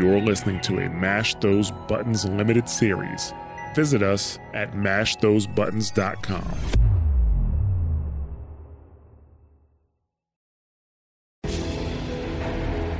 you're 0.00 0.18
listening 0.18 0.58
to 0.62 0.78
a 0.78 0.88
Mash 0.88 1.34
Those 1.36 1.70
Buttons 1.86 2.24
limited 2.24 2.70
series. 2.70 3.34
Visit 3.74 4.02
us 4.02 4.38
at 4.54 4.72
mashthosebuttons.com. 4.72 6.56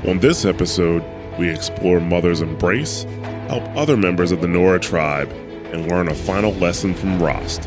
On 0.07 0.19
this 0.19 0.45
episode, 0.45 1.03
we 1.39 1.49
explore 1.49 2.01
Mother's 2.01 2.43
Embrace, 2.43 3.05
help 3.49 3.65
other 3.75 3.97
members 3.97 4.31
of 4.31 4.43
the 4.43 4.49
Nora 4.49 4.79
tribe, 4.79 5.31
and 5.73 5.91
learn 5.91 6.09
a 6.09 6.15
final 6.15 6.53
lesson 6.53 6.93
from 6.93 7.23
Rost. 7.23 7.67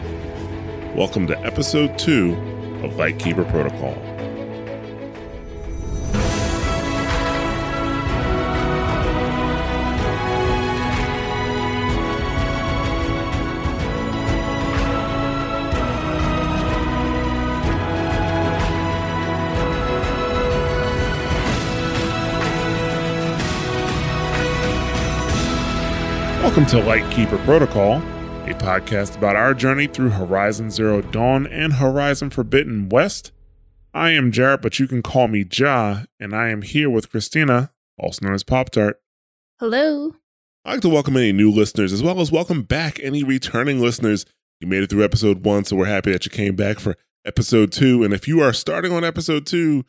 Welcome 0.95 1.25
to 1.25 1.39
episode 1.39 1.97
2 1.97 2.81
of 2.84 2.97
Lightkeeper 2.97 3.45
Protocol. 3.45 4.12
Welcome 26.53 26.80
to 26.80 26.85
Lightkeeper 26.85 27.39
Protocol, 27.39 27.93
a 27.93 28.53
podcast 28.53 29.17
about 29.17 29.35
our 29.35 29.55
journey 29.55 29.88
through 29.88 30.12
Horizon 30.12 30.70
Zero 30.70 31.02
Dawn 31.02 31.48
and 31.48 31.73
Horizon 31.73 32.29
Forbidden 32.29 32.89
West. 32.89 33.31
I 33.91 34.12
am 34.12 34.31
Jarrett, 34.31 34.62
but 34.62 34.77
you 34.77 34.88
can 34.88 35.02
call 35.02 35.27
me 35.27 35.48
Ja, 35.52 36.03
and 36.20 36.35
I 36.35 36.49
am 36.49 36.62
here 36.62 36.91
with 36.91 37.09
Christina, 37.09 37.71
also 37.98 38.23
known 38.23 38.35
as 38.35 38.43
Pop 38.43 38.70
Tart. 38.70 39.02
Hello. 39.59 40.12
I'd 40.63 40.74
like 40.74 40.81
to 40.81 40.90
welcome 40.90 41.18
any 41.18 41.31
new 41.31 41.49
listeners 41.49 41.91
as 41.91 42.04
well 42.04 42.21
as 42.21 42.31
welcome 42.31 42.62
back 42.62 42.99
any 43.01 43.24
returning 43.24 43.81
listeners. 43.81 44.24
You 44.62 44.68
made 44.68 44.84
it 44.84 44.91
through 44.91 45.05
episode 45.05 45.43
one, 45.43 45.65
so 45.65 45.76
we're 45.76 45.85
happy 45.85 46.12
that 46.12 46.24
you 46.24 46.29
came 46.29 46.55
back 46.55 46.77
for 46.77 46.96
episode 47.26 47.71
two. 47.71 48.04
And 48.04 48.13
if 48.13 48.27
you 48.27 48.41
are 48.41 48.54
starting 48.54 48.93
on 48.93 49.04
episode 49.04 49.48
two, 49.48 49.85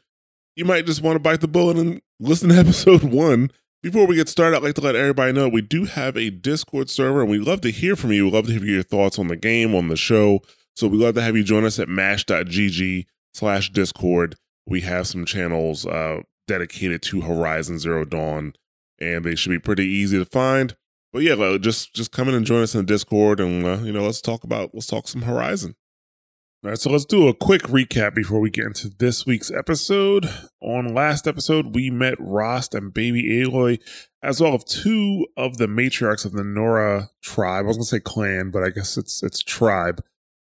you 0.56 0.64
might 0.64 0.86
just 0.86 1.02
want 1.02 1.16
to 1.16 1.20
bite 1.20 1.42
the 1.42 1.46
bullet 1.46 1.76
and 1.76 2.00
listen 2.18 2.48
to 2.48 2.54
episode 2.58 3.02
one. 3.02 3.50
Before 3.84 4.06
we 4.06 4.16
get 4.16 4.30
started, 4.30 4.56
I'd 4.56 4.62
like 4.62 4.76
to 4.76 4.80
let 4.80 4.96
everybody 4.96 5.32
know 5.32 5.46
we 5.46 5.60
do 5.60 5.84
have 5.84 6.16
a 6.16 6.30
Discord 6.30 6.88
server 6.88 7.20
and 7.20 7.30
we'd 7.30 7.42
love 7.42 7.60
to 7.60 7.70
hear 7.70 7.96
from 7.96 8.12
you. 8.12 8.24
We'd 8.24 8.32
love 8.32 8.46
to 8.46 8.52
hear 8.54 8.64
your 8.64 8.82
thoughts 8.82 9.18
on 9.18 9.28
the 9.28 9.36
game, 9.36 9.74
on 9.74 9.88
the 9.88 9.96
show. 9.96 10.40
So 10.74 10.88
we'd 10.88 11.02
love 11.02 11.16
to 11.16 11.20
have 11.20 11.36
you 11.36 11.44
join 11.44 11.66
us 11.66 11.78
at 11.78 11.86
mash.gg 11.86 13.04
slash 13.34 13.72
Discord. 13.72 14.36
We 14.66 14.80
have 14.80 15.06
some 15.06 15.26
channels 15.26 15.84
uh, 15.84 16.22
dedicated 16.48 17.02
to 17.02 17.20
Horizon 17.20 17.78
Zero 17.78 18.06
Dawn 18.06 18.54
and 18.98 19.22
they 19.22 19.34
should 19.34 19.50
be 19.50 19.58
pretty 19.58 19.84
easy 19.84 20.16
to 20.16 20.24
find. 20.24 20.74
But 21.12 21.20
yeah, 21.20 21.58
just 21.60 21.92
just 21.92 22.10
come 22.10 22.30
in 22.30 22.34
and 22.34 22.46
join 22.46 22.62
us 22.62 22.74
in 22.74 22.80
the 22.80 22.86
Discord 22.86 23.38
and 23.38 23.66
uh, 23.66 23.78
you 23.82 23.92
know 23.92 24.04
let's 24.04 24.22
talk 24.22 24.44
about 24.44 24.70
let's 24.72 24.86
talk 24.86 25.08
some 25.08 25.22
Horizon. 25.22 25.76
All 26.64 26.70
right, 26.70 26.78
so 26.78 26.88
let's 26.88 27.04
do 27.04 27.28
a 27.28 27.34
quick 27.34 27.64
recap 27.64 28.14
before 28.14 28.40
we 28.40 28.48
get 28.48 28.64
into 28.64 28.88
this 28.88 29.26
week's 29.26 29.50
episode. 29.50 30.26
On 30.62 30.94
last 30.94 31.28
episode, 31.28 31.74
we 31.74 31.90
met 31.90 32.14
Rost 32.18 32.74
and 32.74 32.94
baby 32.94 33.22
Aloy, 33.22 33.78
as 34.22 34.40
well 34.40 34.54
as 34.54 34.64
two 34.64 35.26
of 35.36 35.58
the 35.58 35.66
matriarchs 35.66 36.24
of 36.24 36.32
the 36.32 36.42
Nora 36.42 37.10
tribe. 37.20 37.66
I 37.66 37.68
was 37.68 37.76
gonna 37.76 37.84
say 37.84 38.00
clan, 38.00 38.50
but 38.50 38.62
I 38.62 38.70
guess 38.70 38.96
it's 38.96 39.22
it's 39.22 39.42
tribe. 39.42 40.02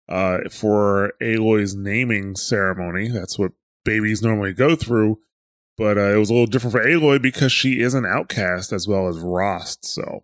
Uh, 0.09 0.49
for 0.49 1.13
Aloy's 1.21 1.75
naming 1.75 2.35
ceremony. 2.35 3.09
That's 3.09 3.37
what 3.37 3.51
babies 3.85 4.23
normally 4.23 4.53
go 4.53 4.75
through. 4.75 5.19
But 5.77 5.99
uh, 5.99 6.15
it 6.15 6.17
was 6.17 6.31
a 6.31 6.33
little 6.33 6.47
different 6.47 6.71
for 6.71 6.83
Aloy 6.83 7.21
because 7.21 7.51
she 7.51 7.79
is 7.79 7.93
an 7.93 8.07
outcast 8.07 8.73
as 8.73 8.87
well 8.87 9.07
as 9.07 9.19
Rost. 9.19 9.85
So 9.85 10.23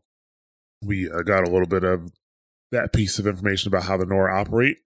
we 0.81 1.07
uh, 1.07 1.21
got 1.21 1.47
a 1.47 1.51
little 1.51 1.67
bit 1.67 1.83
of 1.83 2.11
that 2.71 2.93
piece 2.93 3.19
of 3.19 3.27
information 3.27 3.67
about 3.67 3.83
how 3.83 3.97
the 3.97 4.07
Nora 4.07 4.39
operate 4.39 4.77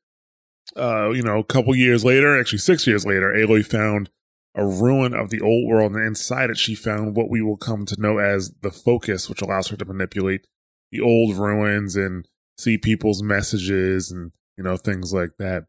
uh, 0.75 1.11
you 1.11 1.21
know, 1.21 1.39
a 1.39 1.43
couple 1.43 1.75
years 1.75 2.03
later, 2.03 2.39
actually 2.39 2.59
six 2.59 2.85
years 2.85 3.05
later, 3.05 3.33
Aloy 3.33 3.65
found 3.65 4.09
a 4.55 4.65
ruin 4.65 5.13
of 5.13 5.29
the 5.29 5.39
old 5.39 5.67
world, 5.67 5.93
and 5.93 6.05
inside 6.05 6.49
it, 6.49 6.57
she 6.57 6.75
found 6.75 7.15
what 7.15 7.29
we 7.29 7.41
will 7.41 7.57
come 7.57 7.85
to 7.85 8.01
know 8.01 8.17
as 8.17 8.51
the 8.61 8.71
focus, 8.71 9.29
which 9.29 9.41
allows 9.41 9.67
her 9.67 9.77
to 9.77 9.85
manipulate 9.85 10.47
the 10.91 10.99
old 10.99 11.35
ruins 11.37 11.95
and 11.95 12.27
see 12.57 12.77
people's 12.77 13.21
messages 13.21 14.11
and 14.11 14.31
you 14.57 14.63
know 14.63 14.77
things 14.77 15.13
like 15.13 15.37
that. 15.37 15.65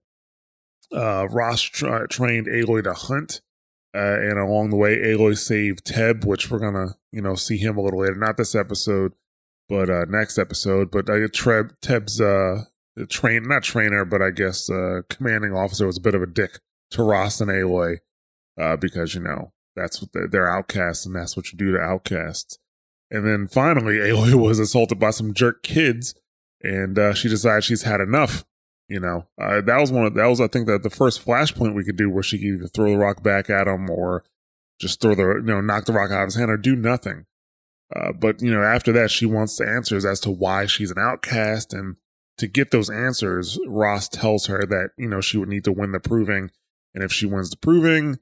Uh, 0.91 1.29
Rost 1.31 1.73
tra- 1.75 2.09
trained 2.09 2.47
Aloy 2.47 2.83
to 2.85 2.95
hunt, 2.95 3.43
uh, 3.95 3.99
and 3.99 4.39
along 4.39 4.71
the 4.71 4.77
way, 4.77 4.97
Aloy 4.97 5.37
saved 5.37 5.85
Teb, 5.85 6.25
which 6.25 6.51
we're 6.51 6.59
gonna 6.59 6.95
you 7.13 7.21
know 7.21 7.35
see 7.35 7.59
him 7.59 7.77
a 7.77 7.83
little 7.83 8.01
later, 8.01 8.15
not 8.15 8.39
this 8.39 8.55
episode, 8.55 9.13
but 9.69 9.91
uh, 9.91 10.07
next 10.09 10.39
episode. 10.39 10.91
But 10.91 11.11
uh, 11.11 11.29
Treb, 11.33 11.75
Teb's 11.83 12.21
uh, 12.21 12.65
train 13.07 13.49
not 13.49 13.63
trainer, 13.63 14.05
but 14.05 14.23
I 14.23 14.31
guess 14.31 14.71
uh, 14.71 15.03
commanding 15.09 15.53
officer 15.53 15.87
was 15.87 15.99
a 15.99 16.03
bit 16.03 16.15
of 16.15 16.23
a 16.23 16.27
dick 16.27 16.59
to 16.91 17.03
Rost 17.03 17.41
and 17.41 17.51
Aloy 17.51 17.99
uh, 18.59 18.77
because 18.77 19.15
you 19.15 19.21
know 19.21 19.53
that's 19.77 20.01
what 20.01 20.13
they're, 20.13 20.29
they're 20.29 20.51
outcasts 20.51 21.07
and 21.07 21.15
that's 21.15 21.37
what 21.37 21.53
you 21.53 21.59
do 21.59 21.73
to 21.73 21.79
outcasts. 21.79 22.59
And 23.11 23.27
then 23.27 23.47
finally, 23.47 23.95
Aloy 23.99 24.35
was 24.35 24.59
assaulted 24.59 24.99
by 24.99 25.11
some 25.11 25.35
jerk 25.35 25.63
kids, 25.63 26.15
and 26.63 26.99
uh, 26.99 27.15
she 27.15 27.29
decides 27.29 27.65
she's 27.65 27.83
had 27.83 28.01
enough. 28.01 28.45
You 28.89 29.01
know, 29.01 29.27
uh, 29.39 29.61
that 29.61 29.81
was 29.81 29.93
one 29.93 30.07
of 30.07 30.15
that 30.15 30.27
was 30.27 30.41
I 30.41 30.49
think 30.49 30.67
that 30.67 30.83
the 30.83 30.91
first 30.91 31.25
flashpoint 31.25 31.75
we 31.75 31.85
could 31.85 31.99
do 31.99 32.09
where 32.09 32.23
she 32.23 32.39
could 32.39 32.47
either 32.47 32.69
throw 32.69 32.91
the 32.91 32.97
rock 32.97 33.23
back 33.23 33.51
at 33.51 33.69
him 33.69 33.91
or 33.91 34.25
just 34.81 35.01
throw 35.03 35.15
the 35.15 35.23
you 35.23 35.43
know 35.43 35.61
knock 35.61 35.85
the 35.85 35.93
rock 35.93 36.11
out 36.11 36.23
of 36.23 36.29
his 36.29 36.37
hand 36.37 36.51
or 36.51 36.57
do 36.57 36.75
nothing. 36.75 37.27
Uh, 37.95 38.13
but 38.13 38.41
you 38.41 38.51
know, 38.51 38.63
after 38.63 38.93
that, 38.93 39.11
she 39.11 39.27
wants 39.27 39.57
the 39.57 39.69
answers 39.69 40.05
as 40.05 40.21
to 40.21 40.31
why 40.31 40.67
she's 40.67 40.91
an 40.91 40.99
outcast 40.99 41.73
and 41.73 41.97
to 42.39 42.47
get 42.47 42.71
those 42.71 42.89
answers, 42.89 43.59
Rost 43.67 44.13
tells 44.13 44.47
her 44.47 44.65
that, 44.67 44.91
you 44.97 45.09
know, 45.09 45.21
she 45.21 45.37
would 45.37 45.49
need 45.49 45.65
to 45.65 45.73
win 45.73 45.93
the 45.93 46.01
proving. 46.01 46.51
And 46.95 47.05
if 47.05 47.13
she 47.13 47.27
wins 47.27 47.51
the 47.51 47.57
proving, 47.57 48.19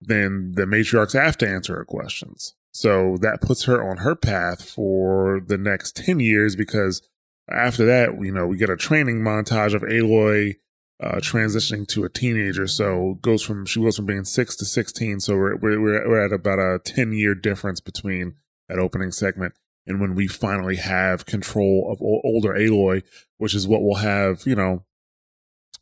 then 0.00 0.52
the 0.56 0.64
matriarchs 0.64 1.12
have 1.12 1.38
to 1.38 1.48
answer 1.48 1.76
her 1.76 1.84
questions. 1.84 2.54
So 2.72 3.16
that 3.20 3.40
puts 3.40 3.64
her 3.64 3.88
on 3.88 3.98
her 3.98 4.16
path 4.16 4.68
for 4.68 5.40
the 5.46 5.58
next 5.58 5.96
10 5.96 6.20
years 6.20 6.56
because 6.56 7.02
after 7.48 7.84
that, 7.86 8.20
you 8.20 8.32
know, 8.32 8.46
we 8.46 8.56
get 8.56 8.70
a 8.70 8.76
training 8.76 9.20
montage 9.20 9.74
of 9.74 9.82
Aloy 9.82 10.56
uh, 11.00 11.16
transitioning 11.16 11.86
to 11.88 12.04
a 12.04 12.08
teenager. 12.08 12.66
So 12.66 13.18
goes 13.20 13.42
from, 13.42 13.66
she 13.66 13.80
goes 13.80 13.96
from 13.96 14.06
being 14.06 14.24
six 14.24 14.56
to 14.56 14.64
16. 14.64 15.20
So 15.20 15.36
we're, 15.36 15.56
we're, 15.56 15.78
we're 15.78 16.24
at 16.24 16.32
about 16.32 16.58
a 16.58 16.80
10 16.84 17.12
year 17.12 17.34
difference 17.34 17.80
between 17.80 18.34
that 18.68 18.78
opening 18.78 19.12
segment 19.12 19.54
and 19.86 20.00
when 20.00 20.14
we 20.14 20.26
finally 20.26 20.76
have 20.76 21.26
control 21.26 21.88
of 21.90 22.00
older 22.00 22.54
Aloy, 22.54 23.02
which 23.38 23.54
is 23.54 23.66
what 23.66 23.82
we'll 23.82 23.96
have, 23.96 24.46
you 24.46 24.54
know, 24.54 24.84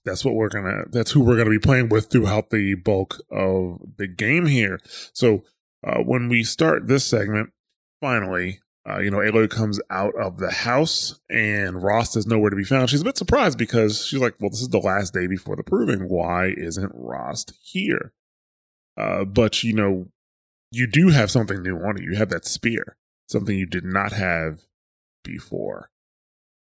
that's 0.05 0.25
what 0.25 0.35
we're 0.35 0.49
gonna, 0.49 0.85
that's 0.91 1.13
who 1.13 1.21
we're 1.21 1.37
gonna 1.37 1.51
be 1.51 1.59
playing 1.59 1.89
with 1.89 2.11
throughout 2.11 2.51
the 2.51 2.75
bulk 2.75 3.21
of 3.31 3.79
the 3.97 4.09
game 4.09 4.47
here. 4.47 4.81
So 5.13 5.45
uh, 5.87 5.99
when 5.99 6.29
we 6.29 6.43
start 6.43 6.89
this 6.89 7.05
segment, 7.05 7.51
finally, 8.01 8.61
uh, 8.89 8.99
you 8.99 9.13
know, 9.13 9.19
Aloy 9.19 9.49
comes 9.49 9.81
out 9.91 10.15
of 10.17 10.39
the 10.39 10.51
house 10.51 11.21
and 11.31 11.81
Rost 11.81 12.17
is 12.17 12.27
nowhere 12.27 12.51
to 12.51 12.57
be 12.57 12.65
found. 12.65 12.91
She's 12.91 13.03
a 13.03 13.05
bit 13.05 13.17
surprised 13.17 13.57
because 13.57 14.05
she's 14.05 14.21
like, 14.21 14.35
well, 14.41 14.51
this 14.51 14.61
is 14.61 14.71
the 14.71 14.79
last 14.79 15.15
day 15.15 15.29
before 15.29 15.55
the 15.55 15.63
proving. 15.63 16.09
Why 16.09 16.53
isn't 16.57 16.91
Rost 16.93 17.53
here? 17.63 18.13
Uh, 18.97 19.25
but, 19.25 19.63
you 19.63 19.73
know, 19.73 20.09
you 20.73 20.89
do 20.89 21.11
have 21.11 21.31
something 21.31 21.63
new 21.63 21.77
on 21.77 21.99
it. 21.99 22.03
You 22.03 22.17
have 22.17 22.31
that 22.31 22.45
spear 22.45 22.97
something 23.33 23.59
you 23.59 23.67
did 23.67 23.85
not 23.85 24.13
have 24.13 24.61
before. 25.25 25.91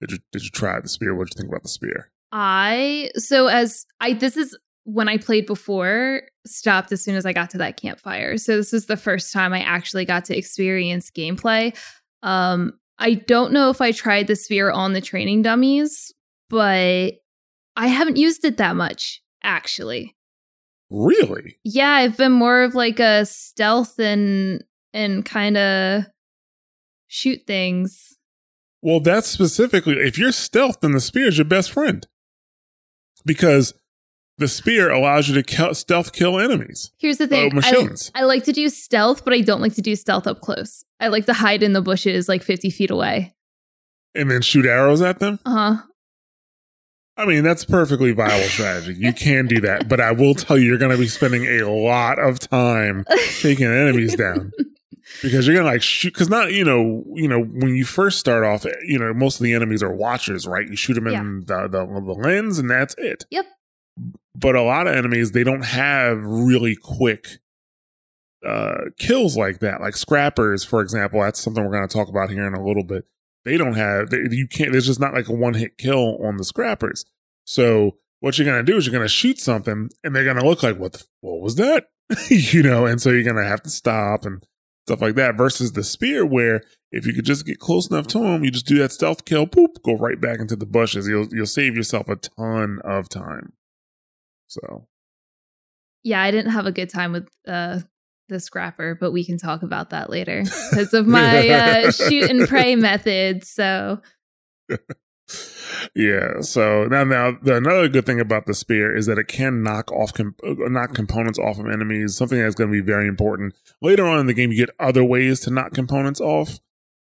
Did 0.02 0.12
you 0.12 0.18
did 0.32 0.44
you 0.44 0.50
try 0.50 0.80
the 0.80 0.88
spear? 0.88 1.16
What 1.16 1.28
did 1.28 1.36
you 1.36 1.42
think 1.42 1.50
about 1.50 1.64
the 1.64 1.70
spear? 1.70 2.12
I 2.32 3.10
so 3.16 3.48
as 3.48 3.86
I 4.00 4.14
this 4.14 4.38
is 4.38 4.58
when 4.86 5.10
I 5.10 5.18
played 5.18 5.46
before 5.46 6.22
stopped 6.48 6.92
as 6.92 7.04
soon 7.04 7.16
as 7.16 7.26
I 7.26 7.34
got 7.34 7.50
to 7.52 7.58
that 7.58 7.78
campfire. 7.78 8.38
So 8.38 8.56
this 8.56 8.74
is 8.74 8.86
the 8.86 8.98
first 8.98 9.34
time 9.34 9.54
I 9.54 9.60
actually 9.62 10.06
got 10.06 10.26
to 10.26 10.38
experience 10.38 11.12
gameplay. 11.12 11.76
Um 12.24 12.74
I 12.98 13.16
don't 13.16 13.54
know 13.54 13.70
if 13.70 13.82
I 13.82 13.92
tried 13.92 14.28
the 14.28 14.36
spear 14.36 14.72
on 14.72 14.94
the 14.94 15.02
training 15.02 15.42
dummies, 15.42 16.14
but 16.50 17.16
I 17.76 17.88
haven't 17.88 18.18
used 18.18 18.46
it 18.46 18.58
that 18.58 18.76
much 18.76 19.22
actually. 19.44 20.16
Really? 20.90 21.58
Yeah, 21.64 21.92
I've 21.92 22.18
been 22.18 22.32
more 22.32 22.64
of 22.64 22.74
like 22.74 23.00
a 23.00 23.26
stealth 23.26 24.00
and 24.00 24.64
and 24.94 25.26
kind 25.26 25.58
of 25.58 26.06
shoot 27.10 27.46
things. 27.46 28.16
Well, 28.82 29.02
that's 29.02 29.28
specifically 29.28 29.96
if 29.96 30.18
you're 30.18 30.32
stealth, 30.32 30.80
then 30.80 30.94
the 30.94 31.02
spear 31.02 31.28
is 31.28 31.38
your 31.38 31.46
best 31.46 31.72
friend 31.72 32.08
because 33.26 33.74
the 34.38 34.48
spear 34.48 34.90
allows 34.90 35.28
you 35.28 35.36
to 35.36 35.44
kill, 35.44 35.76
stealth 35.76 36.14
kill 36.14 36.40
enemies. 36.40 36.92
Here's 36.98 37.18
the 37.18 37.28
thing: 37.28 37.52
uh, 37.52 37.56
machines. 37.56 38.10
I, 38.16 38.22
I 38.22 38.24
like 38.24 38.46
to 38.46 38.54
do 38.54 38.70
stealth, 38.70 39.26
but 39.26 39.34
I 39.34 39.42
don't 39.42 39.60
like 39.60 39.74
to 39.74 39.82
do 39.82 39.98
stealth 39.98 40.28
up 40.28 40.40
close. 40.40 40.86
I 41.02 41.10
like 41.10 41.26
to 41.26 41.34
hide 41.34 41.62
in 41.62 41.74
the 41.74 41.82
bushes, 41.82 42.30
like 42.30 42.42
50 42.42 42.70
feet 42.70 42.90
away, 42.90 43.36
and 44.16 44.32
then 44.32 44.42
shoot 44.42 44.66
arrows 44.66 45.02
at 45.02 45.20
them. 45.20 45.40
Uh 45.46 45.76
huh. 45.76 45.84
I 47.18 47.26
mean, 47.26 47.44
that's 47.44 47.66
perfectly 47.66 48.14
viable 48.14 48.48
strategy. 48.48 48.96
You 48.98 49.12
can 49.12 49.46
do 49.48 49.60
that, 49.60 49.90
but 49.90 50.00
I 50.00 50.14
will 50.14 50.36
tell 50.36 50.58
you, 50.58 50.68
you're 50.68 50.78
going 50.78 50.92
to 50.92 50.98
be 50.98 51.10
spending 51.10 51.44
a 51.46 51.70
lot 51.70 52.18
of 52.18 52.40
time 52.40 53.04
taking 53.42 53.68
enemies 53.68 54.16
down. 54.16 54.54
Because 55.22 55.48
you're 55.48 55.56
gonna 55.56 55.68
like 55.68 55.82
shoot 55.82 56.14
because 56.14 56.30
not 56.30 56.52
you 56.54 56.64
know 56.64 57.04
you 57.14 57.28
know 57.28 57.42
when 57.42 57.76
you 57.76 57.86
first 57.86 58.20
start 58.20 58.44
off 58.44 58.66
you 58.86 58.98
know 59.00 59.14
most 59.14 59.40
of 59.40 59.44
the 59.44 59.54
enemies 59.54 59.82
are 59.84 59.94
watchers 59.94 60.48
right? 60.48 60.68
You 60.68 60.76
shoot 60.76 60.94
them 60.94 61.08
in 61.08 61.14
Yeah. 61.48 61.64
the, 61.64 61.68
the 61.70 61.86
the 61.86 62.14
lens 62.14 62.60
and 62.60 62.70
that's 62.70 62.96
it. 62.98 63.26
Yep. 63.32 63.46
but 64.36 64.56
a 64.56 64.62
lot 64.62 64.88
of 64.88 64.96
enemies 64.96 65.32
they 65.32 65.44
don't 65.44 65.66
have 65.66 66.24
really 66.24 66.76
quick 66.76 67.40
uh 68.46 68.86
kills 68.98 69.36
like 69.36 69.60
that. 69.60 69.82
Like 69.82 69.96
scrappers 69.98 70.64
for 70.64 70.82
example 70.82 71.22
that's 71.22 71.40
something 71.40 71.64
we're 71.64 71.72
going 71.72 71.88
to 71.88 71.94
talk 71.94 72.08
about 72.08 72.30
here 72.30 72.48
in 72.48 72.54
a 72.54 72.66
little 72.66 72.84
bit. 72.84 73.06
They 73.46 73.58
don't 73.58 73.74
have 73.76 74.10
they, 74.10 74.20
you 74.32 74.48
can't 74.48 74.72
there's 74.72 74.86
just 74.86 75.00
not 75.00 75.14
like 75.14 75.28
a 75.28 75.34
one 75.34 75.56
hit 75.56 75.78
kill 75.78 76.18
on 76.24 76.38
the 76.38 76.46
scrappers. 76.46 77.04
So 77.46 77.98
what 78.22 78.38
you're 78.38 78.46
going 78.46 78.64
to 78.66 78.72
do 78.72 78.78
is 78.78 78.86
you're 78.86 78.94
going 78.94 79.04
to 79.06 79.10
shoot 79.10 79.40
something 79.40 79.90
and 80.04 80.16
they're 80.16 80.24
going 80.26 80.38
to 80.38 80.46
look 80.46 80.62
like 80.64 80.78
what 80.78 80.94
the, 80.94 81.04
what 81.22 81.42
was 81.42 81.56
that? 81.56 81.88
You 82.30 82.64
know 82.64 82.86
and 82.86 83.02
so 83.02 83.10
you're 83.10 83.24
going 83.24 83.36
to 83.36 83.44
have 83.50 83.62
to 83.64 83.70
stop 83.70 84.26
and 84.26 84.44
stuff 84.90 85.02
like 85.02 85.16
that 85.16 85.38
versus 85.38 85.74
the 85.74 85.84
spear 85.84 86.26
where 86.26 86.62
if 86.92 87.06
you 87.06 87.14
could 87.14 87.26
just 87.26 87.46
get 87.46 87.60
close 87.60 87.90
enough 87.90 88.08
to 88.08 88.20
them 88.20 88.44
you 88.44 88.50
just 88.50 88.66
do 88.66 88.78
that 88.80 88.92
stealth 88.92 89.24
kill 89.24 89.46
boop 89.46 89.82
go 89.84 89.94
right 89.96 90.20
back 90.20 90.40
into 90.40 90.56
the 90.56 90.66
bushes. 90.66 91.08
You'll 91.08 91.28
you'll 91.32 91.46
save 91.46 91.76
yourself 91.76 92.10
a 92.10 92.16
ton 92.16 92.80
of 92.84 93.10
time. 93.10 93.54
So. 94.48 94.88
Yeah, 96.04 96.22
I 96.22 96.32
didn't 96.32 96.52
have 96.52 96.66
a 96.66 96.72
good 96.72 96.90
time 96.90 97.12
with 97.12 97.28
uh, 97.48 97.80
the 98.30 98.40
scrapper, 98.40 98.96
but 98.96 99.12
we 99.12 99.26
can 99.26 99.38
talk 99.38 99.64
about 99.64 99.90
that 99.90 100.10
later 100.10 100.44
because 100.70 100.94
of 100.94 101.06
my 101.08 101.50
uh, 101.50 101.92
shoot 101.92 102.30
and 102.30 102.48
pray 102.48 102.76
method. 102.78 103.44
So 103.44 104.02
yeah. 105.96 106.42
So 106.42 106.86
now, 106.86 107.04
now 107.04 107.38
the, 107.42 107.58
another 107.58 107.88
good 107.88 108.06
thing 108.06 108.20
about 108.20 108.46
the 108.46 108.54
spear 108.54 108.96
is 108.96 109.06
that 109.06 109.18
it 109.18 109.28
can 109.28 109.64
knock 109.64 109.92
off 109.92 110.14
com- 110.14 110.36
uh, 110.44 110.54
knock 110.70 110.94
components 110.94 111.40
off 111.40 111.60
of 111.60 111.68
enemies. 111.68 112.16
Something 112.16 112.40
that's 112.40 112.56
going 112.56 112.72
to 112.72 112.82
be 112.82 112.86
very 112.86 113.08
important 113.08 113.56
later 113.82 114.06
on 114.06 114.20
in 114.20 114.28
the 114.28 114.34
game. 114.34 114.52
You 114.52 114.66
get 114.66 114.76
other 114.80 115.04
ways 115.04 115.40
to 115.42 115.52
knock 115.52 115.74
components 115.74 116.22
off, 116.22 116.60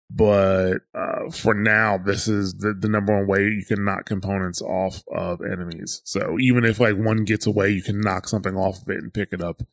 but 0.10 0.80
uh, 0.94 1.32
for 1.32 1.54
now, 1.54 1.98
this 1.98 2.28
is 2.28 2.56
the, 2.56 2.74
the 2.74 2.88
number 2.88 3.16
one 3.16 3.28
way 3.28 3.48
you 3.48 3.66
can 3.66 3.84
knock 3.84 4.06
components 4.06 4.62
off 4.62 5.04
of 5.12 5.42
enemies. 5.42 6.02
So 6.06 6.38
even 6.40 6.66
if 6.66 6.80
like 6.80 6.96
one 6.96 7.24
gets 7.24 7.48
away, 7.48 7.70
you 7.70 7.82
can 7.82 8.00
knock 8.00 8.28
something 8.28 8.56
off 8.56 8.82
of 8.82 8.90
it 8.90 8.98
and 8.98 9.14
pick 9.14 9.30
it 9.32 9.42
up 9.42 9.64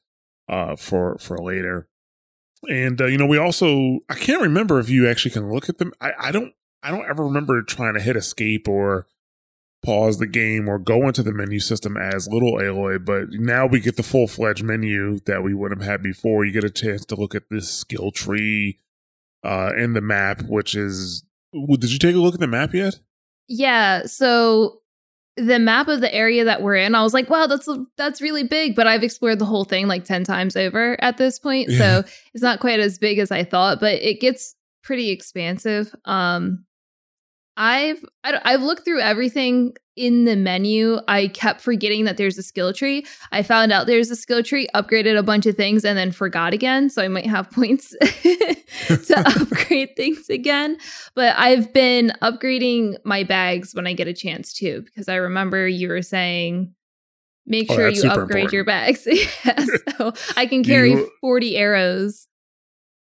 uh, 0.48 0.76
for 0.76 1.18
for 1.18 1.38
later. 1.38 1.88
And 2.68 3.00
uh, 3.00 3.06
you 3.06 3.18
know, 3.18 3.26
we 3.26 3.38
also 3.38 4.00
I 4.08 4.14
can't 4.14 4.42
remember 4.42 4.78
if 4.78 4.88
you 4.88 5.08
actually 5.08 5.32
can 5.32 5.50
look 5.50 5.68
at 5.68 5.78
them. 5.78 5.92
I, 6.00 6.12
I 6.18 6.32
don't 6.32 6.54
I 6.82 6.90
don't 6.90 7.08
ever 7.08 7.24
remember 7.24 7.62
trying 7.62 7.94
to 7.94 8.00
hit 8.00 8.16
escape 8.16 8.68
or 8.68 9.06
pause 9.84 10.18
the 10.18 10.26
game 10.26 10.68
or 10.68 10.78
go 10.78 11.06
into 11.08 11.22
the 11.22 11.32
menu 11.32 11.58
system 11.60 11.96
as 11.96 12.28
little 12.28 12.54
Aloy, 12.54 13.02
but 13.02 13.30
now 13.30 13.66
we 13.66 13.80
get 13.80 13.96
the 13.96 14.02
full 14.02 14.26
fledged 14.26 14.62
menu 14.62 15.20
that 15.26 15.42
we 15.42 15.54
would 15.54 15.70
have 15.70 15.80
had 15.82 16.02
before. 16.02 16.44
You 16.44 16.52
get 16.52 16.64
a 16.64 16.70
chance 16.70 17.04
to 17.06 17.14
look 17.16 17.34
at 17.34 17.48
this 17.50 17.70
skill 17.72 18.10
tree 18.10 18.78
uh 19.42 19.72
in 19.76 19.94
the 19.94 20.00
map, 20.02 20.42
which 20.42 20.74
is 20.74 21.24
did 21.52 21.90
you 21.92 21.98
take 21.98 22.14
a 22.14 22.18
look 22.18 22.34
at 22.34 22.40
the 22.40 22.46
map 22.46 22.74
yet? 22.74 23.00
yeah, 23.48 24.04
so 24.06 24.76
the 25.36 25.58
map 25.58 25.88
of 25.88 26.00
the 26.02 26.14
area 26.14 26.44
that 26.44 26.60
we're 26.60 26.76
in, 26.76 26.94
I 26.94 27.02
was 27.02 27.14
like, 27.14 27.30
wow, 27.30 27.46
that's 27.46 27.68
that's 27.96 28.20
really 28.20 28.42
big. 28.44 28.76
But 28.76 28.86
I've 28.86 29.02
explored 29.02 29.38
the 29.38 29.44
whole 29.46 29.64
thing 29.64 29.88
like 29.88 30.04
ten 30.04 30.22
times 30.24 30.56
over 30.56 31.02
at 31.02 31.16
this 31.16 31.38
point, 31.38 31.70
Yeah. 31.70 31.78
so 32.02 32.08
it's 32.34 32.42
not 32.42 32.60
quite 32.60 32.80
as 32.80 32.98
big 32.98 33.18
as 33.18 33.30
I 33.30 33.44
thought, 33.44 33.80
but 33.80 33.94
it 33.94 34.20
gets 34.20 34.54
pretty 34.84 35.10
expansive. 35.10 35.94
Um, 36.04 36.64
I've 37.62 38.02
I've 38.24 38.62
looked 38.62 38.86
through 38.86 39.00
everything 39.00 39.74
in 39.94 40.24
the 40.24 40.34
menu. 40.34 40.98
I 41.08 41.28
kept 41.28 41.60
forgetting 41.60 42.06
that 42.06 42.16
there's 42.16 42.38
a 42.38 42.42
skill 42.42 42.72
tree. 42.72 43.04
I 43.32 43.42
found 43.42 43.70
out 43.70 43.86
there's 43.86 44.10
a 44.10 44.16
skill 44.16 44.42
tree, 44.42 44.66
upgraded 44.74 45.18
a 45.18 45.22
bunch 45.22 45.44
of 45.44 45.56
things, 45.56 45.84
and 45.84 45.98
then 45.98 46.10
forgot 46.10 46.54
again. 46.54 46.88
So 46.88 47.02
I 47.02 47.08
might 47.08 47.26
have 47.26 47.50
points 47.52 47.90
to 48.22 49.14
upgrade 49.26 49.90
things 49.96 50.30
again. 50.30 50.78
But 51.14 51.36
I've 51.36 51.70
been 51.74 52.12
upgrading 52.22 52.96
my 53.04 53.24
bags 53.24 53.74
when 53.74 53.86
I 53.86 53.92
get 53.92 54.08
a 54.08 54.14
chance 54.14 54.54
too, 54.54 54.80
because 54.86 55.06
I 55.10 55.16
remember 55.16 55.68
you 55.68 55.88
were 55.88 56.00
saying 56.02 56.74
make 57.46 57.66
Oh, 57.70 57.74
sure 57.74 57.88
you 57.90 58.02
upgrade 58.08 58.14
important. 58.44 58.52
your 58.54 58.64
bags. 58.64 59.06
yeah, 59.44 59.66
so 59.98 60.14
I 60.34 60.46
can 60.46 60.64
carry 60.64 60.92
You- 60.92 61.10
40 61.20 61.56
arrows. 61.58 62.26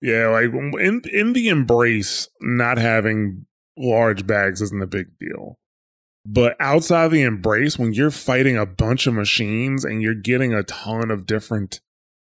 Yeah, 0.01 0.29
like 0.29 0.55
in 0.81 1.03
in 1.13 1.33
the 1.35 1.49
embrace, 1.49 2.29
not 2.41 2.79
having 2.79 3.45
large 3.79 4.27
bags 4.27 4.61
isn't 4.61 4.83
a 4.83 4.87
big 4.87 5.19
deal. 5.19 5.57
But 6.27 6.57
outside 6.61 7.09
the 7.11 7.23
embrace, 7.23 7.79
when 7.79 7.95
you're 7.95 8.11
fighting 8.11 8.57
a 8.57 8.67
bunch 8.67 9.07
of 9.07 9.15
machines 9.15 9.85
and 9.85 10.03
you're 10.03 10.15
getting 10.15 10.53
a 10.53 10.63
ton 10.63 11.11
of 11.11 11.27
different 11.27 11.81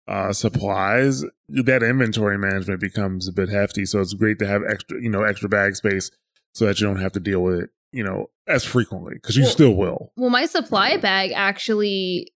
uh 0.08 0.32
supplies, 0.34 1.24
that 1.50 1.84
inventory 1.84 2.38
management 2.38 2.80
becomes 2.80 3.28
a 3.28 3.34
bit 3.34 3.50
hefty. 3.50 3.86
So 3.86 4.00
it's 4.00 4.14
great 4.14 4.40
to 4.40 4.48
have 4.48 4.62
extra, 4.68 5.02
you 5.02 5.10
know, 5.10 5.24
extra 5.24 5.50
bag 5.50 5.76
space 5.76 6.12
so 6.54 6.66
that 6.66 6.80
you 6.80 6.88
don't 6.88 7.02
have 7.02 7.12
to 7.14 7.20
deal 7.20 7.42
with 7.42 7.60
it, 7.62 7.70
you 7.92 8.04
know, 8.04 8.30
as 8.48 8.64
frequently 8.64 9.16
because 9.16 9.36
you 9.36 9.44
Well- 9.44 9.52
still 9.52 9.76
will. 9.76 10.14
Well, 10.16 10.30
my 10.30 10.46
supply 10.46 10.98
bag 10.98 11.32
actually 11.34 12.32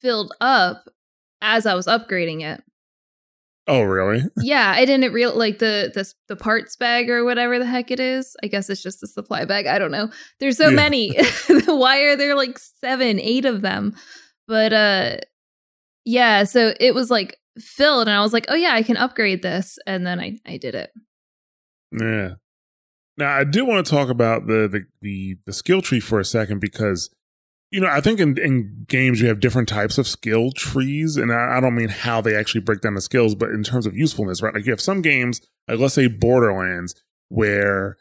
filled 0.00 0.34
up 0.40 0.84
as 1.40 1.64
I 1.64 1.74
was 1.74 1.86
upgrading 1.86 2.42
it. 2.42 2.62
Oh, 3.72 3.82
really? 3.82 4.22
yeah, 4.38 4.72
I 4.74 4.84
didn't 4.84 5.12
real 5.12 5.36
like 5.36 5.58
the 5.58 5.90
the 5.94 6.12
the 6.28 6.36
parts 6.36 6.76
bag 6.76 7.08
or 7.10 7.24
whatever 7.24 7.58
the 7.58 7.66
heck 7.66 7.90
it 7.90 8.00
is. 8.00 8.36
I 8.42 8.46
guess 8.46 8.68
it's 8.70 8.82
just 8.82 9.02
a 9.02 9.06
supply 9.06 9.44
bag. 9.44 9.66
I 9.66 9.78
don't 9.78 9.90
know. 9.90 10.10
There's 10.40 10.56
so 10.58 10.68
Yeah. 10.68 10.76
many. 10.76 11.16
Why 11.66 12.00
are 12.00 12.16
there 12.16 12.34
like 12.34 12.58
seven, 12.58 13.18
eight 13.20 13.44
of 13.44 13.62
them? 13.62 13.94
But 14.46 14.72
uh 14.72 15.16
yeah, 16.04 16.44
so 16.44 16.74
it 16.80 16.94
was 16.94 17.10
like 17.10 17.38
filled 17.58 18.08
and 18.08 18.16
I 18.16 18.22
was 18.22 18.32
like, 18.32 18.46
"Oh 18.48 18.54
yeah, 18.56 18.72
I 18.74 18.82
can 18.82 18.96
upgrade 18.96 19.42
this." 19.42 19.78
And 19.86 20.06
then 20.06 20.18
I 20.20 20.38
I 20.46 20.56
did 20.56 20.74
it. 20.74 20.90
Yeah. 21.92 22.34
Now 23.18 23.36
I 23.36 23.44
do 23.44 23.64
want 23.64 23.84
to 23.86 23.90
talk 23.90 24.08
about 24.08 24.46
the 24.46 24.68
the 24.68 24.84
the, 25.00 25.36
the 25.46 25.52
skill 25.52 25.82
tree 25.82 26.00
for 26.00 26.18
a 26.18 26.24
second 26.24 26.60
because 26.60 27.10
you 27.72 27.80
know 27.80 27.88
I 27.88 28.00
think 28.00 28.20
in, 28.20 28.38
in 28.38 28.84
games 28.88 29.20
you 29.20 29.28
have 29.28 29.40
different 29.40 29.68
types 29.68 29.98
of 29.98 30.06
skill 30.06 30.52
trees, 30.52 31.16
and 31.16 31.32
I, 31.32 31.56
I 31.56 31.60
don't 31.60 31.74
mean 31.74 31.88
how 31.88 32.20
they 32.20 32.36
actually 32.36 32.60
break 32.60 32.82
down 32.82 32.94
the 32.94 33.00
skills, 33.00 33.34
but 33.34 33.50
in 33.50 33.62
terms 33.62 33.86
of 33.86 33.96
usefulness, 33.96 34.42
right? 34.42 34.54
Like 34.54 34.66
you 34.66 34.72
have 34.72 34.80
some 34.80 35.02
games, 35.02 35.40
like 35.66 35.78
let's 35.78 35.94
say 35.94 36.06
Borderlands, 36.06 36.94
where 37.28 37.96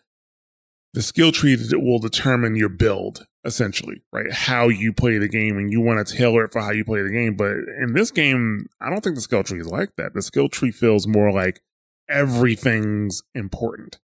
the 0.93 1.01
skill 1.01 1.31
tree 1.31 1.57
will 1.71 1.99
determine 1.99 2.55
your 2.55 2.69
build 2.69 3.25
essentially, 3.43 4.03
right? 4.11 4.31
How 4.31 4.67
you 4.67 4.93
play 4.93 5.17
the 5.17 5.29
game, 5.29 5.57
and 5.57 5.71
you 5.71 5.81
want 5.81 6.05
to 6.05 6.15
tailor 6.15 6.45
it 6.45 6.51
for 6.51 6.61
how 6.61 6.71
you 6.71 6.85
play 6.85 7.01
the 7.01 7.09
game. 7.09 7.35
But 7.35 7.53
in 7.81 7.93
this 7.93 8.11
game, 8.11 8.67
I 8.79 8.89
don't 8.89 9.01
think 9.01 9.15
the 9.15 9.21
skill 9.21 9.43
tree 9.43 9.61
is 9.61 9.67
like 9.67 9.95
that. 9.95 10.13
The 10.13 10.21
skill 10.21 10.49
tree 10.49 10.71
feels 10.71 11.07
more 11.07 11.31
like 11.31 11.61
everything's 12.09 13.23
important 13.33 13.97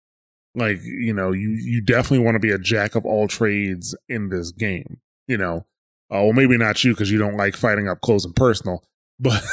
like 0.58 0.80
you 0.84 1.14
know 1.14 1.32
you 1.32 1.50
you 1.50 1.82
definitely 1.82 2.24
want 2.24 2.36
to 2.36 2.40
be 2.40 2.52
a 2.52 2.58
jack 2.58 2.96
of 2.96 3.06
all 3.06 3.28
trades 3.28 3.96
in 4.10 4.30
this 4.30 4.52
game 4.52 5.00
you 5.28 5.38
know 5.38 5.66
uh, 6.10 6.24
well 6.24 6.34
maybe 6.34 6.58
not 6.58 6.84
you 6.84 6.94
because 6.94 7.12
you 7.12 7.18
don't 7.18 7.38
like 7.38 7.56
fighting 7.56 7.88
up 7.88 8.02
close 8.02 8.26
and 8.26 8.36
personal 8.36 8.84
but 9.20 9.44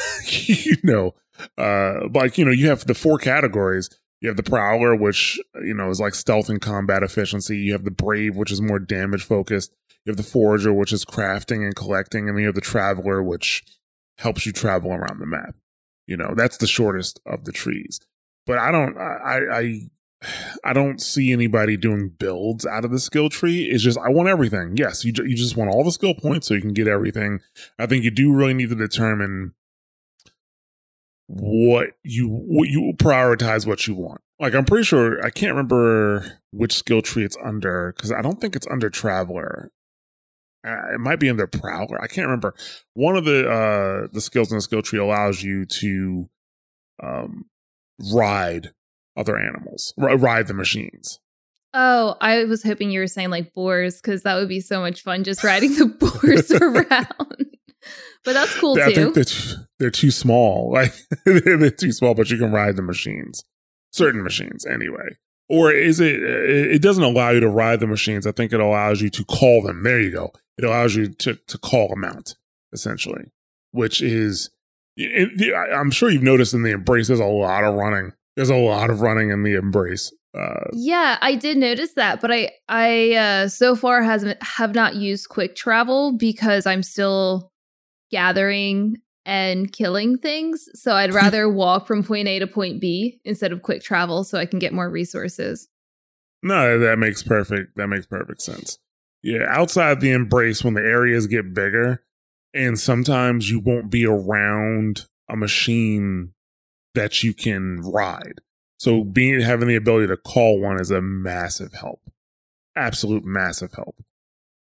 you 0.46 0.76
know 0.82 1.14
uh 1.58 2.08
like 2.12 2.38
you 2.38 2.44
know 2.44 2.50
you 2.50 2.68
have 2.68 2.86
the 2.86 2.94
four 2.94 3.18
categories. 3.18 3.90
You 4.20 4.28
have 4.28 4.36
the 4.36 4.42
prowler 4.42 4.94
which 4.94 5.38
you 5.62 5.74
know 5.74 5.90
is 5.90 6.00
like 6.00 6.14
stealth 6.14 6.48
and 6.48 6.60
combat 6.60 7.02
efficiency. 7.02 7.58
You 7.58 7.72
have 7.72 7.84
the 7.84 7.90
brave 7.90 8.36
which 8.36 8.52
is 8.52 8.60
more 8.60 8.78
damage 8.78 9.24
focused. 9.24 9.74
You 10.04 10.10
have 10.10 10.16
the 10.16 10.22
forager 10.22 10.72
which 10.72 10.92
is 10.92 11.04
crafting 11.04 11.64
and 11.64 11.74
collecting. 11.74 12.28
And 12.28 12.36
then 12.36 12.42
you 12.42 12.46
have 12.46 12.54
the 12.54 12.60
traveler 12.60 13.22
which 13.22 13.64
helps 14.18 14.46
you 14.46 14.52
travel 14.52 14.92
around 14.92 15.18
the 15.18 15.26
map. 15.26 15.56
You 16.06 16.16
know 16.16 16.34
that's 16.36 16.58
the 16.58 16.66
shortest 16.66 17.20
of 17.26 17.44
the 17.44 17.52
trees. 17.52 18.00
But 18.46 18.58
i 18.58 18.70
don't 18.70 18.96
i 18.96 19.40
i 19.52 19.80
I 20.64 20.72
don't 20.72 21.00
see 21.00 21.32
anybody 21.32 21.76
doing 21.76 22.10
builds 22.10 22.66
out 22.66 22.84
of 22.84 22.90
the 22.90 22.98
skill 22.98 23.28
tree. 23.28 23.64
It's 23.64 23.82
just 23.82 23.98
I 23.98 24.08
want 24.08 24.28
everything. 24.28 24.76
Yes, 24.76 25.04
you 25.04 25.12
you 25.24 25.36
just 25.36 25.56
want 25.56 25.70
all 25.70 25.84
the 25.84 25.92
skill 25.92 26.14
points 26.14 26.48
so 26.48 26.54
you 26.54 26.60
can 26.60 26.72
get 26.72 26.88
everything. 26.88 27.40
I 27.78 27.86
think 27.86 28.04
you 28.04 28.10
do 28.10 28.32
really 28.32 28.54
need 28.54 28.70
to 28.70 28.74
determine 28.74 29.54
what 31.26 31.90
you 32.02 32.28
what 32.28 32.68
you 32.68 32.92
prioritize 32.96 33.66
what 33.66 33.86
you 33.86 33.94
want. 33.94 34.20
Like 34.38 34.54
I'm 34.54 34.64
pretty 34.64 34.84
sure 34.84 35.24
I 35.24 35.30
can't 35.30 35.52
remember 35.52 36.40
which 36.50 36.74
skill 36.74 37.02
tree 37.02 37.24
it's 37.24 37.36
under 37.42 37.92
because 37.94 38.12
I 38.12 38.22
don't 38.22 38.40
think 38.40 38.56
it's 38.56 38.66
under 38.70 38.90
traveler. 38.90 39.70
Uh, 40.66 40.94
it 40.94 41.00
might 41.00 41.20
be 41.20 41.28
under 41.28 41.46
prowler. 41.46 42.00
I 42.00 42.06
can't 42.06 42.26
remember. 42.26 42.54
One 42.94 43.16
of 43.16 43.24
the 43.24 43.48
uh 43.48 44.08
the 44.12 44.20
skills 44.20 44.50
in 44.50 44.58
the 44.58 44.62
skill 44.62 44.82
tree 44.82 44.98
allows 44.98 45.42
you 45.42 45.66
to 45.66 46.28
um 47.02 47.46
ride 48.12 48.72
other 49.16 49.38
animals, 49.38 49.94
r- 49.98 50.16
ride 50.16 50.46
the 50.46 50.54
machines. 50.54 51.20
Oh, 51.72 52.16
I 52.20 52.44
was 52.44 52.62
hoping 52.62 52.90
you 52.90 53.00
were 53.00 53.06
saying 53.08 53.30
like 53.30 53.52
boars 53.52 54.00
because 54.00 54.22
that 54.22 54.36
would 54.36 54.48
be 54.48 54.60
so 54.60 54.80
much 54.80 55.02
fun 55.02 55.24
just 55.24 55.42
riding 55.42 55.74
the 55.74 55.86
boars 56.22 56.50
around. 56.52 57.46
but 58.24 58.32
that's 58.32 58.54
cool 58.58 58.80
I 58.80 58.92
too. 58.92 58.94
think 58.94 59.14
they're 59.14 59.24
too, 59.24 59.54
they're 59.78 59.90
too 59.90 60.10
small. 60.10 60.70
Like 60.72 60.92
they're, 61.24 61.70
too 61.70 61.92
small, 61.92 62.14
but 62.14 62.30
you 62.30 62.38
can 62.38 62.52
ride 62.52 62.76
the 62.76 62.82
machines, 62.82 63.44
certain 63.92 64.22
machines 64.22 64.64
anyway. 64.64 65.16
Or 65.48 65.72
is 65.72 66.00
it? 66.00 66.22
It 66.22 66.80
doesn't 66.80 67.02
allow 67.04 67.30
you 67.30 67.40
to 67.40 67.48
ride 67.48 67.80
the 67.80 67.86
machines. 67.86 68.26
I 68.26 68.32
think 68.32 68.52
it 68.52 68.60
allows 68.60 69.02
you 69.02 69.10
to 69.10 69.24
call 69.24 69.62
them. 69.62 69.82
There 69.82 70.00
you 70.00 70.10
go. 70.10 70.32
It 70.56 70.64
allows 70.64 70.94
you 70.94 71.08
to 71.08 71.34
to 71.34 71.58
call 71.58 71.88
them 71.88 72.04
out 72.04 72.34
essentially, 72.72 73.32
which 73.72 74.00
is 74.00 74.50
it, 74.96 75.54
I'm 75.74 75.90
sure 75.90 76.08
you've 76.10 76.22
noticed 76.22 76.54
in 76.54 76.62
the 76.62 76.70
embrace, 76.70 77.08
there's 77.08 77.20
a 77.20 77.24
lot 77.24 77.64
of 77.64 77.74
running. 77.74 78.12
There's 78.36 78.50
a 78.50 78.56
lot 78.56 78.90
of 78.90 79.00
running 79.00 79.30
in 79.30 79.42
the 79.42 79.54
embrace. 79.54 80.12
Uh, 80.36 80.70
yeah, 80.72 81.16
I 81.20 81.36
did 81.36 81.56
notice 81.56 81.92
that, 81.92 82.20
but 82.20 82.32
I 82.32 82.50
I 82.68 83.12
uh, 83.12 83.48
so 83.48 83.76
far 83.76 84.02
hasn't 84.02 84.42
have 84.42 84.74
not 84.74 84.96
used 84.96 85.28
quick 85.28 85.54
travel 85.54 86.12
because 86.12 86.66
I'm 86.66 86.82
still 86.82 87.52
gathering 88.10 88.96
and 89.24 89.72
killing 89.72 90.18
things. 90.18 90.68
So 90.74 90.94
I'd 90.94 91.14
rather 91.14 91.48
walk 91.48 91.86
from 91.86 92.02
point 92.02 92.26
A 92.26 92.40
to 92.40 92.46
point 92.48 92.80
B 92.80 93.20
instead 93.24 93.52
of 93.52 93.62
quick 93.62 93.82
travel 93.82 94.24
so 94.24 94.38
I 94.38 94.46
can 94.46 94.58
get 94.58 94.72
more 94.72 94.90
resources. 94.90 95.68
No, 96.42 96.78
that 96.78 96.98
makes 96.98 97.22
perfect 97.22 97.76
that 97.76 97.86
makes 97.86 98.06
perfect 98.06 98.42
sense. 98.42 98.78
Yeah, 99.22 99.46
outside 99.48 100.00
the 100.00 100.10
embrace 100.10 100.62
when 100.62 100.74
the 100.74 100.82
areas 100.82 101.26
get 101.26 101.54
bigger 101.54 102.02
and 102.52 102.78
sometimes 102.78 103.50
you 103.50 103.58
won't 103.58 103.90
be 103.90 104.04
around 104.04 105.06
a 105.30 105.36
machine 105.36 106.33
that 106.94 107.22
you 107.22 107.34
can 107.34 107.80
ride. 107.80 108.40
So 108.78 109.04
being 109.04 109.40
having 109.40 109.68
the 109.68 109.76
ability 109.76 110.08
to 110.08 110.16
call 110.16 110.60
one 110.60 110.80
is 110.80 110.90
a 110.90 111.00
massive 111.00 111.72
help. 111.74 112.00
Absolute 112.76 113.24
massive 113.24 113.72
help. 113.74 113.96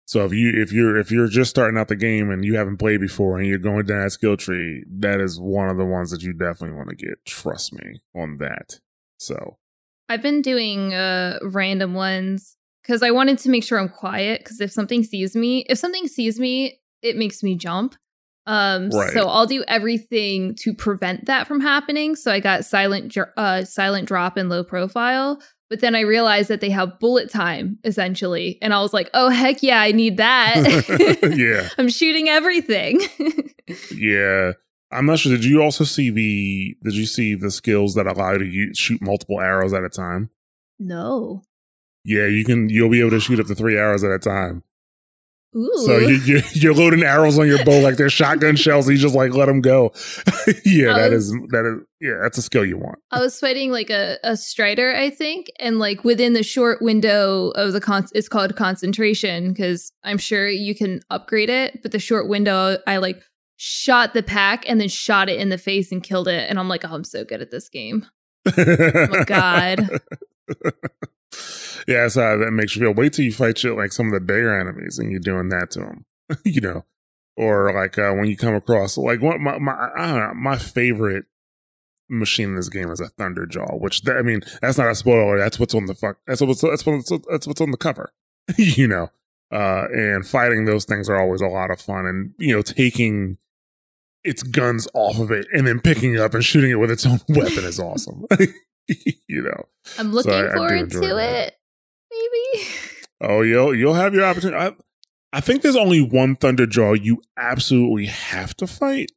So 0.07 0.24
if 0.24 0.34
you 0.34 0.51
if 0.53 0.72
you're 0.72 0.98
if 0.98 1.12
you're 1.12 1.27
just 1.27 1.50
starting 1.50 1.79
out 1.79 1.88
the 1.88 1.95
game 1.95 2.29
and 2.29 2.45
you 2.45 2.55
haven't 2.57 2.77
played 2.77 3.01
before 3.01 3.39
and 3.39 3.48
you're 3.48 3.57
going 3.57 3.86
down 3.86 4.03
that 4.03 4.12
skill 4.12 4.38
tree, 4.38 4.84
that 5.00 5.19
is 5.19 5.39
one 5.39 5.69
of 5.69 5.77
the 5.77 5.86
ones 5.86 6.12
that 6.12 6.22
you 6.22 6.34
definitely 6.34 6.77
want 6.77 6.89
to 6.89 6.95
get. 6.95 7.25
Trust 7.25 7.74
me 7.74 8.01
on 8.13 8.38
that. 8.38 8.79
So 9.17 9.57
I've 10.07 10.22
been 10.22 10.41
doing 10.43 10.93
uh 10.93 11.39
random 11.41 11.95
ones 11.95 12.55
because 12.84 13.01
I 13.01 13.10
wanted 13.10 13.39
to 13.39 13.50
make 13.50 13.63
sure 13.63 13.79
I'm 13.79 13.89
quiet. 13.89 14.41
Because 14.41 14.62
if 14.62 14.72
something 14.72 15.03
sees 15.03 15.36
me, 15.36 15.65
if 15.69 15.79
something 15.79 16.07
sees 16.07 16.39
me, 16.39 16.79
it 17.01 17.17
makes 17.17 17.41
me 17.41 17.55
jump. 17.55 17.95
Um, 18.47 18.89
right. 18.89 19.11
so 19.11 19.27
I'll 19.27 19.47
do 19.47 19.63
everything 19.67 20.55
to 20.55 20.73
prevent 20.73 21.25
that 21.25 21.47
from 21.47 21.61
happening. 21.61 22.15
So 22.15 22.31
I 22.31 22.39
got 22.39 22.65
silent, 22.65 23.15
uh, 23.37 23.65
silent 23.65 24.07
drop 24.07 24.37
and 24.37 24.49
low 24.49 24.63
profile. 24.63 25.41
But 25.69 25.81
then 25.81 25.95
I 25.95 26.01
realized 26.01 26.49
that 26.49 26.61
they 26.61 26.69
have 26.69 26.99
bullet 26.99 27.29
time 27.29 27.79
essentially, 27.83 28.59
and 28.61 28.71
I 28.71 28.81
was 28.81 28.93
like, 28.93 29.09
"Oh 29.15 29.29
heck 29.29 29.63
yeah, 29.63 29.81
I 29.81 29.91
need 29.93 30.17
that!" 30.17 30.55
yeah, 31.35 31.69
I'm 31.79 31.89
shooting 31.89 32.29
everything. 32.29 33.01
yeah, 33.91 34.51
I'm 34.91 35.07
not 35.07 35.19
sure. 35.19 35.31
Did 35.31 35.43
you 35.43 35.63
also 35.63 35.83
see 35.83 36.11
the? 36.11 36.77
Did 36.83 36.95
you 36.95 37.07
see 37.07 37.33
the 37.33 37.49
skills 37.49 37.95
that 37.95 38.05
allow 38.05 38.33
you 38.33 38.39
to 38.39 38.45
use, 38.45 38.77
shoot 38.77 39.01
multiple 39.01 39.41
arrows 39.41 39.73
at 39.73 39.83
a 39.83 39.89
time? 39.89 40.29
No. 40.77 41.41
Yeah, 42.03 42.27
you 42.27 42.45
can. 42.45 42.69
You'll 42.69 42.91
be 42.91 42.99
able 42.99 43.09
to 43.11 43.19
shoot 43.19 43.39
up 43.39 43.47
to 43.47 43.55
three 43.55 43.75
arrows 43.75 44.03
at 44.03 44.11
a 44.11 44.19
time. 44.19 44.61
Ooh. 45.55 45.71
So 45.85 45.97
you, 46.00 46.41
you, 46.51 46.71
are 46.71 46.74
loading 46.74 47.03
arrows 47.03 47.39
on 47.39 47.47
your 47.47 47.63
bow 47.63 47.79
like 47.79 47.95
they're 47.95 48.09
shotgun 48.09 48.57
shells. 48.57 48.88
And 48.88 48.97
you 48.97 49.01
just 49.01 49.15
like 49.15 49.33
let 49.33 49.45
them 49.45 49.62
go. 49.62 49.93
yeah, 50.65 50.93
that 50.93 51.13
is 51.13 51.31
that 51.31 51.65
is 51.65 51.85
yeah, 52.01 52.15
that's 52.21 52.38
a 52.38 52.41
skill 52.41 52.65
you 52.65 52.77
want. 52.77 53.00
I 53.12 53.19
was 53.19 53.39
fighting 53.39 53.71
like 53.71 53.89
a, 53.89 54.17
a 54.24 54.35
strider, 54.35 54.93
I 54.93 55.09
think, 55.09 55.47
and 55.59 55.79
like 55.79 56.03
within 56.03 56.33
the 56.33 56.43
short 56.43 56.81
window 56.81 57.51
of 57.51 57.71
the 57.71 57.79
con, 57.79 58.05
it's 58.13 58.27
called 58.27 58.55
concentration 58.57 59.50
because 59.50 59.93
I'm 60.03 60.17
sure 60.17 60.50
you 60.50 60.75
can 60.75 61.00
upgrade 61.09 61.50
it, 61.50 61.81
but 61.81 61.93
the 61.93 62.00
short 62.00 62.27
window, 62.27 62.77
I 62.85 62.97
like 62.97 63.24
shot 63.55 64.13
the 64.13 64.24
pack 64.24 64.67
and 64.67 64.81
then 64.81 64.89
shot 64.89 65.29
it 65.29 65.39
in 65.39 65.47
the 65.47 65.57
face 65.57 65.91
and 65.91 66.03
killed 66.03 66.27
it, 66.27 66.50
and 66.50 66.59
I'm 66.59 66.67
like, 66.67 66.83
oh, 66.83 66.93
I'm 66.93 67.05
so 67.05 67.24
good 67.24 67.41
at 67.41 67.51
this 67.51 67.69
game. 67.69 68.05
oh 68.57 69.07
my 69.09 69.24
god. 69.24 69.89
yeah, 71.88 72.08
so 72.08 72.38
that 72.38 72.51
makes 72.51 72.75
you 72.75 72.82
feel. 72.82 72.94
Wait 72.94 73.13
till 73.13 73.25
you 73.25 73.32
fight 73.32 73.58
shit 73.58 73.75
like 73.75 73.92
some 73.92 74.08
of 74.08 74.13
the 74.13 74.20
bigger 74.20 74.60
enemies, 74.60 74.98
and 74.98 75.12
you're 75.12 75.20
doing 75.20 75.50
that 75.50 75.72
to 75.72 75.80
them, 75.80 76.06
you 76.44 76.62
know, 76.62 76.86
or 77.38 77.74
like 77.74 77.98
uh, 77.98 78.13
when 78.13 78.25
you 78.25 78.38
come 78.38 78.56
across 78.56 78.98
like 78.98 79.22
what 79.22 79.39
my 79.39 79.58
my 79.60 79.89
I 79.96 80.08
don't 80.08 80.20
know, 80.20 80.34
my 80.34 80.58
favorite 80.58 81.25
machine 82.10 82.50
in 82.50 82.56
this 82.56 82.70
game 82.70 82.92
is 82.92 83.00
a 83.00 83.10
Thunderjaw, 83.10 83.80
which 83.80 84.08
I 84.08 84.22
mean 84.22 84.42
that's 84.62 84.77
not 84.77 84.89
a 84.89 84.96
spoiler. 84.96 85.38
That's 85.38 85.60
what's 85.60 85.75
on 85.75 85.86
the 85.86 85.96
fuck. 85.96 86.18
That's 86.27 86.42
what's 86.42 86.62
that's 86.62 86.86
what's 86.86 87.12
that's 87.30 87.48
what's 87.48 87.62
on 87.62 87.72
the 87.72 87.77
cover, 87.77 88.13
you 88.58 88.88
know. 88.88 89.10
Uh, 89.51 89.86
and 89.94 90.27
fighting 90.27 90.65
those 90.65 90.86
things 90.86 91.08
are 91.08 91.18
always 91.18 91.39
a 91.39 91.48
lot 91.48 91.72
of 91.72 91.80
fun, 91.80 92.06
and 92.06 92.34
you 92.38 92.56
know 92.56 92.62
taking 92.62 93.38
its 94.24 94.42
guns 94.42 94.88
off 94.96 95.20
of 95.20 95.32
it 95.32 95.46
and 95.54 95.68
then 95.68 95.80
picking 95.80 96.15
it 96.15 96.20
up 96.20 96.34
and 96.34 96.44
shooting 96.44 96.72
it 96.72 96.80
with 96.80 96.89
its 96.89 97.06
own 97.06 97.20
weapon 97.30 97.63
is 97.63 97.80
awesome. 97.80 98.25
you 99.27 99.42
know, 99.42 99.63
I'm 99.98 100.13
looking 100.13 100.32
so 100.32 100.48
I, 100.48 100.54
forward 100.54 100.72
I 100.72 100.86
to 100.86 101.00
that. 101.00 101.48
it. 101.48 101.56
Maybe. 102.12 102.68
Oh, 103.22 103.42
you'll 103.42 103.74
you'll 103.75 103.94
have 103.94 104.13
your 104.13 104.25
opportunity. 104.25 104.58
I, 104.58 104.74
I 105.34 105.42
think 105.42 105.62
there's 105.62 105.75
only 105.75 106.01
one 106.01 106.36
Thunderjaw 106.36 107.04
you 107.04 107.22
absolutely 107.38 108.06
have 108.06 108.56
to 108.58 108.68
fight. 108.68 109.12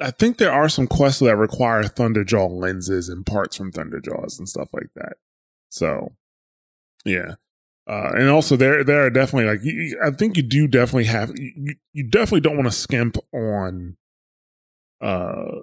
I 0.00 0.10
think 0.10 0.38
there 0.38 0.52
are 0.52 0.68
some 0.68 0.86
quests 0.86 1.20
that 1.20 1.36
require 1.36 1.84
Thunderjaw 1.84 2.50
lenses 2.50 3.08
and 3.08 3.24
parts 3.24 3.56
from 3.56 3.72
Thunderjaws 3.72 4.38
and 4.38 4.48
stuff 4.48 4.68
like 4.72 4.88
that. 4.96 5.14
So, 5.70 6.14
yeah. 7.04 7.36
Uh, 7.86 8.12
and 8.14 8.28
also 8.28 8.56
there 8.56 8.82
there 8.82 9.04
are 9.04 9.10
definitely 9.10 9.50
like 9.50 9.62
you, 9.62 10.00
I 10.02 10.10
think 10.10 10.36
you 10.36 10.42
do 10.42 10.66
definitely 10.66 11.04
have 11.04 11.32
you, 11.36 11.74
you 11.92 12.04
definitely 12.04 12.40
don't 12.40 12.56
want 12.56 12.66
to 12.66 12.76
skimp 12.76 13.16
on 13.32 13.96
uh 15.02 15.60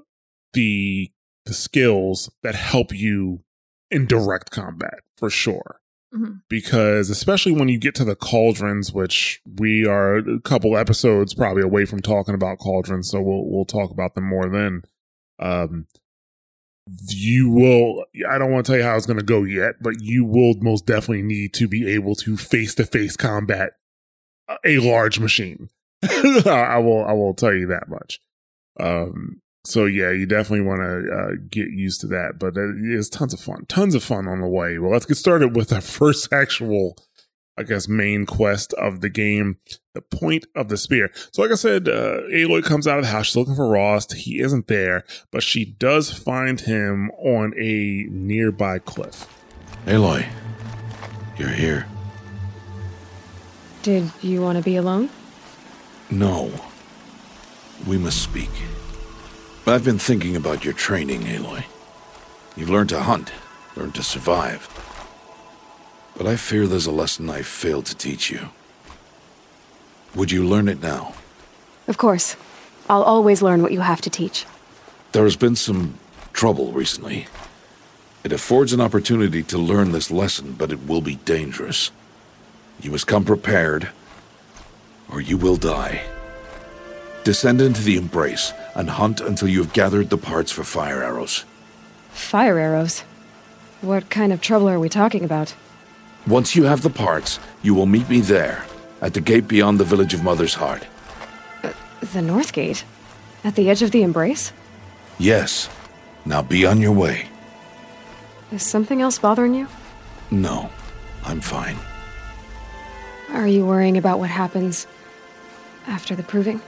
the 0.53 1.11
the 1.45 1.53
skills 1.53 2.29
that 2.43 2.55
help 2.55 2.93
you 2.93 3.43
in 3.89 4.05
direct 4.05 4.51
combat 4.51 4.99
for 5.17 5.29
sure. 5.29 5.81
Mm-hmm. 6.13 6.33
Because 6.49 7.09
especially 7.09 7.53
when 7.53 7.69
you 7.69 7.77
get 7.77 7.95
to 7.95 8.03
the 8.03 8.15
cauldrons, 8.15 8.91
which 8.91 9.41
we 9.57 9.85
are 9.85 10.17
a 10.17 10.39
couple 10.41 10.75
episodes 10.75 11.33
probably 11.33 11.63
away 11.63 11.85
from 11.85 12.01
talking 12.01 12.35
about 12.35 12.59
cauldrons, 12.59 13.09
so 13.09 13.21
we'll 13.21 13.49
we'll 13.49 13.65
talk 13.65 13.91
about 13.91 14.15
them 14.15 14.27
more 14.27 14.49
then. 14.49 14.83
Um, 15.39 15.87
you 17.07 17.49
will 17.49 18.05
i 18.29 18.37
don't 18.37 18.51
want 18.51 18.65
to 18.65 18.71
tell 18.71 18.77
you 18.77 18.83
how 18.83 18.95
it's 18.95 19.05
going 19.05 19.17
to 19.17 19.23
go 19.23 19.43
yet 19.43 19.75
but 19.81 20.01
you 20.01 20.25
will 20.25 20.55
most 20.61 20.85
definitely 20.85 21.21
need 21.21 21.53
to 21.53 21.67
be 21.67 21.87
able 21.87 22.15
to 22.15 22.35
face 22.35 22.75
to 22.75 22.85
face 22.85 23.15
combat 23.15 23.73
a 24.65 24.79
large 24.79 25.19
machine 25.19 25.69
i 26.03 26.77
will 26.77 27.05
i 27.05 27.13
will 27.13 27.33
tell 27.33 27.53
you 27.53 27.67
that 27.67 27.87
much 27.87 28.19
um 28.79 29.41
so 29.63 29.85
yeah, 29.85 30.11
you 30.11 30.25
definitely 30.25 30.65
want 30.65 30.81
to 30.81 31.11
uh, 31.13 31.31
get 31.49 31.69
used 31.69 32.01
to 32.01 32.07
that. 32.07 32.39
But 32.39 32.53
it's 32.57 33.09
tons 33.09 33.33
of 33.33 33.39
fun, 33.39 33.65
tons 33.67 33.95
of 33.95 34.03
fun 34.03 34.27
on 34.27 34.41
the 34.41 34.47
way. 34.47 34.79
Well, 34.79 34.91
let's 34.91 35.05
get 35.05 35.17
started 35.17 35.55
with 35.55 35.71
our 35.71 35.81
first 35.99 36.31
actual, 36.33 36.97
I 37.57 37.63
guess, 37.63 37.87
main 37.87 38.25
quest 38.25 38.73
of 38.73 39.01
the 39.01 39.09
game: 39.09 39.57
the 39.93 40.01
point 40.01 40.47
of 40.55 40.69
the 40.69 40.77
spear. 40.77 41.11
So, 41.31 41.43
like 41.43 41.51
I 41.51 41.55
said, 41.55 41.87
uh, 41.87 42.21
Aloy 42.31 42.63
comes 42.63 42.87
out 42.87 42.97
of 42.97 43.05
the 43.05 43.11
house. 43.11 43.27
She's 43.27 43.35
looking 43.35 43.55
for 43.55 43.69
Rost. 43.69 44.13
He 44.13 44.39
isn't 44.39 44.67
there, 44.67 45.03
but 45.31 45.43
she 45.43 45.65
does 45.65 46.11
find 46.11 46.59
him 46.59 47.11
on 47.11 47.53
a 47.57 48.07
nearby 48.09 48.79
cliff. 48.79 49.27
Aloy, 49.85 50.27
you're 51.37 51.49
here. 51.49 51.85
Did 53.83 54.11
you 54.21 54.41
want 54.41 54.57
to 54.57 54.63
be 54.63 54.75
alone? 54.75 55.09
No. 56.09 56.51
We 57.87 57.97
must 57.97 58.21
speak. 58.21 58.51
I've 59.67 59.85
been 59.85 59.99
thinking 59.99 60.35
about 60.35 60.65
your 60.65 60.73
training, 60.73 61.21
Aloy. 61.21 61.63
You've 62.57 62.69
learned 62.69 62.89
to 62.89 62.99
hunt, 62.99 63.31
learned 63.75 63.95
to 63.95 64.03
survive. 64.03 64.67
But 66.17 66.25
I 66.25 66.35
fear 66.35 66.67
there's 66.67 66.87
a 66.87 66.91
lesson 66.91 67.29
I 67.29 67.43
failed 67.43 67.85
to 67.85 67.95
teach 67.95 68.31
you. 68.31 68.49
Would 70.15 70.31
you 70.31 70.43
learn 70.43 70.67
it 70.67 70.81
now? 70.81 71.13
Of 71.87 71.97
course. 71.97 72.35
I'll 72.89 73.03
always 73.03 73.41
learn 73.41 73.61
what 73.61 73.71
you 73.71 73.79
have 73.79 74.01
to 74.01 74.09
teach. 74.09 74.45
There 75.11 75.23
has 75.23 75.37
been 75.37 75.55
some 75.55 75.99
trouble 76.33 76.71
recently. 76.73 77.27
It 78.23 78.33
affords 78.33 78.73
an 78.73 78.81
opportunity 78.81 79.43
to 79.43 79.57
learn 79.57 79.91
this 79.91 80.11
lesson, 80.11 80.53
but 80.53 80.71
it 80.71 80.87
will 80.87 81.01
be 81.01 81.15
dangerous. 81.15 81.91
You 82.81 82.91
must 82.91 83.07
come 83.07 83.23
prepared, 83.23 83.89
or 85.09 85.21
you 85.21 85.37
will 85.37 85.55
die. 85.55 86.03
Descend 87.23 87.61
into 87.61 87.83
the 87.83 87.95
Embrace 87.95 88.53
and 88.75 88.89
hunt 88.89 89.21
until 89.21 89.47
you 89.47 89.59
have 89.59 89.73
gathered 89.73 90.09
the 90.09 90.17
parts 90.17 90.51
for 90.51 90.63
fire 90.63 91.03
arrows. 91.03 91.45
Fire 92.11 92.57
arrows? 92.57 93.01
What 93.81 94.09
kind 94.09 94.31
of 94.31 94.41
trouble 94.41 94.69
are 94.69 94.79
we 94.79 94.89
talking 94.89 95.23
about? 95.23 95.55
Once 96.27 96.55
you 96.55 96.63
have 96.65 96.81
the 96.81 96.89
parts, 96.89 97.39
you 97.63 97.73
will 97.73 97.85
meet 97.85 98.07
me 98.09 98.21
there, 98.21 98.65
at 99.01 99.13
the 99.13 99.21
gate 99.21 99.47
beyond 99.47 99.79
the 99.79 99.83
village 99.83 100.13
of 100.13 100.23
Mother's 100.23 100.53
Heart. 100.53 100.85
Uh, 101.63 101.73
the 102.13 102.21
North 102.21 102.53
Gate? 102.53 102.85
At 103.43 103.55
the 103.55 103.69
edge 103.69 103.81
of 103.81 103.91
the 103.91 104.03
Embrace? 104.03 104.53
Yes. 105.17 105.69
Now 106.25 106.43
be 106.43 106.65
on 106.65 106.79
your 106.79 106.91
way. 106.91 107.27
Is 108.51 108.61
something 108.63 109.01
else 109.01 109.17
bothering 109.17 109.55
you? 109.55 109.67
No. 110.29 110.69
I'm 111.23 111.41
fine. 111.41 111.77
Are 113.29 113.47
you 113.47 113.65
worrying 113.65 113.97
about 113.97 114.19
what 114.19 114.29
happens 114.29 114.87
after 115.87 116.15
the 116.15 116.23
proving? 116.23 116.61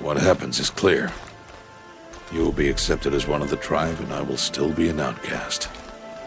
What 0.00 0.16
happens 0.16 0.58
is 0.58 0.70
clear. 0.70 1.12
You 2.32 2.40
will 2.40 2.52
be 2.52 2.70
accepted 2.70 3.12
as 3.12 3.26
one 3.28 3.42
of 3.42 3.50
the 3.50 3.56
tribe, 3.56 4.00
and 4.00 4.12
I 4.12 4.22
will 4.22 4.38
still 4.38 4.72
be 4.72 4.88
an 4.88 4.98
outcast. 4.98 5.68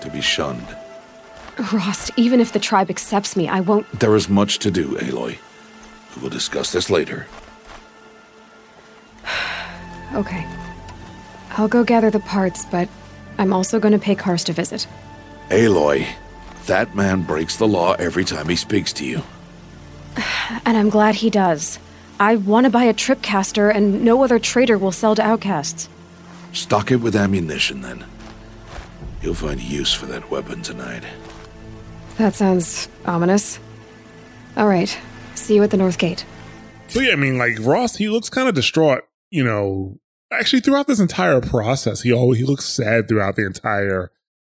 To 0.02 0.10
be 0.12 0.22
shunned. 0.22 0.68
Rost, 1.72 2.12
even 2.16 2.40
if 2.40 2.52
the 2.52 2.60
tribe 2.60 2.90
accepts 2.90 3.36
me, 3.36 3.48
I 3.48 3.62
won't. 3.62 3.90
There 4.00 4.16
is 4.16 4.30
much 4.30 4.60
to 4.60 4.72
do, 4.72 4.96
Aloy. 4.98 5.38
We 6.16 6.22
will 6.22 6.30
discuss 6.30 6.72
this 6.72 6.90
later. 6.90 7.28
Okay. 10.14 10.46
I'll 11.58 11.68
go 11.68 11.84
gather 11.84 12.12
the 12.12 12.20
parts, 12.20 12.66
but 12.66 12.88
I'm 13.40 13.52
also 13.52 13.80
going 13.80 13.94
to 13.94 13.98
pay 13.98 14.14
Karst 14.14 14.48
a 14.48 14.54
visit. 14.54 14.86
Aloy, 15.50 16.08
that 16.68 16.96
man 16.96 17.24
breaks 17.24 17.56
the 17.56 17.68
law 17.68 17.94
every 17.94 18.24
time 18.24 18.48
he 18.48 18.56
speaks 18.56 18.94
to 18.94 19.06
you. 19.06 19.24
And 20.66 20.78
I'm 20.78 20.92
glad 20.92 21.16
he 21.16 21.32
does. 21.32 21.80
I 22.24 22.38
want 22.38 22.64
to 22.64 22.70
buy 22.70 22.86
a 22.86 22.94
tripcaster, 22.94 23.70
and 23.76 24.02
no 24.06 24.24
other 24.24 24.40
trader 24.40 24.78
will 24.78 24.94
sell 24.94 25.14
to 25.14 25.22
outcasts. 25.22 25.90
Stock 26.54 26.90
it 26.90 27.02
with 27.02 27.18
ammunition, 27.18 27.82
then. 27.82 28.06
You'll 29.22 29.34
find 29.34 29.60
use 29.60 29.94
for 29.94 30.06
that 30.06 30.32
weapon 30.32 30.62
tonight. 30.62 31.04
That 32.16 32.34
sounds 32.34 32.88
ominous. 33.06 33.60
All 34.56 34.70
right. 34.70 34.98
See 35.36 35.56
you 35.56 35.64
at 35.64 35.72
the 35.72 35.76
North 35.76 35.98
Gate. 35.98 36.26
So 36.88 37.02
yeah, 37.02 37.12
I 37.12 37.16
mean, 37.18 37.38
like 37.38 37.60
Rost, 37.60 37.98
he 37.98 38.08
looks 38.08 38.30
kind 38.30 38.48
of 38.48 38.56
distraught. 38.56 39.02
You 39.30 39.44
know, 39.44 40.00
actually 40.32 40.62
throughout 40.62 40.88
this 40.88 41.02
entire 41.02 41.42
process, 41.42 42.04
he 42.04 42.14
always 42.14 42.40
he 42.40 42.46
looks 42.46 42.64
sad 42.64 43.10
throughout 43.10 43.36
the 43.36 43.46
entire 43.46 44.12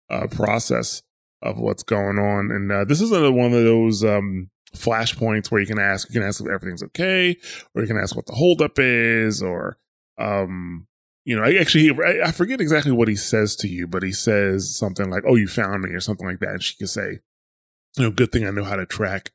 uh, 0.10 0.28
process 0.28 1.04
of 1.42 1.60
what's 1.60 1.84
going 1.84 2.18
on. 2.18 2.50
And 2.50 2.72
uh, 2.72 2.86
this 2.86 3.02
is 3.02 3.12
another 3.12 3.34
one 3.34 3.48
of 3.48 3.64
those 3.64 4.06
um, 4.06 4.52
flashpoints 4.76 5.52
where 5.52 5.62
you 5.62 5.68
can 5.68 5.80
ask, 5.80 6.10
you 6.10 6.14
can 6.14 6.28
ask 6.28 6.42
if 6.42 6.48
everything's 6.48 6.84
okay, 6.84 7.38
or 7.74 7.82
you 7.82 7.88
can 7.88 7.98
ask 7.98 8.16
what 8.16 8.26
the 8.26 8.34
holdup 8.34 8.80
is, 8.80 9.42
or 9.42 9.78
um, 10.18 10.88
you 11.26 11.36
know, 11.36 11.44
I 11.44 11.56
actually 11.56 11.92
I, 12.24 12.32
forget 12.32 12.62
exactly 12.62 12.92
what 12.92 13.08
he 13.08 13.16
says 13.16 13.56
to 13.58 13.68
you, 13.68 13.88
but 13.88 14.04
he 14.04 14.12
says 14.12 14.76
something 14.76 15.10
like, 15.10 15.24
"Oh, 15.28 15.36
you 15.36 15.48
found 15.48 15.84
me," 15.84 15.92
or 15.92 16.02
something 16.02 16.28
like 16.28 16.40
that, 16.40 16.50
and 16.50 16.64
she 16.64 16.76
can 16.76 16.88
say, 16.88 17.20
"You 17.98 18.04
know, 18.04 18.12
good 18.12 18.32
thing 18.32 18.46
I 18.46 18.52
know 18.52 18.64
how 18.64 18.76
to 18.76 18.86
track." 18.86 19.32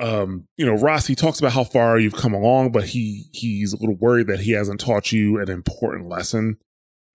um, 0.00 0.48
you 0.56 0.64
know, 0.64 0.74
Rost 0.74 1.06
he 1.06 1.14
talks 1.14 1.38
about 1.38 1.52
how 1.52 1.64
far 1.64 1.98
you've 1.98 2.14
come 2.14 2.32
along, 2.32 2.72
but 2.72 2.84
he 2.84 3.28
he's 3.32 3.72
a 3.72 3.76
little 3.76 3.96
worried 3.96 4.28
that 4.28 4.40
he 4.40 4.52
hasn't 4.52 4.80
taught 4.80 5.12
you 5.12 5.38
an 5.38 5.50
important 5.50 6.08
lesson. 6.08 6.56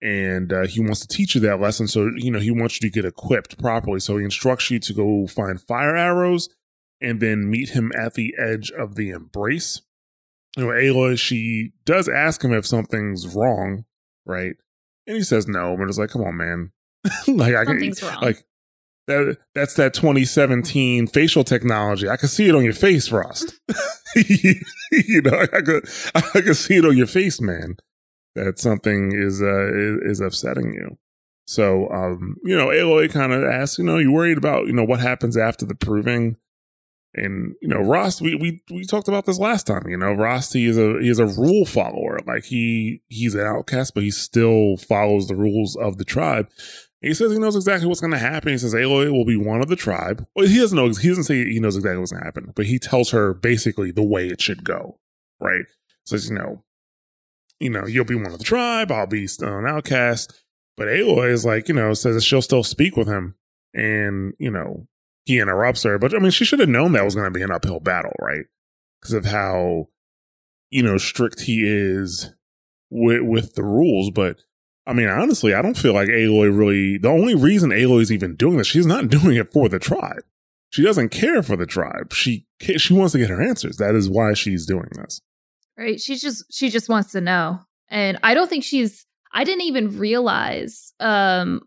And 0.02 0.52
uh, 0.52 0.66
he 0.66 0.80
wants 0.80 1.00
to 1.00 1.08
teach 1.08 1.34
you 1.34 1.40
that 1.42 1.60
lesson. 1.60 1.88
So, 1.88 2.10
you 2.16 2.30
know, 2.30 2.38
he 2.38 2.50
wants 2.50 2.80
you 2.80 2.88
to 2.88 2.94
get 2.94 3.06
equipped 3.06 3.58
properly. 3.58 3.98
So 3.98 4.18
he 4.18 4.24
instructs 4.24 4.70
you 4.70 4.78
to 4.78 4.92
go 4.92 5.26
find 5.26 5.60
fire 5.60 5.96
arrows 5.96 6.48
and 7.00 7.20
then 7.20 7.50
meet 7.50 7.70
him 7.70 7.92
at 7.96 8.14
the 8.14 8.34
edge 8.38 8.70
of 8.70 8.94
the 8.94 9.10
embrace. 9.10 9.82
You 10.56 10.64
know, 10.64 10.70
Aloy, 10.70 11.18
she 11.18 11.72
does 11.84 12.08
ask 12.08 12.42
him 12.42 12.52
if 12.52 12.66
something's 12.66 13.34
wrong, 13.34 13.84
right? 14.24 14.54
And 15.06 15.16
he 15.16 15.22
says 15.22 15.46
no, 15.46 15.76
but 15.76 15.88
it's 15.88 15.98
like, 15.98 16.10
come 16.10 16.22
on, 16.22 16.36
man. 16.36 16.72
like 17.28 17.54
I 17.54 17.62
wrong. 17.62 18.20
like 18.20 18.44
that 19.06 19.38
that's 19.54 19.74
that 19.74 19.94
2017 19.94 21.06
facial 21.06 21.44
technology. 21.44 22.08
I 22.08 22.16
can 22.16 22.28
see 22.28 22.48
it 22.48 22.54
on 22.54 22.64
your 22.64 22.72
face, 22.72 23.12
Rost. 23.12 23.54
you 24.16 25.22
know, 25.22 25.46
I 25.52 25.60
could 25.60 25.88
I 26.14 26.40
could 26.40 26.56
see 26.56 26.76
it 26.76 26.84
on 26.84 26.96
your 26.96 27.06
face, 27.06 27.40
man. 27.40 27.76
That 28.34 28.58
something 28.58 29.12
is 29.12 29.40
uh 29.40 29.72
is, 29.72 30.18
is 30.18 30.20
upsetting 30.20 30.74
you. 30.74 30.98
So 31.46 31.88
um, 31.90 32.36
you 32.44 32.56
know, 32.56 32.68
Aloy 32.68 33.12
kind 33.12 33.32
of 33.32 33.44
asks, 33.44 33.78
you 33.78 33.84
know, 33.84 33.98
you 33.98 34.10
worried 34.10 34.38
about, 34.38 34.66
you 34.66 34.72
know, 34.72 34.84
what 34.84 35.00
happens 35.00 35.36
after 35.36 35.64
the 35.64 35.76
proving? 35.76 36.36
And 37.16 37.54
you 37.62 37.68
know, 37.68 37.80
Rost, 37.80 38.20
we 38.20 38.34
we 38.34 38.62
we 38.70 38.84
talked 38.84 39.08
about 39.08 39.24
this 39.24 39.38
last 39.38 39.66
time. 39.66 39.88
You 39.88 39.96
know, 39.96 40.12
Rost 40.12 40.52
he 40.52 40.66
is 40.66 40.76
a 40.76 41.00
he 41.00 41.08
is 41.08 41.18
a 41.18 41.26
rule 41.26 41.64
follower. 41.64 42.20
Like 42.26 42.44
he 42.44 43.02
he's 43.08 43.34
an 43.34 43.46
outcast, 43.46 43.94
but 43.94 44.02
he 44.02 44.10
still 44.10 44.76
follows 44.76 45.26
the 45.26 45.34
rules 45.34 45.76
of 45.76 45.96
the 45.96 46.04
tribe. 46.04 46.48
He 47.00 47.14
says 47.14 47.32
he 47.32 47.38
knows 47.38 47.56
exactly 47.56 47.88
what's 47.88 48.00
going 48.00 48.12
to 48.12 48.18
happen. 48.18 48.52
He 48.52 48.58
says 48.58 48.74
Aloy 48.74 49.10
will 49.10 49.24
be 49.24 49.36
one 49.36 49.62
of 49.62 49.68
the 49.68 49.76
tribe. 49.76 50.26
Well, 50.34 50.46
he 50.46 50.58
doesn't 50.58 50.76
know. 50.76 50.88
He 50.88 51.08
doesn't 51.08 51.24
say 51.24 51.44
he 51.44 51.58
knows 51.58 51.76
exactly 51.76 51.98
what's 51.98 52.12
going 52.12 52.20
to 52.20 52.26
happen, 52.26 52.52
but 52.54 52.66
he 52.66 52.78
tells 52.78 53.10
her 53.10 53.32
basically 53.32 53.90
the 53.90 54.02
way 54.02 54.28
it 54.28 54.40
should 54.42 54.62
go. 54.62 54.98
Right? 55.40 55.64
Says 56.04 56.28
you 56.28 56.34
know, 56.34 56.64
you 57.60 57.70
know, 57.70 57.86
you'll 57.86 58.04
be 58.04 58.14
one 58.14 58.26
of 58.26 58.38
the 58.38 58.44
tribe. 58.44 58.92
I'll 58.92 59.06
be 59.06 59.26
still 59.26 59.56
an 59.56 59.66
outcast. 59.66 60.42
But 60.76 60.88
Aloy 60.88 61.30
is 61.30 61.46
like, 61.46 61.68
you 61.68 61.74
know, 61.74 61.94
says 61.94 62.22
she'll 62.22 62.42
still 62.42 62.62
speak 62.62 62.96
with 62.96 63.08
him, 63.08 63.36
and 63.72 64.34
you 64.38 64.50
know, 64.50 64.86
he 65.26 65.38
interrupts 65.38 65.82
her. 65.82 65.98
But 65.98 66.14
I 66.14 66.18
mean, 66.18 66.30
she 66.30 66.46
should 66.46 66.60
have 66.60 66.68
known 66.70 66.92
that 66.92 67.04
was 67.04 67.14
going 67.14 67.30
to 67.30 67.38
be 67.38 67.42
an 67.42 67.50
uphill 67.50 67.80
battle, 67.80 68.14
right? 68.20 68.46
Because 69.00 69.12
of 69.12 69.26
how 69.26 69.88
you 70.70 70.82
know 70.82 70.96
strict 70.96 71.42
he 71.42 71.62
is 71.66 72.32
with 72.90 73.22
with 73.22 73.54
the 73.54 73.62
rules. 73.64 74.10
But 74.10 74.38
I 74.86 74.94
mean, 74.94 75.08
honestly, 75.08 75.52
I 75.52 75.60
don't 75.60 75.76
feel 75.76 75.92
like 75.92 76.08
Aloy 76.08 76.56
really. 76.56 76.96
The 76.96 77.10
only 77.10 77.34
reason 77.34 77.70
Aloy 77.70 78.00
is 78.00 78.10
even 78.12 78.36
doing 78.36 78.56
this, 78.56 78.66
she's 78.66 78.86
not 78.86 79.08
doing 79.10 79.36
it 79.36 79.52
for 79.52 79.68
the 79.68 79.78
tribe. 79.78 80.22
She 80.70 80.82
doesn't 80.82 81.10
care 81.10 81.42
for 81.42 81.56
the 81.56 81.66
tribe. 81.66 82.12
She 82.12 82.46
she 82.60 82.94
wants 82.94 83.12
to 83.12 83.18
get 83.18 83.30
her 83.30 83.42
answers. 83.42 83.76
That 83.76 83.94
is 83.94 84.08
why 84.08 84.32
she's 84.34 84.64
doing 84.66 84.88
this. 84.94 85.20
right 85.76 86.00
she's 86.00 86.22
just 86.22 86.44
she 86.52 86.70
just 86.70 86.88
wants 86.88 87.12
to 87.12 87.20
know 87.20 87.60
and 87.90 88.18
i 88.22 88.32
don't 88.32 88.48
think 88.48 88.64
she's 88.64 89.04
i 89.32 89.44
didn't 89.44 89.62
even 89.62 89.98
realize 89.98 90.92
um 91.00 91.60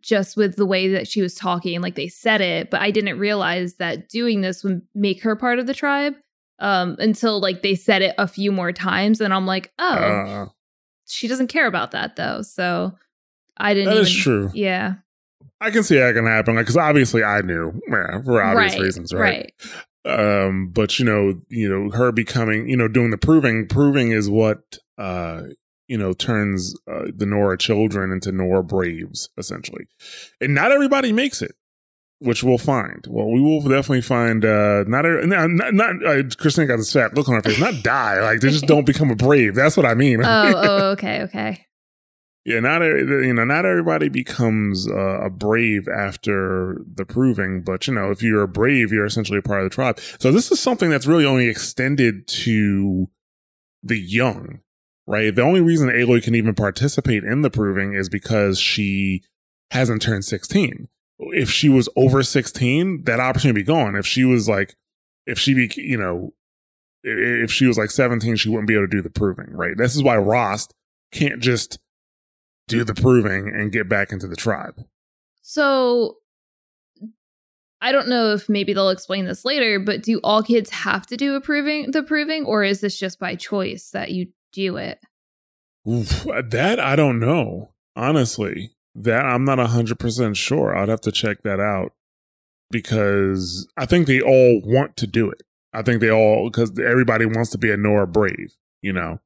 just 0.00 0.36
with 0.36 0.56
the 0.56 0.66
way 0.66 0.88
that 0.88 1.06
she 1.08 1.22
was 1.22 1.34
talking 1.34 1.80
like 1.80 1.94
they 1.94 2.08
said 2.08 2.40
it 2.40 2.70
but 2.70 2.80
i 2.80 2.90
didn't 2.90 3.18
realize 3.18 3.74
that 3.76 4.08
doing 4.08 4.40
this 4.40 4.62
would 4.64 4.82
make 4.94 5.22
her 5.22 5.36
part 5.36 5.58
of 5.58 5.66
the 5.66 5.74
tribe 5.74 6.14
um 6.58 6.96
until 6.98 7.40
like 7.40 7.62
they 7.62 7.74
said 7.74 8.02
it 8.02 8.14
a 8.18 8.26
few 8.28 8.50
more 8.52 8.72
times 8.72 9.20
and 9.20 9.32
i'm 9.34 9.46
like 9.46 9.72
oh 9.78 9.84
Uh, 9.94 10.46
she 11.06 11.28
doesn't 11.28 11.48
care 11.48 11.66
about 11.66 11.90
that 11.92 12.16
though 12.16 12.42
so 12.42 12.92
i 13.56 13.74
didn't 13.74 13.86
That 13.86 13.94
even, 13.94 14.06
is 14.06 14.14
true. 14.14 14.50
yeah 14.54 14.94
I 15.60 15.70
can 15.70 15.82
see 15.82 15.96
that 15.96 16.14
can 16.14 16.26
happen. 16.26 16.56
Like, 16.56 16.64
because 16.66 16.76
obviously 16.76 17.24
I 17.24 17.40
knew, 17.40 17.80
yeah, 17.88 18.20
for 18.22 18.42
obvious 18.42 18.72
right 18.74 18.80
reasons, 18.82 19.14
right? 19.14 19.50
um 20.04 20.68
but 20.68 20.98
you 20.98 21.04
know 21.06 21.40
you 21.48 21.68
know 21.68 21.90
her 21.96 22.12
becoming 22.12 22.68
you 22.68 22.76
know 22.76 22.88
doing 22.88 23.10
the 23.10 23.16
proving 23.16 23.66
proving 23.66 24.10
is 24.12 24.28
what 24.28 24.76
uh 24.98 25.42
you 25.88 25.98
know 25.98 26.12
turns 26.12 26.74
uh, 26.90 27.06
the 27.14 27.26
nora 27.26 27.58
children 27.58 28.10
into 28.12 28.32
nora 28.32 28.62
braves 28.64 29.28
essentially. 29.38 29.86
And 30.40 30.54
not 30.54 30.72
everybody 30.72 31.12
makes 31.12 31.42
it 31.42 31.52
which 32.20 32.42
we'll 32.42 32.58
find. 32.58 33.04
Well 33.08 33.30
we 33.30 33.40
will 33.40 33.60
definitely 33.60 34.00
find 34.00 34.44
uh 34.44 34.84
not 34.86 35.04
a, 35.04 35.26
not, 35.26 35.50
not, 35.50 35.74
not 35.74 36.06
uh, 36.06 36.22
christine 36.38 36.66
got 36.66 36.76
this 36.76 36.92
fat 36.92 37.14
look 37.14 37.28
on 37.28 37.34
her 37.34 37.42
face. 37.42 37.58
Not 37.58 37.82
die. 37.82 38.20
Like 38.22 38.40
they 38.40 38.50
just 38.50 38.66
don't 38.66 38.86
become 38.86 39.10
a 39.10 39.16
brave. 39.16 39.54
That's 39.54 39.76
what 39.76 39.84
i 39.86 39.94
mean. 39.94 40.20
Oh 40.24 40.52
oh 40.54 40.86
okay 40.92 41.22
okay. 41.22 41.66
Yeah, 42.46 42.60
not 42.60 42.82
every- 42.82 43.26
you 43.26 43.32
know, 43.32 43.44
not 43.44 43.64
everybody 43.64 44.10
becomes 44.10 44.86
uh, 44.86 45.20
a 45.22 45.30
brave 45.30 45.88
after 45.88 46.78
the 46.94 47.06
proving, 47.06 47.62
but 47.62 47.86
you 47.86 47.94
know, 47.94 48.10
if 48.10 48.22
you're 48.22 48.42
a 48.42 48.48
brave, 48.48 48.92
you're 48.92 49.06
essentially 49.06 49.38
a 49.38 49.42
part 49.42 49.60
of 49.62 49.64
the 49.70 49.74
tribe. 49.74 49.98
So 50.18 50.30
this 50.30 50.52
is 50.52 50.60
something 50.60 50.90
that's 50.90 51.06
really 51.06 51.24
only 51.24 51.48
extended 51.48 52.26
to 52.44 53.06
the 53.82 53.98
young, 53.98 54.60
right? 55.06 55.34
The 55.34 55.42
only 55.42 55.60
reason 55.60 55.88
Aloy 55.88 56.22
can 56.22 56.34
even 56.34 56.54
participate 56.54 57.24
in 57.24 57.42
the 57.42 57.50
proving 57.50 57.94
is 57.94 58.08
because 58.08 58.58
she 58.58 59.22
hasn't 59.70 60.02
turned 60.02 60.24
16. 60.24 60.88
If 61.18 61.50
she 61.50 61.68
was 61.68 61.88
over 61.96 62.22
16, 62.22 63.04
that 63.04 63.20
opportunity 63.20 63.60
would 63.60 63.66
be 63.66 63.72
gone. 63.72 63.96
If 63.96 64.06
she 64.06 64.24
was 64.24 64.48
like, 64.48 64.76
if 65.26 65.38
she 65.38 65.54
be, 65.54 65.70
you 65.76 65.96
know, 65.96 66.32
if 67.02 67.52
she 67.52 67.66
was 67.66 67.78
like 67.78 67.90
17, 67.90 68.36
she 68.36 68.48
wouldn't 68.48 68.68
be 68.68 68.74
able 68.74 68.86
to 68.86 68.96
do 68.96 69.02
the 69.02 69.10
proving, 69.10 69.50
right? 69.50 69.76
This 69.76 69.94
is 69.94 70.02
why 70.02 70.16
Rost 70.16 70.74
can't 71.12 71.40
just 71.40 71.78
do 72.66 72.82
the 72.84 72.94
proving 72.94 73.48
and 73.48 73.72
get 73.72 73.88
back 73.88 74.10
into 74.10 74.26
the 74.26 74.36
tribe. 74.36 74.84
So 75.42 76.16
I 77.80 77.92
don't 77.92 78.08
know 78.08 78.32
if 78.32 78.48
maybe 78.48 78.72
they'll 78.72 78.88
explain 78.88 79.26
this 79.26 79.44
later, 79.44 79.78
but 79.78 80.02
do 80.02 80.18
all 80.24 80.42
kids 80.42 80.70
have 80.70 81.06
to 81.08 81.16
do 81.16 81.34
a 81.34 81.40
proving 81.40 81.90
the 81.90 82.02
proving 82.02 82.46
or 82.46 82.64
is 82.64 82.80
this 82.80 82.98
just 82.98 83.18
by 83.18 83.34
choice 83.34 83.90
that 83.90 84.10
you 84.10 84.28
do 84.54 84.76
it? 84.76 84.98
Oof, 85.88 86.26
uh, 86.26 86.42
that 86.48 86.80
I 86.80 86.96
don't 86.96 87.18
know. 87.20 87.72
Honestly, 87.96 88.70
that 88.94 89.24
I'm 89.26 89.44
not 89.44 89.58
100% 89.58 90.36
sure. 90.36 90.76
I'd 90.76 90.88
have 90.88 91.00
to 91.02 91.12
check 91.12 91.42
that 91.42 91.60
out 91.60 91.92
because 92.70 93.68
I 93.76 93.86
think 93.86 94.06
they 94.06 94.20
all 94.20 94.60
want 94.64 94.96
to 94.98 95.06
do 95.06 95.30
it. 95.30 95.42
I 95.72 95.82
think 95.82 96.00
they 96.00 96.10
all, 96.10 96.48
because 96.50 96.78
everybody 96.78 97.26
wants 97.26 97.50
to 97.50 97.58
be 97.58 97.70
a 97.70 97.76
Nora 97.76 98.06
Brave, 98.06 98.54
you 98.80 98.92
know? 98.92 99.20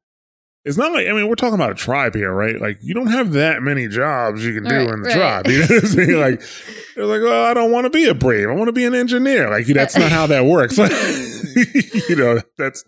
It's 0.65 0.77
not 0.77 0.93
like, 0.93 1.07
I 1.07 1.13
mean, 1.13 1.29
we're 1.29 1.35
talking 1.35 1.55
about 1.55 1.71
a 1.71 1.75
tribe 1.75 2.15
here, 2.15 2.33
right? 2.33 2.61
Like, 2.61 2.79
you 2.83 2.93
don't 2.93 3.07
have 3.07 3.33
that 3.33 3.63
many 3.63 3.87
jobs 3.89 4.45
you 4.45 4.53
can 4.55 4.65
do 4.65 4.75
Right, 4.75 4.89
in 4.89 5.03
the 5.03 5.09
right. 5.09 5.17
tribe. 5.17 5.47
You 5.47 5.61
know 5.61 5.67
what 5.67 5.85
I'm 5.85 5.87
saying? 5.91 6.19
Like, 6.21 6.43
they're 6.97 7.07
like, 7.07 7.21
well, 7.23 7.45
I 7.45 7.55
don't 7.55 7.71
want 7.71 7.85
to 7.85 7.91
be 7.91 8.07
a 8.07 8.15
brave. 8.15 8.49
I 8.51 8.53
want 8.53 8.69
to 8.69 8.73
be 8.73 8.85
an 8.85 8.95
engineer. 8.95 9.49
Like, 9.49 9.67
that's 9.67 9.97
not 9.97 10.11
how 10.11 10.27
that 10.27 10.45
works. 10.45 10.77
you 12.09 12.17
know, 12.17 12.41
that's 12.57 12.85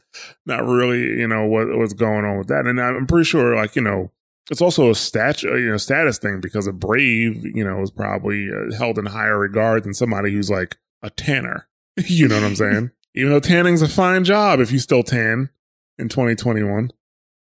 not 0.46 0.64
really, 0.64 1.00
you 1.00 1.26
know, 1.26 1.44
what 1.46 1.76
what's 1.76 1.92
going 1.92 2.24
on 2.24 2.38
with 2.38 2.48
that. 2.48 2.66
And 2.66 2.80
I'm 2.80 3.06
pretty 3.06 3.24
sure, 3.24 3.54
like, 3.56 3.76
you 3.76 3.83
know, 3.83 4.12
it's 4.50 4.61
also 4.61 4.90
a 4.90 4.94
stat, 4.94 5.42
you 5.42 5.70
know, 5.70 5.76
status 5.76 6.18
thing 6.18 6.40
because 6.40 6.66
a 6.66 6.72
brave, 6.72 7.44
you 7.44 7.64
know, 7.64 7.80
is 7.83 7.90
probably 7.90 8.48
uh, 8.50 8.74
held 8.76 8.98
in 8.98 9.06
higher 9.06 9.38
regard 9.38 9.85
than 9.85 9.94
somebody 9.94 10.33
who's 10.33 10.50
like 10.50 10.76
a 11.02 11.11
tanner. 11.11 11.68
you 11.96 12.28
know 12.28 12.37
what 12.37 12.44
I'm 12.44 12.56
saying? 12.56 12.90
Even 13.14 13.33
though 13.33 13.40
tanning's 13.40 13.83
a 13.83 13.88
fine 13.88 14.24
job 14.24 14.61
if 14.61 14.72
you 14.72 14.78
still 14.78 15.02
tan 15.02 15.50
in 15.98 16.09
2021. 16.09 16.90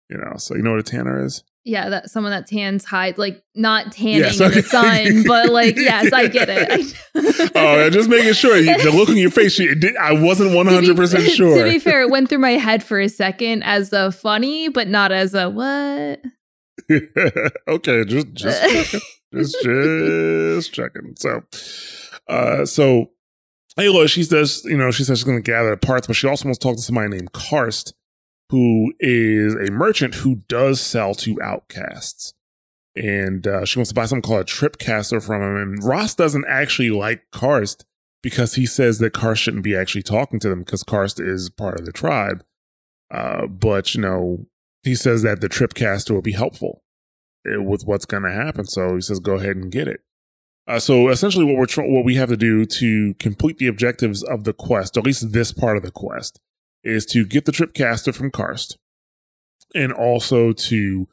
You 0.09 0.19
know, 0.19 0.35
so 0.37 0.55
you 0.55 0.63
know 0.63 0.73
what 0.73 0.81
a 0.81 0.83
tanner 0.83 1.25
is? 1.25 1.43
Yeah, 1.65 1.89
that 1.91 2.11
someone 2.11 2.33
that 2.33 2.47
tans 2.47 2.85
hide, 2.85 3.19
like 3.19 3.43
not 3.55 3.93
tanning 3.93 4.21
yes, 4.21 4.41
okay. 4.41 4.47
in 4.47 4.63
the 4.63 4.63
sun, 4.63 5.25
but 5.27 5.51
like 5.51 5.77
yes, 5.79 6.13
I 6.13 6.27
get 6.27 6.49
it. 6.51 6.95
oh, 7.55 7.89
just 7.91 8.09
making 8.09 8.33
sure 8.33 8.61
the 8.61 8.91
look 8.93 9.09
on 9.09 9.17
your 9.17 9.31
face. 9.31 9.57
Did, 9.57 9.97
I 9.97 10.13
wasn't 10.13 10.55
one 10.55 10.67
hundred 10.67 10.97
percent 10.97 11.25
sure. 11.31 11.57
To 11.65 11.71
be 11.71 11.79
fair, 11.79 12.03
it 12.03 12.11
went 12.11 12.29
through 12.29 12.39
my 12.39 12.53
head 12.53 12.83
for 12.83 12.99
a 12.99 13.09
second 13.09 13.63
as 13.63 13.93
a 13.93 14.11
funny, 14.11 14.69
but 14.69 14.89
not 14.89 15.13
as 15.13 15.35
a 15.35 15.49
what. 15.49 16.21
okay, 17.69 18.05
just 18.05 18.33
just 18.33 18.63
checking. 18.63 19.01
just 19.33 19.57
just 19.63 20.73
checking. 20.73 21.15
So, 21.17 21.43
uh, 22.29 22.65
so 22.67 23.11
Aloy, 23.79 24.09
she 24.09 24.25
says, 24.25 24.63
you 24.65 24.77
know, 24.77 24.91
she 24.91 25.05
says 25.05 25.19
she's 25.19 25.25
going 25.25 25.39
to 25.39 25.43
gather 25.43 25.77
parts, 25.77 26.07
but 26.07 26.17
she 26.17 26.27
also 26.27 26.47
wants 26.47 26.59
to 26.59 26.69
talk 26.69 26.77
to 26.77 26.83
somebody 26.83 27.09
named 27.09 27.33
Karst, 27.33 27.93
who 28.53 28.93
is 29.01 29.55
a 29.55 29.73
merchant 29.73 30.17
who 30.17 30.43
does 30.47 30.79
sell 30.79 31.15
to 31.15 31.41
outcasts. 31.41 32.35
And 32.95 33.47
uh, 33.47 33.65
she 33.65 33.79
wants 33.79 33.89
to 33.89 33.95
buy 33.95 34.05
something 34.05 34.21
called 34.21 34.43
a 34.43 34.45
tripcaster 34.45 35.25
from 35.25 35.41
him. 35.41 35.57
And 35.57 35.83
Rost 35.83 36.19
doesn't 36.19 36.45
actually 36.47 36.91
like 36.91 37.23
Karst 37.33 37.87
because 38.23 38.57
he 38.57 38.67
says 38.67 38.99
that 38.99 39.15
Karst 39.15 39.41
shouldn't 39.41 39.65
be 39.65 39.75
actually 39.75 40.03
talking 40.03 40.39
to 40.41 40.51
them 40.51 40.65
because 40.65 40.85
Karst 40.85 41.19
is 41.19 41.49
part 41.49 41.81
of 41.81 41.87
the 41.87 41.93
tribe. 41.93 42.45
Uh, 43.11 43.47
but, 43.47 43.95
you 43.95 44.03
know, 44.03 44.45
he 44.83 44.95
says 44.95 45.23
that 45.23 45.41
the 45.41 45.49
tripcaster 45.49 46.11
will 46.11 46.21
be 46.21 46.33
helpful 46.33 46.83
eh, 47.47 47.57
with 47.57 47.87
what's 47.87 48.05
going 48.05 48.25
to 48.25 48.33
happen. 48.33 48.67
So 48.67 48.97
he 48.97 49.01
says, 49.01 49.19
go 49.19 49.37
ahead 49.37 49.57
and 49.57 49.73
get 49.73 49.89
it. 49.89 50.03
Uh, 50.69 50.79
so 50.79 51.09
essentially, 51.09 51.47
what 51.47 51.57
we're 51.57 51.65
tr- 51.65 51.83
what 51.83 52.05
we 52.05 52.17
have 52.17 52.29
to 52.29 52.37
do 52.37 52.67
to 52.67 53.15
complete 53.15 53.57
the 53.57 53.67
objectives 53.67 54.23
of 54.23 54.45
the 54.45 54.53
quest, 54.53 54.97
or 54.97 55.01
at 55.01 55.07
least 55.07 55.33
this 55.33 55.53
part 55.53 55.79
of 55.79 55.83
the 55.83 55.91
quest, 55.91 56.39
is 56.85 57.07
to 57.07 57.25
get 57.25 57.45
the 57.45 57.53
tripcaster 57.53 58.15
from 58.15 58.31
Karst, 58.31 58.77
and 59.75 59.93
also 59.93 60.53
to 60.53 61.09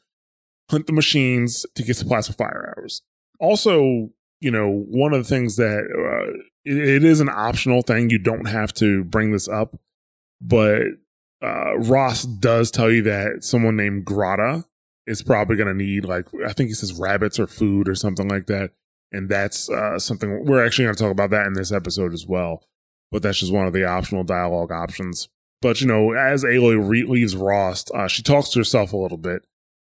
hunt 0.70 0.88
the 0.88 0.94
machines 0.94 1.66
to 1.76 1.84
get 1.84 1.96
supplies 1.96 2.28
for 2.28 2.34
fire 2.34 2.74
arrows. 2.78 3.02
Also, 3.40 4.10
you 4.42 4.52
know, 4.52 4.70
one 4.70 5.14
of 5.14 5.24
the 5.24 5.30
things 5.30 5.56
that 5.56 5.80
uh, 5.80 6.40
it, 6.66 6.78
it 6.78 7.04
is 7.04 7.20
an 7.20 7.30
optional 7.30 7.82
thing. 7.82 8.10
You 8.10 8.20
don't 8.20 8.48
have 8.48 8.74
to 8.76 9.04
bring 9.04 9.32
this 9.32 9.48
up, 9.48 9.76
but 10.42 10.84
uh, 11.42 11.78
Rost 11.78 12.40
does 12.40 12.72
tell 12.72 12.92
you 12.92 13.02
that 13.04 13.44
someone 13.44 13.76
named 13.76 14.06
Grata 14.06 14.66
is 15.08 15.24
probably 15.24 15.56
going 15.56 15.68
to 15.68 15.74
need 15.74 16.06
like 16.06 16.28
I 16.46 16.54
think 16.54 16.70
he 16.70 16.76
says 16.76 16.94
rabbits 16.94 17.40
or 17.40 17.48
food 17.48 17.90
or 17.90 17.96
something 17.96 18.28
like 18.28 18.46
that 18.46 18.72
and 19.12 19.30
that's 19.30 19.70
uh, 19.70 19.98
something 20.00 20.46
we're 20.46 20.66
actually 20.66 20.86
going 20.86 20.96
to 20.96 21.04
talk 21.04 21.12
about 21.12 21.32
that 21.32 21.48
in 21.48 21.54
this 21.54 21.72
episode 21.72 22.14
as 22.14 22.28
well. 22.28 22.64
But 23.12 23.24
that's 23.24 23.40
just 23.40 23.54
one 23.54 23.66
of 23.66 23.74
the 23.74 23.86
optional 23.86 24.24
dialogue 24.24 24.72
options. 24.72 25.30
But 25.62 25.82
you 25.82 25.88
know, 25.88 26.14
as 26.14 26.44
Aloy 26.44 26.78
re- 26.88 27.04
leaves 27.04 27.36
Rost, 27.36 27.92
uh, 27.94 28.08
she 28.08 28.24
talks 28.24 28.50
to 28.50 28.60
herself 28.60 28.94
a 28.94 28.98
little 28.98 29.18
bit, 29.18 29.44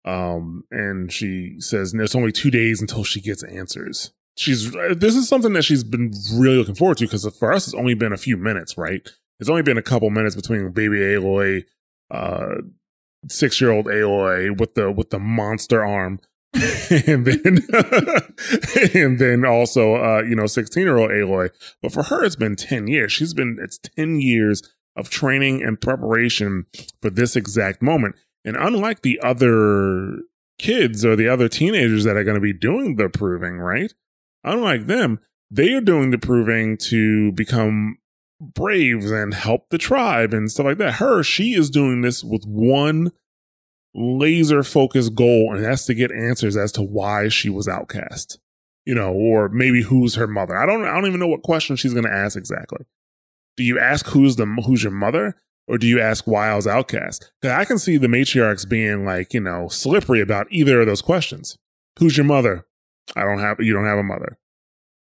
um, 0.04 0.64
and 0.70 1.12
she 1.12 1.60
says 1.60 1.92
it's 1.94 2.14
only 2.14 2.32
two 2.32 2.50
days 2.50 2.80
until 2.80 3.04
she 3.04 3.20
gets 3.20 3.42
answers. 3.42 4.12
She's 4.36 4.74
uh, 4.74 4.94
this 4.96 5.14
is 5.14 5.28
something 5.28 5.52
that 5.52 5.64
she's 5.64 5.84
been 5.84 6.12
really 6.34 6.56
looking 6.56 6.74
forward 6.74 6.98
to 6.98 7.04
because 7.04 7.26
for 7.36 7.52
us 7.52 7.66
it's 7.66 7.74
only 7.74 7.94
been 7.94 8.12
a 8.12 8.18
few 8.18 8.36
minutes, 8.36 8.78
right? 8.78 9.06
It's 9.38 9.50
only 9.50 9.62
been 9.62 9.78
a 9.78 9.82
couple 9.82 10.08
minutes 10.10 10.36
between 10.36 10.70
baby 10.72 10.98
Aloy, 10.98 11.64
uh, 12.10 12.56
six 13.28 13.60
year 13.60 13.70
old 13.70 13.86
Aloy 13.86 14.58
with 14.58 14.74
the 14.74 14.90
with 14.90 15.10
the 15.10 15.18
monster 15.18 15.84
arm 15.84 16.20
and 17.06 17.26
then 17.26 17.58
and 18.94 19.18
then 19.20 19.44
also 19.44 19.94
uh 19.94 20.20
you 20.22 20.34
know 20.34 20.46
16 20.46 20.82
year 20.82 20.98
old 20.98 21.10
aloy 21.10 21.48
but 21.80 21.92
for 21.92 22.02
her 22.04 22.24
it's 22.24 22.34
been 22.34 22.56
10 22.56 22.88
years 22.88 23.12
she's 23.12 23.32
been 23.32 23.56
it's 23.62 23.78
10 23.78 24.20
years 24.20 24.60
of 24.96 25.10
training 25.10 25.62
and 25.62 25.80
preparation 25.80 26.66
for 27.00 27.10
this 27.10 27.36
exact 27.36 27.82
moment 27.82 28.16
and 28.44 28.56
unlike 28.56 29.02
the 29.02 29.20
other 29.22 30.18
kids 30.58 31.04
or 31.04 31.16
the 31.16 31.28
other 31.28 31.48
teenagers 31.48 32.04
that 32.04 32.16
are 32.16 32.24
going 32.24 32.34
to 32.34 32.40
be 32.40 32.52
doing 32.52 32.96
the 32.96 33.08
proving 33.08 33.58
right 33.58 33.94
unlike 34.44 34.86
them 34.86 35.18
they 35.50 35.72
are 35.72 35.80
doing 35.80 36.10
the 36.10 36.18
proving 36.18 36.76
to 36.76 37.32
become 37.32 37.96
braves 38.40 39.10
and 39.10 39.34
help 39.34 39.68
the 39.70 39.78
tribe 39.78 40.32
and 40.32 40.50
stuff 40.50 40.66
like 40.66 40.78
that 40.78 40.94
her 40.94 41.22
she 41.22 41.54
is 41.54 41.70
doing 41.70 42.00
this 42.00 42.22
with 42.24 42.44
one 42.44 43.10
laser 43.94 44.62
focused 44.62 45.14
goal, 45.14 45.52
and 45.54 45.64
that's 45.64 45.86
to 45.86 45.94
get 45.94 46.12
answers 46.12 46.56
as 46.56 46.72
to 46.72 46.82
why 46.82 47.28
she 47.28 47.50
was 47.50 47.68
outcast. 47.68 48.38
You 48.86 48.94
know, 48.94 49.12
or 49.12 49.48
maybe 49.50 49.82
who's 49.82 50.14
her 50.14 50.26
mother. 50.26 50.56
I 50.56 50.66
don't 50.66 50.84
I 50.84 50.94
don't 50.94 51.06
even 51.06 51.20
know 51.20 51.28
what 51.28 51.42
question 51.42 51.76
she's 51.76 51.94
gonna 51.94 52.08
ask 52.08 52.36
exactly. 52.36 52.84
Do 53.56 53.64
you 53.64 53.78
ask 53.78 54.06
who's 54.06 54.36
the 54.36 54.46
who's 54.66 54.82
your 54.82 54.92
mother? 54.92 55.36
Or 55.68 55.78
do 55.78 55.86
you 55.86 56.00
ask 56.00 56.26
why 56.26 56.48
I 56.50 56.56
was 56.56 56.66
outcast? 56.66 57.30
Because 57.40 57.56
I 57.56 57.64
can 57.64 57.78
see 57.78 57.96
the 57.96 58.08
matriarchs 58.08 58.68
being 58.68 59.04
like, 59.04 59.32
you 59.32 59.40
know, 59.40 59.68
slippery 59.68 60.20
about 60.20 60.48
either 60.50 60.80
of 60.80 60.86
those 60.86 61.00
questions. 61.00 61.56
Who's 62.00 62.16
your 62.16 62.26
mother? 62.26 62.66
I 63.14 63.22
don't 63.22 63.38
have 63.38 63.60
you 63.60 63.72
don't 63.72 63.86
have 63.86 63.98
a 63.98 64.02
mother. 64.02 64.38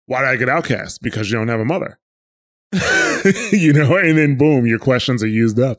Why 0.07 0.20
did 0.20 0.28
I 0.28 0.37
get 0.37 0.48
outcast? 0.48 1.02
Because 1.02 1.31
you 1.31 1.38
don't 1.38 1.48
have 1.48 1.61
a 1.61 1.64
mother. 1.64 1.98
you 3.52 3.72
know, 3.72 3.96
and 3.96 4.16
then 4.16 4.37
boom, 4.37 4.66
your 4.66 4.78
questions 4.78 5.22
are 5.22 5.28
used 5.28 5.59
up. 5.59 5.78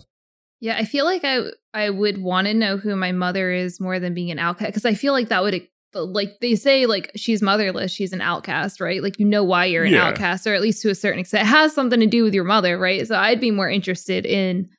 Yeah, 0.60 0.78
I 0.78 0.86
feel 0.86 1.06
like 1.06 1.24
I 1.24 1.42
I 1.74 1.90
would 1.90 2.22
want 2.22 2.48
to 2.48 2.54
know 2.54 2.78
who 2.78 2.96
my 2.96 3.12
mother 3.12 3.52
is 3.52 3.80
more 3.80 4.00
than 4.00 4.14
being 4.14 4.32
an 4.32 4.40
outcast 4.40 4.72
because 4.72 4.86
I 4.86 4.94
feel 4.94 5.14
like 5.14 5.30
that 5.30 5.44
would 5.44 5.68
like 5.96 6.40
they 6.42 6.56
say 6.56 6.86
like 6.86 7.12
she's 7.16 7.42
motherless, 7.42 7.92
she's 7.92 8.14
an 8.14 8.22
outcast, 8.22 8.80
right? 8.80 9.02
Like 9.02 9.20
you 9.20 9.26
know 9.26 9.44
why 9.44 9.66
you're 9.66 9.84
an 9.84 9.94
yeah. 9.94 10.08
outcast, 10.08 10.48
or 10.48 10.54
at 10.54 10.62
least 10.62 10.82
to 10.84 10.90
a 10.90 10.96
certain 10.96 11.20
extent, 11.20 11.44
it 11.44 11.52
has 11.52 11.74
something 11.74 12.00
to 12.00 12.08
do 12.08 12.24
with 12.24 12.34
your 12.34 12.44
mother, 12.44 12.78
right? 12.78 13.08
So 13.08 13.16
I'd 13.16 13.40
be 13.40 13.52
more 13.52 13.70
interested 13.70 14.26
in 14.26 14.70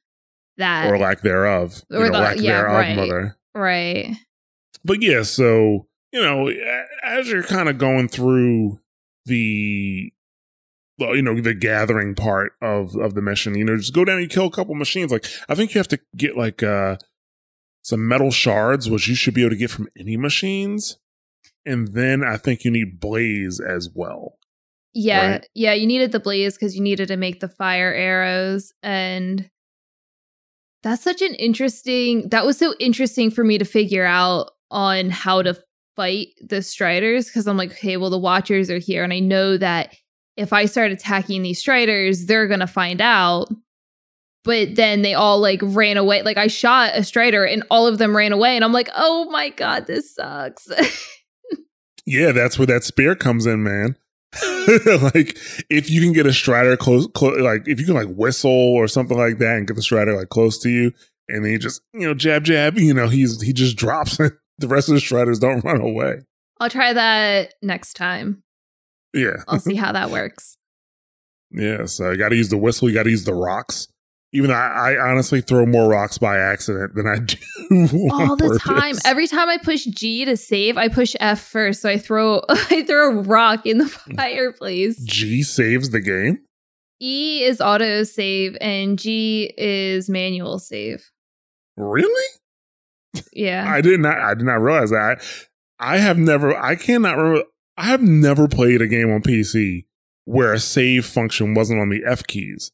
that 0.59 0.91
or 0.91 0.99
lack 0.99 1.23
thereof, 1.23 1.83
or 1.91 2.01
know, 2.01 2.05
the, 2.07 2.13
lack 2.13 2.37
yeah, 2.37 2.59
thereof, 2.59 2.73
right, 2.73 2.97
mother, 2.97 3.37
right? 3.55 4.17
But 4.85 5.03
yeah, 5.03 5.23
so 5.23 5.87
you 6.13 6.21
know, 6.21 6.51
as 7.03 7.29
you're 7.29 7.43
kind 7.43 7.69
of 7.69 7.79
going 7.79 8.09
through 8.09 8.81
the 9.27 10.13
well, 10.99 11.17
you 11.17 11.23
know 11.23 11.41
the 11.41 11.55
gathering 11.55 12.15
part 12.15 12.53
of 12.63 12.95
of 12.97 13.15
the 13.15 13.23
mission 13.23 13.57
you 13.57 13.65
know 13.65 13.77
just 13.77 13.95
go 13.95 14.05
down 14.05 14.19
and 14.19 14.31
kill 14.31 14.47
a 14.47 14.51
couple 14.51 14.75
machines 14.75 15.11
like 15.11 15.27
i 15.49 15.55
think 15.55 15.75
you 15.75 15.79
have 15.79 15.89
to 15.89 15.99
get 16.17 16.37
like 16.37 16.63
uh 16.63 16.97
some 17.83 18.07
metal 18.07 18.31
shards 18.31 18.89
which 18.89 19.09
you 19.09 19.15
should 19.15 19.35
be 19.35 19.43
able 19.43 19.51
to 19.51 19.57
get 19.57 19.71
from 19.71 19.89
any 19.99 20.17
machines 20.17 20.99
and 21.67 21.89
then 21.89 22.23
i 22.25 22.37
think 22.37 22.65
you 22.65 22.71
need 22.71 23.01
blaze 23.01 23.61
as 23.61 23.89
well 23.95 24.39
yeah 24.93 25.33
right? 25.33 25.49
yeah 25.55 25.73
you 25.73 25.87
needed 25.87 26.13
the 26.13 26.21
blaze 26.21 26.55
because 26.55 26.75
you 26.77 26.83
needed 26.83 27.09
to 27.09 27.17
make 27.17 27.41
the 27.41 27.49
fire 27.49 27.93
arrows 27.93 28.73
and 28.83 29.49
that's 30.83 31.03
such 31.03 31.23
an 31.23 31.35
interesting 31.35 32.29
that 32.29 32.45
was 32.45 32.59
so 32.59 32.75
interesting 32.79 33.31
for 33.31 33.45
me 33.45 33.59
to 33.59 33.65
figure 33.65 34.05
out 34.05 34.51
on 34.71 35.11
how 35.11 35.43
to 35.43 35.57
fight 35.97 36.29
the 36.41 36.63
striders 36.63 37.27
because 37.27 37.47
i'm 37.47 37.57
like 37.57 37.73
okay 37.73 37.97
well 37.97 38.11
the 38.11 38.19
watchers 38.19 38.71
are 38.71 38.79
here 38.79 39.03
and 39.03 39.13
i 39.13 39.19
know 39.19 39.57
that 39.57 39.95
if 40.37 40.53
I 40.53 40.67
start 40.67 40.91
attacking 40.91 41.43
these 41.43 41.59
striders, 41.59 42.27
they're 42.27 42.49
going 42.49 42.61
to 42.61 42.67
find 42.67 43.01
out. 43.01 43.49
But 44.43 44.75
then 44.75 45.03
they 45.03 45.15
all 45.15 45.41
like 45.41 45.61
ran 45.63 45.97
away. 45.97 46.23
Like 46.23 46.37
I 46.37 46.49
shot 46.49 46.93
a 46.95 47.03
strider 47.03 47.45
and 47.45 47.65
all 47.71 47.87
of 47.87 47.99
them 47.99 48.15
ran 48.15 48.33
away. 48.33 48.57
And 48.57 48.65
I'm 48.65 48.73
like, 48.73 48.91
oh 48.95 49.31
my 49.31 49.49
God, 49.51 49.87
this 49.87 50.15
sucks. 50.15 50.69
yeah, 52.07 52.33
that's 52.33 52.59
where 52.59 52.67
that 52.67 52.85
spear 52.85 53.15
comes 53.15 53.47
in, 53.47 53.63
man. 53.63 53.97
like 55.15 55.39
if 55.71 55.89
you 55.91 56.01
can 56.01 56.13
get 56.13 56.27
a 56.27 56.33
strider 56.33 56.77
close, 56.77 57.07
close, 57.15 57.41
like 57.41 57.69
if 57.69 57.79
you 57.79 57.87
can 57.87 57.95
like 57.95 58.09
whistle 58.17 58.51
or 58.51 58.89
something 58.89 59.17
like 59.17 59.39
that 59.39 59.57
and 59.57 59.67
get 59.67 59.75
the 59.75 59.83
strider 59.83 60.17
like 60.17 60.29
close 60.29 60.59
to 60.59 60.71
you, 60.71 60.93
and 61.29 61.45
then 61.45 61.53
you 61.53 61.59
just 61.59 61.83
you 61.93 62.01
know 62.01 62.15
jab 62.15 62.45
jab, 62.45 62.77
you 62.77 62.93
know 62.95 63.09
he's 63.09 63.41
he 63.41 63.53
just 63.53 63.77
drops 63.77 64.19
it. 64.21 64.33
The 64.59 64.69
rest 64.69 64.89
of 64.89 64.95
the 64.95 65.01
striders 65.01 65.39
don't 65.39 65.65
run 65.65 65.81
away. 65.81 66.21
I'll 66.61 66.71
try 66.71 66.93
that 66.93 67.55
next 67.63 67.95
time. 67.95 68.43
Yeah. 69.13 69.43
I'll 69.49 69.61
see 69.61 69.75
how 69.77 69.93
that 69.93 70.11
works. 70.11 70.57
Yeah, 71.51 71.87
so 71.87 72.11
you 72.11 72.19
got 72.19 72.31
to 72.31 72.37
use 72.37 72.49
the 72.49 72.57
whistle. 72.57 72.89
You 72.89 72.95
got 72.95 73.05
to 73.05 73.11
use 73.11 73.25
the 73.25 73.35
rocks. 73.35 73.87
Even 74.35 74.51
I, 74.51 74.97
I, 74.97 75.11
honestly 75.11 75.41
throw 75.41 75.65
more 75.65 75.89
rocks 75.89 76.19
by 76.19 76.37
accident 76.39 76.97
than 76.97 77.07
I 77.07 77.19
do 77.21 78.11
all 78.11 78.35
the 78.35 78.59
time. 78.61 78.97
Every 79.05 79.29
time 79.29 79.49
I 79.49 79.59
push 79.59 79.85
G 79.85 80.25
to 80.25 80.37
save, 80.37 80.77
I 80.77 80.89
push 80.89 81.15
F 81.21 81.41
first. 81.41 81.81
So 81.81 81.89
I 81.89 81.99
throw 81.99 82.43
I 82.49 82.83
throw 82.83 83.11
a 83.11 83.23
rock 83.23 83.65
in 83.65 83.79
the 83.79 83.87
hmm. 83.87 84.15
fireplace. 84.17 85.01
G 85.05 85.45
saves 85.45 85.91
the 85.91 86.01
game. 86.01 86.41
E 87.01 87.45
is 87.45 87.61
auto 87.61 88.03
save 88.03 88.57
and 88.61 88.99
G 88.99 89.55
is 89.57 90.11
manual 90.11 90.59
save. 90.59 91.11
Really? 91.77 92.29
Yeah. 93.33 93.71
I 93.71 93.81
did 93.81 94.01
not. 94.01 94.19
I 94.19 94.35
did 94.35 94.45
not 94.45 94.55
realize 94.55 94.91
that. 94.91 95.23
I 95.79 95.99
have 95.99 96.19
never. 96.19 96.57
I 96.57 96.75
cannot 96.75 97.17
remember. 97.17 97.45
I 97.77 97.85
have 97.85 98.03
never 98.03 98.49
played 98.49 98.83
a 98.83 98.89
game 98.89 99.13
on 99.13 99.23
PC 99.23 99.85
where 100.25 100.53
a 100.53 100.59
save 100.59 101.07
function 101.07 101.55
wasn't 101.55 101.81
on 101.81 101.89
the 101.89 102.03
F 102.05 102.27
keys. 102.27 102.73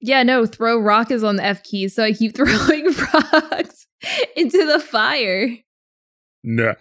Yeah, 0.00 0.22
no, 0.22 0.46
throw 0.46 0.78
rock 0.78 1.10
is 1.10 1.22
on 1.22 1.36
the 1.36 1.44
F 1.44 1.62
keys, 1.62 1.94
so 1.94 2.02
I 2.02 2.12
keep 2.12 2.34
throwing 2.36 2.86
rocks 3.14 3.86
into 4.36 4.66
the 4.66 4.80
fire. 4.80 5.56
No. 6.42 6.74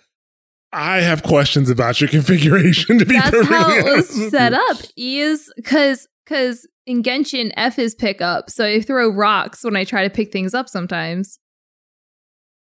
I 0.71 1.01
have 1.01 1.23
questions 1.23 1.69
about 1.69 1.99
your 1.99 2.09
configuration 2.09 2.99
to 2.99 3.05
be 3.05 3.15
That's 3.15 3.47
how 3.47 3.71
it 3.71 3.85
was 3.85 4.29
set 4.29 4.53
up. 4.53 4.77
E 4.97 5.19
is 5.19 5.51
because 5.55 6.07
because 6.25 6.67
in 6.85 7.01
Genshin 7.01 7.51
F 7.57 7.79
is 7.79 7.95
pick 7.95 8.21
up, 8.21 8.49
so 8.51 8.65
I 8.65 8.81
throw 8.81 9.09
rocks 9.09 9.63
when 9.63 9.75
I 9.75 9.83
try 9.83 10.03
to 10.03 10.09
pick 10.11 10.31
things 10.31 10.53
up 10.53 10.69
sometimes. 10.69 11.39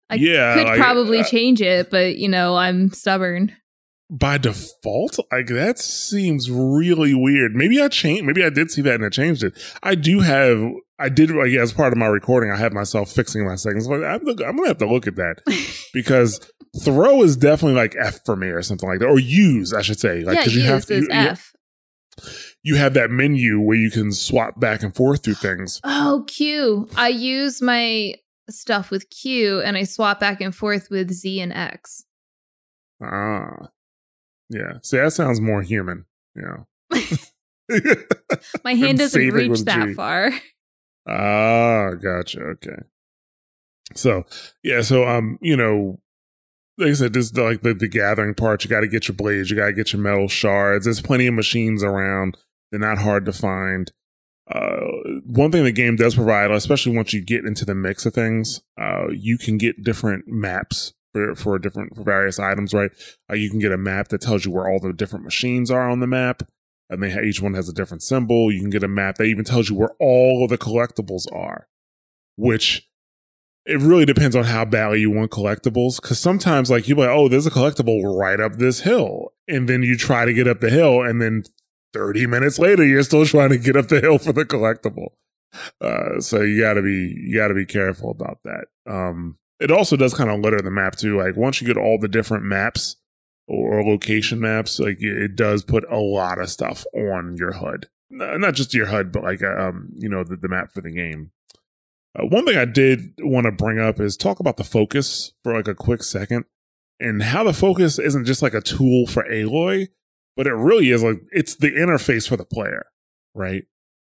I 0.09 0.15
Yeah, 0.15 0.55
could 0.55 0.65
like, 0.65 0.79
probably 0.79 1.19
uh, 1.19 1.25
change 1.25 1.61
it, 1.61 1.89
but 1.91 2.15
you 2.17 2.29
know, 2.29 2.55
I'm 2.55 2.89
stubborn. 2.91 3.53
By 4.09 4.37
default? 4.37 5.19
Like 5.31 5.47
that 5.47 5.77
seems 5.79 6.49
really 6.49 7.13
weird. 7.13 7.53
Maybe 7.55 7.81
i 7.81 7.87
changed 7.87 8.23
maybe 8.25 8.43
i 8.43 8.49
did 8.49 8.71
see 8.71 8.81
that 8.81 8.95
and 8.95 9.05
i 9.05 9.09
changed 9.09 9.43
it. 9.43 9.53
I 9.83 9.95
do 9.95 10.19
have 10.21 10.61
i 10.99 11.09
did 11.09 11.29
like 11.31 11.51
as 11.53 11.71
part 11.73 11.93
of 11.93 11.97
my 11.99 12.07
recording 12.07 12.51
i 12.51 12.57
have 12.57 12.73
myself 12.73 13.11
fixing 13.11 13.45
my 13.45 13.55
settings. 13.55 13.87
But 13.87 14.03
i'm, 14.03 14.23
look- 14.23 14.41
I'm 14.41 14.55
gonna 14.55 14.67
have 14.69 14.77
to 14.79 14.87
look 14.91 15.07
at 15.07 15.15
that 15.17 15.41
because 15.93 16.39
throw 16.83 17.23
is 17.23 17.37
definitely 17.37 17.75
like 17.79 17.95
f 17.99 18.19
for 18.25 18.35
me 18.35 18.47
or 18.47 18.61
something 18.61 18.87
like 18.89 18.99
that 18.99 19.07
or 19.07 19.19
use 19.19 19.73
i 19.73 19.81
should 19.81 19.99
say. 19.99 20.23
Like 20.23 20.37
yeah, 20.37 20.43
'cause 20.43 20.55
you 20.55 20.61
have 20.63 20.85
to 20.87 20.93
is 20.95 21.01
you, 21.09 21.13
you- 21.15 21.27
F. 21.29 21.53
you 22.63 22.75
have 22.75 22.93
that 22.95 23.09
menu 23.11 23.59
where 23.61 23.77
you 23.77 23.89
can 23.91 24.11
swap 24.11 24.59
back 24.59 24.83
and 24.83 24.93
forth 24.95 25.23
through 25.23 25.35
things. 25.35 25.79
Oh, 25.85 26.25
Q. 26.27 26.89
I 26.97 27.07
use 27.07 27.61
my 27.61 28.15
stuff 28.49 28.89
with 28.91 29.09
Q 29.09 29.61
and 29.61 29.77
I 29.77 29.83
swap 29.83 30.19
back 30.19 30.41
and 30.41 30.53
forth 30.53 30.89
with 30.89 31.11
Z 31.11 31.39
and 31.39 31.53
X. 31.53 32.03
ah 33.01 33.69
yeah 34.49 34.73
see 34.83 34.97
that 34.97 35.13
sounds 35.13 35.39
more 35.39 35.61
human 35.61 36.05
Yeah. 36.35 36.63
My 38.63 38.73
hand 38.73 38.97
doesn't 38.97 39.29
reach 39.29 39.61
that 39.61 39.89
G. 39.89 39.93
far. 39.93 40.31
Ah, 41.07 41.91
gotcha. 41.91 42.41
Okay. 42.41 42.77
So 43.95 44.25
yeah, 44.63 44.81
so 44.81 45.07
um, 45.07 45.37
you 45.41 45.55
know, 45.55 45.99
like 46.77 46.89
I 46.89 46.93
said, 46.93 47.13
this 47.13 47.35
like 47.35 47.61
the, 47.61 47.73
the 47.73 47.87
gathering 47.87 48.33
part. 48.33 48.63
You 48.63 48.69
got 48.69 48.81
to 48.81 48.87
get 48.87 49.07
your 49.07 49.15
blaze. 49.15 49.49
You 49.49 49.57
got 49.57 49.67
to 49.67 49.73
get 49.73 49.93
your 49.93 50.01
metal 50.01 50.27
shards. 50.27 50.85
There's 50.85 51.01
plenty 51.01 51.27
of 51.27 51.33
machines 51.33 51.83
around. 51.83 52.37
They're 52.71 52.79
not 52.79 52.99
hard 52.99 53.25
to 53.25 53.33
find. 53.33 53.91
Uh, 54.51 54.87
one 55.25 55.51
thing 55.51 55.63
the 55.63 55.71
game 55.71 55.95
does 55.95 56.15
provide, 56.15 56.49
especially 56.49 56.95
once 56.95 57.13
you 57.13 57.21
get 57.21 57.45
into 57.45 57.65
the 57.65 57.75
mix 57.75 58.05
of 58.07 58.13
things, 58.15 58.61
uh, 58.81 59.07
you 59.11 59.37
can 59.37 59.59
get 59.59 59.83
different 59.83 60.27
maps 60.27 60.93
for 61.13 61.35
for 61.35 61.59
different 61.59 61.95
for 61.95 62.03
various 62.03 62.39
items. 62.39 62.73
Right? 62.73 62.91
Uh, 63.29 63.35
you 63.35 63.49
can 63.49 63.59
get 63.59 63.71
a 63.71 63.77
map 63.77 64.09
that 64.09 64.21
tells 64.21 64.45
you 64.45 64.51
where 64.51 64.69
all 64.69 64.79
the 64.79 64.93
different 64.93 65.25
machines 65.25 65.69
are 65.71 65.89
on 65.89 65.99
the 65.99 66.07
map 66.07 66.43
and 66.89 67.03
they 67.03 67.21
each 67.21 67.41
one 67.41 67.53
has 67.53 67.69
a 67.69 67.73
different 67.73 68.03
symbol. 68.03 68.51
You 68.51 68.59
can 68.59 68.69
get 68.69 68.83
a 68.83 68.87
map 68.87 69.15
that 69.15 69.25
even 69.25 69.45
tells 69.45 69.69
you 69.69 69.75
where 69.75 69.95
all 69.99 70.43
of 70.43 70.49
the 70.49 70.57
collectibles 70.57 71.31
are, 71.31 71.67
which 72.35 72.87
it 73.65 73.79
really 73.79 74.05
depends 74.05 74.35
on 74.35 74.45
how 74.45 74.65
badly 74.65 75.01
you 75.01 75.11
want 75.11 75.31
collectibles. 75.31 76.01
Because 76.01 76.19
sometimes, 76.19 76.71
like 76.71 76.87
you're 76.87 76.97
like, 76.97 77.09
oh, 77.09 77.27
there's 77.27 77.45
a 77.45 77.51
collectible 77.51 78.17
right 78.17 78.39
up 78.39 78.55
this 78.55 78.81
hill, 78.81 79.33
and 79.47 79.69
then 79.69 79.83
you 79.83 79.95
try 79.95 80.25
to 80.25 80.33
get 80.33 80.47
up 80.47 80.59
the 80.59 80.71
hill, 80.71 81.01
and 81.03 81.21
then 81.21 81.43
30 81.93 82.25
minutes 82.25 82.57
later, 82.57 82.85
you're 82.85 83.03
still 83.03 83.25
trying 83.25 83.49
to 83.49 83.57
get 83.57 83.75
up 83.75 83.87
the 83.87 84.01
hill 84.01 84.17
for 84.17 84.33
the 84.33 84.45
collectible. 84.45 85.09
Uh, 85.81 86.19
so 86.19 86.41
you 86.41 86.59
gotta 86.59 86.81
be 86.81 87.15
you 87.17 87.35
gotta 87.35 87.55
be 87.55 87.65
careful 87.65 88.11
about 88.11 88.39
that. 88.43 88.65
Um, 88.87 89.37
it 89.59 89.71
also 89.71 89.95
does 89.95 90.13
kind 90.13 90.29
of 90.29 90.39
litter 90.39 90.61
the 90.61 90.71
map 90.71 90.95
too. 90.95 91.17
Like 91.17 91.35
once 91.35 91.61
you 91.61 91.67
get 91.67 91.77
all 91.77 91.99
the 91.99 92.07
different 92.07 92.43
maps 92.43 92.95
or 93.47 93.83
location 93.83 94.39
maps, 94.39 94.79
like 94.79 95.01
it 95.01 95.35
does 95.35 95.63
put 95.63 95.89
a 95.91 95.97
lot 95.97 96.39
of 96.39 96.49
stuff 96.49 96.85
on 96.93 97.35
your 97.37 97.53
HUD. 97.53 97.87
Not 98.09 98.55
just 98.55 98.73
your 98.73 98.87
HUD, 98.87 99.11
but 99.11 99.23
like 99.23 99.43
um, 99.43 99.89
you 99.95 100.09
know, 100.09 100.23
the, 100.23 100.35
the 100.35 100.47
map 100.47 100.71
for 100.71 100.81
the 100.81 100.91
game. 100.91 101.31
Uh, 102.17 102.25
one 102.25 102.45
thing 102.45 102.57
I 102.57 102.65
did 102.65 103.13
want 103.19 103.45
to 103.45 103.51
bring 103.51 103.79
up 103.79 103.99
is 103.99 104.17
talk 104.17 104.39
about 104.39 104.57
the 104.57 104.63
focus 104.63 105.33
for 105.43 105.53
like 105.53 105.67
a 105.67 105.75
quick 105.75 106.03
second, 106.03 106.45
and 106.99 107.21
how 107.21 107.43
the 107.43 107.53
focus 107.53 107.99
isn't 107.99 108.25
just 108.25 108.41
like 108.41 108.53
a 108.53 108.61
tool 108.61 109.05
for 109.05 109.23
Aloy, 109.25 109.89
but 110.35 110.47
it 110.47 110.53
really 110.53 110.89
is 110.89 111.03
like 111.03 111.21
it's 111.31 111.55
the 111.55 111.71
interface 111.71 112.27
for 112.27 112.37
the 112.37 112.45
player, 112.45 112.87
right? 113.35 113.65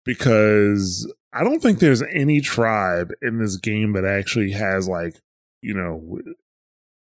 Because 0.05 1.11
I 1.33 1.43
don't 1.43 1.61
think 1.61 1.79
there's 1.79 2.01
any 2.03 2.41
tribe 2.41 3.11
in 3.21 3.39
this 3.39 3.57
game 3.57 3.93
that 3.93 4.05
actually 4.05 4.51
has 4.51 4.87
like 4.87 5.19
you 5.61 5.73
know 5.73 6.19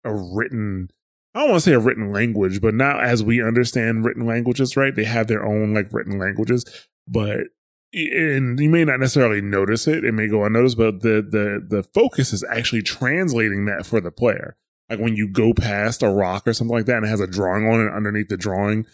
a 0.03 0.13
written 0.13 0.89
I 1.33 1.39
don't 1.39 1.51
want 1.51 1.63
to 1.63 1.69
say 1.69 1.73
a 1.73 1.79
written 1.79 2.11
language, 2.11 2.59
but 2.59 2.73
not 2.73 3.01
as 3.03 3.23
we 3.23 3.41
understand 3.41 4.03
written 4.03 4.25
languages, 4.25 4.75
right? 4.75 4.93
They 4.93 5.05
have 5.05 5.27
their 5.27 5.45
own 5.45 5.73
like 5.73 5.93
written 5.93 6.19
languages, 6.19 6.65
but 7.07 7.47
and 7.93 8.59
you 8.59 8.69
may 8.69 8.83
not 8.83 8.99
necessarily 8.99 9.41
notice 9.41 9.87
it; 9.87 10.03
it 10.03 10.13
may 10.13 10.27
go 10.27 10.43
unnoticed. 10.43 10.77
But 10.77 11.01
the 11.01 11.21
the 11.21 11.65
the 11.65 11.83
focus 11.83 12.33
is 12.33 12.43
actually 12.43 12.81
translating 12.81 13.65
that 13.65 13.85
for 13.85 14.01
the 14.01 14.11
player. 14.11 14.57
Like 14.89 14.99
when 14.99 15.15
you 15.15 15.29
go 15.29 15.53
past 15.53 16.03
a 16.03 16.09
rock 16.09 16.45
or 16.47 16.53
something 16.53 16.75
like 16.75 16.85
that, 16.87 16.97
and 16.97 17.05
it 17.05 17.09
has 17.09 17.21
a 17.21 17.27
drawing 17.27 17.65
on 17.65 17.79
it 17.79 17.93
underneath 17.93 18.27
the 18.27 18.35
drawing, 18.35 18.85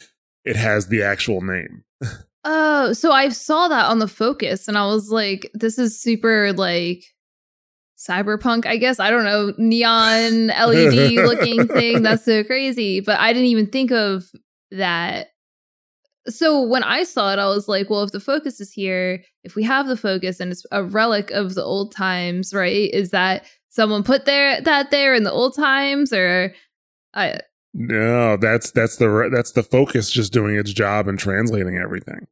it 0.45 0.55
has 0.55 0.87
the 0.87 1.01
actual 1.01 1.41
name. 1.41 1.83
Oh, 2.49 2.93
so 2.93 3.11
I 3.11 3.27
saw 3.27 3.67
that 3.67 3.89
on 3.89 3.99
the 3.99 4.07
focus 4.07 4.69
and 4.69 4.77
I 4.77 4.85
was 4.85 5.09
like, 5.09 5.51
this 5.53 5.77
is 5.77 5.99
super 5.99 6.53
like 6.53 7.03
cyberpunk, 7.97 8.65
I 8.65 8.77
guess. 8.77 8.99
I 8.99 9.09
don't 9.09 9.23
know, 9.23 9.53
neon 9.57 10.47
LED 10.47 11.11
looking 11.25 11.67
thing. 11.67 12.03
That's 12.03 12.23
so 12.25 12.43
crazy. 12.43 12.99
But 12.99 13.19
I 13.19 13.33
didn't 13.33 13.49
even 13.49 13.67
think 13.67 13.91
of 13.91 14.31
that. 14.71 15.29
So 16.27 16.61
when 16.61 16.83
I 16.83 17.03
saw 17.03 17.31
it, 17.31 17.39
I 17.39 17.47
was 17.47 17.67
like, 17.67 17.89
well, 17.89 18.03
if 18.03 18.11
the 18.11 18.19
focus 18.19 18.59
is 18.59 18.71
here, 18.71 19.23
if 19.43 19.55
we 19.55 19.63
have 19.63 19.87
the 19.87 19.97
focus 19.97 20.39
and 20.39 20.51
it's 20.51 20.65
a 20.71 20.83
relic 20.83 21.31
of 21.31 21.55
the 21.55 21.63
old 21.63 21.95
times, 21.95 22.53
right? 22.53 22.91
Is 22.93 23.11
that 23.11 23.45
someone 23.69 24.03
put 24.03 24.25
there 24.25 24.59
that 24.61 24.91
there 24.91 25.13
in 25.13 25.23
the 25.23 25.31
old 25.31 25.55
times 25.55 26.11
or 26.11 26.53
I 27.13 27.39
No, 27.73 28.37
that's 28.37 28.71
that's 28.71 28.97
the 28.97 29.29
that's 29.31 29.51
the 29.51 29.63
focus 29.63 30.11
just 30.11 30.33
doing 30.33 30.55
its 30.55 30.73
job 30.73 31.07
and 31.07 31.17
translating 31.17 31.77
everything. 31.77 32.27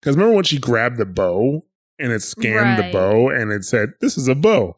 Because 0.00 0.16
remember 0.16 0.36
when 0.36 0.44
she 0.44 0.58
grabbed 0.58 0.98
the 0.98 1.06
bow 1.06 1.64
and 1.98 2.12
it 2.12 2.22
scanned 2.22 2.78
the 2.78 2.92
bow 2.92 3.30
and 3.30 3.50
it 3.50 3.64
said, 3.64 3.94
"This 4.00 4.16
is 4.16 4.28
a 4.28 4.34
bow," 4.34 4.76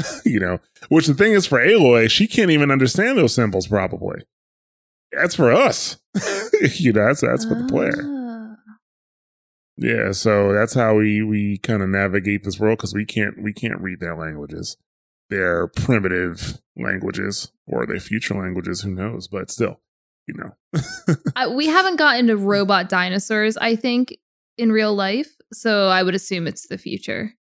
you 0.24 0.40
know. 0.40 0.60
Which 0.88 1.06
the 1.06 1.14
thing 1.14 1.32
is 1.32 1.46
for 1.46 1.58
Aloy, 1.58 2.10
she 2.10 2.26
can't 2.26 2.50
even 2.50 2.70
understand 2.70 3.18
those 3.18 3.34
symbols. 3.34 3.66
Probably 3.66 4.22
that's 5.12 5.34
for 5.34 5.52
us. 5.52 5.96
you 6.74 6.92
know, 6.92 7.06
that's 7.06 7.20
that's 7.20 7.44
for 7.44 7.54
the 7.54 7.66
player. 7.68 8.02
Ah. 8.04 8.56
Yeah, 9.76 10.12
so 10.12 10.52
that's 10.52 10.74
how 10.74 10.96
we 10.96 11.22
we 11.22 11.58
kind 11.58 11.82
of 11.82 11.88
navigate 11.88 12.44
this 12.44 12.58
world 12.58 12.78
because 12.78 12.94
we 12.94 13.04
can't 13.04 13.42
we 13.42 13.52
can't 13.52 13.80
read 13.80 14.00
their 14.00 14.16
languages. 14.16 14.76
They're 15.30 15.68
primitive 15.68 16.60
languages 16.76 17.52
or 17.66 17.86
they 17.86 17.98
future 17.98 18.34
languages. 18.34 18.80
Who 18.80 18.94
knows? 18.94 19.28
But 19.28 19.50
still, 19.50 19.80
you 20.26 20.34
know. 20.34 21.54
We 21.54 21.66
haven't 21.66 21.96
gotten 21.96 22.26
to 22.28 22.36
robot 22.36 22.88
dinosaurs, 22.88 23.56
I 23.56 23.76
think, 23.76 24.16
in 24.56 24.72
real 24.72 24.94
life. 24.94 25.28
So 25.52 25.88
I 25.88 26.02
would 26.02 26.14
assume 26.14 26.46
it's 26.46 26.66
the 26.66 26.78
future. 26.78 27.34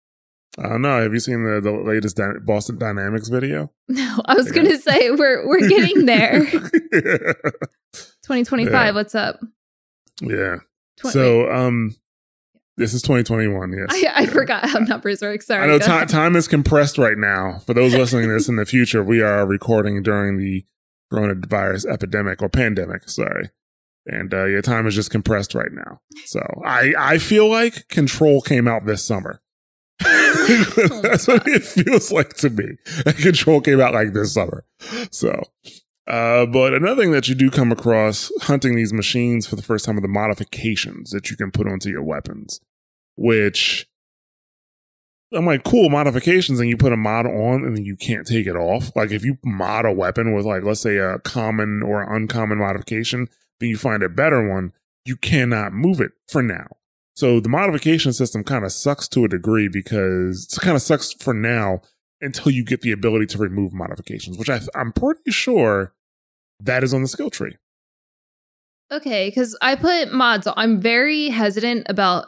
I 0.59 0.69
don't 0.69 0.83
know. 0.83 1.03
Have 1.03 1.13
you 1.13 1.19
seen 1.21 1.43
the, 1.45 1.61
the 1.61 1.73
latest 1.73 2.17
Dy- 2.17 2.39
Boston 2.45 2.79
Dynamics 2.79 3.29
video? 3.29 3.71
No, 3.89 4.23
I 4.25 4.35
was 4.35 4.47
Yeah. 4.47 4.53
going 4.55 4.69
to 4.69 4.79
say 4.79 5.11
we're 5.11 5.47
we're 5.47 5.69
getting 5.69 6.07
there. 6.07 6.41
2025. 7.93 8.73
Yeah. 8.73 8.91
What's 8.93 9.15
up? 9.15 9.41
yeah. 10.23 10.57
Twen- 10.97 11.05
wait, 11.05 11.13
So, 11.13 11.51
um, 11.53 11.95
this 12.77 12.95
is 12.95 13.03
2021. 13.03 13.73
Yes. 13.73 13.87
I, 13.91 14.23
I 14.23 14.27
forgot 14.27 14.69
how 14.69 14.79
numbers 14.81 15.21
work. 15.23 15.43
Sorry. 15.43 15.63
I 15.63 15.67
know 15.67 15.79
time, 15.79 16.07
time 16.07 16.35
is 16.37 16.49
compressed 16.49 16.99
right 16.99 17.19
now. 17.19 17.59
For 17.67 17.75
those 17.75 17.95
listening 17.97 18.29
to 18.29 18.35
this 18.35 18.49
in 18.49 18.57
the 18.57 18.67
future, 18.67 19.03
we 19.05 19.21
are 19.23 19.47
recording 19.47 20.03
during 20.03 20.39
the 20.39 20.65
coronavirus 21.13 21.87
epidemic 21.93 22.43
or 22.43 22.49
pandemic. 22.49 23.09
Sorry. 23.09 23.51
And 24.07 24.33
uh, 24.35 24.45
your 24.47 24.63
time 24.63 24.87
is 24.87 24.95
just 24.95 25.11
compressed 25.11 25.55
right 25.55 25.73
now. 25.73 26.01
So 26.27 26.41
I, 26.65 26.95
I 26.99 27.19
feel 27.19 27.49
like 27.51 27.89
Control 27.89 28.41
came 28.41 28.67
out 28.69 28.87
this 28.87 29.03
summer. 29.05 29.41
That's 30.01 31.29
what 31.29 31.47
it 31.47 31.65
feels 31.65 32.11
like 32.11 32.35
to 32.35 32.51
me. 32.51 32.77
That 33.05 33.17
control 33.17 33.61
came 33.61 33.81
out 33.81 33.95
like 33.95 34.13
this 34.13 34.35
summer. 34.35 34.65
So, 35.11 35.43
uh, 36.07 36.47
but 36.47 36.75
another 36.75 37.01
thing 37.01 37.13
that 37.13 37.29
you 37.29 37.35
do 37.35 37.51
come 37.51 37.73
across 37.73 38.31
hunting 38.43 38.75
these 38.75 38.93
machines 38.93 39.47
for 39.47 39.57
the 39.57 39.63
first 39.63 39.85
time 39.85 39.97
are 39.97 40.03
the 40.03 40.09
modifications 40.09 41.11
that 41.11 41.31
you 41.31 41.37
can 41.37 41.51
put 41.51 41.69
onto 41.69 41.89
your 41.89 42.03
weapons, 42.03 42.61
which 43.17 43.87
I'm 45.33 45.47
like, 45.47 45.65
cool 45.65 45.89
modifications, 45.89 46.61
and 46.61 46.69
you 46.69 46.77
put 46.77 46.93
a 46.93 46.97
mod 46.97 47.27
on 47.27 47.65
and 47.65 47.77
then 47.77 47.85
you 47.85 47.97
can't 47.97 48.27
take 48.27 48.47
it 48.47 48.57
off. 48.57 48.95
Like 48.95 49.11
if 49.11 49.25
you 49.25 49.39
mod 49.45 49.87
a 49.87 49.93
weapon 49.93 50.35
with 50.35 50.45
like, 50.45 50.63
let's 50.63 50.81
say 50.81 50.99
a 50.99 51.19
common 51.21 51.83
or 51.83 52.03
uncommon 52.03 52.59
modification, 52.59 53.29
then 53.61 53.69
you 53.69 53.77
find 53.77 54.03
a 54.03 54.09
better 54.09 54.47
one, 54.47 54.73
you 55.05 55.17
cannot 55.17 55.73
move 55.73 56.01
it 56.01 56.13
for 56.29 56.43
now. 56.43 56.67
So 57.15 57.39
the 57.39 57.49
modification 57.49 58.13
system 58.13 58.43
kind 58.43 58.65
of 58.65 58.73
sucks 58.73 59.09
to 59.09 59.25
a 59.25 59.29
degree 59.29 59.69
because 59.69 60.49
it 60.53 60.61
kind 60.61 60.77
of 60.77 60.83
sucks 60.83 61.13
for 61.13 61.33
now 61.33 61.81
until 62.21 62.51
you 62.51 62.65
get 62.65 62.81
the 62.81 62.93
ability 62.93 63.27
to 63.27 63.39
remove 63.39 63.73
modifications, 63.73 64.37
which 64.37 64.51
I, 64.51 64.61
I'm 64.75 64.93
pretty 64.93 65.31
sure 65.31 65.95
that 66.61 66.83
is 66.83 66.93
on 66.93 67.03
the 67.03 67.09
skill 67.09 67.31
tree. 67.31 67.57
Okay, 68.91 69.29
because 69.29 69.57
I 69.63 69.77
put 69.77 70.13
mods. 70.13 70.49
I'm 70.57 70.81
very 70.81 71.29
hesitant 71.29 71.87
about 71.89 72.27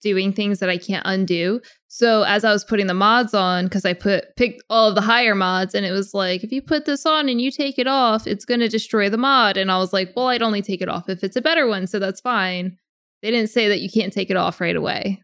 doing 0.00 0.32
things 0.32 0.60
that 0.60 0.68
I 0.68 0.78
can't 0.78 1.02
undo. 1.06 1.60
So 1.88 2.22
as 2.22 2.44
I 2.44 2.52
was 2.52 2.64
putting 2.64 2.86
the 2.86 2.94
mods 2.94 3.34
on, 3.34 3.64
because 3.64 3.84
I 3.84 3.94
put 3.94 4.36
picked 4.36 4.62
all 4.70 4.88
of 4.90 4.94
the 4.94 5.00
higher 5.00 5.34
mods, 5.34 5.74
and 5.74 5.84
it 5.84 5.90
was 5.90 6.14
like, 6.14 6.44
if 6.44 6.52
you 6.52 6.62
put 6.62 6.84
this 6.84 7.04
on 7.04 7.28
and 7.28 7.40
you 7.40 7.50
take 7.50 7.78
it 7.78 7.86
off, 7.86 8.26
it's 8.26 8.44
gonna 8.44 8.68
destroy 8.68 9.08
the 9.08 9.16
mod. 9.16 9.56
And 9.56 9.72
I 9.72 9.78
was 9.78 9.92
like, 9.92 10.12
well, 10.14 10.28
I'd 10.28 10.42
only 10.42 10.62
take 10.62 10.82
it 10.82 10.88
off 10.88 11.08
if 11.08 11.24
it's 11.24 11.36
a 11.36 11.42
better 11.42 11.66
one, 11.66 11.86
so 11.86 11.98
that's 11.98 12.20
fine. 12.20 12.76
They 13.22 13.30
didn't 13.30 13.50
say 13.50 13.68
that 13.68 13.80
you 13.80 13.90
can't 13.90 14.12
take 14.12 14.30
it 14.30 14.36
off 14.36 14.60
right 14.60 14.76
away. 14.76 15.22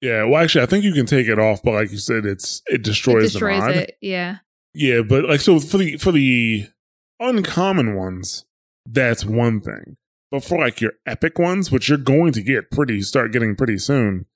Yeah, 0.00 0.24
well, 0.24 0.42
actually, 0.42 0.62
I 0.62 0.66
think 0.66 0.84
you 0.84 0.94
can 0.94 1.06
take 1.06 1.28
it 1.28 1.38
off, 1.38 1.62
but 1.62 1.72
like 1.72 1.90
you 1.92 1.98
said, 1.98 2.24
it's 2.24 2.62
it 2.66 2.76
It 2.76 2.82
destroys, 2.82 3.32
destroys 3.32 3.60
the 3.60 3.66
mod. 3.68 3.76
it. 3.76 3.96
Yeah. 4.00 4.36
Yeah, 4.72 5.02
but 5.02 5.24
like 5.28 5.40
so 5.40 5.60
for 5.60 5.78
the 5.78 5.96
for 5.98 6.12
the 6.12 6.66
uncommon 7.18 7.94
ones, 7.96 8.46
that's 8.86 9.24
one 9.24 9.60
thing. 9.60 9.96
But 10.30 10.44
for 10.44 10.58
like 10.58 10.80
your 10.80 10.92
epic 11.06 11.38
ones, 11.38 11.70
which 11.72 11.88
you're 11.88 11.98
going 11.98 12.32
to 12.32 12.42
get 12.42 12.70
pretty 12.70 13.02
start 13.02 13.32
getting 13.32 13.56
pretty 13.56 13.78
soon, 13.78 14.26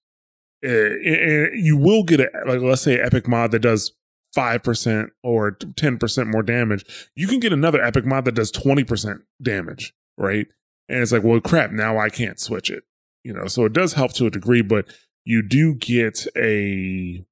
uh, 0.66 1.50
you 1.52 1.76
will 1.76 2.02
get 2.02 2.20
a 2.20 2.28
like 2.46 2.60
let's 2.60 2.82
say 2.82 2.98
epic 2.98 3.28
mod 3.28 3.52
that 3.52 3.60
does 3.60 3.92
five 4.34 4.62
percent 4.64 5.10
or 5.22 5.52
ten 5.76 5.96
percent 5.98 6.28
more 6.28 6.42
damage. 6.42 6.84
You 7.14 7.28
can 7.28 7.38
get 7.38 7.52
another 7.52 7.82
epic 7.82 8.04
mod 8.04 8.24
that 8.26 8.34
does 8.34 8.50
twenty 8.50 8.84
percent 8.84 9.22
damage, 9.40 9.94
right? 10.18 10.48
And 10.88 11.00
it's 11.00 11.12
like, 11.12 11.22
well, 11.22 11.40
crap, 11.40 11.70
now 11.70 11.98
I 11.98 12.08
can't 12.08 12.38
switch 12.38 12.70
it. 12.70 12.84
You 13.22 13.32
know, 13.32 13.46
so 13.46 13.64
it 13.64 13.72
does 13.72 13.94
help 13.94 14.12
to 14.14 14.26
a 14.26 14.30
degree, 14.30 14.62
but 14.62 14.86
you 15.24 15.42
do 15.42 15.74
get 15.74 16.26
a 16.36 17.24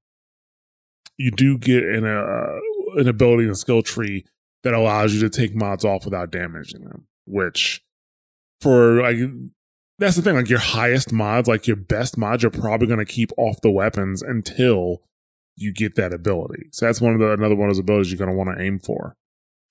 you 1.19 1.31
do 1.31 1.59
get 1.59 1.85
an 1.85 2.07
uh, 2.07 2.59
an 2.97 3.09
ability 3.09 3.45
and 3.45 3.57
skill 3.57 3.83
tree 3.83 4.25
that 4.65 4.75
allows 4.75 5.15
you 5.15 5.21
to 5.21 5.29
take 5.29 5.55
mods 5.55 5.85
off 5.85 6.05
without 6.05 6.31
damaging 6.31 6.85
them. 6.85 7.07
Which 7.27 7.85
for 8.61 9.03
like 9.03 9.19
that's 9.99 10.17
the 10.17 10.23
thing, 10.23 10.35
like 10.35 10.49
your 10.49 10.59
highest 10.59 11.13
mods, 11.13 11.47
like 11.47 11.67
your 11.67 11.77
best 11.77 12.17
mods, 12.17 12.43
you're 12.43 12.51
probably 12.51 12.87
gonna 12.87 13.05
keep 13.05 13.31
off 13.37 13.61
the 13.61 13.71
weapons 13.71 14.23
until 14.23 15.03
you 15.57 15.73
get 15.73 15.95
that 15.97 16.15
ability. 16.15 16.69
So 16.73 16.87
that's 16.87 17.01
one 17.01 17.13
of 17.13 17.21
the 17.21 17.33
another 17.33 17.55
one 17.55 17.69
of 17.69 17.75
those 17.75 17.81
abilities 17.81 18.11
you're 18.11 18.19
gonna 18.19 18.37
want 18.37 18.57
to 18.57 18.65
aim 18.65 18.79
for 18.79 19.17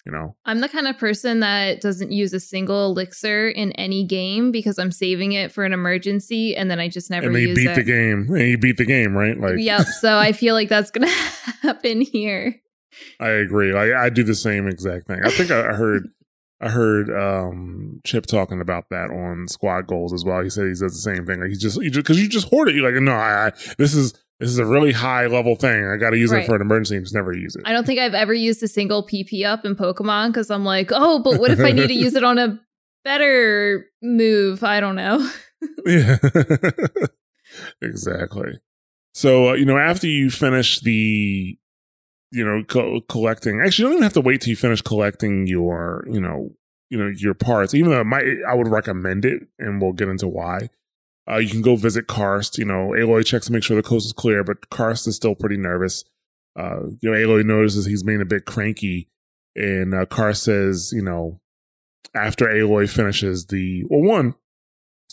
you 0.06 0.12
know? 0.12 0.36
I'm 0.46 0.60
the 0.60 0.70
kind 0.70 0.88
of 0.88 0.98
person 0.98 1.42
that 1.42 1.82
doesn't 1.82 2.12
use 2.12 2.34
a 2.34 2.40
single 2.40 2.88
elixir 2.88 3.50
in 3.50 3.72
any 3.74 4.04
game 4.04 4.52
because 4.52 4.80
i'm 4.80 4.92
saving 4.92 5.34
it 5.34 5.52
for 5.52 5.64
an 5.64 5.74
emergency 5.74 6.56
and 6.56 6.70
then 6.70 6.80
i 6.80 6.88
just 6.88 7.10
never 7.10 7.28
and 7.28 7.36
then 7.36 7.42
you 7.44 7.56
beat 7.56 7.70
it. 7.70 7.76
the 7.76 7.84
game. 7.84 8.28
And 8.30 8.50
you 8.50 8.58
beat 8.58 8.78
the 8.78 8.86
game 8.86 9.16
right? 9.16 9.40
Like 9.40 9.56
yep 9.58 9.86
so 9.86 10.18
i 10.18 10.32
feel 10.32 10.54
like 10.56 10.70
that's 10.70 10.92
gonna 10.92 11.08
happen 11.62 12.02
here. 12.02 12.56
I 13.20 13.30
agree. 13.30 13.74
I, 13.74 14.06
I 14.06 14.10
do 14.10 14.24
the 14.24 14.36
same 14.36 14.68
exact 14.68 15.08
thing. 15.08 15.22
I 15.24 15.30
think 15.32 15.52
i 15.52 15.74
heard 15.74 16.10
i 16.60 16.70
heard 16.70 17.10
um 17.10 18.02
chip 18.04 18.26
talking 18.26 18.62
about 18.62 18.86
that 18.90 19.10
on 19.10 19.48
squad 19.48 19.88
goals 19.88 20.14
as 20.14 20.26
well. 20.26 20.42
He 20.42 20.50
said 20.50 20.66
he 20.66 20.70
does 20.70 20.80
the 20.80 20.90
same 20.90 21.26
thing. 21.26 21.42
Like 21.42 21.50
he 21.50 21.56
just 21.56 21.80
because 21.80 22.18
you, 22.18 22.24
you, 22.24 22.30
just 22.30 22.50
hoard 22.50 22.70
it. 22.70 22.76
You're 22.76 22.92
like 22.92 23.02
no 23.02 23.14
I, 23.14 23.48
I 23.48 23.52
this 23.78 23.94
is 23.94 24.14
this 24.42 24.50
is 24.50 24.58
a 24.58 24.66
really 24.66 24.92
high 24.92 25.28
level 25.28 25.56
thing. 25.56 25.86
I 25.86 25.98
got 25.98 26.10
to 26.10 26.18
use 26.18 26.32
right. 26.32 26.44
it 26.44 26.48
for 26.48 26.56
an 26.56 26.62
emergency 26.62 26.96
and 26.96 27.06
just 27.06 27.14
never 27.14 27.32
use 27.32 27.56
it. 27.56 27.62
I 27.64 27.74
don't 27.74 27.86
think 27.86 28.00
I've 28.00 28.16
ever 28.16 28.34
used 28.34 28.64
a 28.64 28.68
single 28.68 29.06
PP 29.06 29.46
up 29.46 29.66
in 29.66 29.76
Pokemon 29.76 30.30
because 30.30 30.50
I'm 30.50 30.66
like, 30.66 30.90
oh, 30.92 31.20
but 31.20 31.40
what 31.40 31.52
if 31.52 31.60
I 31.60 31.72
need 31.72 31.88
to 31.88 31.94
use 31.94 32.16
it 32.16 32.24
on 32.24 32.40
a 32.40 32.60
better 33.04 33.86
move? 34.02 34.64
I 34.64 34.80
don't 34.80 34.96
know. 34.96 35.30
yeah, 35.86 36.18
exactly. 37.84 38.60
So, 39.14 39.50
uh, 39.50 39.54
you 39.54 39.66
know, 39.66 39.78
after 39.78 40.08
you 40.08 40.32
finish 40.32 40.80
the, 40.80 41.60
you 42.32 42.44
know, 42.44 42.64
co- 42.64 43.02
collecting, 43.02 43.62
actually, 43.62 43.84
you 43.84 43.90
don't 43.90 43.94
even 43.98 44.04
have 44.04 44.14
to 44.14 44.22
wait 44.22 44.42
till 44.42 44.50
you 44.50 44.56
finish 44.56 44.82
collecting 44.82 45.46
your, 45.46 46.04
you 46.10 46.20
know, 46.20 46.50
you 46.90 46.98
know, 46.98 47.12
your 47.16 47.36
parts, 47.36 47.76
even 47.76 47.92
though 47.92 48.02
it 48.02 48.06
might, 48.06 48.26
I 48.50 48.56
would 48.56 48.70
recommend 48.70 49.24
it 49.24 49.44
and 49.60 49.80
we'll 49.80 49.94
get 49.94 50.10
into 50.10 50.28
why 50.28 50.70
uh, 51.32 51.38
you 51.38 51.50
can 51.50 51.62
go 51.62 51.76
visit 51.76 52.08
Karst. 52.08 52.58
You 52.58 52.66
know, 52.66 52.90
Aloy 52.90 53.26
checks 53.26 53.48
to 53.48 53.54
make 53.54 53.64
sure 53.64 53.76
the 53.76 53.84
coast 53.84 54.06
is 54.06 54.14
clear, 54.14 54.44
but 54.44 54.70
Karst 54.70 55.08
is 55.08 55.16
still 55.16 55.36
pretty 55.36 55.58
nervous. 55.58 56.04
Uh, 56.58 56.88
you 57.00 57.10
know, 57.10 57.18
Aloy 57.18 57.46
notices 57.46 57.86
he's 57.86 58.04
being 58.04 58.22
a 58.22 58.26
bit 58.26 58.46
cranky, 58.46 59.10
and 59.56 59.94
uh, 59.94 60.06
Karst 60.06 60.44
says, 60.44 60.92
you 60.94 61.02
know, 61.02 61.40
after 62.14 62.46
Aloy 62.48 62.90
finishes 62.90 63.46
the 63.46 63.86
well, 63.90 64.02
one, 64.02 64.36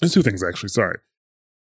there's 0.00 0.12
two 0.12 0.22
things 0.22 0.42
actually. 0.42 0.70
Sorry, 0.70 0.98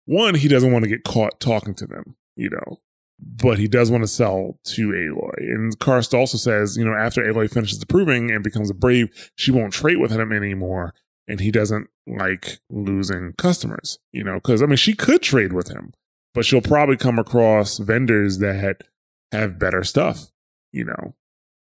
one, 0.06 0.34
he 0.34 0.48
doesn't 0.48 0.72
want 0.72 0.82
to 0.84 0.90
get 0.90 1.04
caught 1.04 1.38
talking 1.38 1.74
to 1.74 1.86
them, 1.86 2.16
you 2.34 2.50
know, 2.50 2.80
but 3.20 3.58
he 3.58 3.68
does 3.68 3.90
want 3.90 4.02
to 4.02 4.08
sell 4.08 4.58
to 4.64 4.88
Aloy. 4.88 5.36
And 5.38 5.78
Karst 5.78 6.12
also 6.12 6.36
says, 6.36 6.76
you 6.76 6.84
know, 6.84 6.94
after 6.94 7.22
Aloy 7.22 7.48
finishes 7.48 7.78
the 7.78 7.86
proving 7.86 8.32
and 8.32 8.42
becomes 8.42 8.70
a 8.70 8.74
brave, 8.74 9.30
she 9.36 9.52
won't 9.52 9.72
trade 9.72 9.98
with 9.98 10.10
him 10.10 10.32
anymore 10.32 10.94
and 11.28 11.40
he 11.40 11.50
doesn't 11.50 11.88
like 12.06 12.58
losing 12.70 13.34
customers, 13.34 13.98
you 14.12 14.24
know, 14.24 14.36
because 14.36 14.62
I 14.62 14.66
mean, 14.66 14.76
she 14.76 14.94
could 14.94 15.22
trade 15.22 15.52
with 15.52 15.68
him, 15.68 15.92
but 16.34 16.44
she'll 16.44 16.60
probably 16.60 16.96
come 16.96 17.18
across 17.18 17.78
vendors 17.78 18.38
that 18.38 18.82
have 19.30 19.58
better 19.58 19.84
stuff, 19.84 20.30
you 20.72 20.84
know. 20.84 21.14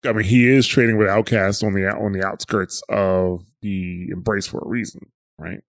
I 0.05 0.13
mean, 0.13 0.27
he 0.27 0.49
is 0.49 0.67
trading 0.67 0.99
with 0.99 1.09
Outcast 1.09 1.65
on 1.65 1.73
the 1.73 1.89
on 1.89 2.13
the 2.13 2.25
outskirts 2.25 2.83
of 2.91 3.45
the 3.63 4.11
Embrace 4.11 4.47
for 4.47 4.59
a 4.59 4.69
reason, 4.69 5.11
right? 5.39 5.63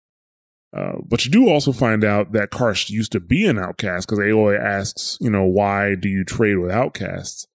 Uh, 0.76 0.94
but 1.06 1.24
you 1.24 1.30
do 1.30 1.50
also 1.50 1.72
find 1.72 2.04
out 2.04 2.32
that 2.32 2.50
Karst 2.50 2.90
used 2.90 3.12
to 3.12 3.20
be 3.20 3.46
an 3.46 3.60
outcast 3.60 4.08
because 4.08 4.18
Aloy 4.18 4.60
asks, 4.60 5.20
you 5.22 5.30
know, 5.30 5.44
why 5.44 5.94
do 5.94 6.10
you 6.10 6.24
trade 6.24 6.58
with 6.58 6.72
outcasts? 6.72 7.48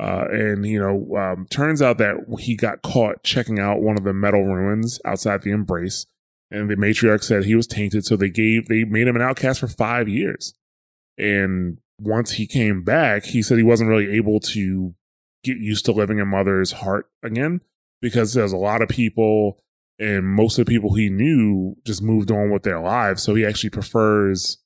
Uh, 0.00 0.26
and 0.30 0.66
you 0.66 0.80
know, 0.80 1.14
um, 1.18 1.46
turns 1.50 1.82
out 1.82 1.98
that 1.98 2.16
he 2.38 2.56
got 2.56 2.80
caught 2.80 3.22
checking 3.22 3.58
out 3.58 3.82
one 3.82 3.98
of 3.98 4.04
the 4.04 4.14
metal 4.14 4.44
ruins 4.44 4.98
outside 5.04 5.42
the 5.42 5.50
embrace, 5.50 6.06
and 6.50 6.70
the 6.70 6.74
matriarch 6.74 7.22
said 7.22 7.44
he 7.44 7.54
was 7.54 7.66
tainted, 7.66 8.06
so 8.06 8.16
they 8.16 8.30
gave 8.30 8.66
they 8.68 8.84
made 8.84 9.06
him 9.06 9.16
an 9.16 9.20
outcast 9.20 9.60
for 9.60 9.68
five 9.68 10.08
years. 10.08 10.54
And 11.18 11.78
once 12.00 12.32
he 12.32 12.46
came 12.46 12.82
back, 12.82 13.24
he 13.24 13.42
said 13.42 13.58
he 13.58 13.62
wasn't 13.62 13.90
really 13.90 14.16
able 14.16 14.40
to 14.40 14.94
get 15.44 15.58
used 15.58 15.84
to 15.84 15.92
living 15.92 16.18
in 16.18 16.28
Mother's 16.28 16.72
heart 16.72 17.10
again 17.22 17.60
because 18.00 18.32
there's 18.32 18.52
a 18.52 18.56
lot 18.56 18.80
of 18.80 18.88
people, 18.88 19.62
and 19.98 20.26
most 20.26 20.58
of 20.58 20.64
the 20.64 20.72
people 20.72 20.94
he 20.94 21.10
knew 21.10 21.76
just 21.84 22.02
moved 22.02 22.30
on 22.30 22.50
with 22.50 22.62
their 22.62 22.80
lives. 22.80 23.22
So 23.22 23.34
he 23.34 23.44
actually 23.44 23.68
prefers 23.68 24.56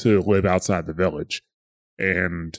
to 0.00 0.20
live 0.20 0.44
outside 0.44 0.86
the 0.86 0.92
village. 0.92 1.42
And 1.98 2.58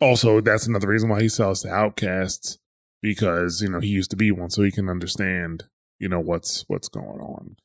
also 0.00 0.40
that's 0.40 0.66
another 0.66 0.88
reason 0.88 1.08
why 1.08 1.20
he 1.20 1.28
sells 1.28 1.62
to 1.62 1.68
outcasts 1.68 2.58
because 3.02 3.62
you 3.62 3.68
know 3.68 3.80
he 3.80 3.88
used 3.88 4.10
to 4.10 4.16
be 4.16 4.30
one 4.30 4.50
so 4.50 4.62
he 4.62 4.70
can 4.70 4.88
understand 4.88 5.64
you 5.98 6.08
know 6.08 6.20
what's 6.20 6.64
what's 6.68 6.88
going 6.88 7.20
on. 7.20 7.56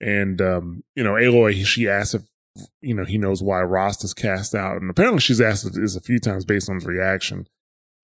And 0.00 0.40
um 0.40 0.84
you 0.94 1.04
know 1.04 1.12
aloy 1.12 1.64
she 1.64 1.88
asks 1.88 2.14
if 2.14 2.22
you 2.80 2.94
know 2.94 3.04
he 3.04 3.18
knows 3.18 3.42
why 3.42 3.60
rost 3.62 4.04
is 4.04 4.14
cast 4.14 4.54
out 4.54 4.80
and 4.80 4.90
apparently 4.90 5.20
she's 5.20 5.40
asked 5.40 5.72
this 5.74 5.96
a 5.96 6.00
few 6.00 6.18
times 6.18 6.44
based 6.44 6.68
on 6.68 6.76
his 6.76 6.86
reaction. 6.86 7.48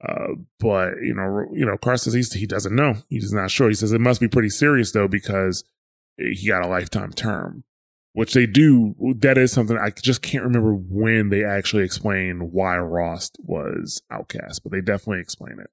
Uh 0.03 0.35
but 0.59 0.95
you 1.03 1.14
know 1.14 1.47
you 1.53 1.64
know 1.66 1.77
Karst 1.77 2.05
says 2.05 2.14
he's, 2.14 2.33
he 2.33 2.47
doesn't 2.47 2.75
know. 2.75 2.95
He's 3.09 3.33
not 3.33 3.51
sure. 3.51 3.69
He 3.69 3.75
says 3.75 3.93
it 3.93 4.01
must 4.01 4.21
be 4.21 4.29
pretty 4.29 4.51
serious 4.51 4.93
though 4.93 5.09
because 5.09 5.64
he 6.16 6.49
got 6.49 6.64
a 6.64 6.69
lifetime 6.69 7.12
term 7.12 7.64
which 8.12 8.35
they 8.35 8.46
do. 8.46 8.94
That 9.18 9.38
is 9.38 9.53
something 9.53 9.79
I 9.79 9.90
just 9.90 10.23
can't 10.23 10.44
remember 10.44 10.75
when 10.75 11.29
they 11.29 11.44
actually 11.44 11.85
explain 11.85 12.53
why 12.53 12.79
Rost 12.79 13.38
was 13.42 14.03
outcast, 14.11 14.62
but 14.62 14.73
they 14.73 14.81
definitely 14.81 15.20
explain 15.20 15.59
it. 15.61 15.70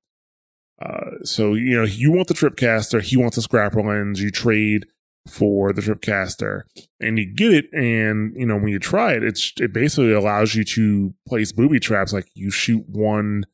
Uh, 0.79 1.23
so 1.23 1.53
you 1.55 1.75
know, 1.75 1.85
you 1.85 2.11
want 2.11 2.27
the 2.27 2.33
Tripcaster, 2.33 3.01
he 3.01 3.17
wants 3.17 3.37
a 3.37 3.41
Scrapper 3.41 3.81
Lens. 3.81 4.21
You 4.21 4.29
trade 4.29 4.85
for 5.27 5.73
the 5.73 5.81
Tripcaster, 5.81 6.61
and 6.99 7.17
you 7.17 7.25
get 7.25 7.53
it. 7.53 7.65
And 7.73 8.33
you 8.35 8.45
know, 8.45 8.55
when 8.55 8.69
you 8.69 8.79
try 8.79 9.13
it, 9.13 9.23
it's 9.23 9.53
it 9.59 9.73
basically 9.73 10.13
allows 10.13 10.55
you 10.55 10.63
to 10.63 11.13
place 11.27 11.51
booby 11.51 11.79
traps. 11.79 12.13
Like 12.13 12.29
you 12.33 12.51
shoot 12.51 12.83
one. 12.87 13.45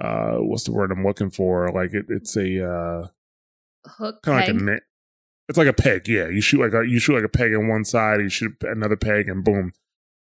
Uh, 0.00 0.36
what's 0.38 0.64
the 0.64 0.72
word 0.72 0.90
I'm 0.90 1.04
looking 1.04 1.30
for? 1.30 1.70
Like 1.70 1.92
it, 1.92 2.06
it's 2.08 2.36
a 2.36 2.68
uh, 2.68 3.06
hook, 3.86 4.22
kind 4.22 4.48
of 4.48 4.56
like 4.56 4.78
a 4.78 4.80
it's 5.48 5.58
like 5.58 5.68
a 5.68 5.72
peg, 5.72 6.08
yeah. 6.08 6.28
You 6.28 6.40
shoot 6.40 6.60
like 6.60 6.72
a 6.74 6.88
you 6.88 6.98
shoot 6.98 7.14
like 7.14 7.24
a 7.24 7.28
peg 7.28 7.54
on 7.54 7.68
one 7.68 7.84
side, 7.84 8.20
you 8.20 8.28
shoot 8.28 8.56
another 8.62 8.96
peg, 8.96 9.28
and 9.28 9.44
boom, 9.44 9.72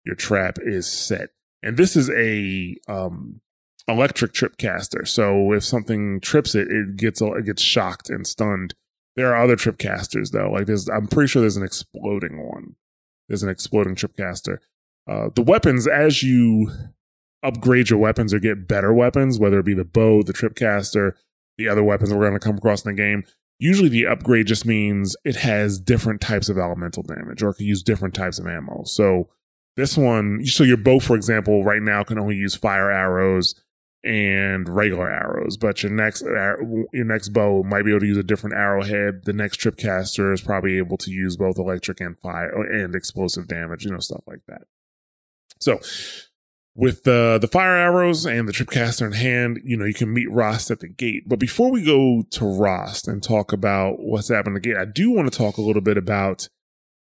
your 0.05 0.15
trap 0.15 0.59
is 0.61 0.91
set. 0.91 1.31
And 1.63 1.77
this 1.77 1.97
is 1.97 2.11
a 2.11 2.77
um 2.89 3.41
electric 3.89 4.33
trip 4.33 4.59
caster. 4.59 5.05
So 5.05 5.53
if 5.53 5.65
something 5.65 6.21
trips 6.21 6.55
it, 6.55 6.69
it 6.71 6.97
gets 6.97 7.21
it 7.21 7.47
gets 7.47 7.63
shocked 7.63 8.11
and 8.11 8.27
stunned. 8.27 8.75
There 9.17 9.35
are 9.35 9.43
other 9.43 9.57
trip 9.57 9.79
casters 9.79 10.31
though. 10.31 10.51
Like 10.53 10.67
there's, 10.67 10.89
I'm 10.89 11.09
pretty 11.09 11.29
sure 11.29 11.41
there's 11.41 11.57
an 11.57 11.65
exploding 11.65 12.47
one. 12.47 12.77
There's 13.29 13.43
an 13.43 13.49
exploding 13.49 13.97
trip 13.97 14.17
caster. 14.17 14.61
Uh, 15.09 15.31
the 15.35 15.43
weapons, 15.43 15.89
as 15.89 16.23
you 16.23 16.71
upgrade 17.43 17.91
your 17.91 17.99
weapons 17.99 18.33
or 18.33 18.39
get 18.39 18.69
better 18.69 18.93
weapons, 18.93 19.39
whether 19.39 19.59
it 19.59 19.65
be 19.67 19.75
the 19.75 19.85
bow, 19.85 20.23
the 20.23 20.33
trip 20.33 20.55
caster, 20.55 21.17
the 21.57 21.69
other 21.69 21.83
weapons 21.83 22.13
we're 22.13 22.21
going 22.29 22.39
to 22.39 22.39
come 22.39 22.59
across 22.59 22.85
in 22.85 22.95
the 22.95 23.03
game, 23.03 23.25
Usually 23.59 23.89
the 23.89 24.07
upgrade 24.07 24.47
just 24.47 24.65
means 24.65 25.17
it 25.25 25.37
has 25.37 25.81
different 25.81 26.21
types 26.21 26.49
of 26.49 26.59
elemental 26.59 27.03
damage 27.03 27.43
or 27.43 27.51
it 27.51 27.55
can 27.55 27.67
use 27.67 27.83
different 27.83 28.15
types 28.15 28.39
of 28.39 28.47
ammo. 28.47 28.85
So 28.85 29.29
this 29.77 29.97
one, 29.97 30.45
so 30.47 30.63
your 30.63 30.77
bow, 30.77 31.01
for 31.01 31.17
example, 31.17 31.65
right 31.65 31.83
now 31.83 32.05
can 32.05 32.19
only 32.19 32.37
use 32.37 32.55
fire 32.55 32.91
arrows 32.91 33.55
and 34.05 34.69
regular 34.69 35.11
arrows, 35.11 35.57
but 35.57 35.83
your 35.83 35.91
next 35.91 36.23
your 36.23 37.05
next 37.05 37.31
bow 37.31 37.65
might 37.65 37.83
be 37.83 37.91
able 37.91 38.01
to 38.01 38.07
use 38.07 38.17
a 38.17 38.23
different 38.23 38.55
arrowhead. 38.55 39.25
The 39.25 39.33
next 39.33 39.57
trip 39.57 39.77
caster 39.77 40.33
is 40.33 40.41
probably 40.41 40.79
able 40.79 40.97
to 40.99 41.11
use 41.11 41.37
both 41.37 41.59
electric 41.59 42.01
and 42.01 42.19
fire 42.19 42.63
and 42.63 42.95
explosive 42.95 43.49
damage, 43.49 43.85
you 43.85 43.91
know, 43.91 43.99
stuff 43.99 44.23
like 44.27 44.41
that. 44.47 44.63
So 45.59 45.81
with 46.79 47.03
the 47.03 47.39
the 47.41 47.49
fire 47.49 47.77
arrows 47.77 48.25
and 48.25 48.47
the 48.47 48.53
tripcaster 48.53 49.05
in 49.05 49.11
hand, 49.11 49.61
you 49.65 49.77
know, 49.77 49.85
you 49.85 49.93
can 49.93 50.13
meet 50.13 50.31
Rost 50.31 50.71
at 50.71 50.79
the 50.79 50.87
gate. 50.89 51.29
But 51.29 51.41
before 51.41 51.73
we 51.73 51.83
go 51.85 52.25
to 52.31 52.45
Rost 52.47 53.09
and 53.09 53.21
talk 53.21 53.53
about 53.53 53.99
what's 53.99 54.29
happening 54.29 54.57
at 54.57 54.63
the 54.63 54.69
gate, 54.69 54.79
I 54.79 54.85
do 54.85 55.11
want 55.11 55.31
to 55.31 55.37
talk 55.37 55.57
a 55.57 55.61
little 55.61 55.83
bit 55.83 55.99
about 55.99 56.49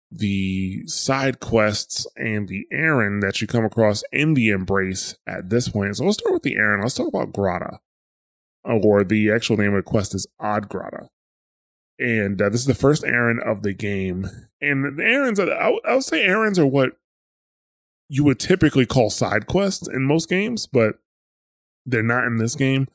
the 0.09 0.87
side 0.87 1.41
quests 1.41 2.07
and 2.15 2.47
the 2.47 2.65
errand 2.71 3.21
that 3.21 3.41
you 3.41 3.47
come 3.47 3.65
across 3.65 4.01
in 4.13 4.33
the 4.33 4.47
embrace 4.47 5.17
at 5.27 5.49
this 5.49 5.67
point. 5.67 5.97
So 5.97 6.05
let's 6.05 6.19
start 6.19 6.33
with 6.33 6.43
the 6.43 6.55
errand. 6.55 6.81
Let's 6.81 6.95
talk 6.95 7.09
about 7.09 7.33
Grata. 7.33 7.79
or 8.63 9.03
the 9.03 9.29
actual 9.29 9.57
name 9.57 9.73
of 9.73 9.83
the 9.83 9.91
quest 9.91 10.15
is 10.15 10.25
Odd 10.39 10.69
Grotto. 10.69 11.09
And 11.99 12.41
uh, 12.41 12.47
this 12.47 12.61
is 12.61 12.67
the 12.67 12.75
first 12.75 13.03
errand 13.03 13.41
of 13.41 13.61
the 13.61 13.73
game. 13.73 14.29
And 14.61 14.97
the 14.97 15.03
errands, 15.03 15.37
are, 15.37 15.51
I, 15.51 15.77
I 15.85 15.95
would 15.95 16.03
say 16.05 16.23
errands 16.23 16.57
are 16.59 16.65
what 16.65 16.93
you 18.09 18.23
would 18.23 18.39
typically 18.39 18.85
call 18.85 19.09
side 19.09 19.47
quests 19.47 19.87
in 19.87 20.03
most 20.03 20.29
games, 20.29 20.67
but 20.67 20.99
they're 21.85 22.03
not 22.03 22.25
in 22.25 22.37
this 22.37 22.55
game. 22.55 22.87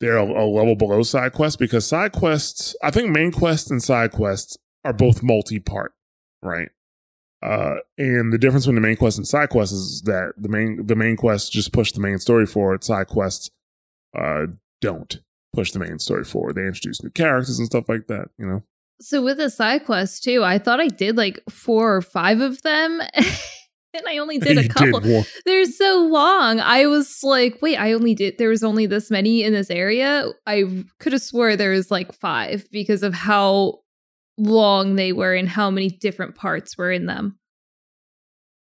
They're 0.00 0.16
a, 0.16 0.24
a 0.24 0.46
level 0.46 0.76
below 0.76 1.02
side 1.02 1.32
quests 1.32 1.56
because 1.56 1.86
side 1.86 2.12
quests, 2.12 2.76
I 2.82 2.90
think 2.90 3.10
main 3.10 3.32
quests 3.32 3.70
and 3.70 3.82
side 3.82 4.12
quests 4.12 4.56
are 4.84 4.92
both 4.92 5.22
multi 5.22 5.58
part, 5.58 5.92
right? 6.42 6.70
Uh, 7.42 7.76
and 7.96 8.32
the 8.32 8.38
difference 8.38 8.64
between 8.64 8.80
the 8.80 8.86
main 8.86 8.96
quest 8.96 9.18
and 9.18 9.26
side 9.26 9.48
quests 9.48 9.74
is 9.74 10.02
that 10.02 10.32
the 10.36 10.48
main 10.48 10.86
the 10.86 10.96
main 10.96 11.16
quests 11.16 11.48
just 11.48 11.72
push 11.72 11.92
the 11.92 12.00
main 12.00 12.18
story 12.18 12.46
forward. 12.46 12.82
Side 12.82 13.06
quests 13.06 13.50
uh, 14.16 14.46
don't 14.80 15.20
push 15.54 15.70
the 15.70 15.78
main 15.78 15.98
story 16.00 16.24
forward. 16.24 16.56
They 16.56 16.66
introduce 16.66 17.02
new 17.02 17.10
characters 17.10 17.58
and 17.58 17.66
stuff 17.66 17.88
like 17.88 18.08
that. 18.08 18.30
You 18.38 18.46
know. 18.46 18.62
So 19.00 19.22
with 19.22 19.36
the 19.36 19.50
side 19.50 19.84
quests 19.84 20.18
too, 20.18 20.42
I 20.42 20.58
thought 20.58 20.80
I 20.80 20.88
did 20.88 21.16
like 21.16 21.40
four 21.48 21.94
or 21.94 22.02
five 22.02 22.40
of 22.40 22.62
them. 22.62 23.00
and 23.94 24.06
I 24.06 24.18
only 24.18 24.38
did 24.38 24.58
a 24.58 24.68
couple. 24.68 25.00
did. 25.00 25.26
They're 25.44 25.64
so 25.66 26.08
long. 26.10 26.60
I 26.60 26.86
was 26.86 27.22
like, 27.22 27.60
wait, 27.62 27.76
I 27.76 27.92
only 27.92 28.14
did, 28.14 28.38
there 28.38 28.48
was 28.48 28.62
only 28.62 28.86
this 28.86 29.10
many 29.10 29.42
in 29.42 29.52
this 29.52 29.70
area. 29.70 30.26
I 30.46 30.84
could 30.98 31.12
have 31.12 31.22
swore 31.22 31.56
there 31.56 31.70
was 31.70 31.90
like 31.90 32.12
five 32.12 32.66
because 32.70 33.02
of 33.02 33.14
how 33.14 33.80
long 34.36 34.96
they 34.96 35.12
were 35.12 35.34
and 35.34 35.48
how 35.48 35.70
many 35.70 35.88
different 35.88 36.34
parts 36.34 36.76
were 36.76 36.92
in 36.92 37.06
them. 37.06 37.38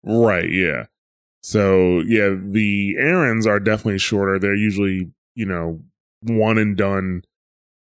Right, 0.04 0.50
yeah. 0.50 0.86
So, 1.42 2.00
yeah, 2.00 2.34
the 2.38 2.96
errands 2.98 3.46
are 3.46 3.60
definitely 3.60 3.98
shorter. 3.98 4.38
They're 4.38 4.54
usually, 4.54 5.10
you 5.34 5.46
know, 5.46 5.80
one 6.22 6.58
and 6.58 6.76
done. 6.76 7.22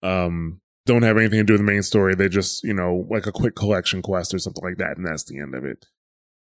Um, 0.01 0.59
don't 0.85 1.03
have 1.03 1.17
anything 1.17 1.39
to 1.39 1.43
do 1.43 1.53
with 1.53 1.61
the 1.61 1.65
main 1.65 1.83
story. 1.83 2.15
They 2.15 2.27
just, 2.27 2.63
you 2.63 2.73
know, 2.73 3.07
like 3.09 3.25
a 3.25 3.31
quick 3.31 3.55
collection 3.55 4.01
quest 4.01 4.33
or 4.33 4.39
something 4.39 4.63
like 4.63 4.77
that, 4.77 4.97
and 4.97 5.05
that's 5.05 5.23
the 5.23 5.39
end 5.39 5.55
of 5.55 5.63
it. 5.63 5.85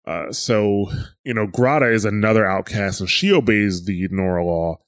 Uh, 0.05 0.31
so, 0.31 0.91
you 1.23 1.33
know, 1.33 1.47
Grata 1.47 1.89
is 1.89 2.05
another 2.05 2.45
outcast, 2.45 2.99
and 2.99 3.09
she 3.09 3.31
obeys 3.31 3.85
the 3.85 4.07
Nora 4.09 4.45
law. 4.45 4.79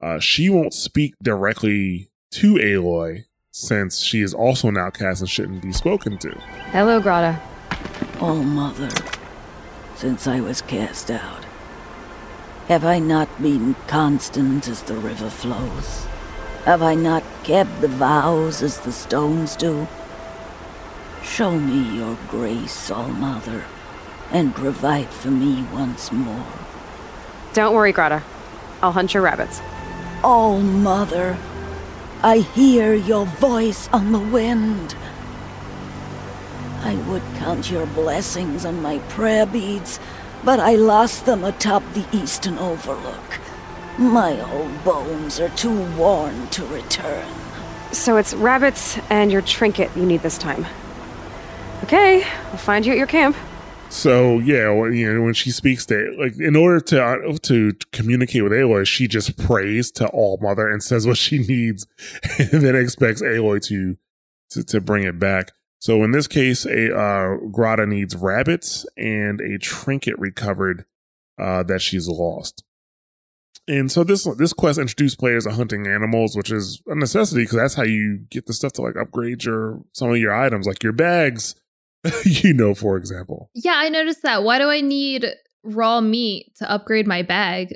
Uh, 0.00 0.18
she 0.18 0.48
won't 0.48 0.74
speak 0.74 1.14
directly 1.22 2.10
to 2.32 2.54
Aloy 2.54 3.24
since 3.50 3.98
she 3.98 4.22
is 4.22 4.32
also 4.32 4.68
an 4.68 4.78
outcast 4.78 5.20
and 5.20 5.28
shouldn't 5.28 5.62
be 5.62 5.72
spoken 5.72 6.16
to. 6.18 6.30
Hello, 6.70 7.00
Grata. 7.00 7.40
Oh, 8.20 8.42
Mother, 8.42 8.90
since 9.96 10.26
I 10.26 10.40
was 10.40 10.62
cast 10.62 11.10
out, 11.10 11.44
have 12.68 12.84
I 12.84 13.00
not 13.00 13.42
been 13.42 13.74
constant 13.88 14.68
as 14.68 14.82
the 14.82 14.94
river 14.94 15.28
flows? 15.28 16.06
Have 16.64 16.82
I 16.82 16.94
not 16.94 17.24
kept 17.42 17.80
the 17.80 17.88
vows 17.88 18.62
as 18.62 18.78
the 18.80 18.92
stones 18.92 19.56
do? 19.56 19.88
Show 21.22 21.58
me 21.58 21.96
your 21.96 22.16
grace, 22.28 22.90
All 22.90 23.08
Mother, 23.08 23.64
and 24.32 24.54
provide 24.54 25.08
for 25.08 25.30
me 25.30 25.64
once 25.72 26.12
more. 26.12 26.46
Don't 27.52 27.74
worry, 27.74 27.92
Grata. 27.92 28.22
I'll 28.82 28.92
hunt 28.92 29.12
your 29.12 29.22
rabbits. 29.22 29.60
All 30.22 30.60
Mother, 30.60 31.36
I 32.22 32.38
hear 32.38 32.94
your 32.94 33.26
voice 33.26 33.88
on 33.88 34.12
the 34.12 34.18
wind. 34.18 34.94
I 36.82 36.94
would 37.08 37.22
count 37.36 37.70
your 37.70 37.86
blessings 37.86 38.64
on 38.64 38.80
my 38.80 38.98
prayer 39.10 39.46
beads, 39.46 39.98
but 40.44 40.60
I 40.60 40.76
lost 40.76 41.26
them 41.26 41.44
atop 41.44 41.82
the 41.92 42.06
eastern 42.12 42.58
overlook. 42.58 43.38
My 43.98 44.40
old 44.52 44.82
bones 44.84 45.40
are 45.40 45.50
too 45.50 45.82
worn 45.96 46.48
to 46.48 46.64
return. 46.66 47.28
So 47.92 48.16
it's 48.16 48.32
rabbits 48.32 48.98
and 49.10 49.32
your 49.32 49.42
trinket 49.42 49.90
you 49.96 50.06
need 50.06 50.22
this 50.22 50.38
time. 50.38 50.64
Okay, 51.84 52.22
I'll 52.22 52.56
find 52.56 52.86
you 52.86 52.92
at 52.92 52.98
your 52.98 53.06
camp. 53.06 53.36
So 53.90 54.38
yeah, 54.38 54.72
you 54.86 55.12
know 55.12 55.22
when 55.22 55.34
she 55.34 55.50
speaks 55.50 55.84
to 55.86 56.16
like 56.18 56.38
in 56.38 56.54
order 56.54 56.80
to 56.80 57.04
uh, 57.04 57.36
to 57.42 57.72
communicate 57.92 58.44
with 58.44 58.52
Aloy, 58.52 58.86
she 58.86 59.08
just 59.08 59.36
prays 59.36 59.90
to 59.92 60.06
All 60.08 60.38
Mother 60.40 60.70
and 60.70 60.80
says 60.82 61.08
what 61.08 61.18
she 61.18 61.38
needs, 61.48 61.86
and 62.38 62.62
then 62.62 62.76
expects 62.76 63.20
Aloy 63.20 63.60
to 63.66 63.96
to, 64.50 64.64
to 64.64 64.80
bring 64.80 65.04
it 65.04 65.18
back. 65.18 65.52
So 65.80 66.04
in 66.04 66.12
this 66.12 66.28
case, 66.28 66.64
a 66.66 66.96
uh, 66.96 67.36
Grata 67.50 67.84
needs 67.84 68.14
rabbits 68.14 68.86
and 68.96 69.40
a 69.40 69.58
trinket 69.58 70.18
recovered 70.18 70.84
uh, 71.38 71.64
that 71.64 71.82
she's 71.82 72.06
lost. 72.06 72.62
And 73.66 73.90
so 73.90 74.04
this 74.04 74.24
this 74.36 74.52
quest 74.52 74.78
introduced 74.78 75.18
players 75.18 75.44
to 75.44 75.52
hunting 75.52 75.86
animals, 75.86 76.36
which 76.36 76.52
is 76.52 76.80
a 76.86 76.94
necessity 76.94 77.42
because 77.42 77.56
that's 77.56 77.74
how 77.74 77.82
you 77.82 78.18
get 78.30 78.46
the 78.46 78.52
stuff 78.52 78.72
to 78.74 78.82
like 78.82 78.96
upgrade 78.96 79.44
your 79.44 79.82
some 79.92 80.10
of 80.10 80.18
your 80.18 80.34
items, 80.34 80.66
like 80.66 80.82
your 80.82 80.92
bags. 80.92 81.56
you 82.24 82.52
know, 82.54 82.74
for 82.74 82.96
example. 82.96 83.50
Yeah, 83.54 83.74
I 83.76 83.88
noticed 83.88 84.22
that. 84.22 84.42
Why 84.42 84.58
do 84.58 84.68
I 84.68 84.80
need 84.80 85.26
raw 85.62 86.00
meat 86.00 86.52
to 86.56 86.70
upgrade 86.70 87.06
my 87.06 87.22
bag? 87.22 87.74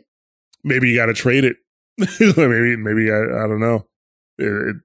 maybe 0.65 0.89
you 0.89 0.97
got 0.97 1.07
to 1.07 1.15
trade 1.15 1.45
it. 1.45 1.57
maybe 1.99 2.77
maybe 2.77 3.11
I, 3.13 3.45
I 3.45 3.47
don't 3.47 3.61
know. 3.61 3.87
It, 4.39 4.47
it 4.47 4.77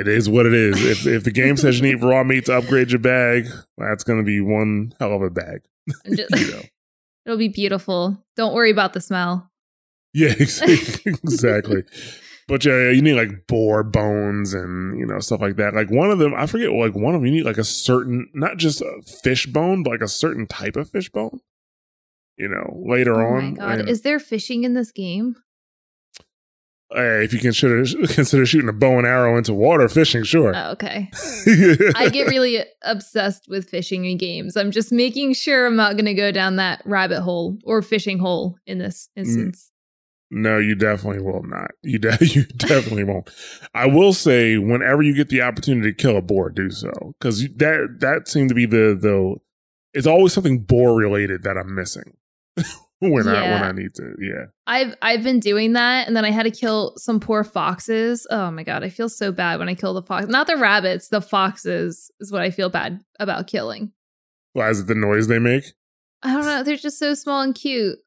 it 0.00 0.08
is 0.08 0.28
what 0.28 0.46
it 0.46 0.52
is. 0.52 0.84
If 0.84 1.06
if 1.06 1.24
the 1.24 1.30
game 1.30 1.56
says 1.56 1.80
you 1.80 1.86
need 1.86 2.02
raw 2.02 2.24
meat 2.24 2.46
to 2.46 2.56
upgrade 2.58 2.90
your 2.90 2.98
bag, 2.98 3.46
that's 3.78 4.02
going 4.04 4.18
to 4.18 4.24
be 4.24 4.40
one 4.40 4.92
hell 4.98 5.14
of 5.14 5.22
a 5.22 5.30
bag. 5.30 5.60
Just- 6.12 6.30
You 6.36 6.50
know. 6.52 6.62
It'll 7.26 7.38
be 7.38 7.48
beautiful. 7.48 8.22
Don't 8.36 8.52
worry 8.52 8.70
about 8.70 8.92
the 8.92 9.00
smell. 9.00 9.50
Yeah, 10.12 10.34
exactly. 10.38 11.84
But 12.46 12.64
yeah, 12.64 12.90
you 12.90 13.00
need 13.00 13.14
like 13.14 13.46
boar 13.46 13.82
bones 13.82 14.52
and 14.52 14.98
you 14.98 15.06
know 15.06 15.18
stuff 15.20 15.40
like 15.40 15.56
that. 15.56 15.74
Like 15.74 15.90
one 15.90 16.10
of 16.10 16.18
them, 16.18 16.34
I 16.36 16.46
forget. 16.46 16.70
Like 16.70 16.94
one 16.94 17.14
of 17.14 17.20
them, 17.22 17.26
you 17.26 17.32
need 17.32 17.46
like 17.46 17.56
a 17.58 17.64
certain, 17.64 18.28
not 18.34 18.58
just 18.58 18.82
a 18.82 19.02
fish 19.22 19.46
bone, 19.46 19.82
but 19.82 19.90
like 19.92 20.02
a 20.02 20.08
certain 20.08 20.46
type 20.46 20.76
of 20.76 20.90
fish 20.90 21.08
bone. 21.10 21.40
You 22.36 22.48
know, 22.48 22.82
later 22.86 23.14
oh 23.22 23.36
on. 23.36 23.50
my 23.52 23.56
god. 23.56 23.78
and- 23.80 23.88
Is 23.88 24.02
there 24.02 24.18
fishing 24.18 24.64
in 24.64 24.74
this 24.74 24.90
game? 24.92 25.36
Hey, 26.92 27.24
if 27.24 27.32
you 27.32 27.38
consider 27.40 27.84
consider 28.08 28.44
shooting 28.46 28.68
a 28.68 28.72
bow 28.72 28.98
and 28.98 29.06
arrow 29.06 29.36
into 29.38 29.52
water 29.54 29.88
fishing, 29.88 30.22
sure. 30.22 30.52
Oh, 30.54 30.72
okay. 30.72 31.08
I 31.96 32.08
get 32.12 32.28
really 32.28 32.62
obsessed 32.82 33.46
with 33.48 33.68
fishing 33.68 34.04
in 34.04 34.16
games. 34.18 34.56
I'm 34.56 34.70
just 34.70 34.92
making 34.92 35.32
sure 35.34 35.66
I'm 35.66 35.76
not 35.76 35.92
going 35.94 36.04
to 36.04 36.14
go 36.14 36.30
down 36.30 36.56
that 36.56 36.82
rabbit 36.84 37.22
hole 37.22 37.56
or 37.64 37.82
fishing 37.82 38.18
hole 38.18 38.58
in 38.66 38.78
this 38.78 39.08
Mm. 39.16 39.20
instance. 39.22 39.70
No, 40.34 40.58
you 40.58 40.74
definitely 40.74 41.22
will 41.22 41.44
not. 41.44 41.70
You 41.82 42.00
de- 42.00 42.18
you 42.26 42.44
definitely 42.44 43.04
won't. 43.04 43.30
I 43.72 43.86
will 43.86 44.12
say, 44.12 44.58
whenever 44.58 45.00
you 45.02 45.14
get 45.14 45.28
the 45.28 45.42
opportunity 45.42 45.92
to 45.92 45.96
kill 45.96 46.16
a 46.16 46.22
boar, 46.22 46.50
do 46.50 46.70
so 46.70 46.90
because 47.18 47.42
that 47.56 47.98
that 48.00 48.28
seemed 48.28 48.48
to 48.48 48.54
be 48.54 48.66
the 48.66 48.98
the. 49.00 49.36
It's 49.92 50.08
always 50.08 50.32
something 50.32 50.58
boar 50.58 50.96
related 50.96 51.44
that 51.44 51.56
I'm 51.56 51.72
missing 51.72 52.16
when 52.98 53.28
I 53.28 53.42
when 53.42 53.62
I 53.62 53.70
need 53.70 53.94
to. 53.94 54.16
Yeah. 54.20 54.46
I've 54.66 54.96
I've 55.00 55.22
been 55.22 55.38
doing 55.38 55.74
that, 55.74 56.08
and 56.08 56.16
then 56.16 56.24
I 56.24 56.32
had 56.32 56.42
to 56.42 56.50
kill 56.50 56.94
some 56.96 57.20
poor 57.20 57.44
foxes. 57.44 58.26
Oh 58.28 58.50
my 58.50 58.64
god, 58.64 58.82
I 58.82 58.88
feel 58.88 59.08
so 59.08 59.30
bad 59.30 59.60
when 59.60 59.68
I 59.68 59.74
kill 59.74 59.94
the 59.94 60.02
fox. 60.02 60.26
Not 60.26 60.48
the 60.48 60.56
rabbits, 60.56 61.08
the 61.08 61.20
foxes 61.20 62.10
is 62.18 62.32
what 62.32 62.42
I 62.42 62.50
feel 62.50 62.70
bad 62.70 63.00
about 63.20 63.46
killing. 63.46 63.92
Why 64.52 64.70
is 64.70 64.80
it 64.80 64.88
the 64.88 64.96
noise 64.96 65.28
they 65.28 65.38
make? 65.38 65.64
I 66.24 66.32
don't 66.32 66.44
know. 66.44 66.62
They're 66.64 66.76
just 66.76 66.98
so 66.98 67.14
small 67.14 67.42
and 67.42 67.54
cute, 67.54 67.98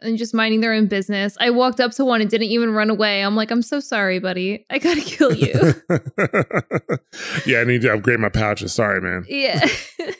and 0.00 0.18
just 0.18 0.34
minding 0.34 0.60
their 0.60 0.72
own 0.72 0.86
business. 0.86 1.36
I 1.40 1.50
walked 1.50 1.80
up 1.80 1.92
to 1.92 2.04
one 2.04 2.20
and 2.20 2.28
didn't 2.30 2.48
even 2.48 2.72
run 2.72 2.90
away. 2.90 3.22
I'm 3.22 3.36
like, 3.36 3.50
I'm 3.50 3.62
so 3.62 3.80
sorry, 3.80 4.18
buddy. 4.18 4.66
I 4.70 4.78
gotta 4.78 5.00
kill 5.00 5.34
you. 5.34 5.52
yeah, 7.46 7.60
I 7.60 7.64
need 7.64 7.82
to 7.82 7.94
upgrade 7.94 8.20
my 8.20 8.28
pouches. 8.28 8.72
Sorry, 8.72 9.00
man. 9.00 9.24
yeah. 9.28 9.66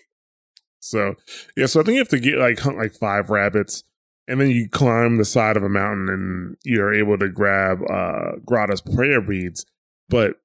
So 0.87 1.16
yeah, 1.57 1.66
so 1.66 1.81
I 1.81 1.83
think 1.83 1.95
you 1.95 2.01
have 2.01 2.09
to 2.11 2.20
get 2.20 2.39
like 2.39 2.61
hunt 2.61 2.79
like 2.79 2.95
five 2.95 3.29
rabbits, 3.29 3.83
and 4.29 4.41
then 4.41 4.51
you 4.51 4.68
climb 4.68 5.16
the 5.16 5.24
side 5.24 5.57
of 5.57 5.64
a 5.64 5.68
mountain, 5.68 6.09
and 6.09 6.57
you're 6.64 6.95
able 6.95 7.18
to 7.18 7.29
grab 7.29 7.81
uh 7.91 8.37
Grata's 8.45 8.81
prayer 8.81 9.20
beads. 9.20 9.66
But 10.09 10.37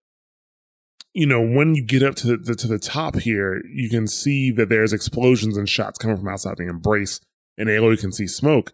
you 1.14 1.28
know, 1.28 1.42
when 1.42 1.76
you 1.76 1.84
get 1.84 2.02
up 2.02 2.16
to 2.16 2.38
the 2.38 2.56
to 2.56 2.68
the 2.68 2.80
top 2.80 3.18
here, 3.18 3.62
you 3.72 3.88
can 3.88 4.08
see 4.08 4.50
that 4.52 4.70
there's 4.70 4.94
explosions 4.94 5.58
and 5.58 5.70
shots 5.70 6.00
coming 6.00 6.18
from 6.18 6.28
outside 6.28 6.58
the 6.58 6.68
embrace, 6.68 7.20
and 7.58 7.70
Aloy 7.70 8.00
can 8.00 8.12
see 8.12 8.28
smoke, 8.28 8.74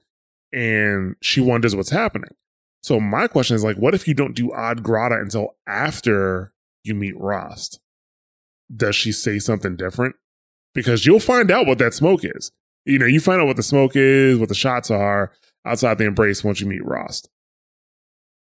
and 0.52 1.16
she 1.22 1.42
wonders 1.42 1.76
what's 1.76 1.90
happening. 1.90 2.32
So 2.84 3.00
my 3.00 3.28
question 3.28 3.56
is 3.56 3.64
like, 3.64 3.78
what 3.78 3.96
if 3.96 4.08
you 4.08 4.14
don't 4.14 4.36
do 4.36 4.54
Odd 4.54 4.84
Grata 4.84 5.16
until 5.16 5.56
after 5.68 6.54
you 6.84 6.96
meet 6.96 7.18
Rost? 7.18 7.80
Does 8.74 8.96
she 8.96 9.12
say 9.12 9.40
something 9.40 9.76
different? 9.76 10.16
because 10.78 11.08
you'll 11.08 11.20
find 11.20 11.50
out 11.50 11.66
what 11.66 11.80
that 11.80 11.96
smoke 11.96 12.22
is. 12.24 12.52
You 12.86 13.00
know, 13.00 13.08
you 13.08 13.20
find 13.20 13.42
out 13.42 13.48
what 13.48 13.56
the 13.56 13.64
smoke 13.64 13.96
is, 13.96 14.38
what 14.38 14.48
the 14.48 14.56
shots 14.56 14.92
are 14.92 15.34
outside 15.66 15.98
the 15.98 16.06
embrace 16.06 16.44
once 16.44 16.62
you 16.62 16.68
meet 16.68 16.86
Rost. 16.86 17.30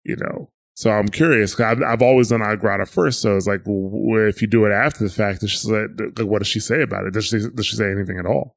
You 0.04 0.14
know, 0.14 0.52
so 0.74 0.92
I'm 0.92 1.08
curious. 1.08 1.58
I've, 1.58 1.82
I've 1.82 2.02
always 2.02 2.28
done 2.28 2.38
Agrada 2.38 2.88
first, 2.88 3.20
so 3.20 3.36
it's 3.36 3.48
like, 3.48 3.62
if 3.66 4.40
you 4.40 4.46
do 4.46 4.64
it 4.64 4.70
after 4.70 5.02
the 5.02 5.10
fact, 5.10 5.40
does 5.40 5.50
she 5.50 5.58
say, 5.58 5.86
like, 5.98 6.26
what 6.26 6.38
does 6.38 6.46
she 6.46 6.60
say 6.60 6.82
about 6.82 7.04
it? 7.04 7.14
Does 7.14 7.26
she 7.26 7.40
does 7.52 7.66
she 7.66 7.74
say 7.74 7.90
anything 7.90 8.20
at 8.20 8.26
all? 8.26 8.56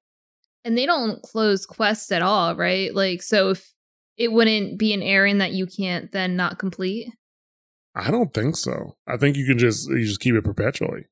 And 0.66 0.78
they 0.78 0.86
don't 0.86 1.22
close 1.22 1.66
quests 1.66 2.11
at 2.11 2.22
all, 2.22 2.55
right? 2.55 2.93
Like, 2.93 3.22
so 3.22 3.51
if 3.51 3.74
it 4.18 4.32
wouldn't 4.32 4.78
be 4.78 4.93
an 4.93 5.01
errand 5.01 5.41
that 5.41 5.53
you 5.53 5.66
can't 5.66 6.11
then 6.11 6.36
not 6.36 6.59
complete. 6.59 7.09
I 7.95 8.11
don't 8.11 8.34
think 8.34 8.55
so. 8.55 8.95
I 9.07 9.18
think 9.18 9.38
you 9.38 9.45
can 9.45 9.57
just 9.57 9.89
you 9.89 10.05
just 10.05 10.20
keep 10.20 10.36
it 10.36 10.43
perpetually. 10.43 11.05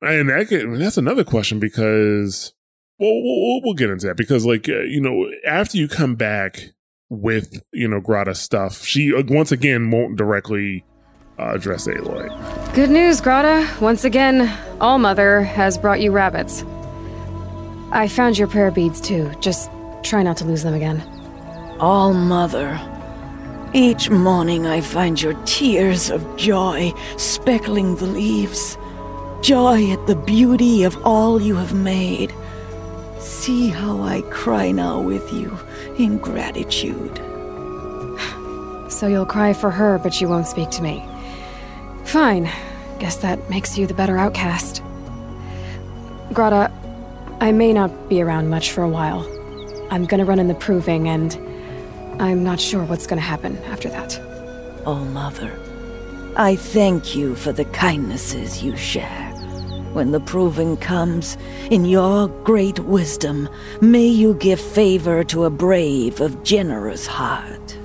And 0.00 0.28
that 0.28 0.48
could, 0.48 0.78
that's 0.78 0.96
another 0.96 1.24
question 1.24 1.58
because 1.58 2.52
well, 2.98 3.10
we'll, 3.10 3.62
we'll 3.62 3.74
get 3.74 3.90
into 3.90 4.06
that 4.06 4.16
because 4.16 4.46
like 4.46 4.68
uh, 4.68 4.80
you 4.80 5.00
know 5.00 5.30
after 5.46 5.76
you 5.76 5.88
come 5.88 6.14
back 6.14 6.72
with 7.08 7.62
you 7.72 7.88
know 7.88 8.00
Grata 8.00 8.34
stuff, 8.34 8.84
she 8.84 9.14
uh, 9.14 9.22
once 9.28 9.52
again 9.52 9.90
won't 9.90 10.16
directly 10.16 10.84
uh, 11.38 11.54
address 11.54 11.86
Aloy. 11.86 12.74
Good 12.74 12.90
news, 12.90 13.20
Grata. 13.20 13.68
Once 13.80 14.04
again, 14.04 14.56
All 14.80 14.98
Mother 14.98 15.42
has 15.42 15.78
brought 15.78 16.00
you 16.00 16.12
rabbits. 16.12 16.64
I 17.90 18.06
found 18.06 18.36
your 18.36 18.48
prayer 18.48 18.70
beads 18.70 19.00
too. 19.00 19.32
Just 19.40 19.70
try 20.02 20.22
not 20.22 20.36
to 20.38 20.44
lose 20.44 20.62
them 20.62 20.74
again. 20.74 21.02
All 21.80 22.12
Mother. 22.12 22.78
Each 23.72 24.10
morning 24.10 24.66
I 24.66 24.80
find 24.80 25.20
your 25.20 25.34
tears 25.44 26.10
of 26.10 26.36
joy 26.36 26.92
speckling 27.16 27.96
the 27.96 28.06
leaves. 28.06 28.76
Joy 29.40 29.90
at 29.90 30.06
the 30.06 30.16
beauty 30.16 30.82
of 30.82 30.96
all 31.04 31.40
you 31.40 31.56
have 31.56 31.72
made. 31.72 32.34
See 33.18 33.68
how 33.68 34.02
I 34.02 34.20
cry 34.30 34.70
now 34.70 35.00
with 35.00 35.32
you 35.32 35.56
in 35.98 36.18
gratitude. 36.18 37.20
So 38.90 39.06
you'll 39.06 39.26
cry 39.26 39.52
for 39.52 39.70
her, 39.70 39.98
but 39.98 40.20
you 40.20 40.28
won't 40.28 40.48
speak 40.48 40.70
to 40.70 40.82
me. 40.82 41.04
Fine. 42.04 42.50
Guess 42.98 43.18
that 43.18 43.48
makes 43.48 43.78
you 43.78 43.86
the 43.86 43.94
better 43.94 44.16
outcast. 44.16 44.82
Grata, 46.32 46.72
I 47.40 47.52
may 47.52 47.72
not 47.72 48.08
be 48.08 48.20
around 48.20 48.50
much 48.50 48.72
for 48.72 48.82
a 48.82 48.88
while. 48.88 49.26
I'm 49.90 50.06
gonna 50.06 50.24
run 50.24 50.40
in 50.40 50.48
the 50.48 50.54
proving, 50.54 51.08
and 51.08 51.34
I'm 52.20 52.42
not 52.42 52.60
sure 52.60 52.82
what's 52.84 53.06
gonna 53.06 53.20
happen 53.20 53.56
after 53.64 53.88
that. 53.90 54.20
Oh, 54.84 55.04
Mother, 55.04 55.52
I 56.36 56.56
thank 56.56 57.14
you 57.14 57.36
for 57.36 57.52
the 57.52 57.64
kindnesses 57.66 58.62
you 58.62 58.76
share. 58.76 59.26
When 59.92 60.10
the 60.10 60.20
proving 60.20 60.76
comes, 60.76 61.38
in 61.70 61.84
your 61.84 62.28
great 62.42 62.80
wisdom, 62.80 63.48
may 63.80 64.06
you 64.06 64.34
give 64.34 64.60
favor 64.60 65.22
to 65.24 65.44
a 65.44 65.50
brave 65.50 66.20
of 66.20 66.42
generous 66.42 67.06
heart. 67.06 67.78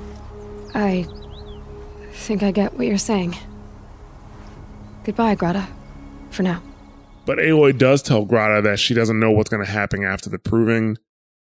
I 0.74 1.08
think 2.12 2.42
I 2.42 2.52
get 2.52 2.74
what 2.74 2.88
you're 2.88 2.98
saying. 2.98 3.38
Goodbye, 5.04 5.36
Grata. 5.36 5.68
For 6.32 6.42
now. 6.42 6.62
But 7.26 7.38
Aloy 7.38 7.78
does 7.78 8.02
tell 8.02 8.26
Grata 8.26 8.62
that 8.64 8.80
she 8.80 8.94
doesn't 8.94 9.20
know 9.20 9.32
what's 9.32 9.50
going 9.50 9.66
to 9.66 9.72
happen 9.72 10.04
after 10.04 10.30
the 10.30 10.40
proving. 10.40 10.98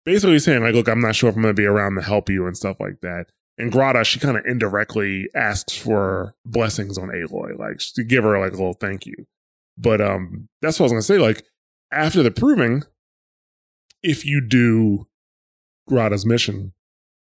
Basically 0.04 0.38
saying, 0.38 0.62
like, 0.62 0.74
look, 0.74 0.88
I'm 0.88 1.00
not 1.00 1.14
sure 1.14 1.28
if 1.28 1.36
I'm 1.36 1.42
going 1.42 1.54
to 1.54 1.60
be 1.60 1.66
around 1.66 1.94
to 1.94 2.02
help 2.02 2.28
you 2.28 2.46
and 2.46 2.56
stuff 2.56 2.80
like 2.80 3.00
that. 3.02 3.26
And 3.58 3.70
Grata, 3.72 4.04
she 4.04 4.20
kind 4.20 4.36
of 4.36 4.44
indirectly 4.46 5.28
asks 5.34 5.76
for 5.76 6.34
blessings 6.44 6.96
on 6.96 7.08
Aloy, 7.08 7.58
like 7.58 7.78
to 7.94 8.04
give 8.04 8.24
her 8.24 8.38
like 8.38 8.52
a 8.52 8.56
little 8.56 8.74
thank 8.74 9.04
you. 9.04 9.26
But 9.76 10.00
um, 10.00 10.48
that's 10.62 10.78
what 10.78 10.84
I 10.84 10.86
was 10.86 10.92
gonna 10.92 11.02
say. 11.02 11.18
Like 11.18 11.44
after 11.92 12.22
the 12.22 12.30
proving, 12.30 12.84
if 14.02 14.24
you 14.24 14.40
do 14.40 15.08
Grata's 15.88 16.24
mission, 16.24 16.72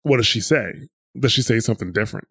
what 0.03 0.19
does 0.19 0.27
she 0.27 0.41
say? 0.41 0.89
Does 1.19 1.33
she 1.33 1.43
say 1.43 1.61
something 1.61 1.93
different? 1.93 2.29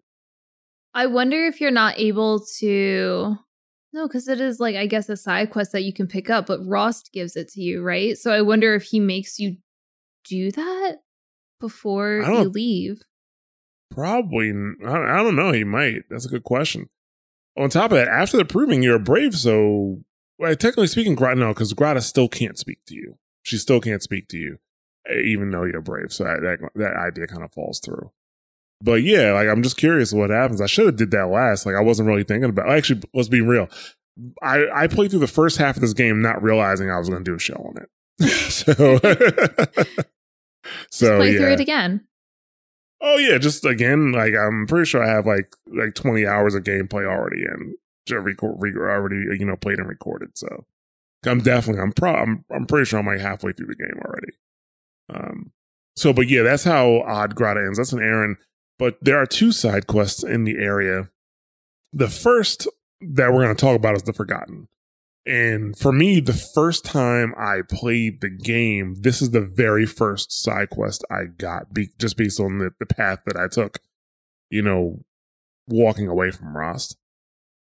I 0.94 1.06
wonder 1.06 1.44
if 1.44 1.60
you're 1.60 1.70
not 1.70 1.98
able 1.98 2.44
to. 2.58 3.36
No, 3.92 4.06
because 4.06 4.28
it 4.28 4.40
is 4.40 4.60
like 4.60 4.76
I 4.76 4.86
guess 4.86 5.08
a 5.08 5.16
side 5.16 5.50
quest 5.50 5.72
that 5.72 5.82
you 5.82 5.92
can 5.92 6.06
pick 6.06 6.28
up, 6.28 6.46
but 6.46 6.64
Rost 6.64 7.10
gives 7.12 7.36
it 7.36 7.48
to 7.50 7.60
you, 7.60 7.82
right? 7.82 8.16
So 8.16 8.30
I 8.30 8.42
wonder 8.42 8.74
if 8.74 8.84
he 8.84 9.00
makes 9.00 9.38
you 9.38 9.56
do 10.24 10.50
that 10.52 10.96
before 11.60 12.20
you 12.20 12.48
leave. 12.48 13.00
Probably. 13.90 14.50
I 14.50 15.22
don't 15.22 15.36
know. 15.36 15.52
He 15.52 15.64
might. 15.64 16.02
That's 16.10 16.26
a 16.26 16.30
good 16.30 16.44
question. 16.44 16.88
On 17.56 17.70
top 17.70 17.90
of 17.90 17.98
that, 17.98 18.08
after 18.08 18.36
the 18.36 18.44
proving, 18.44 18.82
you're 18.82 18.98
brave, 18.98 19.34
so 19.34 20.02
well, 20.38 20.54
technically 20.54 20.86
speaking, 20.86 21.16
Grata, 21.16 21.40
no, 21.40 21.48
because 21.48 21.72
Grata 21.72 22.00
still 22.00 22.28
can't 22.28 22.56
speak 22.56 22.78
to 22.86 22.94
you. 22.94 23.18
She 23.42 23.56
still 23.56 23.80
can't 23.80 24.02
speak 24.02 24.28
to 24.28 24.36
you, 24.36 24.58
even 25.10 25.50
though 25.50 25.64
you're 25.64 25.80
brave. 25.80 26.12
So 26.12 26.24
that 26.24 26.40
that, 26.42 26.70
that 26.76 26.96
idea 26.96 27.26
kind 27.26 27.42
of 27.42 27.52
falls 27.52 27.80
through. 27.80 28.12
But 28.80 29.02
yeah, 29.02 29.32
like 29.32 29.48
I'm 29.48 29.62
just 29.62 29.76
curious 29.76 30.12
what 30.12 30.30
happens. 30.30 30.60
I 30.60 30.66
should 30.66 30.86
have 30.86 30.96
did 30.96 31.10
that 31.10 31.26
last. 31.26 31.66
Like 31.66 31.74
I 31.74 31.80
wasn't 31.80 32.08
really 32.08 32.24
thinking 32.24 32.50
about. 32.50 32.70
Actually, 32.70 33.02
let's 33.12 33.28
be 33.28 33.40
real. 33.40 33.68
I 34.42 34.66
I 34.74 34.86
played 34.86 35.10
through 35.10 35.20
the 35.20 35.26
first 35.26 35.56
half 35.56 35.76
of 35.76 35.82
this 35.82 35.94
game 35.94 36.22
not 36.22 36.42
realizing 36.42 36.90
I 36.90 36.98
was 36.98 37.08
going 37.08 37.24
to 37.24 37.30
do 37.30 37.36
a 37.36 37.40
show 37.40 37.54
on 37.54 37.82
it. 37.82 37.88
so 38.50 38.74
so 40.90 41.18
play 41.18 41.32
yeah. 41.32 41.38
through 41.38 41.52
it 41.52 41.60
again. 41.60 42.04
Oh 43.00 43.16
yeah, 43.16 43.38
just 43.38 43.64
again, 43.64 44.12
like 44.12 44.34
I'm 44.34 44.66
pretty 44.66 44.86
sure 44.86 45.02
I 45.02 45.08
have 45.08 45.26
like 45.26 45.54
like 45.66 45.94
20 45.94 46.26
hours 46.26 46.54
of 46.54 46.64
gameplay 46.64 47.06
already 47.06 47.42
in 47.42 47.74
to 48.06 48.20
record, 48.20 48.76
already 48.76 49.38
you 49.38 49.44
know 49.44 49.56
played 49.56 49.78
and 49.78 49.88
recorded. 49.88 50.36
So 50.36 50.66
I'm 51.24 51.40
definitely 51.40 51.82
I'm 51.82 51.92
pro 51.92 52.14
I'm 52.14 52.44
I'm 52.50 52.66
pretty 52.66 52.86
sure 52.86 52.98
I'm 52.98 53.06
like 53.06 53.20
halfway 53.20 53.52
through 53.52 53.66
the 53.66 53.74
game 53.74 54.00
already. 54.04 54.32
Um. 55.12 55.52
So, 55.96 56.12
but 56.12 56.28
yeah, 56.28 56.42
that's 56.42 56.62
how 56.62 57.02
Odd 57.08 57.34
Grata 57.34 57.60
ends. 57.60 57.78
That's 57.78 57.92
an 57.92 57.98
errand. 57.98 58.36
But 58.78 58.98
there 59.02 59.18
are 59.18 59.26
two 59.26 59.52
side 59.52 59.86
quests 59.86 60.22
in 60.22 60.44
the 60.44 60.56
area. 60.58 61.10
The 61.92 62.08
first 62.08 62.68
that 63.00 63.32
we're 63.32 63.44
going 63.44 63.56
to 63.56 63.60
talk 63.60 63.76
about 63.76 63.96
is 63.96 64.02
the 64.02 64.12
Forgotten. 64.12 64.68
And 65.26 65.76
for 65.76 65.92
me, 65.92 66.20
the 66.20 66.32
first 66.32 66.84
time 66.84 67.34
I 67.36 67.60
played 67.68 68.22
the 68.22 68.30
game, 68.30 68.96
this 69.00 69.20
is 69.20 69.30
the 69.30 69.42
very 69.42 69.84
first 69.84 70.32
side 70.32 70.70
quest 70.70 71.04
I 71.10 71.24
got, 71.26 71.74
be, 71.74 71.90
just 71.98 72.16
based 72.16 72.40
on 72.40 72.58
the, 72.58 72.70
the 72.80 72.86
path 72.86 73.20
that 73.26 73.36
I 73.36 73.46
took, 73.46 73.80
you 74.48 74.62
know, 74.62 75.04
walking 75.68 76.08
away 76.08 76.30
from 76.30 76.56
Rost. 76.56 76.96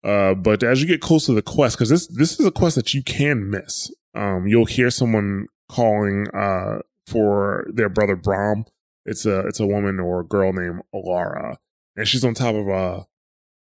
Uh, 0.03 0.33
but 0.33 0.61
as 0.61 0.81
you 0.81 0.87
get 0.87 0.99
close 0.99 1.25
to 1.27 1.33
the 1.33 1.41
quest, 1.41 1.77
because 1.77 1.87
this 1.87 2.07
this 2.07 2.37
is 2.37 2.45
a 2.45 2.51
quest 2.51 2.75
that 2.75 2.93
you 2.93 3.01
can 3.01 3.49
miss. 3.49 3.89
Um, 4.13 4.45
you'll 4.45 4.65
hear 4.65 4.91
someone 4.91 5.47
calling 5.69 6.27
uh, 6.33 6.79
for 7.07 7.65
their 7.73 7.87
brother 7.87 8.17
Braum. 8.17 8.65
It's 9.05 9.25
a 9.25 9.39
it's 9.47 9.59
a 9.59 9.67
woman 9.67 9.99
or 9.99 10.21
a 10.21 10.25
girl 10.25 10.53
named 10.53 10.81
Alara, 10.93 11.57
and 11.95 12.07
she's 12.07 12.23
on 12.23 12.33
top 12.33 12.55
of 12.55 12.67
a 12.67 13.05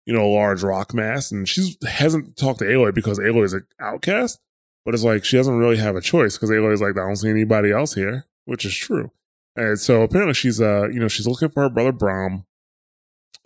you 0.05 0.13
know 0.13 0.25
a 0.25 0.33
large 0.33 0.63
rock 0.63 0.93
mass, 0.93 1.31
and 1.31 1.47
she 1.47 1.75
hasn't 1.85 2.37
talked 2.37 2.59
to 2.59 2.65
Aloy 2.65 2.93
because 2.93 3.19
Aloy 3.19 3.45
is 3.45 3.53
an 3.53 3.65
outcast. 3.79 4.39
But 4.85 4.93
it's 4.93 5.03
like 5.03 5.23
she 5.23 5.37
doesn't 5.37 5.57
really 5.57 5.77
have 5.77 5.95
a 5.95 6.01
choice 6.01 6.35
because 6.35 6.49
Aloy 6.49 6.73
is 6.73 6.81
like 6.81 6.97
I 6.97 7.05
don't 7.05 7.15
see 7.15 7.29
anybody 7.29 7.71
else 7.71 7.93
here, 7.93 8.25
which 8.45 8.65
is 8.65 8.75
true. 8.75 9.11
And 9.55 9.79
so 9.79 10.01
apparently 10.01 10.33
she's 10.33 10.59
uh 10.61 10.87
you 10.89 10.99
know 10.99 11.07
she's 11.07 11.27
looking 11.27 11.49
for 11.49 11.63
her 11.63 11.69
brother 11.69 11.93
Braum 11.93 12.45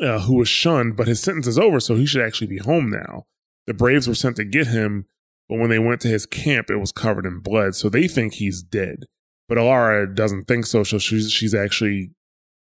uh, 0.02 0.20
who 0.20 0.36
was 0.36 0.48
shunned, 0.48 0.95
but 0.95 1.08
his 1.08 1.22
sentence 1.22 1.48
is 1.48 1.58
over, 1.58 1.80
so 1.80 1.95
he 1.95 2.06
should 2.06 2.22
actually 2.22 2.48
be 2.48 2.58
home 2.58 2.89
now. 2.89 3.26
The 3.66 3.74
Braves 3.74 4.08
were 4.08 4.16
sent 4.16 4.36
to 4.38 4.45
get 4.45 4.68
him, 4.68 5.08
but 5.50 5.60
when 5.60 5.70
they 5.70 5.80
went 5.80 6.02
to 6.02 6.08
his 6.08 6.26
camp, 6.26 6.70
it 6.70 6.78
was 6.78 6.91
covered 6.91 7.26
in 7.26 7.39
blood, 7.39 7.76
so 7.76 7.89
they 7.89 8.08
think 8.08 8.36
he's 8.36 8.62
dead. 8.62 9.06
But 9.48 9.58
Alara 9.58 10.14
doesn't 10.14 10.45
think 10.45 10.66
so, 10.66 10.84
so 10.84 10.98
she's, 10.98 11.32
she's 11.32 11.56
actually 11.56 12.12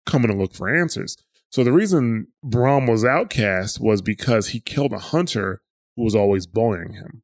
coming 0.05 0.29
to 0.29 0.37
look 0.37 0.53
for 0.53 0.73
answers. 0.73 1.17
So 1.51 1.63
the 1.63 1.71
reason 1.71 2.27
Braum 2.45 2.87
was 2.89 3.03
outcast 3.03 3.81
was 3.81 4.01
because 4.01 4.49
he 4.49 4.59
killed 4.59 4.93
a 4.93 4.99
hunter 4.99 5.61
who 5.95 6.03
was 6.03 6.15
always 6.15 6.45
bullying 6.45 6.93
him. 6.93 7.23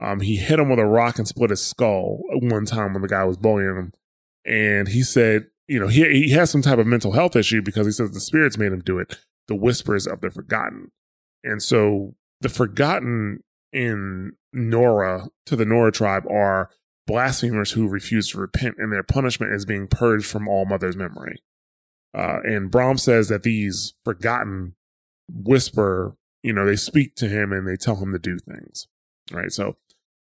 Um, 0.00 0.20
he 0.20 0.36
hit 0.36 0.58
him 0.58 0.68
with 0.68 0.78
a 0.78 0.84
rock 0.84 1.18
and 1.18 1.28
split 1.28 1.50
his 1.50 1.64
skull 1.64 2.20
one 2.32 2.66
time 2.66 2.92
when 2.92 3.02
the 3.02 3.08
guy 3.08 3.24
was 3.24 3.36
bullying 3.36 3.76
him. 3.76 3.92
And 4.44 4.88
he 4.88 5.02
said, 5.02 5.46
you 5.68 5.78
know, 5.78 5.86
he 5.86 6.04
he 6.24 6.30
has 6.30 6.50
some 6.50 6.60
type 6.60 6.78
of 6.78 6.86
mental 6.86 7.12
health 7.12 7.36
issue 7.36 7.62
because 7.62 7.86
he 7.86 7.92
says 7.92 8.10
the 8.10 8.20
spirits 8.20 8.58
made 8.58 8.72
him 8.72 8.80
do 8.80 8.98
it 8.98 9.16
the 9.48 9.54
whispers 9.54 10.06
of 10.06 10.20
the 10.20 10.30
forgotten. 10.30 10.90
And 11.44 11.62
so 11.62 12.14
the 12.40 12.48
forgotten 12.48 13.40
in 13.72 14.32
Nora 14.52 15.28
to 15.46 15.56
the 15.56 15.64
Nora 15.64 15.92
tribe 15.92 16.24
are 16.30 16.70
blasphemers 17.06 17.72
who 17.72 17.88
refuse 17.88 18.28
to 18.30 18.38
repent, 18.38 18.76
and 18.78 18.92
their 18.92 19.02
punishment 19.02 19.52
is 19.52 19.64
being 19.64 19.86
purged 19.86 20.26
from 20.26 20.48
all 20.48 20.64
mother's 20.64 20.96
memory. 20.96 21.42
Uh, 22.14 22.38
and 22.44 22.70
Braum 22.70 22.98
says 22.98 23.28
that 23.28 23.42
these 23.42 23.94
forgotten 24.04 24.74
whisper, 25.28 26.16
you 26.42 26.52
know, 26.52 26.66
they 26.66 26.76
speak 26.76 27.14
to 27.16 27.28
him 27.28 27.52
and 27.52 27.66
they 27.66 27.76
tell 27.76 27.96
him 27.96 28.12
to 28.12 28.18
do 28.18 28.38
things. 28.38 28.86
Right. 29.32 29.50
So 29.50 29.76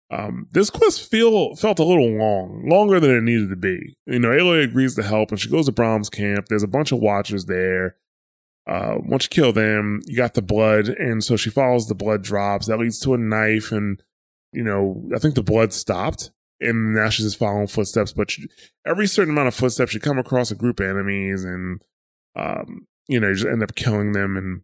um, 0.10 0.48
this 0.52 0.70
quest 0.70 1.10
feel 1.10 1.56
felt 1.56 1.80
a 1.80 1.84
little 1.84 2.18
long, 2.18 2.68
longer 2.68 3.00
than 3.00 3.16
it 3.16 3.22
needed 3.22 3.50
to 3.50 3.56
be. 3.56 3.98
You 4.06 4.20
know, 4.20 4.30
Aloy 4.30 4.64
agrees 4.64 4.96
to 4.96 5.04
help 5.04 5.30
and 5.30 5.40
she 5.40 5.50
goes 5.50 5.68
to 5.68 5.72
Braum's 5.72 6.10
camp. 6.10 6.48
There's 6.48 6.64
a 6.64 6.68
bunch 6.68 6.92
of 6.92 7.00
watchers 7.00 7.46
there. 7.46 7.96
Uh, 8.68 8.98
once 9.00 9.26
you 9.26 9.30
kill 9.30 9.54
them, 9.54 10.02
you 10.06 10.18
got 10.18 10.34
the 10.34 10.42
blood, 10.42 10.90
and 10.90 11.24
so 11.24 11.38
she 11.38 11.50
follows 11.50 11.88
the 11.88 11.96
blood 11.96 12.22
drops. 12.22 12.68
That 12.68 12.80
leads 12.80 13.00
to 13.00 13.14
a 13.14 13.18
knife, 13.18 13.72
and 13.72 14.04
you 14.52 14.62
know, 14.62 15.10
I 15.16 15.20
think 15.20 15.36
the 15.36 15.44
blood 15.44 15.72
stopped, 15.72 16.32
and 16.60 16.94
now 16.94 17.10
she's 17.10 17.26
just 17.26 17.40
following 17.40 17.68
footsteps. 17.68 18.14
But 18.14 18.32
she, 18.32 18.48
every 18.86 19.08
certain 19.08 19.34
amount 19.34 19.48
of 19.48 19.56
footsteps, 19.56 19.94
you 19.94 20.00
come 20.00 20.18
across 20.18 20.52
a 20.52 20.56
group 20.56 20.80
of 20.80 20.88
enemies, 20.88 21.44
and 21.44 21.82
um, 22.36 22.88
you 23.08 23.20
know, 23.20 23.30
you 23.30 23.36
just 23.36 23.48
end 23.48 23.64
up 23.64 23.76
killing 23.76 24.14
them, 24.14 24.38
and 24.38 24.62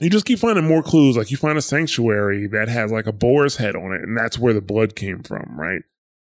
you 0.00 0.10
just 0.10 0.26
keep 0.26 0.38
finding 0.38 0.66
more 0.66 0.82
clues. 0.82 1.16
Like 1.16 1.30
you 1.30 1.36
find 1.36 1.58
a 1.58 1.62
sanctuary 1.62 2.46
that 2.48 2.68
has 2.68 2.92
like 2.92 3.06
a 3.06 3.12
boar's 3.12 3.56
head 3.56 3.76
on 3.76 3.92
it, 3.92 4.02
and 4.02 4.16
that's 4.16 4.38
where 4.38 4.54
the 4.54 4.60
blood 4.60 4.96
came 4.96 5.22
from, 5.22 5.58
right? 5.58 5.82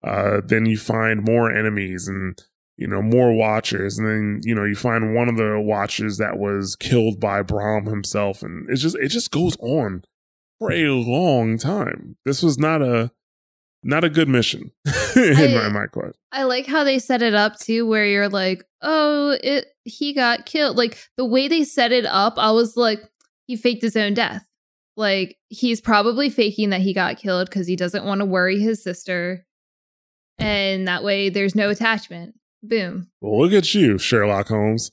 Uh, 0.02 0.40
then 0.44 0.66
you 0.66 0.76
find 0.76 1.24
more 1.24 1.50
enemies, 1.50 2.08
and 2.08 2.42
you 2.76 2.86
know, 2.86 3.00
more 3.00 3.32
watchers. 3.32 3.98
And 3.98 4.08
then, 4.08 4.40
you 4.42 4.54
know, 4.54 4.64
you 4.64 4.74
find 4.74 5.14
one 5.14 5.28
of 5.28 5.36
the 5.36 5.60
watchers 5.60 6.18
that 6.18 6.38
was 6.38 6.76
killed 6.76 7.20
by 7.20 7.42
Brom 7.42 7.86
himself. 7.86 8.42
And 8.42 8.68
it's 8.68 8.82
just, 8.82 8.96
it 8.96 9.08
just 9.08 9.30
goes 9.30 9.56
on 9.60 10.04
for 10.58 10.72
a 10.72 10.88
long 10.88 11.56
time. 11.58 12.16
This 12.24 12.42
was 12.42 12.58
not 12.58 12.82
a, 12.82 13.12
not 13.84 14.02
a 14.04 14.08
good 14.10 14.28
mission 14.28 14.72
in 15.16 15.36
I- 15.36 15.54
my, 15.54 15.68
my 15.68 15.86
question. 15.86 16.14
I 16.32 16.44
like 16.44 16.66
how 16.66 16.82
they 16.82 16.98
set 16.98 17.22
it 17.22 17.34
up 17.34 17.58
too, 17.58 17.86
where 17.86 18.04
you're 18.06 18.28
like, 18.28 18.64
oh, 18.82 19.38
it 19.42 19.66
he 19.84 20.12
got 20.12 20.46
killed. 20.46 20.76
Like 20.76 20.98
the 21.16 21.24
way 21.24 21.46
they 21.48 21.62
set 21.64 21.92
it 21.92 22.06
up, 22.06 22.34
I 22.38 22.50
was 22.50 22.76
like, 22.76 23.00
he 23.46 23.56
faked 23.56 23.82
his 23.82 23.96
own 23.96 24.14
death. 24.14 24.44
Like 24.96 25.36
he's 25.48 25.80
probably 25.80 26.30
faking 26.30 26.70
that 26.70 26.80
he 26.80 26.92
got 26.94 27.18
killed 27.18 27.48
because 27.48 27.66
he 27.66 27.76
doesn't 27.76 28.04
want 28.04 28.20
to 28.20 28.24
worry 28.24 28.60
his 28.60 28.82
sister, 28.82 29.44
and 30.38 30.88
that 30.88 31.04
way 31.04 31.28
there's 31.30 31.54
no 31.54 31.70
attachment. 31.70 32.34
Boom. 32.62 33.08
Well, 33.20 33.40
look 33.40 33.52
at 33.52 33.74
you, 33.74 33.98
Sherlock 33.98 34.48
Holmes. 34.48 34.90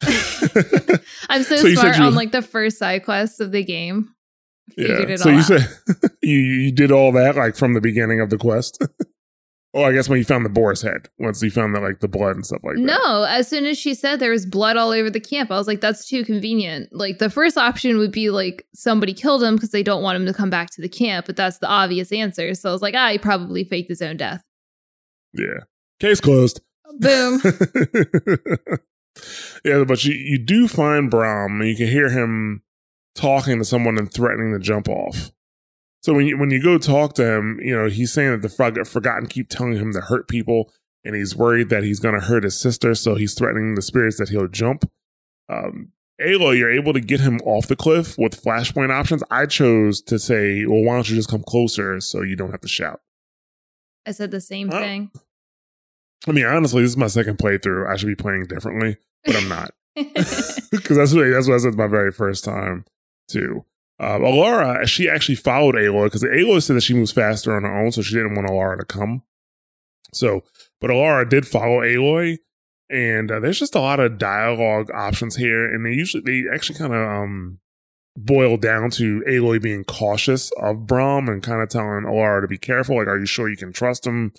I'm 0.02 1.42
so, 1.42 1.56
So 1.56 1.74
smart 1.74 1.98
on 2.00 2.14
like 2.14 2.32
the 2.32 2.42
first 2.42 2.78
side 2.78 3.04
quest 3.04 3.40
of 3.40 3.52
the 3.52 3.64
game. 3.64 4.14
Yeah. 4.76 5.16
So 5.16 5.30
you 5.30 5.38
out. 5.38 5.44
said 5.44 5.68
you 6.22 6.38
you 6.38 6.72
did 6.72 6.92
all 6.92 7.10
that 7.12 7.36
like 7.36 7.56
from 7.56 7.74
the 7.74 7.80
beginning 7.80 8.20
of 8.20 8.30
the 8.30 8.38
quest. 8.38 8.78
oh, 9.74 9.84
I 9.84 9.92
guess 9.92 10.08
when 10.08 10.18
you 10.18 10.24
found 10.24 10.44
the 10.44 10.50
boar's 10.50 10.82
head, 10.82 11.08
once 11.18 11.42
you 11.42 11.50
found 11.50 11.74
that 11.74 11.82
like 11.82 12.00
the 12.00 12.08
blood 12.08 12.36
and 12.36 12.46
stuff 12.46 12.60
like 12.62 12.76
that. 12.76 12.82
No, 12.82 13.24
as 13.24 13.48
soon 13.48 13.66
as 13.66 13.78
she 13.78 13.94
said 13.94 14.18
there 14.20 14.30
was 14.30 14.46
blood 14.46 14.76
all 14.76 14.90
over 14.90 15.10
the 15.10 15.20
camp, 15.20 15.50
I 15.50 15.56
was 15.56 15.66
like, 15.66 15.80
that's 15.80 16.06
too 16.06 16.24
convenient. 16.24 16.92
Like, 16.92 17.18
the 17.18 17.30
first 17.30 17.58
option 17.58 17.98
would 17.98 18.12
be 18.12 18.30
like 18.30 18.66
somebody 18.74 19.12
killed 19.12 19.42
him 19.42 19.56
because 19.56 19.70
they 19.70 19.82
don't 19.82 20.02
want 20.02 20.16
him 20.16 20.26
to 20.26 20.32
come 20.32 20.50
back 20.50 20.70
to 20.70 20.82
the 20.82 20.88
camp, 20.88 21.26
but 21.26 21.36
that's 21.36 21.58
the 21.58 21.68
obvious 21.68 22.12
answer. 22.12 22.54
So 22.54 22.70
I 22.70 22.72
was 22.72 22.82
like, 22.82 22.94
ah, 22.94 23.10
he 23.10 23.18
probably 23.18 23.64
faked 23.64 23.88
his 23.88 24.02
own 24.02 24.16
death. 24.16 24.42
Yeah. 25.32 25.60
Case 26.00 26.20
closed. 26.20 26.60
Boom. 26.98 27.40
yeah, 29.64 29.84
but 29.84 30.04
you, 30.04 30.14
you 30.14 30.38
do 30.38 30.66
find 30.68 31.10
Brom, 31.10 31.60
and 31.60 31.68
you 31.68 31.76
can 31.76 31.88
hear 31.88 32.08
him 32.08 32.62
talking 33.18 33.58
to 33.58 33.64
someone 33.64 33.98
and 33.98 34.12
threatening 34.12 34.52
to 34.52 34.58
jump 34.58 34.88
off. 34.88 35.30
So 36.02 36.14
when 36.14 36.26
you 36.26 36.38
when 36.38 36.50
you 36.50 36.62
go 36.62 36.78
talk 36.78 37.14
to 37.14 37.36
him, 37.36 37.58
you 37.62 37.76
know 37.76 37.88
he's 37.88 38.12
saying 38.12 38.30
that 38.30 38.42
the 38.42 38.48
frog 38.48 38.78
forgotten 38.86 39.26
keep 39.26 39.48
telling 39.48 39.74
him 39.74 39.92
to 39.92 40.00
hurt 40.00 40.28
people, 40.28 40.70
and 41.04 41.16
he's 41.16 41.34
worried 41.34 41.68
that 41.70 41.82
he's 41.82 41.98
going 42.00 42.14
to 42.14 42.24
hurt 42.26 42.44
his 42.44 42.58
sister, 42.58 42.94
so 42.94 43.14
he's 43.16 43.34
threatening 43.34 43.74
the 43.74 43.82
spirits 43.82 44.18
that 44.18 44.28
he'll 44.28 44.46
jump. 44.48 44.88
Um, 45.48 45.92
Aloy, 46.20 46.58
you're 46.58 46.72
able 46.72 46.92
to 46.92 47.00
get 47.00 47.20
him 47.20 47.38
off 47.44 47.66
the 47.66 47.76
cliff 47.76 48.16
with 48.18 48.40
flashpoint 48.42 48.90
options. 48.90 49.22
I 49.30 49.46
chose 49.46 50.00
to 50.02 50.18
say, 50.18 50.64
well, 50.66 50.82
why 50.82 50.94
don't 50.94 51.08
you 51.08 51.16
just 51.16 51.30
come 51.30 51.42
closer 51.42 52.00
so 52.00 52.22
you 52.22 52.36
don't 52.36 52.50
have 52.50 52.60
to 52.62 52.68
shout. 52.68 53.00
I 54.06 54.10
said 54.12 54.30
the 54.30 54.40
same 54.40 54.70
Oh. 54.72 54.78
thing. 54.80 55.10
I 56.26 56.32
mean, 56.32 56.44
honestly, 56.44 56.82
this 56.82 56.90
is 56.90 56.96
my 56.96 57.06
second 57.06 57.38
playthrough. 57.38 57.88
I 57.88 57.96
should 57.96 58.08
be 58.08 58.16
playing 58.16 58.46
differently, 58.46 58.96
but 59.24 59.36
I'm 59.36 59.48
not. 59.48 59.70
because 59.96 60.96
that's 60.96 61.12
what 61.14 61.28
that's 61.30 61.48
what 61.48 61.54
I 61.54 61.58
said 61.58 61.74
my 61.74 61.86
very 61.86 62.12
first 62.12 62.44
time 62.44 62.84
too. 63.28 63.64
Um, 64.00 64.22
Alara, 64.22 64.86
she 64.86 65.08
actually 65.08 65.34
followed 65.34 65.74
Aloy 65.74 66.04
because 66.04 66.22
Aloy 66.22 66.62
said 66.62 66.76
that 66.76 66.82
she 66.82 66.94
moves 66.94 67.10
faster 67.10 67.56
on 67.56 67.64
her 67.64 67.78
own, 67.80 67.90
so 67.90 68.02
she 68.02 68.14
didn't 68.14 68.34
want 68.34 68.48
Alara 68.48 68.78
to 68.78 68.84
come. 68.84 69.22
So, 70.12 70.44
but 70.80 70.90
Alara 70.90 71.28
did 71.28 71.46
follow 71.46 71.80
Aloy, 71.80 72.38
and 72.88 73.30
uh, 73.30 73.40
there's 73.40 73.58
just 73.58 73.74
a 73.74 73.80
lot 73.80 73.98
of 73.98 74.18
dialogue 74.18 74.90
options 74.94 75.36
here, 75.36 75.66
and 75.66 75.84
they 75.84 75.92
usually 75.92 76.22
they 76.22 76.48
actually 76.52 76.78
kind 76.78 76.94
of 76.94 77.08
um 77.08 77.58
boil 78.16 78.56
down 78.56 78.90
to 78.90 79.22
Aloy 79.28 79.60
being 79.60 79.84
cautious 79.84 80.50
of 80.60 80.86
Brom 80.86 81.28
and 81.28 81.42
kind 81.42 81.60
of 81.60 81.68
telling 81.68 82.04
Alara 82.04 82.42
to 82.42 82.48
be 82.48 82.58
careful. 82.58 82.96
Like, 82.96 83.08
are 83.08 83.18
you 83.18 83.26
sure 83.26 83.48
you 83.48 83.56
can 83.56 83.72
trust 83.72 84.06
him? 84.06 84.32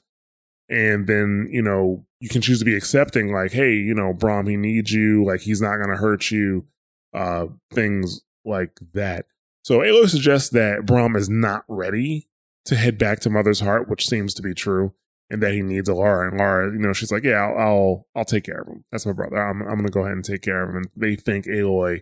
And 0.69 1.05
then 1.07 1.49
you 1.51 1.61
know 1.61 2.05
you 2.21 2.29
can 2.29 2.41
choose 2.41 2.59
to 2.59 2.65
be 2.65 2.75
accepting, 2.75 3.33
like, 3.33 3.51
hey, 3.51 3.73
you 3.73 3.93
know, 3.93 4.13
Brom, 4.13 4.47
he 4.47 4.55
needs 4.55 4.91
you. 4.91 5.25
Like, 5.25 5.41
he's 5.41 5.61
not 5.61 5.77
going 5.77 5.89
to 5.89 5.97
hurt 5.97 6.31
you. 6.31 6.65
Uh, 7.13 7.47
things 7.73 8.21
like 8.45 8.79
that. 8.93 9.25
So 9.63 9.79
Aloy 9.79 10.09
suggests 10.09 10.49
that 10.49 10.85
Brom 10.85 11.15
is 11.15 11.29
not 11.29 11.63
ready 11.67 12.27
to 12.65 12.75
head 12.75 12.97
back 12.97 13.19
to 13.21 13.29
Mother's 13.29 13.59
Heart, 13.59 13.89
which 13.89 14.07
seems 14.07 14.33
to 14.35 14.41
be 14.41 14.53
true, 14.53 14.93
and 15.29 15.43
that 15.43 15.53
he 15.53 15.61
needs 15.61 15.89
Alara. 15.89 16.29
And 16.29 16.39
Lara, 16.39 16.71
you 16.71 16.79
know, 16.79 16.93
she's 16.93 17.11
like, 17.11 17.23
"Yeah, 17.23 17.43
I'll, 17.43 17.57
I'll, 17.57 18.07
I'll 18.15 18.25
take 18.25 18.45
care 18.45 18.61
of 18.61 18.67
him. 18.67 18.85
That's 18.91 19.05
my 19.05 19.11
brother. 19.11 19.37
I'm, 19.37 19.61
I'm 19.61 19.77
gonna 19.77 19.89
go 19.89 20.01
ahead 20.01 20.13
and 20.13 20.25
take 20.25 20.41
care 20.41 20.63
of 20.63 20.69
him." 20.69 20.77
And 20.77 20.89
they 20.95 21.15
thank 21.15 21.45
Aloy 21.45 22.01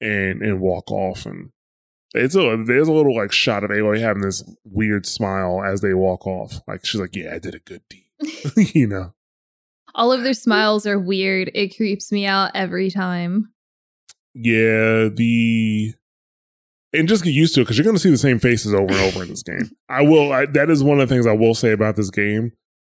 and 0.00 0.42
and 0.42 0.60
walk 0.60 0.90
off. 0.90 1.26
And 1.26 1.50
it's 2.14 2.34
a 2.34 2.62
there's 2.66 2.88
a 2.88 2.92
little 2.92 3.14
like 3.14 3.32
shot 3.32 3.64
of 3.64 3.70
Aloy 3.70 4.00
having 4.00 4.22
this 4.22 4.42
weird 4.64 5.06
smile 5.06 5.62
as 5.64 5.80
they 5.80 5.94
walk 5.94 6.26
off. 6.26 6.60
Like 6.66 6.84
she's 6.84 7.00
like, 7.00 7.16
"Yeah, 7.16 7.34
I 7.34 7.38
did 7.38 7.54
a 7.54 7.60
good 7.60 7.82
deed," 7.88 8.08
you 8.74 8.86
know. 8.86 9.14
All 9.94 10.10
of 10.10 10.22
their 10.22 10.34
smiles 10.34 10.86
are 10.86 10.98
weird. 10.98 11.50
It 11.54 11.76
creeps 11.76 12.10
me 12.10 12.24
out 12.24 12.52
every 12.54 12.90
time. 12.90 13.52
Yeah, 14.34 15.08
the 15.08 15.94
and 16.92 17.08
just 17.08 17.24
get 17.24 17.30
used 17.30 17.54
to 17.54 17.60
it 17.60 17.64
because 17.64 17.78
you're 17.78 17.84
going 17.84 17.96
to 17.96 18.02
see 18.02 18.10
the 18.10 18.18
same 18.18 18.38
faces 18.38 18.74
over 18.74 18.92
and 18.92 19.00
over 19.00 19.22
in 19.22 19.30
this 19.30 19.42
game. 19.42 19.70
I 19.88 20.02
will. 20.02 20.32
I, 20.32 20.46
that 20.46 20.70
is 20.70 20.84
one 20.84 21.00
of 21.00 21.08
the 21.08 21.14
things 21.14 21.26
I 21.26 21.32
will 21.32 21.54
say 21.54 21.72
about 21.72 21.96
this 21.96 22.10
game. 22.10 22.52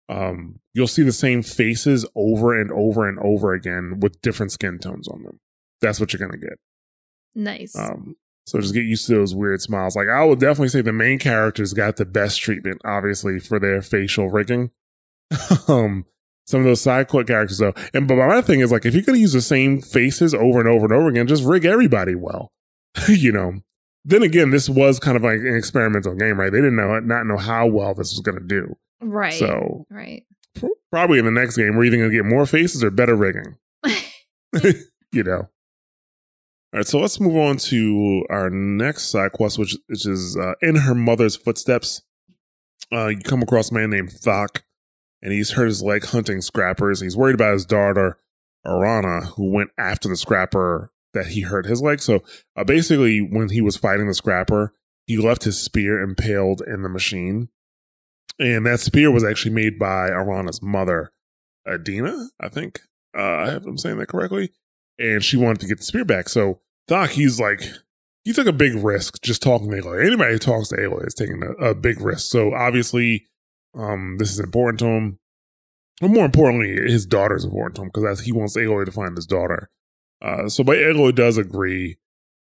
Um, 0.08 0.60
you'll 0.74 0.86
see 0.86 1.02
the 1.02 1.12
same 1.12 1.42
faces 1.42 2.04
over 2.14 2.60
and 2.60 2.70
over 2.72 3.08
and 3.08 3.18
over 3.20 3.54
again 3.54 4.00
with 4.00 4.20
different 4.20 4.52
skin 4.52 4.78
tones 4.78 5.08
on 5.08 5.22
them. 5.22 5.40
That's 5.80 5.98
what 6.00 6.12
you're 6.12 6.18
going 6.18 6.38
to 6.38 6.46
get. 6.46 6.58
Nice. 7.34 7.76
Um, 7.78 8.16
so 8.46 8.60
just 8.60 8.74
get 8.74 8.84
used 8.84 9.06
to 9.06 9.14
those 9.14 9.34
weird 9.34 9.62
smiles. 9.62 9.96
Like 9.96 10.08
I 10.08 10.24
would 10.24 10.40
definitely 10.40 10.68
say 10.68 10.82
the 10.82 10.92
main 10.92 11.18
characters 11.18 11.72
got 11.72 11.96
the 11.96 12.04
best 12.04 12.40
treatment, 12.40 12.82
obviously 12.84 13.40
for 13.40 13.58
their 13.58 13.80
facial 13.80 14.28
rigging. 14.28 14.70
um, 15.68 16.04
some 16.46 16.60
of 16.60 16.66
those 16.66 16.80
side 16.80 17.08
quest 17.08 17.28
characters 17.28 17.58
though, 17.58 17.74
and 17.92 18.06
but 18.06 18.16
my 18.16 18.40
thing 18.42 18.60
is 18.60 18.70
like 18.70 18.84
if 18.84 18.94
you're 18.94 19.02
going 19.02 19.16
to 19.16 19.20
use 19.20 19.32
the 19.32 19.40
same 19.40 19.80
faces 19.80 20.34
over 20.34 20.60
and 20.60 20.68
over 20.68 20.84
and 20.84 20.92
over 20.92 21.08
again, 21.08 21.26
just 21.26 21.44
rig 21.44 21.64
everybody 21.64 22.14
well. 22.14 22.52
you 23.08 23.32
know. 23.32 23.60
Then 24.06 24.22
again, 24.22 24.50
this 24.50 24.68
was 24.68 25.00
kind 25.00 25.16
of 25.16 25.22
like 25.22 25.38
an 25.38 25.56
experimental 25.56 26.14
game, 26.14 26.38
right? 26.38 26.52
They 26.52 26.58
didn't 26.58 26.76
know 26.76 26.98
not 27.00 27.24
know 27.24 27.38
how 27.38 27.66
well 27.66 27.94
this 27.94 28.12
was 28.12 28.20
going 28.20 28.38
to 28.38 28.44
do. 28.44 28.76
right. 29.00 29.32
So 29.32 29.86
right. 29.90 30.24
probably 30.90 31.18
in 31.18 31.24
the 31.24 31.30
next 31.30 31.56
game, 31.56 31.74
we're 31.74 31.84
either 31.84 31.96
going 31.96 32.10
to 32.10 32.16
get 32.16 32.26
more 32.26 32.44
faces 32.44 32.84
or 32.84 32.90
better 32.90 33.16
rigging. 33.16 33.56
you 35.12 35.22
know. 35.22 35.48
All 36.74 36.78
right, 36.80 36.86
so 36.86 36.98
let's 36.98 37.20
move 37.20 37.36
on 37.36 37.56
to 37.58 38.26
our 38.30 38.50
next 38.50 39.04
side 39.04 39.30
quest, 39.30 39.58
which, 39.58 39.76
which 39.86 40.06
is 40.06 40.36
uh, 40.36 40.54
in 40.60 40.74
her 40.74 40.94
mother's 40.94 41.36
footsteps. 41.36 42.02
Uh, 42.92 43.06
you 43.06 43.18
come 43.18 43.42
across 43.42 43.70
a 43.70 43.74
man 43.74 43.90
named 43.90 44.10
Thok, 44.10 44.62
and 45.24 45.32
he's 45.32 45.52
hurt 45.52 45.66
his 45.66 45.82
leg 45.82 46.04
hunting 46.04 46.42
scrappers. 46.42 47.00
He's 47.00 47.16
worried 47.16 47.34
about 47.34 47.54
his 47.54 47.64
daughter, 47.64 48.18
Arana, 48.64 49.22
who 49.22 49.50
went 49.50 49.70
after 49.78 50.06
the 50.06 50.16
scrapper 50.16 50.92
that 51.14 51.28
he 51.28 51.40
hurt 51.40 51.64
his 51.64 51.80
leg. 51.80 52.00
So 52.00 52.22
uh, 52.54 52.64
basically, 52.64 53.20
when 53.20 53.48
he 53.48 53.62
was 53.62 53.76
fighting 53.76 54.06
the 54.06 54.14
scrapper, 54.14 54.74
he 55.06 55.16
left 55.16 55.44
his 55.44 55.58
spear 55.58 56.00
impaled 56.00 56.62
in 56.66 56.82
the 56.82 56.88
machine. 56.90 57.48
And 58.38 58.66
that 58.66 58.80
spear 58.80 59.10
was 59.10 59.24
actually 59.24 59.54
made 59.54 59.78
by 59.78 60.10
Arana's 60.10 60.60
mother, 60.60 61.12
Adina, 61.66 62.28
I 62.38 62.48
think. 62.48 62.80
Uh, 63.16 63.22
I 63.22 63.50
have 63.50 63.64
I'm 63.64 63.78
saying 63.78 63.98
that 63.98 64.08
correctly. 64.08 64.52
And 64.98 65.24
she 65.24 65.36
wanted 65.36 65.60
to 65.60 65.66
get 65.66 65.78
the 65.78 65.84
spear 65.84 66.04
back. 66.04 66.28
So 66.28 66.60
Doc, 66.86 67.10
he's 67.10 67.40
like, 67.40 67.62
he 68.24 68.32
took 68.32 68.46
a 68.46 68.52
big 68.52 68.74
risk 68.74 69.22
just 69.22 69.42
talking 69.42 69.70
to 69.70 69.76
Aloy. 69.76 70.04
Anybody 70.04 70.32
who 70.32 70.38
talks 70.38 70.68
to 70.68 70.76
Aloy 70.76 71.06
is 71.06 71.14
taking 71.14 71.42
a, 71.42 71.52
a 71.64 71.74
big 71.74 72.00
risk. 72.00 72.30
So 72.30 72.52
obviously, 72.52 73.26
um, 73.74 74.16
this 74.18 74.30
is 74.30 74.40
important 74.40 74.78
to 74.80 74.86
him. 74.86 75.18
But 76.00 76.10
more 76.10 76.24
importantly, 76.24 76.90
his 76.90 77.06
daughter's 77.06 77.44
important 77.44 77.76
to 77.76 77.82
him 77.82 77.90
because 77.92 78.20
he 78.20 78.32
wants 78.32 78.56
Aloy 78.56 78.84
to 78.84 78.92
find 78.92 79.16
his 79.16 79.26
daughter. 79.26 79.70
Uh, 80.20 80.48
so, 80.48 80.64
but 80.64 80.76
Aloy 80.76 81.14
does 81.14 81.38
agree. 81.38 81.98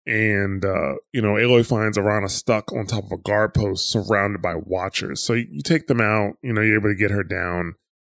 And, 0.07 0.64
uh, 0.64 0.95
you 1.12 1.20
know, 1.20 1.35
Aloy 1.35 1.66
finds 1.66 1.99
Arana 1.99 2.28
stuck 2.28 2.72
on 2.72 2.87
top 2.87 3.05
of 3.05 3.12
a 3.12 3.18
guard 3.18 3.55
post 3.55 3.91
surrounded 3.91 4.41
by 4.41 4.55
watchers. 4.55 5.22
So 5.22 5.35
you, 5.35 5.47
you 5.51 5.62
take 5.62 5.89
them 5.89 6.01
out, 6.01 6.35
you 6.43 6.53
know, 6.53 6.62
you're 6.62 6.78
able 6.78 6.91
to 6.91 6.95
get 6.95 7.11
her 7.11 7.22
down. 7.22 7.74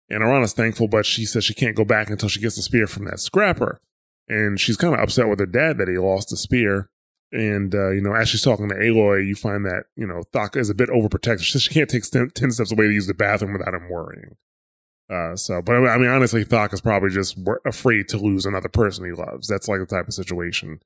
And 0.08 0.22
Arana's 0.22 0.52
thankful, 0.52 0.88
but 0.88 1.06
she 1.06 1.24
says 1.24 1.44
she 1.44 1.54
can't 1.54 1.76
go 1.76 1.84
back 1.84 2.10
until 2.10 2.28
she 2.28 2.40
gets 2.40 2.56
the 2.56 2.62
spear 2.62 2.86
from 2.86 3.06
that 3.06 3.18
scrapper. 3.18 3.80
And 4.28 4.60
she's 4.60 4.76
kind 4.76 4.94
of 4.94 5.00
upset 5.00 5.28
with 5.28 5.40
her 5.40 5.46
dad 5.46 5.78
that 5.78 5.88
he 5.88 5.98
lost 5.98 6.28
the 6.28 6.36
spear. 6.36 6.90
And, 7.32 7.74
uh, 7.74 7.90
you 7.90 8.02
know, 8.02 8.14
as 8.14 8.28
she's 8.28 8.42
talking 8.42 8.68
to 8.68 8.74
Aloy, 8.74 9.26
you 9.26 9.34
find 9.34 9.64
that, 9.64 9.84
you 9.96 10.06
know, 10.06 10.22
Thaka 10.32 10.58
is 10.58 10.68
a 10.68 10.74
bit 10.74 10.90
overprotective. 10.90 11.40
She 11.40 11.58
she 11.58 11.72
can't 11.72 11.88
take 11.88 12.04
st- 12.04 12.34
10 12.34 12.50
steps 12.50 12.72
away 12.72 12.86
to 12.86 12.92
use 12.92 13.06
the 13.06 13.14
bathroom 13.14 13.54
without 13.54 13.74
him 13.74 13.88
worrying. 13.88 14.36
Uh, 15.10 15.34
so, 15.36 15.62
but 15.62 15.74
I 15.74 15.96
mean, 15.98 16.08
honestly, 16.08 16.44
Thak 16.44 16.74
is 16.74 16.80
probably 16.80 17.10
just 17.10 17.38
afraid 17.64 18.08
to 18.08 18.18
lose 18.18 18.44
another 18.44 18.68
person 18.68 19.04
he 19.04 19.12
loves. 19.12 19.48
That's 19.48 19.66
like 19.66 19.80
the 19.80 19.86
type 19.86 20.08
of 20.08 20.14
situation 20.14 20.80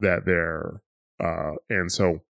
that 0.00 0.24
they're, 0.24 0.82
uh, 1.22 1.52
and 1.70 1.90
so, 1.90 2.22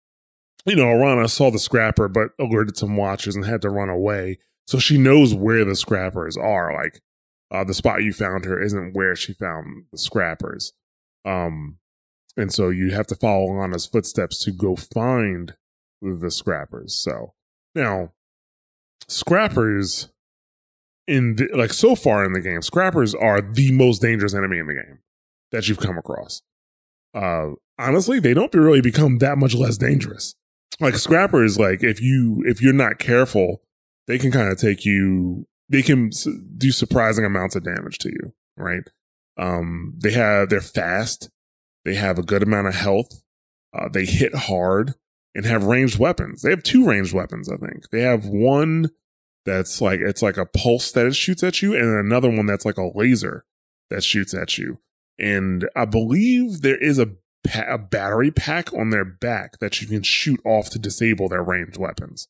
you 0.67 0.77
know, 0.77 0.91
Arana 0.91 1.29
saw 1.29 1.51
the 1.51 1.59
scrapper, 1.59 2.09
but 2.09 2.31
alerted 2.39 2.77
some 2.77 2.97
watchers 2.97 3.37
and 3.37 3.45
had 3.45 3.63
to 3.63 3.71
run 3.71 3.89
away. 3.89 4.39
So 4.67 4.79
she 4.79 4.99
knows 4.99 5.35
where 5.35 5.65
the 5.65 5.77
scrappers 5.77 6.37
are. 6.37 6.75
Like, 6.75 7.01
uh, 7.51 7.65
the 7.65 7.75
spot 7.75 8.03
you 8.03 8.13
found 8.13 8.45
her 8.45 8.61
isn't 8.61 8.95
where 8.95 9.15
she 9.15 9.33
found 9.33 9.85
the 9.93 9.99
scrappers. 9.99 10.73
Um, 11.25 11.79
and 12.37 12.53
so 12.53 12.69
you 12.69 12.91
have 12.91 13.07
to 13.09 13.15
follow 13.15 13.49
Alana's 13.49 13.87
footsteps 13.87 14.39
to 14.45 14.53
go 14.53 14.77
find 14.77 15.55
the 16.03 16.31
scrappers. 16.31 16.95
So 16.95 17.35
now, 17.75 18.13
scrappers 19.09 20.09
in 21.07 21.37
the, 21.37 21.49
like 21.55 21.73
so 21.73 21.95
far 21.95 22.25
in 22.25 22.33
the 22.33 22.41
game, 22.41 22.63
scrappers 22.63 23.15
are 23.15 23.41
the 23.41 23.73
most 23.73 24.03
dangerous 24.03 24.35
enemy 24.35 24.59
in 24.59 24.67
the 24.67 24.75
game 24.75 24.99
that 25.53 25.69
you've 25.69 25.79
come 25.79 25.97
across. 25.97 26.43
Uh, 27.15 27.53
honestly, 27.79 28.21
they 28.21 28.35
don't 28.35 28.53
really 28.55 28.81
become 28.81 29.19
that 29.19 29.39
much 29.39 29.55
less 29.55 29.79
dangerous. 29.79 30.35
Like 30.81 30.97
scrappers, 30.97 31.59
like 31.59 31.83
if 31.83 32.03
you 32.03 32.43
if 32.47 32.61
you're 32.61 32.75
not 32.75 32.99
careful, 32.99 33.63
they 34.07 34.19
can 34.19 34.31
kind 34.31 34.51
of 34.51 34.59
take 34.59 34.85
you. 34.85 35.47
They 35.69 35.83
can 35.83 36.11
do 36.57 36.71
surprising 36.71 37.25
amounts 37.25 37.57
of 37.57 37.65
damage 37.65 37.99
to 37.99 38.11
you, 38.11 38.35
right? 38.57 38.89
Um, 39.39 39.95
they 39.99 40.13
have 40.13 40.51
they're 40.51 40.61
fast. 40.61 41.31
They 41.87 41.95
have 41.95 42.19
a 42.19 42.25
good 42.25 42.43
amount 42.43 42.67
of 42.67 42.75
health. 42.75 43.23
Uh, 43.73 43.89
they 43.89 44.05
hit 44.05 44.35
hard 44.35 44.97
and 45.37 45.47
have 45.47 45.63
ranged 45.63 46.01
weapons. 46.01 46.43
They 46.43 46.51
have 46.51 46.65
two 46.65 46.85
ranged 46.85 47.15
weapons, 47.15 47.49
I 47.49 47.57
think. 47.57 47.91
They 47.91 48.01
have 48.01 48.27
one 48.27 48.91
that's 49.45 49.81
like 49.81 50.01
it's 50.01 50.21
like 50.21 50.37
a 50.37 50.47
pulse 50.47 50.91
that 50.91 51.07
it 51.07 51.15
shoots 51.15 51.45
at 51.45 51.63
you, 51.63 51.75
and 51.75 51.85
another 51.85 52.29
one 52.29 52.47
that's 52.47 52.65
like 52.65 52.77
a 52.77 52.91
laser 52.93 53.45
that 53.89 54.03
shoots 54.03 54.35
at 54.35 54.59
you. 54.59 54.81
And 55.17 55.69
I 55.77 55.85
believe 55.85 56.63
there 56.63 56.77
is 56.77 56.99
a 56.99 57.13
a 57.55 57.79
battery 57.79 58.33
pack 58.33 58.75
on 58.75 58.91
their 58.91 59.05
back 59.05 59.61
that 59.61 59.81
you 59.81 59.87
can 59.87 60.03
shoot 60.03 60.41
off 60.45 60.69
to 60.71 60.81
disable 60.81 61.29
their 61.29 61.45
ranged 61.45 61.77
weapons. 61.77 62.27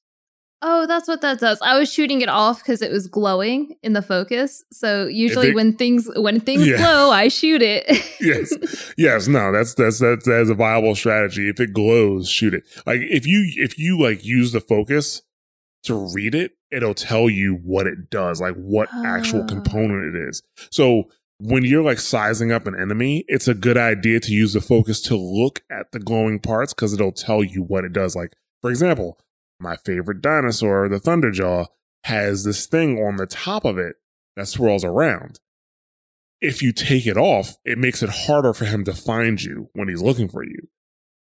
Oh, 0.62 0.86
that's 0.86 1.06
what 1.06 1.20
that 1.20 1.38
does. 1.38 1.60
I 1.60 1.78
was 1.78 1.92
shooting 1.92 2.22
it 2.22 2.30
off 2.30 2.60
because 2.60 2.80
it 2.80 2.90
was 2.90 3.08
glowing 3.08 3.76
in 3.82 3.92
the 3.92 4.00
focus. 4.00 4.64
So 4.72 5.06
usually, 5.06 5.50
it, 5.50 5.54
when 5.54 5.76
things 5.76 6.08
when 6.16 6.40
things 6.40 6.66
yeah. 6.66 6.78
glow, 6.78 7.10
I 7.10 7.28
shoot 7.28 7.60
it. 7.62 7.84
yes, 8.20 8.92
yes, 8.96 9.28
no, 9.28 9.52
that's 9.52 9.74
that's 9.74 9.98
that's 9.98 10.24
that's 10.24 10.48
a 10.48 10.54
viable 10.54 10.94
strategy. 10.94 11.48
If 11.50 11.60
it 11.60 11.74
glows, 11.74 12.30
shoot 12.30 12.54
it. 12.54 12.64
Like 12.86 13.00
if 13.02 13.26
you 13.26 13.52
if 13.56 13.78
you 13.78 14.00
like 14.00 14.24
use 14.24 14.52
the 14.52 14.60
focus 14.60 15.22
to 15.84 15.94
read 15.94 16.34
it, 16.34 16.52
it'll 16.70 16.94
tell 16.94 17.28
you 17.28 17.60
what 17.62 17.86
it 17.86 18.08
does, 18.08 18.40
like 18.40 18.54
what 18.54 18.88
oh. 18.94 19.04
actual 19.04 19.42
ah. 19.42 19.46
component 19.46 20.14
it 20.14 20.28
is. 20.28 20.42
So 20.70 21.04
when 21.38 21.64
you're 21.64 21.84
like 21.84 21.98
sizing 21.98 22.50
up 22.50 22.66
an 22.66 22.74
enemy, 22.74 23.26
it's 23.28 23.46
a 23.46 23.54
good 23.54 23.76
idea 23.76 24.20
to 24.20 24.32
use 24.32 24.54
the 24.54 24.62
focus 24.62 25.02
to 25.02 25.16
look 25.16 25.62
at 25.70 25.92
the 25.92 25.98
glowing 25.98 26.40
parts 26.40 26.72
because 26.72 26.94
it'll 26.94 27.12
tell 27.12 27.44
you 27.44 27.62
what 27.62 27.84
it 27.84 27.92
does. 27.92 28.16
Like 28.16 28.32
for 28.62 28.70
example 28.70 29.18
my 29.58 29.76
favorite 29.76 30.20
dinosaur, 30.20 30.88
the 30.88 31.00
Thunderjaw, 31.00 31.66
has 32.04 32.44
this 32.44 32.66
thing 32.66 32.98
on 32.98 33.16
the 33.16 33.26
top 33.26 33.64
of 33.64 33.78
it 33.78 33.96
that 34.36 34.46
swirls 34.46 34.84
around. 34.84 35.40
If 36.40 36.62
you 36.62 36.72
take 36.72 37.06
it 37.06 37.16
off, 37.16 37.56
it 37.64 37.78
makes 37.78 38.02
it 38.02 38.10
harder 38.10 38.52
for 38.52 38.66
him 38.66 38.84
to 38.84 38.92
find 38.92 39.42
you 39.42 39.70
when 39.72 39.88
he's 39.88 40.02
looking 40.02 40.28
for 40.28 40.44
you. 40.44 40.68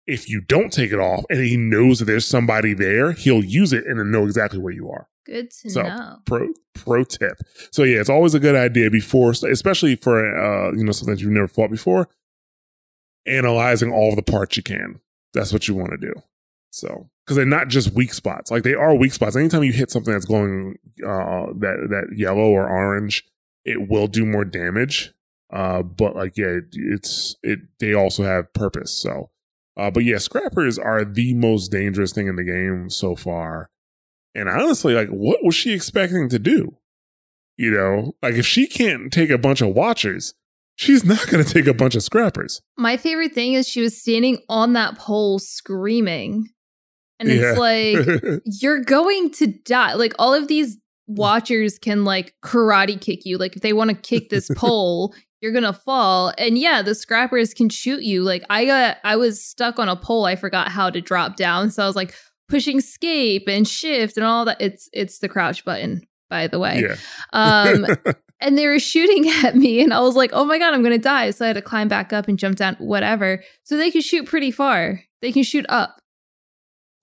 If 0.05 0.29
you 0.29 0.41
don't 0.41 0.73
take 0.73 0.91
it 0.91 0.99
off 0.99 1.23
and 1.29 1.39
he 1.39 1.55
knows 1.55 1.99
that 1.99 2.05
there's 2.05 2.25
somebody 2.25 2.73
there, 2.73 3.13
he'll 3.13 3.43
use 3.43 3.71
it 3.71 3.85
and 3.85 4.11
know 4.11 4.25
exactly 4.25 4.59
where 4.59 4.73
you 4.73 4.89
are. 4.89 5.07
Good 5.25 5.51
to 5.61 5.69
so, 5.69 5.83
know. 5.83 6.17
Pro 6.25 6.49
pro 6.73 7.05
tip. 7.05 7.37
So 7.71 7.83
yeah, 7.83 8.01
it's 8.01 8.09
always 8.09 8.33
a 8.33 8.39
good 8.39 8.55
idea 8.55 8.89
before, 8.89 9.31
especially 9.31 9.95
for 9.95 10.35
uh, 10.35 10.73
you 10.73 10.83
know 10.83 10.91
something 10.91 11.17
you've 11.17 11.31
never 11.31 11.47
fought 11.47 11.71
before. 11.71 12.09
Analyzing 13.25 13.93
all 13.93 14.15
the 14.15 14.21
parts 14.21 14.57
you 14.57 14.63
can. 14.63 14.99
That's 15.33 15.53
what 15.53 15.69
you 15.69 15.75
want 15.75 15.91
to 15.91 15.97
do. 15.97 16.13
So 16.71 17.09
because 17.25 17.37
they're 17.37 17.45
not 17.45 17.69
just 17.69 17.93
weak 17.93 18.13
spots. 18.13 18.51
Like 18.51 18.63
they 18.63 18.73
are 18.73 18.95
weak 18.95 19.13
spots. 19.13 19.35
Anytime 19.35 19.63
you 19.63 19.71
hit 19.71 19.91
something 19.91 20.13
that's 20.13 20.25
going 20.25 20.75
uh, 21.05 21.47
that 21.59 21.87
that 21.89 22.15
yellow 22.15 22.49
or 22.49 22.67
orange, 22.67 23.23
it 23.65 23.89
will 23.89 24.07
do 24.07 24.25
more 24.25 24.45
damage. 24.45 25.13
Uh, 25.51 25.83
but 25.83 26.15
like 26.15 26.37
yeah, 26.37 26.47
it, 26.47 26.65
it's 26.73 27.35
it. 27.43 27.59
They 27.79 27.93
also 27.93 28.23
have 28.23 28.53
purpose. 28.53 28.91
So, 28.91 29.29
uh, 29.77 29.91
but 29.91 30.03
yeah, 30.03 30.17
scrappers 30.17 30.77
are 30.77 31.05
the 31.05 31.33
most 31.33 31.71
dangerous 31.71 32.11
thing 32.11 32.27
in 32.27 32.35
the 32.35 32.43
game 32.43 32.89
so 32.89 33.15
far. 33.15 33.69
And 34.35 34.49
honestly, 34.49 34.93
like, 34.93 35.09
what 35.09 35.43
was 35.43 35.55
she 35.55 35.73
expecting 35.73 36.27
to 36.29 36.39
do? 36.39 36.77
You 37.55 37.71
know, 37.71 38.15
like 38.23 38.33
if 38.33 38.47
she 38.47 38.65
can't 38.65 39.13
take 39.13 39.29
a 39.29 39.37
bunch 39.37 39.61
of 39.61 39.75
watchers, 39.75 40.33
she's 40.75 41.05
not 41.05 41.27
going 41.27 41.43
to 41.43 41.53
take 41.53 41.67
a 41.67 41.73
bunch 41.73 41.93
of 41.93 42.01
scrappers. 42.01 42.61
My 42.77 42.97
favorite 42.97 43.33
thing 43.33 43.53
is 43.53 43.67
she 43.67 43.81
was 43.81 43.95
standing 43.95 44.39
on 44.49 44.73
that 44.73 44.97
pole 44.97 45.37
screaming 45.37 46.49
and 47.19 47.29
it's 47.29 47.57
like, 47.57 48.41
you're 48.61 48.83
going 48.83 49.31
to 49.31 49.47
die. 49.47 49.93
Like, 49.93 50.13
all 50.19 50.33
of 50.33 50.47
these 50.47 50.77
watchers 51.07 51.77
can 51.77 52.05
like 52.05 52.33
karate 52.43 52.99
kick 52.99 53.25
you. 53.25 53.37
Like, 53.37 53.55
if 53.55 53.61
they 53.61 53.73
want 53.73 53.89
to 53.89 53.95
kick 53.95 54.29
this 54.29 54.49
pole, 54.55 55.13
you're 55.41 55.51
gonna 55.51 55.73
fall. 55.73 56.33
And 56.37 56.57
yeah, 56.57 56.81
the 56.81 56.95
scrappers 56.95 57.53
can 57.53 57.69
shoot 57.69 58.03
you. 58.03 58.23
Like, 58.23 58.43
I 58.49 58.65
got, 58.65 58.97
I 59.03 59.15
was 59.15 59.43
stuck 59.43 59.79
on 59.79 59.89
a 59.89 59.95
pole. 59.95 60.25
I 60.25 60.35
forgot 60.35 60.69
how 60.69 60.89
to 60.89 61.01
drop 61.01 61.35
down. 61.35 61.69
So 61.71 61.83
I 61.83 61.87
was 61.87 61.95
like 61.95 62.15
pushing 62.47 62.77
escape 62.77 63.43
and 63.47 63.67
shift 63.67 64.17
and 64.17 64.25
all 64.25 64.45
that. 64.45 64.57
It's, 64.59 64.89
it's 64.93 65.19
the 65.19 65.29
crouch 65.29 65.65
button, 65.65 66.01
by 66.29 66.47
the 66.47 66.59
way. 66.59 66.83
Yeah. 66.87 66.95
Um, 67.33 67.85
and 68.43 68.57
they 68.57 68.67
were 68.67 68.79
shooting 68.79 69.27
at 69.45 69.55
me 69.55 69.81
and 69.81 69.93
i 69.93 69.99
was 69.99 70.15
like 70.15 70.29
oh 70.33 70.43
my 70.43 70.59
god 70.59 70.73
i'm 70.73 70.83
gonna 70.83 70.97
die 70.97 71.31
so 71.31 71.45
i 71.45 71.47
had 71.47 71.55
to 71.55 71.61
climb 71.61 71.87
back 71.87 72.13
up 72.13 72.27
and 72.27 72.37
jump 72.37 72.57
down 72.57 72.75
whatever 72.75 73.41
so 73.63 73.77
they 73.77 73.89
can 73.89 74.01
shoot 74.01 74.27
pretty 74.27 74.51
far 74.51 75.01
they 75.21 75.31
can 75.31 75.43
shoot 75.43 75.65
up 75.69 76.01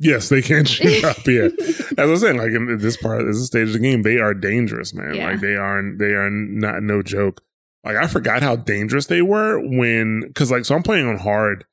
Yes, 0.01 0.30
they 0.30 0.40
can 0.40 0.64
shoot 0.66 1.05
up. 1.05 1.24
Yeah, 1.26 1.48
as 1.61 1.98
I 1.98 2.05
was 2.07 2.22
saying, 2.22 2.38
like 2.38 2.53
in 2.53 2.78
this 2.78 2.96
part, 2.96 3.24
this 3.26 3.46
stage 3.46 3.68
of 3.68 3.74
the 3.74 3.78
game, 3.78 4.03
they 4.03 4.18
are 4.18 4.34
dangerous, 4.34 4.94
man. 4.94 5.14
Yeah. 5.14 5.30
Like 5.30 5.40
they 5.40 5.55
are, 5.55 5.82
they 5.96 6.14
are 6.14 6.30
not 6.30 6.82
no 6.82 7.03
joke. 7.03 7.42
Like 7.84 7.96
I 7.96 8.07
forgot 8.07 8.42
how 8.42 8.57
dangerous 8.57 9.07
they 9.07 9.22
were 9.22 9.61
when, 9.61 10.22
because 10.22 10.51
like, 10.51 10.64
so 10.64 10.74
I'm 10.74 10.82
playing 10.82 11.07
on 11.07 11.18
hard, 11.18 11.64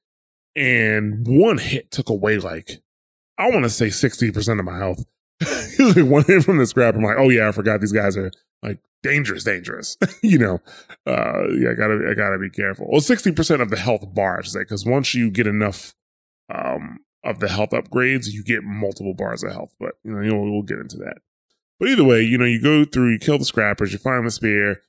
and 0.55 1.25
one 1.25 1.57
hit 1.57 1.89
took 1.89 2.09
away 2.09 2.37
like, 2.37 2.81
I 3.37 3.49
want 3.49 3.63
to 3.63 3.69
say 3.69 3.89
sixty 3.89 4.29
percent 4.31 4.59
of 4.59 4.65
my 4.65 4.77
health. 4.77 5.05
like 5.79 6.05
one 6.05 6.25
hit 6.25 6.43
from 6.43 6.57
the 6.57 6.65
scrap, 6.65 6.95
I'm 6.95 7.03
like, 7.03 7.17
oh 7.17 7.29
yeah, 7.29 7.47
I 7.47 7.51
forgot 7.53 7.79
these 7.79 7.91
guys 7.93 8.17
are 8.17 8.31
like 8.61 8.79
dangerous, 9.03 9.45
dangerous. 9.45 9.95
you 10.21 10.37
know, 10.37 10.59
uh, 11.05 11.47
yeah, 11.53 11.71
I 11.71 11.73
gotta, 11.75 12.09
I 12.11 12.13
gotta 12.13 12.39
be 12.39 12.49
careful. 12.49 12.87
Well, 12.89 13.01
sixty 13.01 13.31
percent 13.31 13.61
of 13.61 13.69
the 13.69 13.77
health 13.77 14.13
bar, 14.13 14.39
I 14.39 14.41
should 14.41 14.53
say, 14.53 14.59
because 14.61 14.85
once 14.85 15.13
you 15.13 15.29
get 15.29 15.47
enough, 15.47 15.93
of 17.27 17.39
the 17.39 17.47
health 17.47 17.71
upgrades, 17.71 18.31
you 18.31 18.43
get 18.43 18.63
multiple 18.63 19.13
bars 19.13 19.43
of 19.43 19.51
health. 19.51 19.73
But 19.79 19.93
you 20.03 20.11
know, 20.11 20.21
you 20.21 20.31
know, 20.31 20.51
we'll 20.51 20.61
get 20.63 20.79
into 20.79 20.97
that. 20.97 21.17
But 21.79 21.89
either 21.89 22.03
way, 22.03 22.21
you 22.21 22.37
know, 22.37 22.45
you 22.45 22.61
go 22.61 22.85
through, 22.85 23.11
you 23.11 23.19
kill 23.19 23.37
the 23.37 23.45
scrappers, 23.45 23.93
you 23.93 23.99
find 23.99 24.25
the 24.25 24.31
spear, 24.31 24.81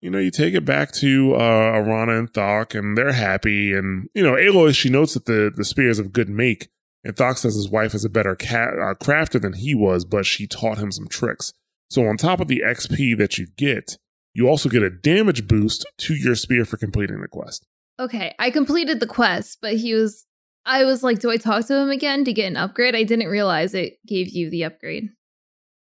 you 0.00 0.10
know, 0.10 0.18
you 0.18 0.30
take 0.30 0.54
it 0.54 0.64
back 0.64 0.92
to 0.92 1.34
uh, 1.34 1.72
Arana 1.74 2.18
and 2.18 2.32
Thok, 2.32 2.78
and 2.78 2.96
they're 2.96 3.12
happy. 3.12 3.72
And 3.72 4.08
you 4.14 4.22
know, 4.22 4.32
Aloy, 4.32 4.74
she 4.74 4.90
notes 4.90 5.14
that 5.14 5.26
the 5.26 5.52
the 5.54 5.64
spear 5.64 5.88
is 5.88 5.98
of 5.98 6.12
good 6.12 6.28
make, 6.28 6.68
and 7.04 7.16
Thok 7.16 7.38
says 7.38 7.54
his 7.54 7.68
wife 7.68 7.94
is 7.94 8.04
a 8.04 8.10
better 8.10 8.36
cat, 8.36 8.74
uh, 8.74 8.94
crafter 8.94 9.40
than 9.40 9.54
he 9.54 9.74
was, 9.74 10.04
but 10.04 10.26
she 10.26 10.46
taught 10.46 10.78
him 10.78 10.92
some 10.92 11.08
tricks. 11.08 11.52
So 11.90 12.06
on 12.06 12.16
top 12.16 12.40
of 12.40 12.48
the 12.48 12.62
XP 12.64 13.16
that 13.18 13.38
you 13.38 13.46
get, 13.56 13.96
you 14.34 14.48
also 14.48 14.68
get 14.68 14.82
a 14.82 14.90
damage 14.90 15.48
boost 15.48 15.86
to 15.98 16.14
your 16.14 16.34
spear 16.34 16.64
for 16.64 16.76
completing 16.76 17.20
the 17.20 17.28
quest. 17.28 17.66
Okay, 17.98 18.34
I 18.38 18.50
completed 18.50 19.00
the 19.00 19.06
quest, 19.06 19.58
but 19.60 19.74
he 19.74 19.94
was 19.94 20.24
I 20.68 20.84
was 20.84 21.02
like, 21.02 21.18
do 21.18 21.30
I 21.30 21.38
talk 21.38 21.66
to 21.66 21.76
him 21.76 21.88
again 21.88 22.24
to 22.24 22.32
get 22.32 22.46
an 22.46 22.56
upgrade? 22.56 22.94
I 22.94 23.02
didn't 23.02 23.28
realize 23.28 23.72
it 23.72 23.98
gave 24.06 24.28
you 24.28 24.50
the 24.50 24.64
upgrade. 24.64 25.08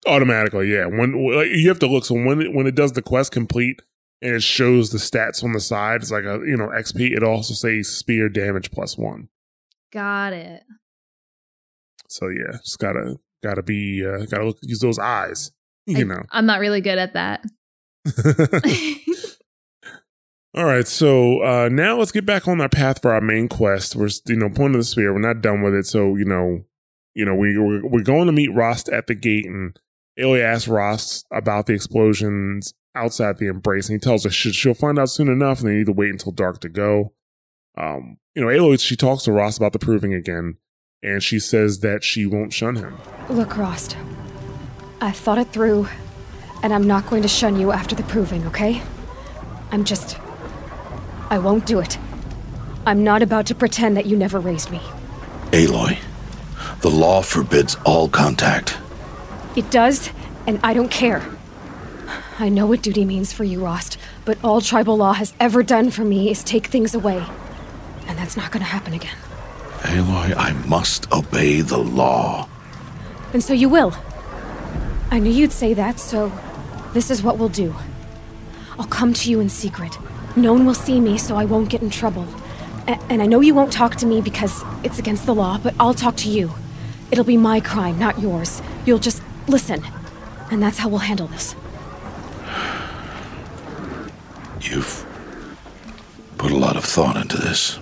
Automatically, 0.04 0.70
yeah. 0.70 0.86
When 0.86 1.14
you 1.14 1.68
have 1.68 1.78
to 1.78 1.86
look, 1.86 2.04
so 2.04 2.14
when 2.14 2.42
it, 2.42 2.52
when 2.52 2.66
it 2.66 2.74
does 2.74 2.92
the 2.92 3.00
quest 3.00 3.30
complete 3.30 3.80
and 4.20 4.34
it 4.34 4.42
shows 4.42 4.90
the 4.90 4.98
stats 4.98 5.44
on 5.44 5.52
the 5.52 5.60
side, 5.60 6.02
it's 6.02 6.10
like 6.10 6.24
a 6.24 6.40
you 6.44 6.56
know 6.56 6.68
XP. 6.68 7.16
It 7.16 7.22
also 7.22 7.54
says 7.54 7.88
spear 7.88 8.28
damage 8.28 8.72
plus 8.72 8.98
one. 8.98 9.28
Got 9.92 10.32
it. 10.32 10.64
So 12.08 12.28
yeah, 12.28 12.58
just 12.58 12.80
gotta 12.80 13.18
gotta 13.44 13.62
be 13.62 14.04
uh, 14.04 14.26
gotta 14.26 14.44
look, 14.44 14.58
use 14.62 14.80
those 14.80 14.98
eyes. 14.98 15.52
You 15.86 15.98
I, 15.98 16.02
know, 16.04 16.22
I'm 16.30 16.46
not 16.46 16.60
really 16.60 16.80
good 16.80 16.96
at 16.96 17.12
that. 17.12 17.44
All 20.56 20.66
right, 20.66 20.86
so 20.86 21.42
uh, 21.42 21.68
now 21.68 21.98
let's 21.98 22.12
get 22.12 22.24
back 22.24 22.46
on 22.46 22.60
our 22.60 22.68
path 22.68 23.02
for 23.02 23.12
our 23.12 23.20
main 23.20 23.48
quest. 23.48 23.96
We're 23.96 24.08
you 24.26 24.36
know 24.36 24.48
point 24.48 24.76
of 24.76 24.80
the 24.80 24.84
spear. 24.84 25.12
We're 25.12 25.18
not 25.18 25.42
done 25.42 25.62
with 25.62 25.74
it, 25.74 25.84
so 25.84 26.14
you 26.14 26.24
know, 26.24 26.64
you 27.12 27.24
know 27.24 27.34
we 27.34 27.58
we're, 27.58 27.84
we're 27.84 28.04
going 28.04 28.26
to 28.26 28.32
meet 28.32 28.54
Rost 28.54 28.88
at 28.88 29.08
the 29.08 29.16
gate, 29.16 29.46
and 29.46 29.76
Aloy 30.16 30.44
asks 30.44 30.68
Rost 30.68 31.26
about 31.32 31.66
the 31.66 31.72
explosions 31.72 32.72
outside 32.94 33.38
the 33.38 33.48
embrace, 33.48 33.88
and 33.88 33.96
he 33.96 33.98
tells 33.98 34.22
her 34.22 34.30
she'll 34.30 34.74
find 34.74 34.96
out 34.96 35.10
soon 35.10 35.26
enough, 35.26 35.58
and 35.58 35.68
they 35.68 35.74
need 35.74 35.86
to 35.86 35.92
wait 35.92 36.10
until 36.10 36.30
dark 36.30 36.60
to 36.60 36.68
go. 36.68 37.12
Um, 37.76 38.18
you 38.36 38.42
know, 38.42 38.46
Aloy 38.46 38.78
she 38.78 38.94
talks 38.94 39.24
to 39.24 39.32
Rost 39.32 39.58
about 39.58 39.72
the 39.72 39.80
proving 39.80 40.14
again, 40.14 40.58
and 41.02 41.20
she 41.20 41.40
says 41.40 41.80
that 41.80 42.04
she 42.04 42.26
won't 42.26 42.52
shun 42.52 42.76
him. 42.76 42.96
Look, 43.28 43.56
Rost, 43.56 43.96
I've 45.00 45.16
thought 45.16 45.38
it 45.38 45.52
through, 45.52 45.88
and 46.62 46.72
I'm 46.72 46.86
not 46.86 47.10
going 47.10 47.22
to 47.22 47.28
shun 47.28 47.58
you 47.58 47.72
after 47.72 47.96
the 47.96 48.04
proving. 48.04 48.46
Okay? 48.46 48.80
I'm 49.72 49.82
just 49.82 50.16
I 51.30 51.38
won't 51.38 51.66
do 51.66 51.80
it. 51.80 51.98
I'm 52.86 53.02
not 53.02 53.22
about 53.22 53.46
to 53.46 53.54
pretend 53.54 53.96
that 53.96 54.06
you 54.06 54.16
never 54.16 54.38
raised 54.38 54.70
me. 54.70 54.80
Aloy, 55.52 55.98
the 56.80 56.90
law 56.90 57.22
forbids 57.22 57.76
all 57.84 58.08
contact. 58.08 58.76
It 59.56 59.70
does, 59.70 60.10
and 60.46 60.60
I 60.62 60.74
don't 60.74 60.90
care. 60.90 61.22
I 62.38 62.48
know 62.48 62.66
what 62.66 62.82
duty 62.82 63.04
means 63.04 63.32
for 63.32 63.44
you, 63.44 63.64
Rost, 63.64 63.96
but 64.24 64.36
all 64.42 64.60
tribal 64.60 64.96
law 64.96 65.12
has 65.12 65.32
ever 65.38 65.62
done 65.62 65.90
for 65.90 66.04
me 66.04 66.30
is 66.30 66.42
take 66.42 66.66
things 66.66 66.94
away. 66.94 67.24
And 68.06 68.18
that's 68.18 68.36
not 68.36 68.50
gonna 68.50 68.64
happen 68.64 68.92
again. 68.92 69.16
Aloy, 69.80 70.34
I 70.36 70.52
must 70.66 71.10
obey 71.12 71.60
the 71.60 71.78
law. 71.78 72.48
And 73.32 73.42
so 73.42 73.52
you 73.52 73.68
will. 73.68 73.94
I 75.10 75.20
knew 75.20 75.30
you'd 75.30 75.52
say 75.52 75.74
that, 75.74 76.00
so 76.00 76.32
This 76.94 77.10
is 77.10 77.24
what 77.24 77.38
we'll 77.38 77.48
do. 77.48 77.74
I'll 78.78 78.86
come 78.86 79.12
to 79.14 79.28
you 79.28 79.40
in 79.40 79.48
secret. 79.48 79.98
No 80.36 80.52
one 80.52 80.66
will 80.66 80.74
see 80.74 81.00
me, 81.00 81.16
so 81.18 81.36
I 81.36 81.44
won't 81.44 81.68
get 81.70 81.82
in 81.82 81.90
trouble. 81.90 82.26
A- 82.88 83.00
and 83.08 83.22
I 83.22 83.26
know 83.26 83.40
you 83.40 83.54
won't 83.54 83.72
talk 83.72 83.96
to 83.96 84.06
me 84.06 84.20
because 84.20 84.62
it's 84.82 84.98
against 84.98 85.26
the 85.26 85.34
law, 85.34 85.58
but 85.58 85.74
I'll 85.78 85.94
talk 85.94 86.16
to 86.18 86.28
you. 86.28 86.52
It'll 87.10 87.24
be 87.24 87.36
my 87.36 87.60
crime, 87.60 87.98
not 87.98 88.18
yours. 88.20 88.60
You'll 88.84 88.98
just 88.98 89.22
listen. 89.46 89.84
And 90.50 90.62
that's 90.62 90.78
how 90.78 90.88
we'll 90.88 90.98
handle 90.98 91.28
this. 91.28 91.54
You've 94.60 95.04
put 96.38 96.50
a 96.50 96.56
lot 96.56 96.76
of 96.76 96.84
thought 96.84 97.16
into 97.16 97.36
this. 97.36 97.78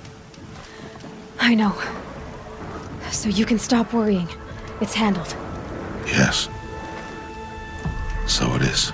I 1.40 1.54
know. 1.54 1.74
So 3.10 3.28
you 3.28 3.44
can 3.46 3.58
stop 3.58 3.92
worrying. 3.92 4.28
It's 4.80 4.94
handled. 4.94 5.34
Yes. 6.06 6.48
So 8.26 8.52
it 8.54 8.62
is. 8.62 8.90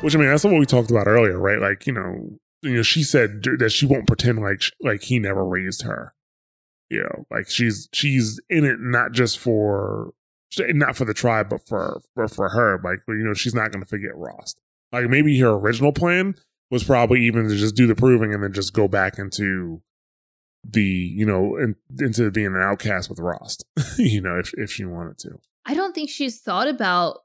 Which 0.00 0.14
I 0.14 0.18
mean, 0.18 0.28
that's 0.28 0.44
what 0.44 0.54
we 0.54 0.66
talked 0.66 0.90
about 0.90 1.06
earlier, 1.06 1.38
right? 1.38 1.60
Like, 1.60 1.86
you 1.86 1.92
know, 1.92 2.38
you 2.62 2.76
know, 2.76 2.82
she 2.82 3.02
said 3.02 3.42
that 3.58 3.70
she 3.70 3.86
won't 3.86 4.06
pretend 4.06 4.40
like 4.40 4.62
like 4.80 5.02
he 5.02 5.18
never 5.18 5.44
raised 5.44 5.82
her. 5.82 6.14
You 6.88 7.02
know, 7.02 7.26
like 7.30 7.48
she's 7.48 7.88
she's 7.92 8.40
in 8.48 8.64
it 8.64 8.78
not 8.78 9.12
just 9.12 9.38
for 9.38 10.12
not 10.58 10.96
for 10.96 11.04
the 11.04 11.14
tribe, 11.14 11.48
but 11.48 11.66
for 11.66 12.02
for, 12.14 12.28
for 12.28 12.48
her. 12.50 12.80
Like, 12.82 13.00
you 13.08 13.24
know, 13.24 13.34
she's 13.34 13.54
not 13.54 13.72
going 13.72 13.82
to 13.82 13.88
forget 13.88 14.14
Rost. 14.14 14.60
Like 14.92 15.08
maybe 15.08 15.38
her 15.40 15.52
original 15.52 15.92
plan 15.92 16.34
was 16.70 16.84
probably 16.84 17.24
even 17.24 17.48
to 17.48 17.56
just 17.56 17.74
do 17.74 17.86
the 17.86 17.94
proving 17.94 18.32
and 18.32 18.42
then 18.42 18.52
just 18.52 18.72
go 18.72 18.88
back 18.88 19.18
into 19.18 19.82
the 20.64 20.82
you 20.82 21.26
know 21.26 21.56
in, 21.56 21.74
into 21.98 22.30
being 22.30 22.46
an 22.46 22.62
outcast 22.62 23.10
with 23.10 23.18
Rost. 23.18 23.64
you 23.98 24.20
know, 24.20 24.38
if 24.38 24.52
if 24.54 24.70
she 24.70 24.84
wanted 24.84 25.18
to. 25.18 25.38
I 25.64 25.74
don't 25.74 25.94
think 25.94 26.10
she's 26.10 26.40
thought 26.40 26.68
about 26.68 27.20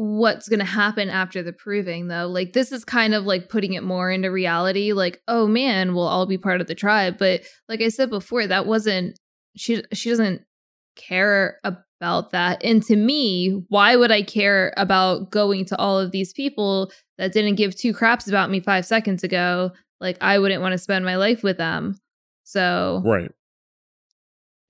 what's 0.00 0.48
going 0.48 0.60
to 0.60 0.64
happen 0.64 1.10
after 1.10 1.42
the 1.42 1.52
proving 1.52 2.06
though. 2.06 2.28
Like 2.28 2.52
this 2.52 2.70
is 2.70 2.84
kind 2.84 3.14
of 3.14 3.24
like 3.24 3.48
putting 3.48 3.72
it 3.72 3.82
more 3.82 4.12
into 4.12 4.30
reality 4.30 4.92
like 4.92 5.20
oh 5.26 5.48
man 5.48 5.92
we'll 5.92 6.06
all 6.06 6.24
be 6.24 6.38
part 6.38 6.60
of 6.60 6.68
the 6.68 6.76
tribe. 6.76 7.18
But 7.18 7.40
like 7.68 7.82
i 7.82 7.88
said 7.88 8.08
before 8.08 8.46
that 8.46 8.64
wasn't 8.64 9.18
she 9.56 9.82
she 9.92 10.10
doesn't 10.10 10.42
care 10.94 11.58
about 11.64 12.30
that. 12.30 12.62
And 12.62 12.80
to 12.84 12.94
me 12.94 13.64
why 13.70 13.96
would 13.96 14.12
i 14.12 14.22
care 14.22 14.72
about 14.76 15.32
going 15.32 15.64
to 15.64 15.76
all 15.78 15.98
of 15.98 16.12
these 16.12 16.32
people 16.32 16.92
that 17.16 17.32
didn't 17.32 17.56
give 17.56 17.74
two 17.74 17.92
craps 17.92 18.28
about 18.28 18.50
me 18.50 18.60
5 18.60 18.86
seconds 18.86 19.24
ago? 19.24 19.72
Like 20.00 20.16
i 20.20 20.38
wouldn't 20.38 20.62
want 20.62 20.74
to 20.74 20.78
spend 20.78 21.04
my 21.04 21.16
life 21.16 21.42
with 21.42 21.56
them. 21.56 21.96
So 22.44 23.02
right. 23.04 23.32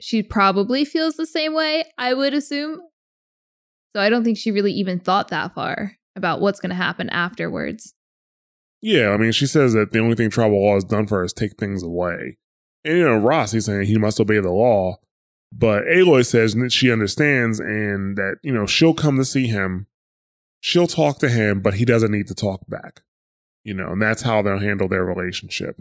she 0.00 0.22
probably 0.22 0.86
feels 0.86 1.16
the 1.16 1.26
same 1.26 1.52
way 1.52 1.84
i 1.98 2.14
would 2.14 2.32
assume 2.32 2.80
so 3.94 4.02
I 4.02 4.10
don't 4.10 4.24
think 4.24 4.38
she 4.38 4.50
really 4.50 4.72
even 4.72 5.00
thought 5.00 5.28
that 5.28 5.54
far 5.54 5.96
about 6.16 6.40
what's 6.40 6.60
going 6.60 6.70
to 6.70 6.76
happen 6.76 7.08
afterwards. 7.10 7.94
Yeah, 8.80 9.10
I 9.10 9.16
mean, 9.16 9.32
she 9.32 9.46
says 9.46 9.72
that 9.72 9.92
the 9.92 9.98
only 9.98 10.14
thing 10.14 10.30
tribal 10.30 10.62
law 10.64 10.74
has 10.74 10.84
done 10.84 11.06
for 11.06 11.18
her 11.18 11.24
is 11.24 11.32
take 11.32 11.56
things 11.56 11.82
away. 11.82 12.38
And, 12.84 12.98
you 12.98 13.04
know, 13.04 13.16
Rost, 13.16 13.52
he's 13.52 13.64
saying 13.66 13.82
he 13.82 13.98
must 13.98 14.20
obey 14.20 14.38
the 14.40 14.50
law. 14.50 14.98
But 15.52 15.84
Aloy 15.84 16.26
says 16.26 16.54
that 16.54 16.72
she 16.72 16.92
understands 16.92 17.58
and 17.58 18.16
that, 18.16 18.36
you 18.42 18.52
know, 18.52 18.66
she'll 18.66 18.94
come 18.94 19.16
to 19.16 19.24
see 19.24 19.46
him. 19.46 19.86
She'll 20.60 20.86
talk 20.86 21.18
to 21.20 21.28
him, 21.28 21.60
but 21.60 21.74
he 21.74 21.84
doesn't 21.84 22.12
need 22.12 22.26
to 22.28 22.34
talk 22.34 22.68
back. 22.68 23.02
You 23.64 23.74
know, 23.74 23.92
and 23.92 24.02
that's 24.02 24.22
how 24.22 24.42
they'll 24.42 24.58
handle 24.58 24.88
their 24.88 25.04
relationship. 25.04 25.80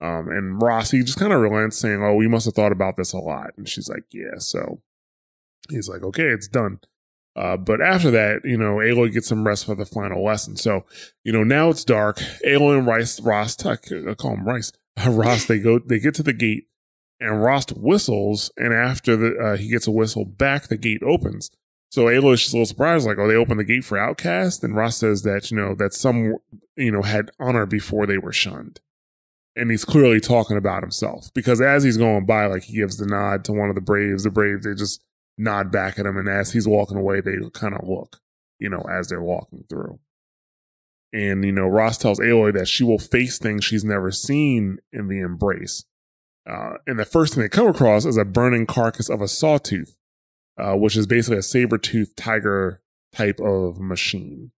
Um, 0.00 0.28
and 0.28 0.60
Rost, 0.60 0.92
he 0.92 1.02
just 1.02 1.18
kind 1.18 1.32
of 1.32 1.40
relents, 1.40 1.78
saying, 1.78 2.02
Oh, 2.02 2.14
we 2.14 2.28
must 2.28 2.44
have 2.46 2.54
thought 2.54 2.72
about 2.72 2.96
this 2.96 3.12
a 3.12 3.18
lot. 3.18 3.50
And 3.56 3.68
she's 3.68 3.88
like, 3.88 4.04
Yeah. 4.10 4.38
So 4.38 4.82
he's 5.70 5.88
like, 5.88 6.02
Okay, 6.02 6.24
it's 6.28 6.48
done. 6.48 6.80
Uh, 7.36 7.56
but 7.56 7.80
after 7.80 8.10
that, 8.12 8.42
you 8.44 8.56
know, 8.56 8.76
Aloy 8.76 9.12
gets 9.12 9.28
some 9.28 9.46
rest 9.46 9.66
for 9.66 9.74
the 9.74 9.84
final 9.84 10.24
lesson. 10.24 10.56
So, 10.56 10.84
you 11.24 11.32
know, 11.32 11.42
now 11.42 11.68
it's 11.70 11.84
dark. 11.84 12.18
Aloy 12.46 12.78
and 12.78 12.86
Rice, 12.86 13.20
Rost, 13.20 13.66
I 13.66 13.76
call 13.76 14.34
him 14.34 14.44
Rice, 14.44 14.72
Ross, 15.06 15.46
they 15.46 15.58
go, 15.58 15.78
they 15.78 15.98
get 15.98 16.14
to 16.14 16.22
the 16.22 16.32
gate 16.32 16.68
and 17.18 17.42
Rost 17.42 17.72
whistles. 17.76 18.52
And 18.56 18.72
after 18.72 19.16
the, 19.16 19.36
uh, 19.36 19.56
he 19.56 19.68
gets 19.68 19.86
a 19.86 19.90
whistle 19.90 20.24
back, 20.24 20.68
the 20.68 20.76
gate 20.76 21.02
opens. 21.02 21.50
So 21.90 22.06
Aloy's 22.06 22.40
just 22.40 22.52
a 22.52 22.56
little 22.56 22.66
surprised, 22.66 23.06
like, 23.06 23.18
oh, 23.18 23.28
they 23.28 23.36
opened 23.36 23.60
the 23.60 23.64
gate 23.64 23.84
for 23.84 23.98
Outcast. 23.98 24.62
And 24.62 24.76
Ross 24.76 24.96
says 24.96 25.22
that, 25.22 25.50
you 25.50 25.56
know, 25.56 25.74
that 25.76 25.94
some, 25.94 26.36
you 26.76 26.90
know, 26.90 27.02
had 27.02 27.30
honor 27.38 27.66
before 27.66 28.06
they 28.06 28.18
were 28.18 28.32
shunned. 28.32 28.80
And 29.56 29.70
he's 29.70 29.84
clearly 29.84 30.18
talking 30.18 30.56
about 30.56 30.82
himself 30.82 31.32
because 31.34 31.60
as 31.60 31.84
he's 31.84 31.96
going 31.96 32.26
by, 32.26 32.46
like, 32.46 32.64
he 32.64 32.74
gives 32.74 32.96
the 32.96 33.06
nod 33.06 33.44
to 33.44 33.52
one 33.52 33.68
of 33.68 33.76
the 33.76 33.80
Braves. 33.80 34.24
The 34.24 34.30
Braves, 34.30 34.66
they 34.66 34.74
just, 34.74 35.04
nod 35.36 35.70
back 35.70 35.98
at 35.98 36.06
him. 36.06 36.16
And 36.16 36.28
as 36.28 36.52
he's 36.52 36.68
walking 36.68 36.96
away, 36.96 37.20
they 37.20 37.36
kind 37.52 37.74
of 37.74 37.88
look, 37.88 38.20
you 38.58 38.68
know, 38.68 38.82
as 38.90 39.08
they're 39.08 39.22
walking 39.22 39.64
through. 39.68 39.98
And, 41.12 41.44
you 41.44 41.52
know, 41.52 41.66
Ross 41.66 41.96
tells 41.96 42.18
Aloy 42.18 42.52
that 42.54 42.66
she 42.66 42.82
will 42.82 42.98
face 42.98 43.38
things 43.38 43.64
she's 43.64 43.84
never 43.84 44.10
seen 44.10 44.78
in 44.92 45.08
the 45.08 45.20
embrace. 45.20 45.84
Uh, 46.48 46.74
and 46.86 46.98
the 46.98 47.04
first 47.04 47.34
thing 47.34 47.42
they 47.42 47.48
come 47.48 47.68
across 47.68 48.04
is 48.04 48.16
a 48.16 48.24
burning 48.24 48.66
carcass 48.66 49.08
of 49.08 49.22
a 49.22 49.28
sawtooth, 49.28 49.96
uh, 50.58 50.74
which 50.74 50.96
is 50.96 51.06
basically 51.06 51.38
a 51.38 51.42
saber 51.42 51.78
tooth 51.78 52.14
tiger 52.16 52.82
type 53.12 53.40
of 53.40 53.78
machine. 53.80 54.50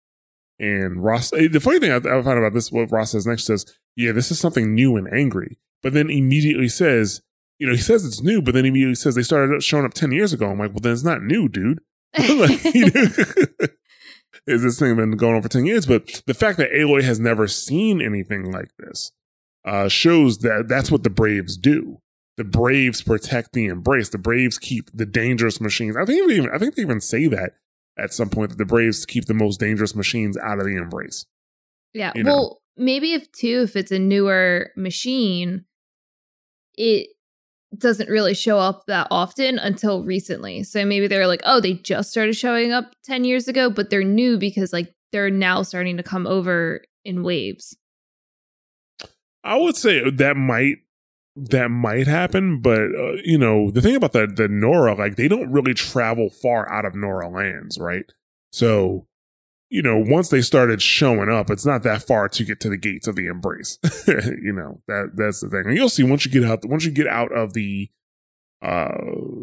And 0.57 1.03
Rost, 1.03 1.33
eh, 1.33 1.49
the 1.51 1.59
funny 1.59 1.79
thing 1.79 1.91
I, 1.91 1.97
I 1.97 2.23
found 2.23 2.39
about 2.39 2.53
this, 2.53 2.71
what 2.71 2.91
Ross 2.91 3.11
says 3.11 3.27
next 3.27 3.43
says, 3.43 3.65
yeah, 3.95 4.13
this 4.13 4.31
is 4.31 4.39
something 4.39 4.73
new 4.73 4.95
and 4.95 5.11
angry, 5.13 5.57
but 5.83 5.93
then 5.93 6.09
immediately 6.09 6.69
says, 6.69 7.21
you 7.59 7.67
know, 7.67 7.73
he 7.73 7.81
says 7.81 8.05
it's 8.05 8.21
new, 8.21 8.41
but 8.41 8.53
then 8.53 8.65
he 8.73 8.95
says 8.95 9.15
they 9.15 9.23
started 9.23 9.63
showing 9.63 9.85
up 9.85 9.93
10 9.93 10.11
years 10.11 10.33
ago. 10.33 10.49
I'm 10.49 10.59
like, 10.59 10.71
well, 10.71 10.79
then 10.81 10.93
it's 10.93 11.03
not 11.03 11.23
new, 11.23 11.47
dude. 11.47 11.79
like, 12.17 12.63
you 12.73 12.85
know, 12.85 13.01
is 14.47 14.63
this 14.63 14.79
thing 14.79 14.95
been 14.95 15.11
going 15.11 15.35
on 15.35 15.41
for 15.41 15.49
10 15.49 15.65
years? 15.65 15.85
But 15.85 16.21
the 16.27 16.33
fact 16.33 16.57
that 16.57 16.71
Aloy 16.71 17.03
has 17.03 17.19
never 17.19 17.47
seen 17.47 18.01
anything 18.01 18.51
like 18.51 18.71
this 18.77 19.11
uh, 19.63 19.87
shows 19.87 20.39
that 20.39 20.67
that's 20.67 20.91
what 20.91 21.03
the 21.03 21.09
Braves 21.09 21.57
do. 21.57 21.99
The 22.37 22.43
Braves 22.43 23.01
protect 23.01 23.53
the 23.53 23.65
embrace. 23.65 24.09
The 24.09 24.17
Braves 24.17 24.57
keep 24.57 24.89
the 24.93 25.05
dangerous 25.05 25.61
machines. 25.61 25.95
I 25.95 26.05
think 26.05 26.29
even 26.29 26.49
I 26.53 26.57
think 26.57 26.75
they 26.75 26.81
even 26.81 26.99
say 26.99 27.27
that 27.27 27.53
at 27.97 28.13
some 28.13 28.29
point 28.29 28.49
that 28.49 28.57
the 28.57 28.65
Braves 28.65 29.05
keep 29.05 29.25
the 29.25 29.33
most 29.33 29.59
dangerous 29.59 29.95
machines 29.95 30.37
out 30.37 30.59
of 30.59 30.65
the 30.65 30.75
embrace. 30.75 31.25
Yeah. 31.93 32.11
You 32.13 32.25
well, 32.25 32.59
know? 32.77 32.83
maybe 32.83 33.13
if 33.13 33.31
too, 33.31 33.61
if 33.63 33.77
it's 33.77 33.91
a 33.91 33.99
newer 33.99 34.71
machine, 34.75 35.63
it 36.73 37.07
doesn't 37.77 38.09
really 38.09 38.33
show 38.33 38.57
up 38.57 38.85
that 38.87 39.07
often 39.11 39.59
until 39.59 40.03
recently. 40.03 40.63
So 40.63 40.85
maybe 40.85 41.07
they're 41.07 41.27
like, 41.27 41.41
oh, 41.45 41.59
they 41.59 41.73
just 41.73 42.11
started 42.11 42.35
showing 42.35 42.71
up 42.71 42.93
10 43.03 43.23
years 43.23 43.47
ago, 43.47 43.69
but 43.69 43.89
they're 43.89 44.03
new 44.03 44.37
because 44.37 44.71
like 44.71 44.93
they're 45.11 45.29
now 45.29 45.61
starting 45.61 45.97
to 45.97 46.03
come 46.03 46.27
over 46.27 46.83
in 47.03 47.23
waves. 47.23 47.77
I 49.43 49.57
would 49.57 49.75
say 49.75 50.09
that 50.09 50.35
might 50.35 50.77
that 51.35 51.69
might 51.69 52.07
happen, 52.07 52.61
but 52.61 52.81
uh, 52.95 53.13
you 53.23 53.37
know, 53.37 53.69
the 53.69 53.81
thing 53.81 53.95
about 53.95 54.13
the 54.13 54.25
the 54.25 54.47
Nora, 54.47 54.95
like 54.95 55.17
they 55.17 55.27
don't 55.27 55.51
really 55.51 55.73
travel 55.73 56.29
far 56.29 56.71
out 56.71 56.85
of 56.85 56.95
Nora 56.95 57.29
lands, 57.29 57.77
right? 57.77 58.05
So 58.51 59.05
you 59.75 59.81
know, 59.81 59.97
once 59.97 60.29
they 60.29 60.41
started 60.41 60.81
showing 60.81 61.29
up, 61.29 61.49
it's 61.49 61.65
not 61.65 61.83
that 61.83 62.01
far 62.01 62.29
to 62.29 62.45
get 62.45 62.61
to 62.61 62.69
the 62.69 62.77
gates 62.77 63.07
of 63.07 63.17
the 63.17 63.27
embrace. 63.27 63.77
you 64.07 64.53
know, 64.53 64.81
that 64.87 65.11
that's 65.15 65.41
the 65.41 65.49
thing. 65.49 65.63
And 65.65 65.75
you'll 65.75 65.89
see 65.89 66.01
once 66.01 66.25
you 66.25 66.31
get 66.31 66.49
out 66.49 66.63
once 66.63 66.85
you 66.85 66.91
get 66.91 67.07
out 67.07 67.33
of 67.33 67.51
the 67.51 67.89
uh 68.61 68.95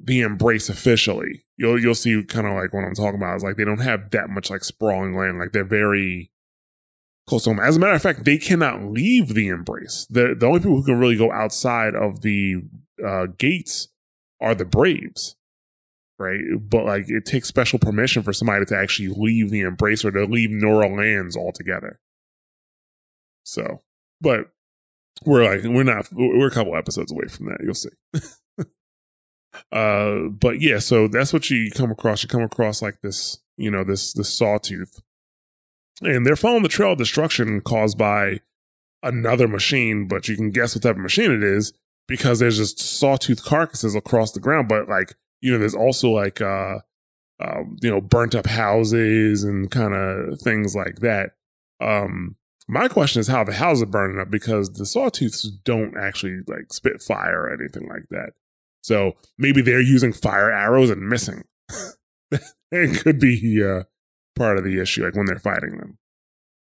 the 0.02 0.22
embrace 0.22 0.70
officially, 0.70 1.44
you'll 1.58 1.78
you'll 1.78 1.94
see 1.94 2.24
kind 2.24 2.46
of 2.46 2.54
like 2.54 2.72
what 2.72 2.82
I'm 2.82 2.94
talking 2.94 3.16
about 3.16 3.36
is 3.36 3.42
like 3.42 3.56
they 3.56 3.66
don't 3.66 3.82
have 3.82 4.08
that 4.12 4.30
much 4.30 4.48
like 4.48 4.64
sprawling 4.64 5.14
land. 5.14 5.38
Like 5.38 5.52
they're 5.52 5.64
very 5.64 6.30
close 7.26 7.44
home. 7.44 7.60
As 7.60 7.76
a 7.76 7.78
matter 7.78 7.92
of 7.92 8.00
fact, 8.00 8.24
they 8.24 8.38
cannot 8.38 8.82
leave 8.84 9.34
the 9.34 9.48
embrace. 9.48 10.06
The 10.08 10.34
the 10.34 10.46
only 10.46 10.60
people 10.60 10.76
who 10.76 10.84
can 10.84 10.98
really 10.98 11.16
go 11.16 11.30
outside 11.30 11.94
of 11.94 12.22
the 12.22 12.62
uh 13.06 13.26
gates 13.36 13.88
are 14.40 14.54
the 14.54 14.64
Braves 14.64 15.36
right? 16.18 16.40
But 16.58 16.84
like 16.84 17.08
it 17.08 17.24
takes 17.26 17.48
special 17.48 17.78
permission 17.78 18.22
for 18.22 18.32
somebody 18.32 18.64
to 18.66 18.76
actually 18.76 19.08
leave 19.08 19.50
the 19.50 19.60
embrace 19.60 20.04
or 20.04 20.10
to 20.10 20.24
leave 20.24 20.50
Nora 20.50 20.88
lands 20.88 21.36
altogether. 21.36 21.98
So, 23.44 23.80
but 24.20 24.50
we're 25.24 25.44
like 25.44 25.62
we're 25.64 25.82
not 25.82 26.08
we're 26.12 26.48
a 26.48 26.50
couple 26.50 26.76
episodes 26.76 27.12
away 27.12 27.26
from 27.28 27.46
that. 27.46 27.58
You'll 27.62 27.74
see. 27.74 27.90
uh, 29.72 30.28
but 30.30 30.60
yeah, 30.60 30.78
so 30.78 31.08
that's 31.08 31.32
what 31.32 31.50
you 31.50 31.70
come 31.70 31.90
across. 31.90 32.22
You 32.22 32.28
come 32.28 32.42
across 32.42 32.82
like 32.82 33.00
this, 33.02 33.40
you 33.56 33.70
know, 33.70 33.84
this 33.84 34.12
this 34.12 34.32
sawtooth, 34.32 35.00
and 36.00 36.26
they're 36.26 36.36
following 36.36 36.62
the 36.62 36.68
trail 36.68 36.92
of 36.92 36.98
destruction 36.98 37.60
caused 37.60 37.98
by 37.98 38.40
another 39.02 39.48
machine. 39.48 40.06
But 40.08 40.28
you 40.28 40.36
can 40.36 40.50
guess 40.50 40.74
what 40.74 40.82
type 40.82 40.96
of 40.96 41.02
machine 41.02 41.32
it 41.32 41.42
is 41.42 41.72
because 42.08 42.38
there's 42.38 42.58
just 42.58 42.78
sawtooth 42.78 43.44
carcasses 43.44 43.94
across 43.94 44.32
the 44.32 44.40
ground. 44.40 44.68
But 44.68 44.88
like 44.88 45.14
you 45.42 45.52
know, 45.52 45.58
there's 45.58 45.74
also 45.74 46.10
like, 46.10 46.40
uh, 46.40 46.78
um, 47.40 47.76
you 47.82 47.90
know, 47.90 48.00
burnt 48.00 48.34
up 48.34 48.46
houses 48.46 49.44
and 49.44 49.70
kind 49.70 49.92
of 49.92 50.40
things 50.40 50.74
like 50.74 51.00
that. 51.00 51.32
Um, 51.80 52.36
my 52.68 52.88
question 52.88 53.20
is 53.20 53.28
how 53.28 53.44
the 53.44 53.52
houses 53.52 53.82
are 53.82 53.86
burning 53.86 54.20
up 54.20 54.30
because 54.30 54.70
the 54.70 54.84
sawtooths 54.84 55.46
don't 55.64 55.96
actually 55.98 56.38
like 56.46 56.72
spit 56.72 57.02
fire 57.02 57.42
or 57.42 57.52
anything 57.52 57.88
like 57.88 58.06
that. 58.10 58.30
So 58.82 59.12
maybe 59.36 59.62
they're 59.62 59.80
using 59.80 60.12
fire 60.12 60.50
arrows 60.50 60.90
and 60.90 61.08
missing. 61.08 61.42
it 62.70 63.02
could 63.02 63.18
be 63.18 63.62
uh, 63.62 63.82
part 64.36 64.58
of 64.58 64.64
the 64.64 64.80
issue, 64.80 65.04
like 65.04 65.16
when 65.16 65.26
they're 65.26 65.38
fighting 65.38 65.78
them. 65.78 65.98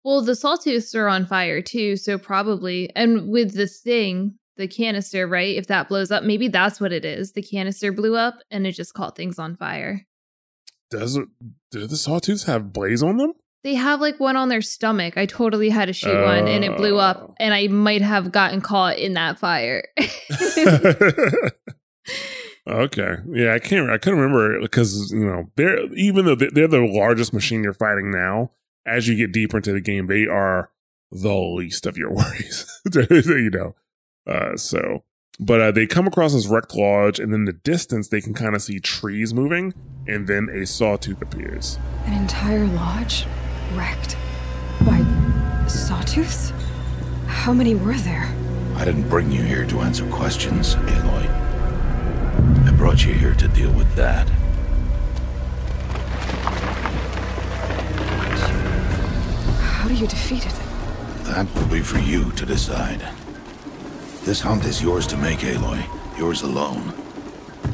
Well, 0.04 0.22
the 0.22 0.34
sawtooths 0.34 0.94
are 0.96 1.08
on 1.08 1.26
fire 1.26 1.62
too, 1.62 1.96
so 1.96 2.18
probably. 2.18 2.92
And 2.96 3.30
with 3.30 3.56
the 3.56 3.68
thing, 3.68 4.36
the 4.58 4.68
canister, 4.68 5.28
right? 5.28 5.56
If 5.58 5.68
that 5.68 5.90
blows 5.90 6.12
up, 6.12 6.24
maybe 6.24 6.48
that's 6.48 6.80
what 6.80 6.94
it 6.94 7.04
is. 7.06 7.34
The 7.34 7.42
canister 7.42 7.92
blew 7.92 8.16
up 8.16 8.36
and 8.52 8.66
it 8.66 8.74
just 8.74 8.94
caught 8.94 9.16
things 9.16 9.40
on 9.40 9.56
fire. 9.56 10.06
Does 10.92 11.16
it? 11.18 11.28
Do 11.72 11.88
the 11.88 11.96
sawtooths 11.96 12.46
have 12.46 12.72
blaze 12.72 13.04
on 13.04 13.18
them? 13.18 13.34
They 13.64 13.74
have 13.74 14.00
like 14.00 14.20
one 14.20 14.38
on 14.38 14.50
their 14.50 14.62
stomach. 14.62 15.18
I 15.18 15.26
totally 15.26 15.70
had 15.70 15.86
to 15.86 15.94
shoot 15.94 16.24
one 16.24 16.48
and 16.48 16.64
it 16.64 16.78
blew 16.78 16.96
Oh. 16.98 17.00
up, 17.00 17.34
and 17.40 17.54
I 17.54 17.68
might 17.68 18.04
have 18.04 18.32
gotten 18.32 18.62
caught 18.62 19.00
in 19.00 19.14
that 19.14 19.40
fire. 19.40 19.84
okay, 22.68 23.16
yeah, 23.32 23.54
I 23.54 23.60
can't. 23.60 23.90
I 23.90 23.98
couldn't 23.98 24.20
remember 24.20 24.62
because 24.62 25.12
you 25.12 25.26
know 25.26 25.52
they're 25.56 25.86
even 25.96 26.26
though 26.26 26.36
they're 26.36 26.68
the 26.68 26.80
largest 26.82 27.34
machine 27.34 27.64
you're 27.64 27.74
fighting 27.74 28.12
now. 28.12 28.52
As 28.88 29.08
you 29.08 29.16
get 29.16 29.32
deeper 29.32 29.58
into 29.58 29.74
the 29.74 29.82
game, 29.82 30.06
they 30.06 30.28
are 30.28 30.70
the 31.12 31.34
least 31.34 31.88
of 31.88 31.98
your 31.98 32.12
worries. 32.14 32.82
you 32.94 33.50
know, 33.50 33.76
uh, 34.28 34.58
so. 34.58 35.04
But 35.40 35.62
uh, 35.62 35.72
they 35.72 35.86
come 35.86 36.08
across 36.08 36.34
this 36.34 36.48
wrecked 36.48 36.76
lodge, 36.76 37.20
and 37.20 37.34
in 37.34 37.46
the 37.46 37.54
distance, 37.54 38.08
they 38.08 38.22
can 38.22 38.34
kind 38.34 38.56
of 38.56 38.62
see 38.62 38.80
trees 38.80 39.34
moving, 39.34 39.74
and 40.08 40.28
then 40.28 40.50
a 40.50 40.66
sawtooth 40.66 41.22
appears. 41.22 41.78
An 42.06 42.14
entire 42.14 42.66
lodge 42.66 43.26
wrecked 43.74 44.16
by 44.86 45.00
sawtooths? 45.68 46.52
How 47.28 47.54
many 47.54 47.76
were 47.76 47.96
there? 47.96 48.34
I 48.76 48.86
didn't 48.86 49.10
bring 49.10 49.32
you 49.32 49.42
here 49.42 49.66
to 49.66 49.82
answer 49.82 50.10
questions, 50.10 50.76
Aloy. 50.76 51.28
I 52.68 52.72
brought 52.72 53.06
you 53.06 53.14
here 53.14 53.34
to 53.34 53.48
deal 53.50 53.72
with 53.72 53.94
that. 53.96 54.30
How 59.60 59.88
do 59.88 59.94
you 59.94 60.08
defeat 60.08 60.46
it? 60.46 60.54
That 61.24 61.54
will 61.56 61.68
be 61.68 61.82
for 61.82 62.00
you 62.00 62.32
to 62.32 62.46
decide. 62.46 63.02
This 64.26 64.42
hunt 64.42 64.66
is 64.66 64.82
yours 64.82 65.06
to 65.08 65.18
make, 65.18 65.40
Aloy. 65.40 65.86
Yours 66.18 66.42
alone. 66.42 66.92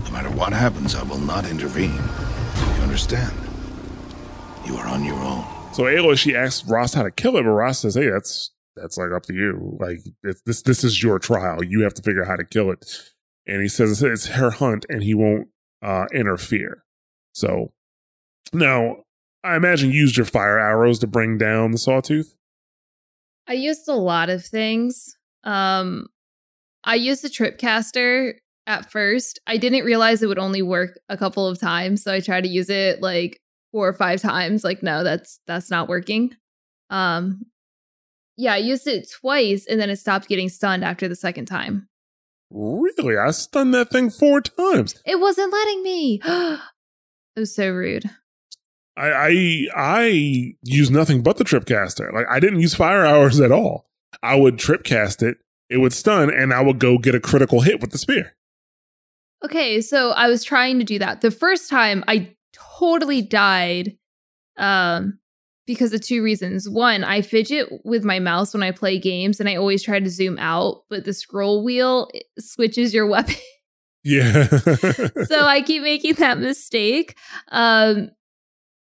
No 0.03 0.11
matter 0.11 0.29
what 0.29 0.51
happens, 0.51 0.95
I 0.95 1.03
will 1.03 1.17
not 1.17 1.49
intervene. 1.49 1.95
You 1.95 2.83
understand? 2.83 3.33
You 4.65 4.75
are 4.75 4.85
on 4.85 5.05
your 5.05 5.15
own. 5.15 5.45
So 5.71 5.83
Aloy, 5.83 6.17
she 6.17 6.35
asks 6.35 6.67
Rost 6.69 6.93
how 6.93 7.03
to 7.03 7.11
kill 7.11 7.37
it, 7.37 7.43
but 7.43 7.51
Rost 7.51 7.79
says, 7.83 7.95
"Hey, 7.95 8.09
that's 8.09 8.51
that's 8.75 8.97
like 8.97 9.11
up 9.13 9.23
to 9.27 9.33
you. 9.33 9.77
Like 9.79 9.99
it's, 10.23 10.41
this 10.41 10.61
this 10.61 10.83
is 10.83 11.01
your 11.01 11.19
trial. 11.19 11.63
You 11.63 11.83
have 11.83 11.93
to 11.93 12.01
figure 12.01 12.23
out 12.23 12.27
how 12.27 12.35
to 12.35 12.43
kill 12.43 12.69
it." 12.69 12.85
And 13.47 13.61
he 13.61 13.69
says 13.69 14.03
it's 14.03 14.27
her 14.27 14.51
hunt, 14.51 14.85
and 14.89 15.01
he 15.03 15.13
won't 15.13 15.47
uh, 15.81 16.07
interfere. 16.13 16.83
So 17.31 17.71
now, 18.51 18.97
I 19.41 19.55
imagine 19.55 19.91
you 19.91 20.01
used 20.01 20.17
your 20.17 20.25
fire 20.25 20.59
arrows 20.59 20.99
to 20.99 21.07
bring 21.07 21.37
down 21.37 21.71
the 21.71 21.77
sawtooth. 21.77 22.35
I 23.47 23.53
used 23.53 23.87
a 23.87 23.95
lot 23.95 24.29
of 24.29 24.43
things. 24.43 25.15
Um, 25.45 26.07
I 26.83 26.95
used 26.95 27.23
the 27.23 27.29
tripcaster 27.29 28.33
at 28.67 28.91
first. 28.91 29.39
I 29.47 29.57
didn't 29.57 29.85
realize 29.85 30.21
it 30.21 30.27
would 30.27 30.39
only 30.39 30.61
work 30.61 30.99
a 31.09 31.17
couple 31.17 31.47
of 31.47 31.59
times, 31.59 32.03
so 32.03 32.13
I 32.13 32.19
tried 32.19 32.43
to 32.43 32.49
use 32.49 32.69
it 32.69 33.01
like 33.01 33.39
four 33.71 33.87
or 33.87 33.93
five 33.93 34.21
times. 34.21 34.63
Like, 34.63 34.83
no, 34.83 35.03
that's 35.03 35.39
that's 35.47 35.69
not 35.69 35.89
working. 35.89 36.35
Um, 36.89 37.45
yeah, 38.37 38.53
I 38.53 38.57
used 38.57 38.87
it 38.87 39.09
twice, 39.11 39.65
and 39.67 39.79
then 39.79 39.89
it 39.89 39.97
stopped 39.97 40.27
getting 40.27 40.49
stunned 40.49 40.83
after 40.83 41.07
the 41.07 41.15
second 41.15 41.45
time. 41.45 41.87
Really, 42.49 43.17
I 43.17 43.31
stunned 43.31 43.73
that 43.73 43.91
thing 43.91 44.09
four 44.09 44.41
times. 44.41 44.95
It 45.05 45.19
wasn't 45.19 45.53
letting 45.53 45.83
me. 45.83 46.21
it 46.25 46.59
was 47.37 47.55
so 47.55 47.69
rude. 47.71 48.09
I 48.97 49.11
I 49.11 49.67
I 49.75 50.55
use 50.63 50.91
nothing 50.91 51.21
but 51.23 51.37
the 51.37 51.43
tripcaster. 51.43 52.11
Like 52.11 52.27
I 52.29 52.39
didn't 52.39 52.61
use 52.61 52.75
fire 52.75 53.05
arrows 53.05 53.39
at 53.39 53.51
all. 53.51 53.87
I 54.21 54.35
would 54.35 54.57
tripcast 54.57 55.23
it, 55.23 55.37
it 55.71 55.77
would 55.77 55.93
stun, 55.93 56.29
and 56.29 56.53
I 56.53 56.61
would 56.61 56.79
go 56.79 56.97
get 56.97 57.15
a 57.15 57.19
critical 57.19 57.61
hit 57.61 57.79
with 57.79 57.91
the 57.91 57.97
spear. 57.97 58.35
Okay, 59.43 59.81
so 59.81 60.11
I 60.11 60.27
was 60.27 60.43
trying 60.43 60.77
to 60.79 60.85
do 60.85 60.99
that. 60.99 61.21
The 61.21 61.31
first 61.31 61.69
time 61.69 62.03
I 62.07 62.35
totally 62.53 63.21
died 63.21 63.97
um 64.57 65.17
because 65.65 65.93
of 65.93 66.01
two 66.01 66.21
reasons. 66.21 66.67
One, 66.67 67.03
I 67.03 67.21
fidget 67.21 67.69
with 67.85 68.03
my 68.03 68.19
mouse 68.19 68.53
when 68.53 68.63
I 68.63 68.71
play 68.71 68.99
games 68.99 69.39
and 69.39 69.47
I 69.47 69.55
always 69.55 69.81
try 69.81 69.99
to 69.99 70.09
zoom 70.09 70.37
out, 70.37 70.83
but 70.89 71.05
the 71.05 71.13
scroll 71.13 71.63
wheel 71.63 72.09
switches 72.37 72.93
your 72.93 73.07
weapon. 73.07 73.35
Yeah. 74.03 74.47
so 75.25 75.45
I 75.45 75.63
keep 75.65 75.83
making 75.83 76.15
that 76.15 76.39
mistake. 76.39 77.17
Um 77.49 78.11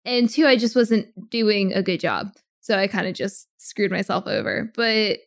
and 0.04 0.28
two, 0.28 0.46
I 0.46 0.56
just 0.56 0.76
wasn't 0.76 1.30
doing 1.30 1.72
a 1.72 1.82
good 1.82 2.00
job. 2.00 2.32
So 2.60 2.78
I 2.78 2.88
kind 2.88 3.06
of 3.06 3.14
just 3.14 3.48
screwed 3.56 3.90
myself 3.90 4.26
over. 4.26 4.70
But 4.74 5.20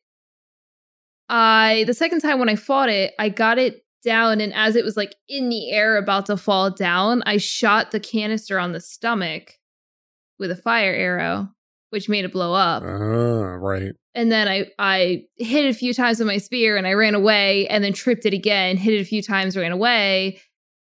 I 1.30 1.84
the 1.88 1.94
second 1.94 2.22
time 2.22 2.40
when 2.40 2.50
I 2.50 2.56
fought 2.56 2.90
it, 2.90 3.14
I 3.20 3.30
got 3.30 3.58
it 3.58 3.84
down 4.04 4.40
and 4.40 4.54
as 4.54 4.76
it 4.76 4.86
was 4.86 4.96
like 4.96 5.16
in 5.28 5.50
the 5.50 5.72
air 5.72 5.98
about 5.98 6.28
to 6.28 6.38
fall 6.38 6.70
down, 6.72 7.24
I 7.26 7.38
shot 7.38 7.92
the 7.92 8.00
canister 8.00 8.60
on 8.60 8.72
the 8.72 8.80
stomach 8.80 9.54
with 10.40 10.52
a 10.52 10.56
fire 10.56 10.94
arrow, 10.94 11.50
which 11.90 12.08
made 12.08 12.24
it 12.26 12.32
blow 12.32 12.54
up. 12.54 12.84
Ah, 12.84 12.88
right. 12.88 13.92
and 14.16 14.32
then 14.32 14.48
I 14.48 14.68
I 14.80 15.24
hit 15.38 15.66
it 15.66 15.70
a 15.70 15.74
few 15.78 15.94
times 15.94 16.20
with 16.20 16.28
my 16.28 16.38
spear 16.38 16.78
and 16.78 16.88
I 16.88 16.94
ran 16.94 17.16
away 17.16 17.68
and 17.68 17.84
then 17.84 17.94
tripped 17.94 18.26
it 18.26 18.34
again, 18.34 18.78
hit 18.78 18.94
it 18.94 19.02
a 19.02 19.06
few 19.06 19.22
times, 19.22 19.58
ran 19.58 19.72
away. 19.72 20.40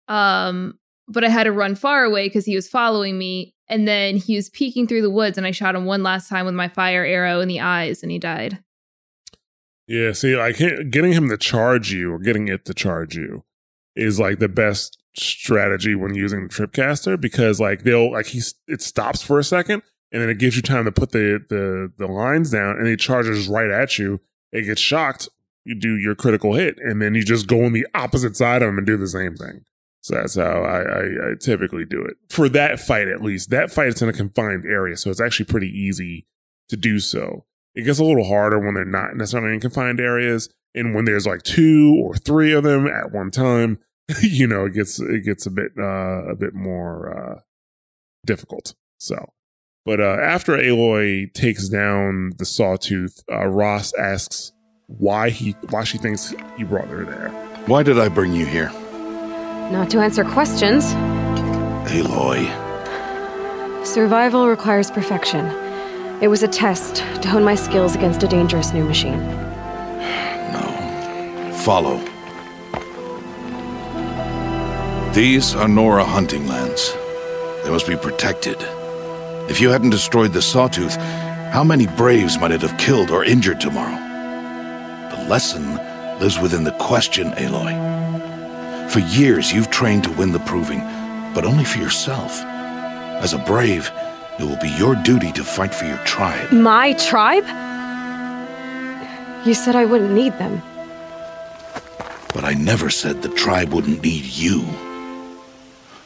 Um, 0.07 0.78
but 1.09 1.24
I 1.24 1.28
had 1.28 1.45
to 1.45 1.53
run 1.53 1.74
far 1.74 2.05
away 2.05 2.28
because 2.28 2.45
he 2.45 2.55
was 2.55 2.68
following 2.68 3.18
me. 3.18 3.55
And 3.68 3.86
then 3.86 4.16
he 4.16 4.36
was 4.36 4.49
peeking 4.51 4.86
through 4.86 5.03
the 5.03 5.11
woods 5.11 5.36
and 5.36 5.47
I 5.47 5.51
shot 5.51 5.74
him 5.74 5.84
one 5.84 6.03
last 6.03 6.28
time 6.28 6.47
with 6.47 6.55
my 6.55 6.68
fire 6.68 7.05
arrow 7.05 7.41
in 7.41 7.49
the 7.49 7.61
eyes 7.61 8.03
and 8.03 8.12
he 8.12 8.18
died. 8.18 8.62
Yeah, 9.89 10.12
see, 10.12 10.36
like 10.36 10.59
getting 10.59 11.12
him 11.12 11.30
to 11.30 11.39
charge 11.39 11.91
you 11.91 12.12
or 12.12 12.18
getting 12.18 12.47
it 12.49 12.66
to 12.66 12.74
charge 12.74 13.16
you 13.16 13.45
is 13.97 14.20
like 14.20 14.39
the 14.39 14.49
best 14.49 14.99
strategy 15.16 15.95
when 15.95 16.14
using 16.14 16.43
the 16.43 16.49
tripcaster 16.49 17.20
because 17.20 17.59
like 17.59 17.82
they'll 17.82 18.12
like 18.12 18.26
he's 18.26 18.55
it 18.68 18.80
stops 18.80 19.22
for 19.22 19.39
a 19.39 19.45
second 19.45 19.82
and 20.12 20.22
then 20.22 20.28
it 20.28 20.39
gives 20.39 20.55
you 20.55 20.62
time 20.62 20.84
to 20.84 20.93
put 20.93 21.11
the 21.12 21.43
the 21.49 21.91
the 21.97 22.07
lines 22.07 22.51
down 22.51 22.76
and 22.76 22.86
it 22.86 23.01
charges 23.01 23.49
right 23.49 23.70
at 23.70 23.99
you. 23.99 24.20
It 24.53 24.62
gets 24.62 24.80
shocked, 24.80 25.28
you 25.64 25.74
do 25.74 25.97
your 25.97 26.14
critical 26.14 26.55
hit, 26.55 26.78
and 26.78 27.01
then 27.01 27.14
you 27.14 27.22
just 27.22 27.47
go 27.47 27.64
on 27.64 27.72
the 27.72 27.86
opposite 27.95 28.36
side 28.36 28.62
of 28.62 28.68
him 28.68 28.78
and 28.78 28.86
do 28.86 28.97
the 28.97 29.09
same 29.09 29.36
thing. 29.36 29.64
So 30.01 30.14
that's 30.14 30.36
how 30.36 30.62
I, 30.62 30.80
I, 30.80 31.03
I 31.03 31.34
typically 31.41 31.84
do 31.84 32.03
it 32.03 32.16
for 32.30 32.49
that 32.51 32.78
fight. 32.78 33.09
At 33.09 33.22
least 33.22 33.51
that 33.51 33.70
fight 33.70 33.89
is 33.89 34.03
in 34.03 34.09
a 34.09 34.12
confined 34.12 34.64
area, 34.64 34.97
so 34.97 35.11
it's 35.11 35.20
actually 35.20 35.47
pretty 35.47 35.68
easy 35.68 36.26
to 36.68 36.76
do 36.76 37.01
so. 37.01 37.45
It 37.79 37.85
gets 37.85 38.01
a 38.01 38.05
little 38.05 38.24
harder 38.24 38.59
when 38.59 38.74
they're 38.74 38.85
not 38.85 39.14
necessarily 39.14 39.55
in 39.55 39.61
confined 39.61 40.01
areas, 40.01 40.49
and 40.74 40.97
when 40.97 41.05
there's 41.05 41.29
like 41.29 41.45
two 41.45 41.95
or 42.03 42.16
three 42.16 42.53
of 42.53 42.64
them 42.64 42.89
at 42.89 43.12
one 43.12 43.31
time, 43.31 43.79
you 44.20 44.49
know, 44.49 44.64
it 44.64 44.74
gets 44.74 44.99
it 44.99 45.24
gets 45.24 45.47
a 45.47 45.51
bit 45.51 45.70
uh, 45.79 46.24
a 46.26 46.35
bit 46.35 46.55
more 46.55 47.16
uh, 47.16 47.41
difficult. 48.26 48.74
So, 48.99 49.33
but 49.85 50.01
uh, 50.01 50.18
after 50.20 50.57
Aloy 50.57 51.33
takes 51.35 51.68
down 51.68 52.33
the 52.39 52.45
Sawtooth, 52.45 53.22
uh, 53.31 53.47
Rost 53.47 53.95
asks 53.97 54.51
why 54.89 55.31
he 55.31 55.53
why 55.70 55.85
she 55.85 55.99
thinks 55.99 56.35
he 56.57 56.64
brought 56.64 56.89
her 56.89 57.05
there. 57.05 57.29
Why 57.66 57.85
did 57.85 58.01
I 58.01 58.09
bring 58.09 58.33
you 58.33 58.45
here? 58.45 58.72
Not 59.70 59.89
to 59.91 60.01
answer 60.01 60.24
questions. 60.24 60.85
Aloy, 61.93 62.45
Survival 63.87 64.49
requires 64.49 64.91
perfection. 64.91 65.67
It 66.20 66.26
was 66.26 66.42
a 66.42 66.48
test 66.48 66.96
to 66.96 67.28
hone 67.28 67.44
my 67.44 67.54
skills 67.54 67.94
against 67.94 68.24
a 68.24 68.26
dangerous 68.26 68.72
new 68.72 68.82
machine. 68.82 69.20
no. 70.52 71.52
Follow. 71.64 71.98
These 75.12 75.54
are 75.54 75.68
Nora 75.68 76.02
hunting 76.02 76.48
lands. 76.48 76.92
They 77.62 77.70
must 77.70 77.86
be 77.86 77.96
protected. 77.96 78.56
If 79.48 79.60
you 79.60 79.70
hadn't 79.70 79.90
destroyed 79.90 80.32
the 80.32 80.42
Sawtooth, 80.42 80.96
how 81.52 81.62
many 81.62 81.86
Braves 81.86 82.36
might 82.40 82.50
it 82.50 82.62
have 82.62 82.76
killed 82.78 83.12
or 83.12 83.24
injured 83.24 83.60
tomorrow? 83.60 83.96
The 85.14 85.28
lesson 85.28 85.76
lives 86.18 86.40
within 86.40 86.64
the 86.64 86.72
question, 86.72 87.30
Aloy. 87.34 88.90
For 88.90 88.98
years, 88.98 89.52
you've 89.52 89.70
trained 89.70 90.02
to 90.02 90.12
win 90.12 90.32
the 90.32 90.40
proving, 90.40 90.80
but 91.32 91.44
only 91.44 91.64
for 91.64 91.78
yourself. 91.78 92.42
As 92.42 93.34
a 93.34 93.38
Brave, 93.38 93.90
it 94.39 94.45
will 94.45 94.59
be 94.59 94.70
your 94.78 94.95
duty 94.95 95.32
to 95.32 95.45
fight 95.45 95.74
for 95.74 95.84
your 95.84 95.99
tribe. 95.99 96.53
My 96.53 96.93
tribe? 96.95 97.45
You 99.47 99.55
said 99.55 99.74
I 99.74 99.84
wouldn't 99.84 100.12
need 100.12 100.32
them. 100.39 100.62
But 102.34 102.45
I 102.45 102.55
never 102.55 102.91
said 102.91 103.22
the 103.22 103.30
tribe 103.30 103.72
wouldn't 103.72 104.03
need 104.03 104.24
you. 104.24 104.64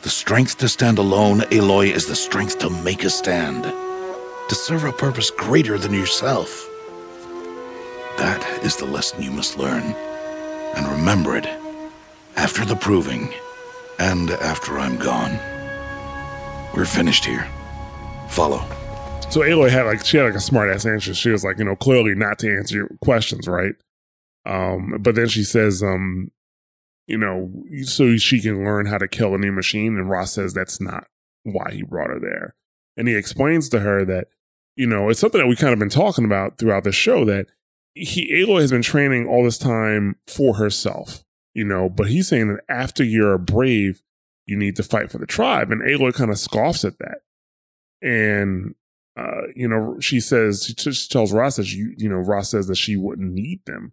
The 0.02 0.08
strength 0.08 0.58
to 0.58 0.68
stand 0.68 0.98
alone, 0.98 1.40
Aloy, 1.50 1.92
is 1.92 2.06
the 2.06 2.16
strength 2.16 2.58
to 2.60 2.70
make 2.70 3.04
a 3.04 3.10
stand. 3.10 3.64
To 3.64 4.54
serve 4.54 4.84
a 4.84 4.92
purpose 4.92 5.30
greater 5.30 5.78
than 5.78 5.92
yourself. 5.92 6.68
That 8.18 8.44
is 8.62 8.76
the 8.76 8.86
lesson 8.86 9.22
you 9.22 9.30
must 9.30 9.58
learn. 9.58 9.82
And 10.74 10.86
remember 10.88 11.36
it. 11.36 11.46
After 12.36 12.64
the 12.64 12.76
proving, 12.76 13.32
and 13.98 14.30
after 14.30 14.78
I'm 14.78 14.96
gone. 14.96 15.38
We're 16.74 16.86
finished 16.86 17.24
here. 17.24 17.46
Follow. 18.32 18.64
So 19.28 19.40
Aloy 19.40 19.68
had 19.68 19.84
like 19.84 20.04
she 20.04 20.16
had 20.16 20.24
like 20.24 20.34
a 20.34 20.40
smart 20.40 20.70
ass 20.70 20.86
answer. 20.86 21.12
She 21.12 21.28
was 21.28 21.44
like, 21.44 21.58
you 21.58 21.64
know, 21.64 21.76
clearly 21.76 22.14
not 22.14 22.38
to 22.38 22.50
answer 22.50 22.76
your 22.76 22.88
questions, 23.02 23.46
right? 23.46 23.74
Um, 24.46 24.96
but 25.00 25.14
then 25.14 25.28
she 25.28 25.44
says, 25.44 25.82
um, 25.82 26.30
you 27.06 27.18
know, 27.18 27.52
so 27.82 28.16
she 28.16 28.40
can 28.40 28.64
learn 28.64 28.86
how 28.86 28.96
to 28.96 29.06
kill 29.06 29.34
a 29.34 29.38
new 29.38 29.52
machine. 29.52 29.98
And 29.98 30.08
Rost 30.08 30.34
says 30.34 30.54
that's 30.54 30.80
not 30.80 31.06
why 31.42 31.72
he 31.72 31.82
brought 31.82 32.08
her 32.08 32.18
there. 32.18 32.54
And 32.96 33.06
he 33.06 33.14
explains 33.14 33.68
to 33.68 33.80
her 33.80 34.04
that, 34.06 34.28
you 34.76 34.86
know, 34.86 35.10
it's 35.10 35.20
something 35.20 35.40
that 35.40 35.46
we 35.46 35.56
kind 35.56 35.74
of 35.74 35.78
been 35.78 35.90
talking 35.90 36.24
about 36.24 36.56
throughout 36.56 36.84
the 36.84 36.92
show 36.92 37.26
that 37.26 37.46
he 37.94 38.32
Aloy 38.32 38.62
has 38.62 38.70
been 38.70 38.82
training 38.82 39.26
all 39.26 39.44
this 39.44 39.58
time 39.58 40.16
for 40.26 40.56
herself, 40.56 41.22
you 41.52 41.64
know, 41.64 41.90
but 41.90 42.08
he's 42.08 42.28
saying 42.28 42.48
that 42.48 42.64
after 42.68 43.04
you're 43.04 43.34
a 43.34 43.38
brave, 43.38 44.02
you 44.46 44.56
need 44.56 44.76
to 44.76 44.82
fight 44.82 45.10
for 45.10 45.18
the 45.18 45.26
tribe. 45.26 45.70
And 45.70 45.82
Aloy 45.82 46.14
kind 46.14 46.30
of 46.30 46.38
scoffs 46.38 46.84
at 46.84 46.98
that. 46.98 47.18
And 48.02 48.74
uh, 49.16 49.42
you 49.54 49.68
know, 49.68 49.98
she 50.00 50.20
says 50.20 50.64
she 50.64 50.74
just 50.74 51.12
tells 51.12 51.32
Rost 51.32 51.58
that 51.58 51.72
you, 51.72 51.94
you 51.96 52.08
know, 52.08 52.16
Rost 52.16 52.50
says 52.50 52.66
that 52.66 52.76
she 52.76 52.96
wouldn't 52.96 53.32
need 53.32 53.60
them, 53.66 53.92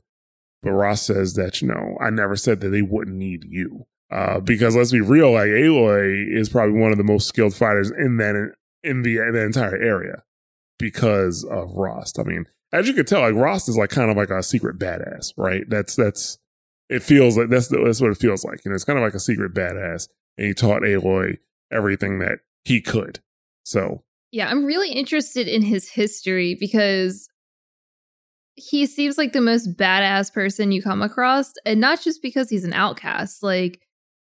but 0.63 0.71
Rost 0.71 1.05
says 1.05 1.33
that 1.35 1.61
you 1.61 1.67
know, 1.67 1.97
I 2.01 2.09
never 2.09 2.35
said 2.35 2.61
that 2.61 2.69
they 2.69 2.81
wouldn't 2.81 3.17
need 3.17 3.45
you. 3.45 3.85
Uh, 4.11 4.39
because 4.39 4.75
let's 4.75 4.91
be 4.91 5.01
real, 5.01 5.33
like 5.33 5.49
Aloy 5.49 6.27
is 6.27 6.49
probably 6.49 6.79
one 6.79 6.91
of 6.91 6.97
the 6.97 7.03
most 7.03 7.27
skilled 7.27 7.53
fighters 7.53 7.91
in 7.91 8.17
that 8.17 8.53
in 8.83 9.03
the 9.03 9.17
in 9.19 9.33
the 9.33 9.43
entire 9.43 9.75
area 9.75 10.23
because 10.79 11.43
of 11.43 11.73
Rost. 11.75 12.17
I 12.17 12.23
mean, 12.23 12.45
as 12.71 12.87
you 12.87 12.93
can 12.93 13.05
tell, 13.05 13.21
like 13.21 13.35
Rost 13.35 13.69
is 13.69 13.77
like 13.77 13.91
kind 13.91 14.09
of 14.09 14.17
like 14.17 14.31
a 14.31 14.41
secret 14.41 14.79
badass, 14.79 15.33
right? 15.37 15.63
That's 15.67 15.95
that's 15.95 16.39
it 16.89 17.03
feels 17.03 17.37
like 17.37 17.49
that's 17.49 17.67
that's 17.67 18.01
what 18.01 18.11
it 18.11 18.17
feels 18.17 18.43
like. 18.43 18.65
You 18.65 18.71
know, 18.71 18.75
it's 18.75 18.83
kind 18.83 18.97
of 18.97 19.03
like 19.03 19.13
a 19.13 19.19
secret 19.19 19.53
badass, 19.53 20.07
and 20.37 20.47
he 20.47 20.53
taught 20.53 20.81
Aloy 20.81 21.37
everything 21.71 22.19
that 22.19 22.39
he 22.63 22.81
could. 22.81 23.19
So 23.69 24.03
yeah, 24.31 24.49
I'm 24.49 24.65
really 24.65 24.91
interested 24.91 25.47
in 25.47 25.61
his 25.61 25.89
history 25.89 26.55
because 26.59 27.29
he 28.55 28.85
seems 28.85 29.17
like 29.17 29.31
the 29.31 29.41
most 29.41 29.77
badass 29.77 30.33
person 30.33 30.71
you 30.71 30.81
come 30.81 31.01
across. 31.01 31.53
And 31.65 31.79
not 31.79 32.01
just 32.01 32.21
because 32.21 32.49
he's 32.49 32.65
an 32.65 32.73
outcast. 32.73 33.41
Like, 33.41 33.81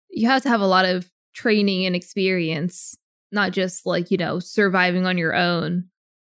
you 0.09 0.27
have 0.27 0.41
to 0.43 0.49
have 0.49 0.61
a 0.61 0.67
lot 0.67 0.85
of 0.85 1.11
training 1.33 1.85
and 1.85 1.95
experience, 1.95 2.95
not 3.31 3.51
just 3.51 3.85
like, 3.85 4.09
you 4.09 4.17
know, 4.17 4.39
surviving 4.39 5.05
on 5.05 5.17
your 5.17 5.35
own 5.35 5.85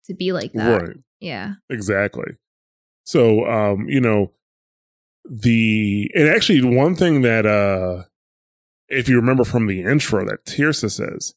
to 0.05 0.13
be 0.13 0.31
like 0.31 0.53
that. 0.53 0.81
Right. 0.81 0.97
Yeah. 1.19 1.53
Exactly. 1.69 2.35
So, 3.03 3.45
um, 3.45 3.89
you 3.89 3.99
know, 3.99 4.31
the, 5.29 6.11
and 6.13 6.27
actually, 6.29 6.63
one 6.63 6.95
thing 6.95 7.21
that, 7.21 7.45
uh, 7.45 8.03
if 8.89 9.09
you 9.09 9.15
remember 9.15 9.43
from 9.43 9.67
the 9.67 9.81
intro 9.81 10.23
that 10.25 10.45
Teersa 10.45 10.91
says, 10.91 11.33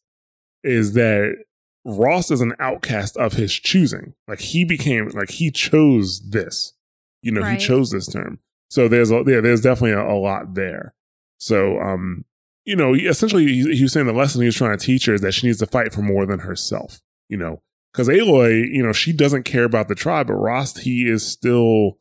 is 0.62 0.92
that 0.92 1.36
Rost 1.84 2.30
is 2.30 2.40
an 2.40 2.54
outcast 2.58 3.16
of 3.16 3.34
his 3.34 3.52
choosing. 3.52 4.14
Like 4.28 4.40
he 4.40 4.64
became 4.64 5.08
like 5.08 5.30
he 5.30 5.50
chose 5.50 6.20
this. 6.30 6.74
You 7.22 7.32
know, 7.32 7.42
right. 7.42 7.60
he 7.60 7.66
chose 7.66 7.90
this 7.90 8.06
term. 8.06 8.38
So 8.70 8.88
there's 8.88 9.10
a, 9.10 9.22
yeah, 9.26 9.40
there's 9.40 9.60
definitely 9.60 9.92
a, 9.92 10.06
a 10.06 10.16
lot 10.16 10.54
there. 10.54 10.94
So 11.38 11.78
um, 11.80 12.24
you 12.64 12.76
know, 12.76 12.94
essentially 12.94 13.46
he, 13.46 13.76
he 13.76 13.82
was 13.82 13.92
saying 13.92 14.06
the 14.06 14.12
lesson 14.12 14.40
he 14.42 14.46
was 14.46 14.56
trying 14.56 14.76
to 14.76 14.84
teach 14.84 15.06
her 15.06 15.14
is 15.14 15.20
that 15.22 15.32
she 15.32 15.46
needs 15.46 15.58
to 15.58 15.66
fight 15.66 15.92
for 15.92 16.02
more 16.02 16.26
than 16.26 16.40
herself. 16.40 17.00
You 17.28 17.36
know, 17.36 17.62
because 17.92 18.08
Aloy, 18.08 18.68
you 18.72 18.82
know, 18.82 18.92
she 18.92 19.12
doesn't 19.12 19.44
care 19.44 19.64
about 19.64 19.88
the 19.88 19.94
tribe, 19.94 20.26
but 20.26 20.34
Rost, 20.34 20.80
he 20.80 21.08
is 21.08 21.26
still 21.26 21.98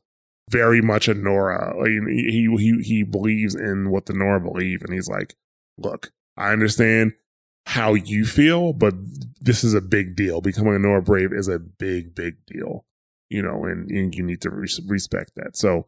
very 0.50 0.82
much 0.82 1.08
a 1.08 1.14
Nora. 1.14 1.76
Like, 1.78 1.90
he 2.08 2.50
he 2.58 2.82
he 2.82 3.04
believes 3.04 3.56
in 3.56 3.92
what 3.92 4.08
the 4.08 4.14
Nora 4.14 4.42
believe, 4.42 4.82
and 4.82 4.94
he's 4.94 5.08
like, 5.08 5.36
look, 5.78 6.12
I 6.36 6.52
understand 6.52 7.14
how 7.66 7.94
you 7.94 8.26
feel, 8.26 8.74
but 8.74 8.96
this 9.42 9.64
is 9.64 9.74
a 9.74 9.82
big 9.82 10.16
deal. 10.16 10.42
Becoming 10.42 10.76
a 10.76 10.80
Nora 10.80 11.02
Brave 11.02 11.34
is 11.34 11.48
a 11.48 11.60
big, 11.60 12.16
big 12.16 12.46
deal, 12.46 12.86
you 13.30 13.42
know, 13.42 13.66
and, 13.66 13.90
and 13.90 14.14
you 14.14 14.24
need 14.24 14.42
to 14.42 14.50
res- 14.50 14.82
respect 14.86 15.32
that. 15.36 15.56
So, 15.56 15.88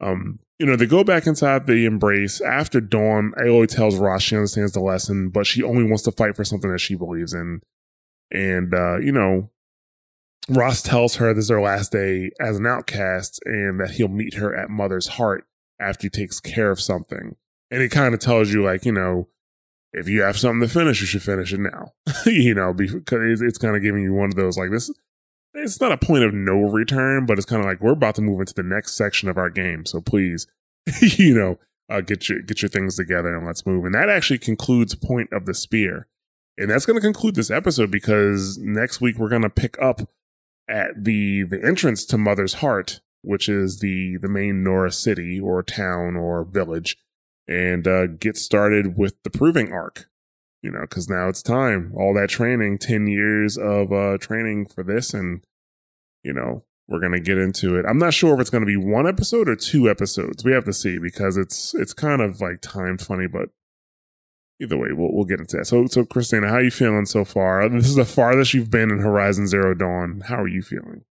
um, 0.00 0.38
you 0.58 0.66
know, 0.66 0.76
they 0.76 0.86
go 0.86 1.04
back 1.04 1.26
inside 1.26 1.66
the 1.66 1.86
embrace 1.86 2.40
after 2.40 2.80
Dawn. 2.80 3.32
Aloy 3.38 3.66
tells 3.66 3.96
Rost 3.96 4.26
she 4.26 4.36
understands 4.36 4.72
the 4.72 4.80
lesson, 4.80 5.28
but 5.30 5.46
she 5.46 5.62
only 5.62 5.84
wants 5.84 6.02
to 6.04 6.12
fight 6.12 6.36
for 6.36 6.44
something 6.44 6.70
that 6.70 6.80
she 6.80 6.94
believes 6.94 7.34
in. 7.34 7.60
And, 8.30 8.72
uh, 8.72 8.98
you 8.98 9.12
know, 9.12 9.50
Rost 10.48 10.86
tells 10.86 11.16
her 11.16 11.34
this 11.34 11.44
is 11.44 11.50
her 11.50 11.60
last 11.60 11.92
day 11.92 12.30
as 12.40 12.56
an 12.56 12.66
outcast 12.66 13.40
and 13.44 13.80
that 13.80 13.92
he'll 13.92 14.08
meet 14.08 14.34
her 14.34 14.54
at 14.54 14.70
Mother's 14.70 15.08
Heart 15.08 15.46
after 15.80 16.06
he 16.06 16.10
takes 16.10 16.40
care 16.40 16.70
of 16.70 16.80
something. 16.80 17.36
And 17.70 17.82
he 17.82 17.88
kind 17.88 18.14
of 18.14 18.20
tells 18.20 18.52
you, 18.52 18.62
like, 18.62 18.84
you 18.84 18.92
know, 18.92 19.28
if 19.92 20.08
you 20.08 20.22
have 20.22 20.38
something 20.38 20.66
to 20.66 20.72
finish, 20.72 21.00
you 21.00 21.06
should 21.06 21.22
finish 21.22 21.52
it 21.52 21.60
now. 21.60 21.92
you 22.26 22.54
know, 22.54 22.72
because 22.72 23.40
it's 23.40 23.58
kind 23.58 23.76
of 23.76 23.82
giving 23.82 24.02
you 24.02 24.14
one 24.14 24.30
of 24.30 24.36
those 24.36 24.56
like 24.56 24.70
this. 24.70 24.90
It's 25.54 25.80
not 25.80 25.92
a 25.92 25.98
point 25.98 26.24
of 26.24 26.32
no 26.32 26.70
return, 26.70 27.26
but 27.26 27.36
it's 27.36 27.44
kind 27.44 27.60
of 27.60 27.66
like 27.66 27.80
we're 27.80 27.92
about 27.92 28.14
to 28.14 28.22
move 28.22 28.40
into 28.40 28.54
the 28.54 28.62
next 28.62 28.94
section 28.94 29.28
of 29.28 29.36
our 29.36 29.50
game. 29.50 29.84
So 29.84 30.00
please, 30.00 30.46
you 31.00 31.34
know, 31.34 31.58
uh, 31.90 32.00
get 32.00 32.28
your 32.28 32.40
get 32.40 32.62
your 32.62 32.70
things 32.70 32.96
together 32.96 33.36
and 33.36 33.46
let's 33.46 33.66
move. 33.66 33.84
And 33.84 33.94
that 33.94 34.08
actually 34.08 34.38
concludes 34.38 34.94
point 34.94 35.30
of 35.30 35.44
the 35.44 35.52
spear, 35.52 36.06
and 36.56 36.70
that's 36.70 36.86
going 36.86 36.96
to 36.96 37.02
conclude 37.02 37.34
this 37.34 37.50
episode 37.50 37.90
because 37.90 38.56
next 38.58 39.02
week 39.02 39.18
we're 39.18 39.28
going 39.28 39.42
to 39.42 39.50
pick 39.50 39.80
up 39.80 40.08
at 40.68 41.04
the 41.04 41.42
the 41.42 41.62
entrance 41.62 42.06
to 42.06 42.16
Mother's 42.16 42.54
Heart, 42.54 43.00
which 43.20 43.46
is 43.46 43.80
the 43.80 44.16
the 44.16 44.28
main 44.28 44.64
Nora 44.64 44.90
city 44.90 45.38
or 45.38 45.62
town 45.62 46.16
or 46.16 46.44
village 46.44 46.96
and 47.48 47.86
uh, 47.86 48.06
get 48.06 48.36
started 48.36 48.96
with 48.96 49.14
the 49.22 49.30
proving 49.30 49.72
arc. 49.72 50.08
You 50.62 50.70
know, 50.70 50.82
because 50.82 51.08
now 51.08 51.28
it's 51.28 51.42
time. 51.42 51.92
All 51.96 52.14
that 52.14 52.28
training, 52.28 52.78
ten 52.78 53.06
years 53.08 53.58
of 53.58 53.92
uh, 53.92 54.16
training 54.18 54.66
for 54.66 54.84
this, 54.84 55.12
and 55.12 55.44
you 56.22 56.32
know 56.32 56.64
we're 56.86 57.00
gonna 57.00 57.20
get 57.20 57.38
into 57.38 57.76
it. 57.76 57.84
I'm 57.84 57.98
not 57.98 58.14
sure 58.14 58.34
if 58.34 58.40
it's 58.40 58.50
gonna 58.50 58.66
be 58.66 58.76
one 58.76 59.08
episode 59.08 59.48
or 59.48 59.56
two 59.56 59.90
episodes. 59.90 60.44
We 60.44 60.52
have 60.52 60.64
to 60.66 60.72
see 60.72 60.98
because 60.98 61.36
it's 61.36 61.74
it's 61.74 61.92
kind 61.92 62.22
of 62.22 62.40
like 62.40 62.60
timed 62.60 63.00
funny, 63.00 63.26
but 63.26 63.48
either 64.60 64.76
way, 64.78 64.92
we'll 64.92 65.12
we'll 65.12 65.24
get 65.24 65.40
into 65.40 65.56
that. 65.56 65.66
So 65.66 65.86
so 65.86 66.04
Christina, 66.04 66.48
how 66.48 66.56
are 66.56 66.62
you 66.62 66.70
feeling 66.70 67.06
so 67.06 67.24
far? 67.24 67.68
This 67.68 67.88
is 67.88 67.96
the 67.96 68.04
farthest 68.04 68.54
you've 68.54 68.70
been 68.70 68.90
in 68.90 69.00
Horizon 69.00 69.48
Zero 69.48 69.74
Dawn. 69.74 70.22
How 70.26 70.42
are 70.42 70.48
you 70.48 70.62
feeling? 70.62 71.04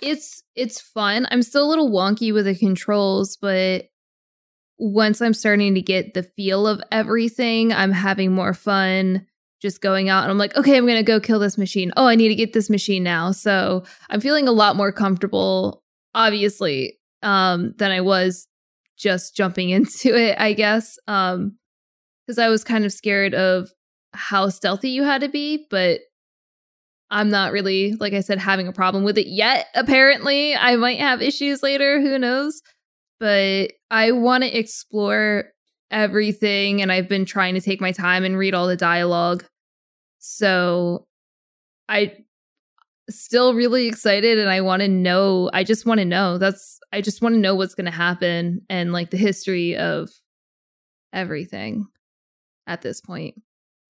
It's 0.00 0.44
it's 0.54 0.80
fun. 0.80 1.26
I'm 1.30 1.42
still 1.42 1.66
a 1.66 1.68
little 1.68 1.90
wonky 1.90 2.32
with 2.32 2.44
the 2.44 2.54
controls, 2.54 3.36
but 3.36 3.88
once 4.78 5.20
I'm 5.20 5.34
starting 5.34 5.74
to 5.74 5.82
get 5.82 6.14
the 6.14 6.22
feel 6.22 6.66
of 6.66 6.80
everything, 6.92 7.72
I'm 7.72 7.92
having 7.92 8.32
more 8.32 8.54
fun 8.54 9.26
just 9.60 9.80
going 9.80 10.08
out 10.08 10.22
and 10.22 10.30
I'm 10.30 10.38
like, 10.38 10.56
okay, 10.56 10.76
I'm 10.76 10.86
going 10.86 10.98
to 10.98 11.02
go 11.02 11.18
kill 11.18 11.40
this 11.40 11.58
machine. 11.58 11.92
Oh, 11.96 12.06
I 12.06 12.14
need 12.14 12.28
to 12.28 12.34
get 12.36 12.52
this 12.52 12.70
machine 12.70 13.02
now. 13.02 13.32
So 13.32 13.84
I'm 14.08 14.20
feeling 14.20 14.46
a 14.46 14.52
lot 14.52 14.76
more 14.76 14.92
comfortable, 14.92 15.82
obviously, 16.14 16.98
um, 17.22 17.74
than 17.78 17.90
I 17.90 18.00
was 18.00 18.46
just 18.96 19.36
jumping 19.36 19.70
into 19.70 20.16
it, 20.16 20.36
I 20.38 20.52
guess. 20.52 20.98
Um, 21.08 21.58
because 22.26 22.38
I 22.38 22.48
was 22.48 22.62
kind 22.62 22.84
of 22.84 22.92
scared 22.92 23.34
of 23.34 23.70
how 24.12 24.50
stealthy 24.50 24.90
you 24.90 25.02
had 25.02 25.22
to 25.22 25.28
be, 25.28 25.66
but 25.70 26.00
I'm 27.10 27.30
not 27.30 27.52
really, 27.52 27.94
like 27.94 28.12
I 28.12 28.20
said, 28.20 28.38
having 28.38 28.68
a 28.68 28.72
problem 28.72 29.02
with 29.02 29.16
it 29.16 29.28
yet. 29.28 29.68
Apparently, 29.74 30.54
I 30.54 30.76
might 30.76 31.00
have 31.00 31.22
issues 31.22 31.62
later. 31.62 32.02
Who 32.02 32.18
knows? 32.18 32.60
But 33.20 33.72
I 33.90 34.12
want 34.12 34.44
to 34.44 34.58
explore 34.58 35.52
everything 35.90 36.82
and 36.82 36.92
I've 36.92 37.08
been 37.08 37.24
trying 37.24 37.54
to 37.54 37.60
take 37.60 37.80
my 37.80 37.92
time 37.92 38.24
and 38.24 38.36
read 38.36 38.54
all 38.54 38.66
the 38.66 38.76
dialogue. 38.76 39.44
So 40.18 41.06
I 41.88 42.16
still 43.10 43.54
really 43.54 43.86
excited 43.86 44.38
and 44.38 44.50
I 44.50 44.60
want 44.60 44.82
to 44.82 44.88
know 44.88 45.50
I 45.52 45.64
just 45.64 45.86
want 45.86 45.98
to 45.98 46.04
know 46.04 46.36
that's 46.36 46.78
I 46.92 47.00
just 47.00 47.22
want 47.22 47.34
to 47.34 47.40
know 47.40 47.54
what's 47.54 47.74
going 47.74 47.86
to 47.86 47.90
happen 47.90 48.62
and 48.68 48.92
like 48.92 49.10
the 49.10 49.16
history 49.16 49.76
of 49.76 50.10
everything 51.12 51.86
at 52.66 52.82
this 52.82 53.00
point. 53.00 53.40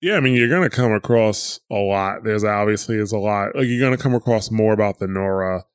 Yeah, 0.01 0.15
I 0.15 0.21
mean, 0.21 0.33
you're 0.33 0.47
going 0.47 0.63
to 0.63 0.73
come 0.73 0.93
across 0.93 1.59
a 1.69 1.75
lot. 1.75 2.23
There's 2.23 2.45
obviously 2.45 2.95
is 2.95 3.11
a 3.11 3.17
lot. 3.17 3.55
Like 3.55 3.67
you're 3.67 3.81
going 3.81 3.95
to 3.95 4.01
come 4.01 4.15
across 4.15 4.49
more 4.49 4.71
about 4.71 4.99
the 4.99 5.07
Nora 5.07 5.65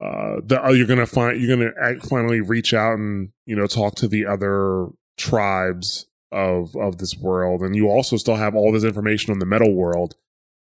uh, 0.00 0.40
the, 0.44 0.62
uh, 0.62 0.70
you're 0.70 0.86
gonna 0.86 1.06
find 1.06 1.40
you're 1.40 1.56
gonna 1.56 2.00
finally 2.00 2.40
reach 2.40 2.74
out 2.74 2.98
and 2.98 3.30
you 3.46 3.56
know 3.56 3.66
talk 3.66 3.94
to 3.94 4.08
the 4.08 4.26
other 4.26 4.88
tribes 5.16 6.06
of 6.30 6.76
of 6.76 6.98
this 6.98 7.16
world, 7.16 7.62
and 7.62 7.74
you 7.74 7.88
also 7.88 8.16
still 8.16 8.36
have 8.36 8.54
all 8.54 8.72
this 8.72 8.84
information 8.84 9.32
on 9.32 9.38
the 9.38 9.46
metal 9.46 9.72
world 9.72 10.14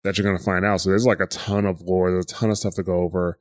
that 0.03 0.17
you're 0.17 0.25
gonna 0.25 0.43
find 0.43 0.63
out. 0.65 0.81
So 0.81 0.89
there's 0.89 1.05
like 1.05 1.19
a 1.19 1.27
ton 1.27 1.65
of 1.65 1.81
lore, 1.81 2.11
there's 2.11 2.25
a 2.25 2.27
ton 2.27 2.51
of 2.51 2.57
stuff 2.57 2.75
to 2.75 2.83
go 2.83 2.99
over. 3.01 3.39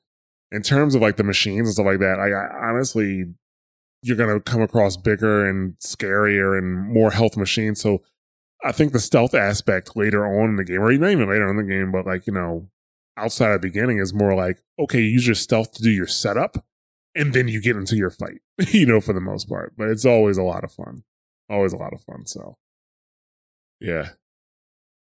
In 0.50 0.62
terms 0.62 0.94
of 0.94 1.02
like 1.02 1.16
the 1.16 1.24
machines 1.24 1.68
and 1.68 1.74
stuff 1.74 1.86
like 1.86 1.98
that, 1.98 2.18
I, 2.20 2.30
I 2.30 2.70
honestly, 2.70 3.24
you're 4.02 4.16
gonna 4.16 4.40
come 4.40 4.62
across 4.62 4.96
bigger 4.96 5.46
and 5.46 5.74
scarier 5.78 6.56
and 6.56 6.88
more 6.90 7.10
health 7.10 7.36
machines. 7.36 7.82
So 7.82 8.02
I 8.64 8.72
think 8.72 8.92
the 8.92 9.00
stealth 9.00 9.34
aspect 9.34 9.94
later 9.94 10.24
on 10.26 10.50
in 10.50 10.56
the 10.56 10.64
game, 10.64 10.80
or 10.80 10.90
not 10.92 11.10
even 11.10 11.28
later 11.28 11.48
in 11.48 11.56
the 11.56 11.64
game, 11.64 11.92
but 11.92 12.06
like 12.06 12.26
you 12.26 12.32
know 12.32 12.70
outside 13.16 13.52
of 13.52 13.60
the 13.60 13.68
beginning 13.68 13.98
is 13.98 14.14
more 14.14 14.34
like, 14.34 14.58
okay, 14.78 15.00
you 15.00 15.08
use 15.08 15.26
your 15.26 15.34
stealth 15.34 15.72
to 15.72 15.82
do 15.82 15.90
your 15.90 16.06
setup 16.06 16.64
and 17.14 17.32
then 17.32 17.48
you 17.48 17.60
get 17.60 17.76
into 17.76 17.96
your 17.96 18.10
fight, 18.10 18.40
you 18.68 18.86
know, 18.86 19.00
for 19.00 19.12
the 19.12 19.20
most 19.20 19.48
part. 19.48 19.74
But 19.76 19.88
it's 19.88 20.04
always 20.04 20.38
a 20.38 20.42
lot 20.42 20.64
of 20.64 20.72
fun. 20.72 21.02
Always 21.48 21.72
a 21.72 21.78
lot 21.78 21.92
of 21.92 22.02
fun. 22.02 22.26
So, 22.26 22.56
yeah. 23.80 24.10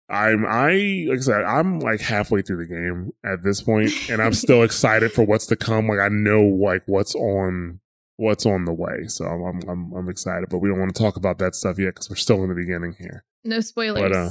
I'm 0.08 0.44
I 0.44 1.06
like 1.08 1.18
I 1.18 1.22
said, 1.22 1.44
I'm 1.44 1.78
like 1.78 2.00
halfway 2.00 2.42
through 2.42 2.66
the 2.66 2.66
game 2.66 3.12
at 3.24 3.44
this 3.44 3.62
point, 3.62 3.92
and 4.10 4.20
I'm 4.20 4.32
still 4.34 4.64
excited 4.64 5.12
for 5.12 5.24
what's 5.24 5.46
to 5.46 5.56
come. 5.56 5.86
Like 5.86 6.00
I 6.00 6.08
know 6.08 6.42
like 6.42 6.82
what's 6.86 7.14
on 7.14 7.78
what's 8.16 8.44
on 8.44 8.64
the 8.64 8.72
way, 8.72 9.06
so 9.06 9.24
I'm 9.24 9.60
I'm 9.68 9.92
I'm 9.92 10.08
excited. 10.08 10.48
But 10.50 10.58
we 10.58 10.68
don't 10.68 10.80
want 10.80 10.92
to 10.92 11.00
talk 11.00 11.16
about 11.16 11.38
that 11.38 11.54
stuff 11.54 11.78
yet 11.78 11.94
because 11.94 12.10
we're 12.10 12.16
still 12.16 12.42
in 12.42 12.48
the 12.48 12.56
beginning 12.56 12.96
here. 12.98 13.24
No 13.44 13.60
spoilers. 13.60 14.02
But 14.02 14.12
uh, 14.12 14.30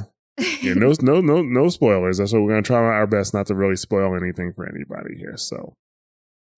yeah, 0.61 0.73
no 0.73 0.93
no 1.01 1.21
no 1.21 1.41
no 1.41 1.69
spoilers. 1.69 2.17
That's 2.17 2.33
what 2.33 2.41
we're 2.41 2.49
gonna 2.49 2.61
try 2.61 2.77
our 2.77 3.07
best 3.07 3.33
not 3.33 3.47
to 3.47 3.55
really 3.55 3.75
spoil 3.75 4.15
anything 4.15 4.53
for 4.53 4.67
anybody 4.67 5.17
here. 5.17 5.37
So, 5.37 5.75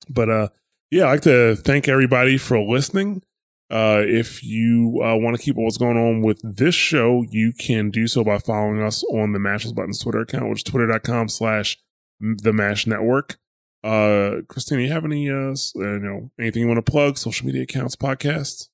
but 0.09 0.29
uh, 0.29 0.47
yeah, 0.89 1.07
I'd 1.07 1.11
like 1.11 1.21
to 1.21 1.55
thank 1.55 1.87
everybody 1.87 2.37
for 2.37 2.59
listening. 2.59 3.23
Uh, 3.71 4.03
if 4.05 4.43
you 4.43 5.01
uh, 5.01 5.15
want 5.15 5.35
to 5.37 5.41
keep 5.41 5.55
what's 5.55 5.77
going 5.77 5.97
on 5.97 6.21
with 6.21 6.41
this 6.43 6.75
show, 6.75 7.23
you 7.29 7.53
can 7.53 7.89
do 7.89 8.05
so 8.05 8.21
by 8.21 8.37
following 8.37 8.81
us 8.81 9.01
on 9.05 9.31
the 9.31 9.39
Mash 9.39 9.63
Those 9.63 9.71
Buttons 9.71 9.99
Twitter 9.99 10.19
account, 10.19 10.49
which 10.49 10.59
is 10.59 10.63
twitter.com 10.63 11.29
slash 11.29 11.77
the 12.19 12.51
Mash 12.51 12.85
Network. 12.85 13.37
Uh, 13.81 14.41
Christina, 14.49 14.81
you 14.81 14.91
have 14.91 15.05
any, 15.05 15.29
uh, 15.29 15.55
you 15.75 15.99
know, 15.99 16.31
anything 16.37 16.63
you 16.63 16.67
want 16.67 16.85
to 16.85 16.91
plug? 16.91 17.17
Social 17.17 17.47
media 17.47 17.63
accounts, 17.63 17.95
podcasts? 17.95 18.67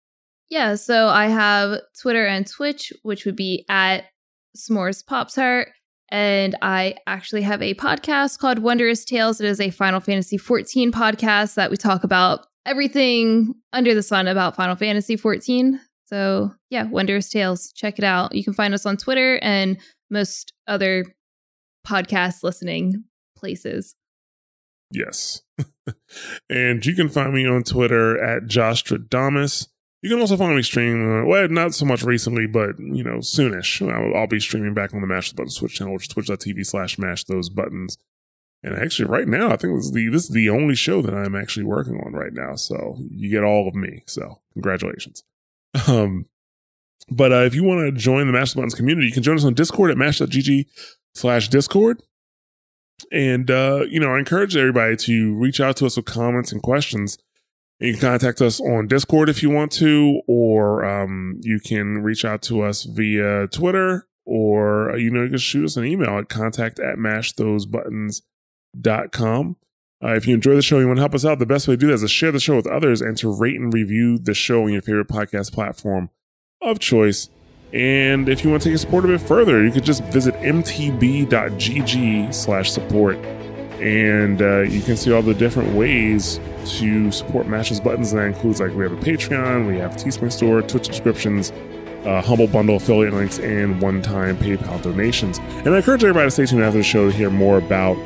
Yeah, 0.49 0.75
so 0.75 1.07
I 1.07 1.27
have 1.27 1.81
Twitter 2.01 2.25
and 2.25 2.47
Twitch, 2.47 2.91
which 3.03 3.25
would 3.25 3.35
be 3.35 3.65
at 3.69 4.05
S'mores 4.57 5.05
Pops 5.05 5.35
Heart. 5.35 5.69
And 6.09 6.55
I 6.61 6.95
actually 7.05 7.41
have 7.41 7.61
a 7.61 7.73
podcast 7.75 8.39
called 8.39 8.59
Wondrous 8.59 9.05
Tales. 9.05 9.41
It 9.41 9.47
is 9.47 9.59
a 9.59 9.69
Final 9.69 9.99
Fantasy 9.99 10.37
14 10.37 10.91
podcast 10.91 11.55
that 11.55 11.69
we 11.69 11.77
talk 11.77 12.03
about 12.03 12.47
everything 12.65 13.53
under 13.73 13.93
the 13.93 14.03
sun 14.03 14.27
about 14.27 14.55
Final 14.55 14.75
Fantasy 14.75 15.17
14. 15.17 15.79
So, 16.05 16.53
yeah, 16.69 16.83
Wondrous 16.83 17.29
Tales. 17.29 17.71
Check 17.73 17.97
it 17.97 18.05
out. 18.05 18.33
You 18.33 18.43
can 18.43 18.53
find 18.53 18.73
us 18.73 18.85
on 18.85 18.95
Twitter 18.95 19.39
and 19.41 19.77
most 20.09 20.53
other 20.67 21.05
podcast 21.85 22.43
listening 22.43 23.03
places. 23.37 23.95
Yes. 24.91 25.41
and 26.49 26.85
you 26.85 26.95
can 26.95 27.09
find 27.09 27.33
me 27.33 27.45
on 27.45 27.63
Twitter 27.63 28.21
at 28.21 28.43
Jostradamus. 28.43 29.67
You 30.01 30.11
can 30.11 30.19
also 30.19 30.37
find 30.37 30.55
me 30.55 30.61
streaming, 30.61 31.21
uh, 31.21 31.25
well, 31.25 31.47
not 31.47 31.73
so 31.73 31.85
much 31.85 32.03
recently, 32.03 32.45
but, 32.45 32.77
you 32.79 33.03
know, 33.03 33.17
soonish. 33.17 33.81
I'll, 33.81 34.15
I'll 34.15 34.27
be 34.27 34.39
streaming 34.39 34.75
back 34.75 34.93
on 34.93 35.01
the 35.01 35.07
Mash 35.07 35.29
the 35.29 35.35
Buttons 35.35 35.55
Twitch 35.55 35.75
channel, 35.75 35.93
which 35.93 36.03
is 36.03 36.09
twitch.tv 36.09 36.65
slash 36.65 36.99
mash 36.99 37.23
those 37.23 37.49
buttons. 37.49 37.97
And 38.63 38.75
actually, 38.75 39.07
right 39.09 39.27
now, 39.27 39.51
I 39.51 39.57
think 39.57 39.75
this 39.75 39.85
is 39.85 39.91
the 39.91 40.09
this 40.09 40.23
is 40.23 40.29
the 40.29 40.49
only 40.49 40.75
show 40.75 41.01
that 41.01 41.13
I'm 41.13 41.35
actually 41.35 41.65
working 41.65 42.01
on 42.05 42.13
right 42.13 42.33
now. 42.33 42.55
So 42.55 42.97
you 43.09 43.29
get 43.29 43.43
all 43.43 43.67
of 43.67 43.75
me. 43.75 44.03
So 44.07 44.41
congratulations. 44.53 45.23
Um, 45.87 46.25
but 47.09 47.31
uh, 47.31 47.43
if 47.43 47.53
you 47.53 47.63
want 47.63 47.81
to 47.81 47.91
join 47.91 48.25
the 48.25 48.33
Mash 48.33 48.51
the 48.51 48.57
Buttons 48.57 48.73
community, 48.73 49.07
you 49.07 49.13
can 49.13 49.21
join 49.21 49.37
us 49.37 49.45
on 49.45 49.53
Discord 49.53 49.91
at 49.91 49.97
mash.gg 49.97 50.65
slash 51.13 51.49
Discord. 51.49 52.01
And 53.11 53.51
uh, 53.51 53.85
you 53.87 53.99
know, 53.99 54.15
I 54.15 54.19
encourage 54.19 54.57
everybody 54.57 54.95
to 54.97 55.35
reach 55.35 55.61
out 55.61 55.77
to 55.77 55.85
us 55.85 55.95
with 55.95 56.05
comments 56.05 56.51
and 56.51 56.63
questions. 56.63 57.17
You 57.79 57.93
can 57.93 58.01
contact 58.01 58.41
us 58.41 58.59
on 58.59 58.87
Discord 58.87 59.29
if 59.29 59.43
you 59.43 59.51
want 59.51 59.71
to, 59.73 60.21
or 60.27 60.83
um, 60.83 61.39
you 61.41 61.59
can 61.59 61.99
reach 61.99 62.25
out 62.25 62.41
to 62.43 62.63
us 62.63 62.83
via 62.83 63.47
Twitter, 63.47 64.07
or 64.25 64.91
uh, 64.91 64.95
you 64.95 65.11
know, 65.11 65.23
you 65.23 65.29
can 65.29 65.37
shoot 65.37 65.65
us 65.65 65.77
an 65.77 65.85
email 65.85 66.17
at 66.17 66.27
contact 66.27 66.79
at 66.79 66.97
mash 66.97 67.33
those 67.33 67.67
com. 69.11 69.55
Uh, 70.03 70.13
if 70.13 70.27
you 70.27 70.35
enjoy 70.35 70.53
the 70.55 70.61
show 70.61 70.77
and 70.77 70.83
you 70.83 70.87
want 70.87 70.97
to 70.97 71.01
help 71.01 71.15
us 71.15 71.25
out, 71.25 71.39
the 71.39 71.45
best 71.45 71.67
way 71.67 71.73
to 71.73 71.77
do 71.77 71.87
that 71.87 71.93
is 71.93 72.01
to 72.01 72.07
share 72.07 72.31
the 72.31 72.39
show 72.39 72.55
with 72.55 72.67
others 72.67 73.01
and 73.01 73.17
to 73.17 73.33
rate 73.33 73.59
and 73.59 73.73
review 73.73 74.17
the 74.17 74.33
show 74.33 74.63
on 74.63 74.73
your 74.73 74.81
favorite 74.81 75.07
podcast 75.07 75.51
platform 75.51 76.09
of 76.61 76.79
choice. 76.79 77.29
And 77.73 78.29
if 78.29 78.43
you 78.43 78.49
want 78.49 78.63
to 78.63 78.69
take 78.69 78.75
a 78.75 78.79
support 78.79 79.05
a 79.05 79.07
bit 79.07 79.21
further, 79.21 79.63
you 79.63 79.71
could 79.71 79.83
just 79.83 80.03
visit 80.05 80.33
mtb.gg 80.35 82.33
slash 82.33 82.71
support. 82.71 83.17
And 83.79 84.41
uh, 84.41 84.61
you 84.61 84.81
can 84.81 84.97
see 84.97 85.11
all 85.11 85.21
the 85.21 85.33
different 85.33 85.75
ways 85.75 86.39
to 86.77 87.11
support 87.11 87.47
Mash 87.47 87.77
Buttons. 87.79 88.11
And 88.11 88.21
that 88.21 88.27
includes 88.27 88.59
like 88.59 88.73
we 88.73 88.83
have 88.83 88.93
a 88.93 88.97
Patreon, 88.97 89.67
we 89.67 89.77
have 89.77 89.95
Teespring 89.95 90.31
store, 90.31 90.61
Twitch 90.61 90.85
subscriptions, 90.85 91.51
uh, 92.05 92.21
Humble 92.21 92.47
Bundle 92.47 92.77
affiliate 92.77 93.13
links, 93.13 93.39
and 93.39 93.81
one-time 93.81 94.37
PayPal 94.37 94.81
donations. 94.81 95.39
And 95.39 95.69
I 95.69 95.77
encourage 95.77 96.03
everybody 96.03 96.27
to 96.27 96.31
stay 96.31 96.45
tuned 96.45 96.63
after 96.63 96.77
the 96.79 96.83
show 96.83 97.09
to 97.09 97.15
hear 97.15 97.29
more 97.29 97.57
about 97.57 97.97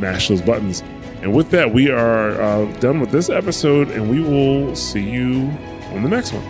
mash 0.00 0.28
those 0.28 0.42
buttons. 0.42 0.82
And 1.22 1.34
with 1.34 1.50
that, 1.50 1.72
we 1.72 1.90
are 1.90 2.40
uh, 2.40 2.64
done 2.80 3.00
with 3.00 3.10
this 3.10 3.28
episode, 3.28 3.90
and 3.90 4.10
we 4.10 4.20
will 4.20 4.74
see 4.74 5.02
you 5.02 5.50
on 5.92 6.02
the 6.02 6.08
next 6.08 6.32
one. 6.32 6.44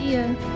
Yeah. 0.00 0.55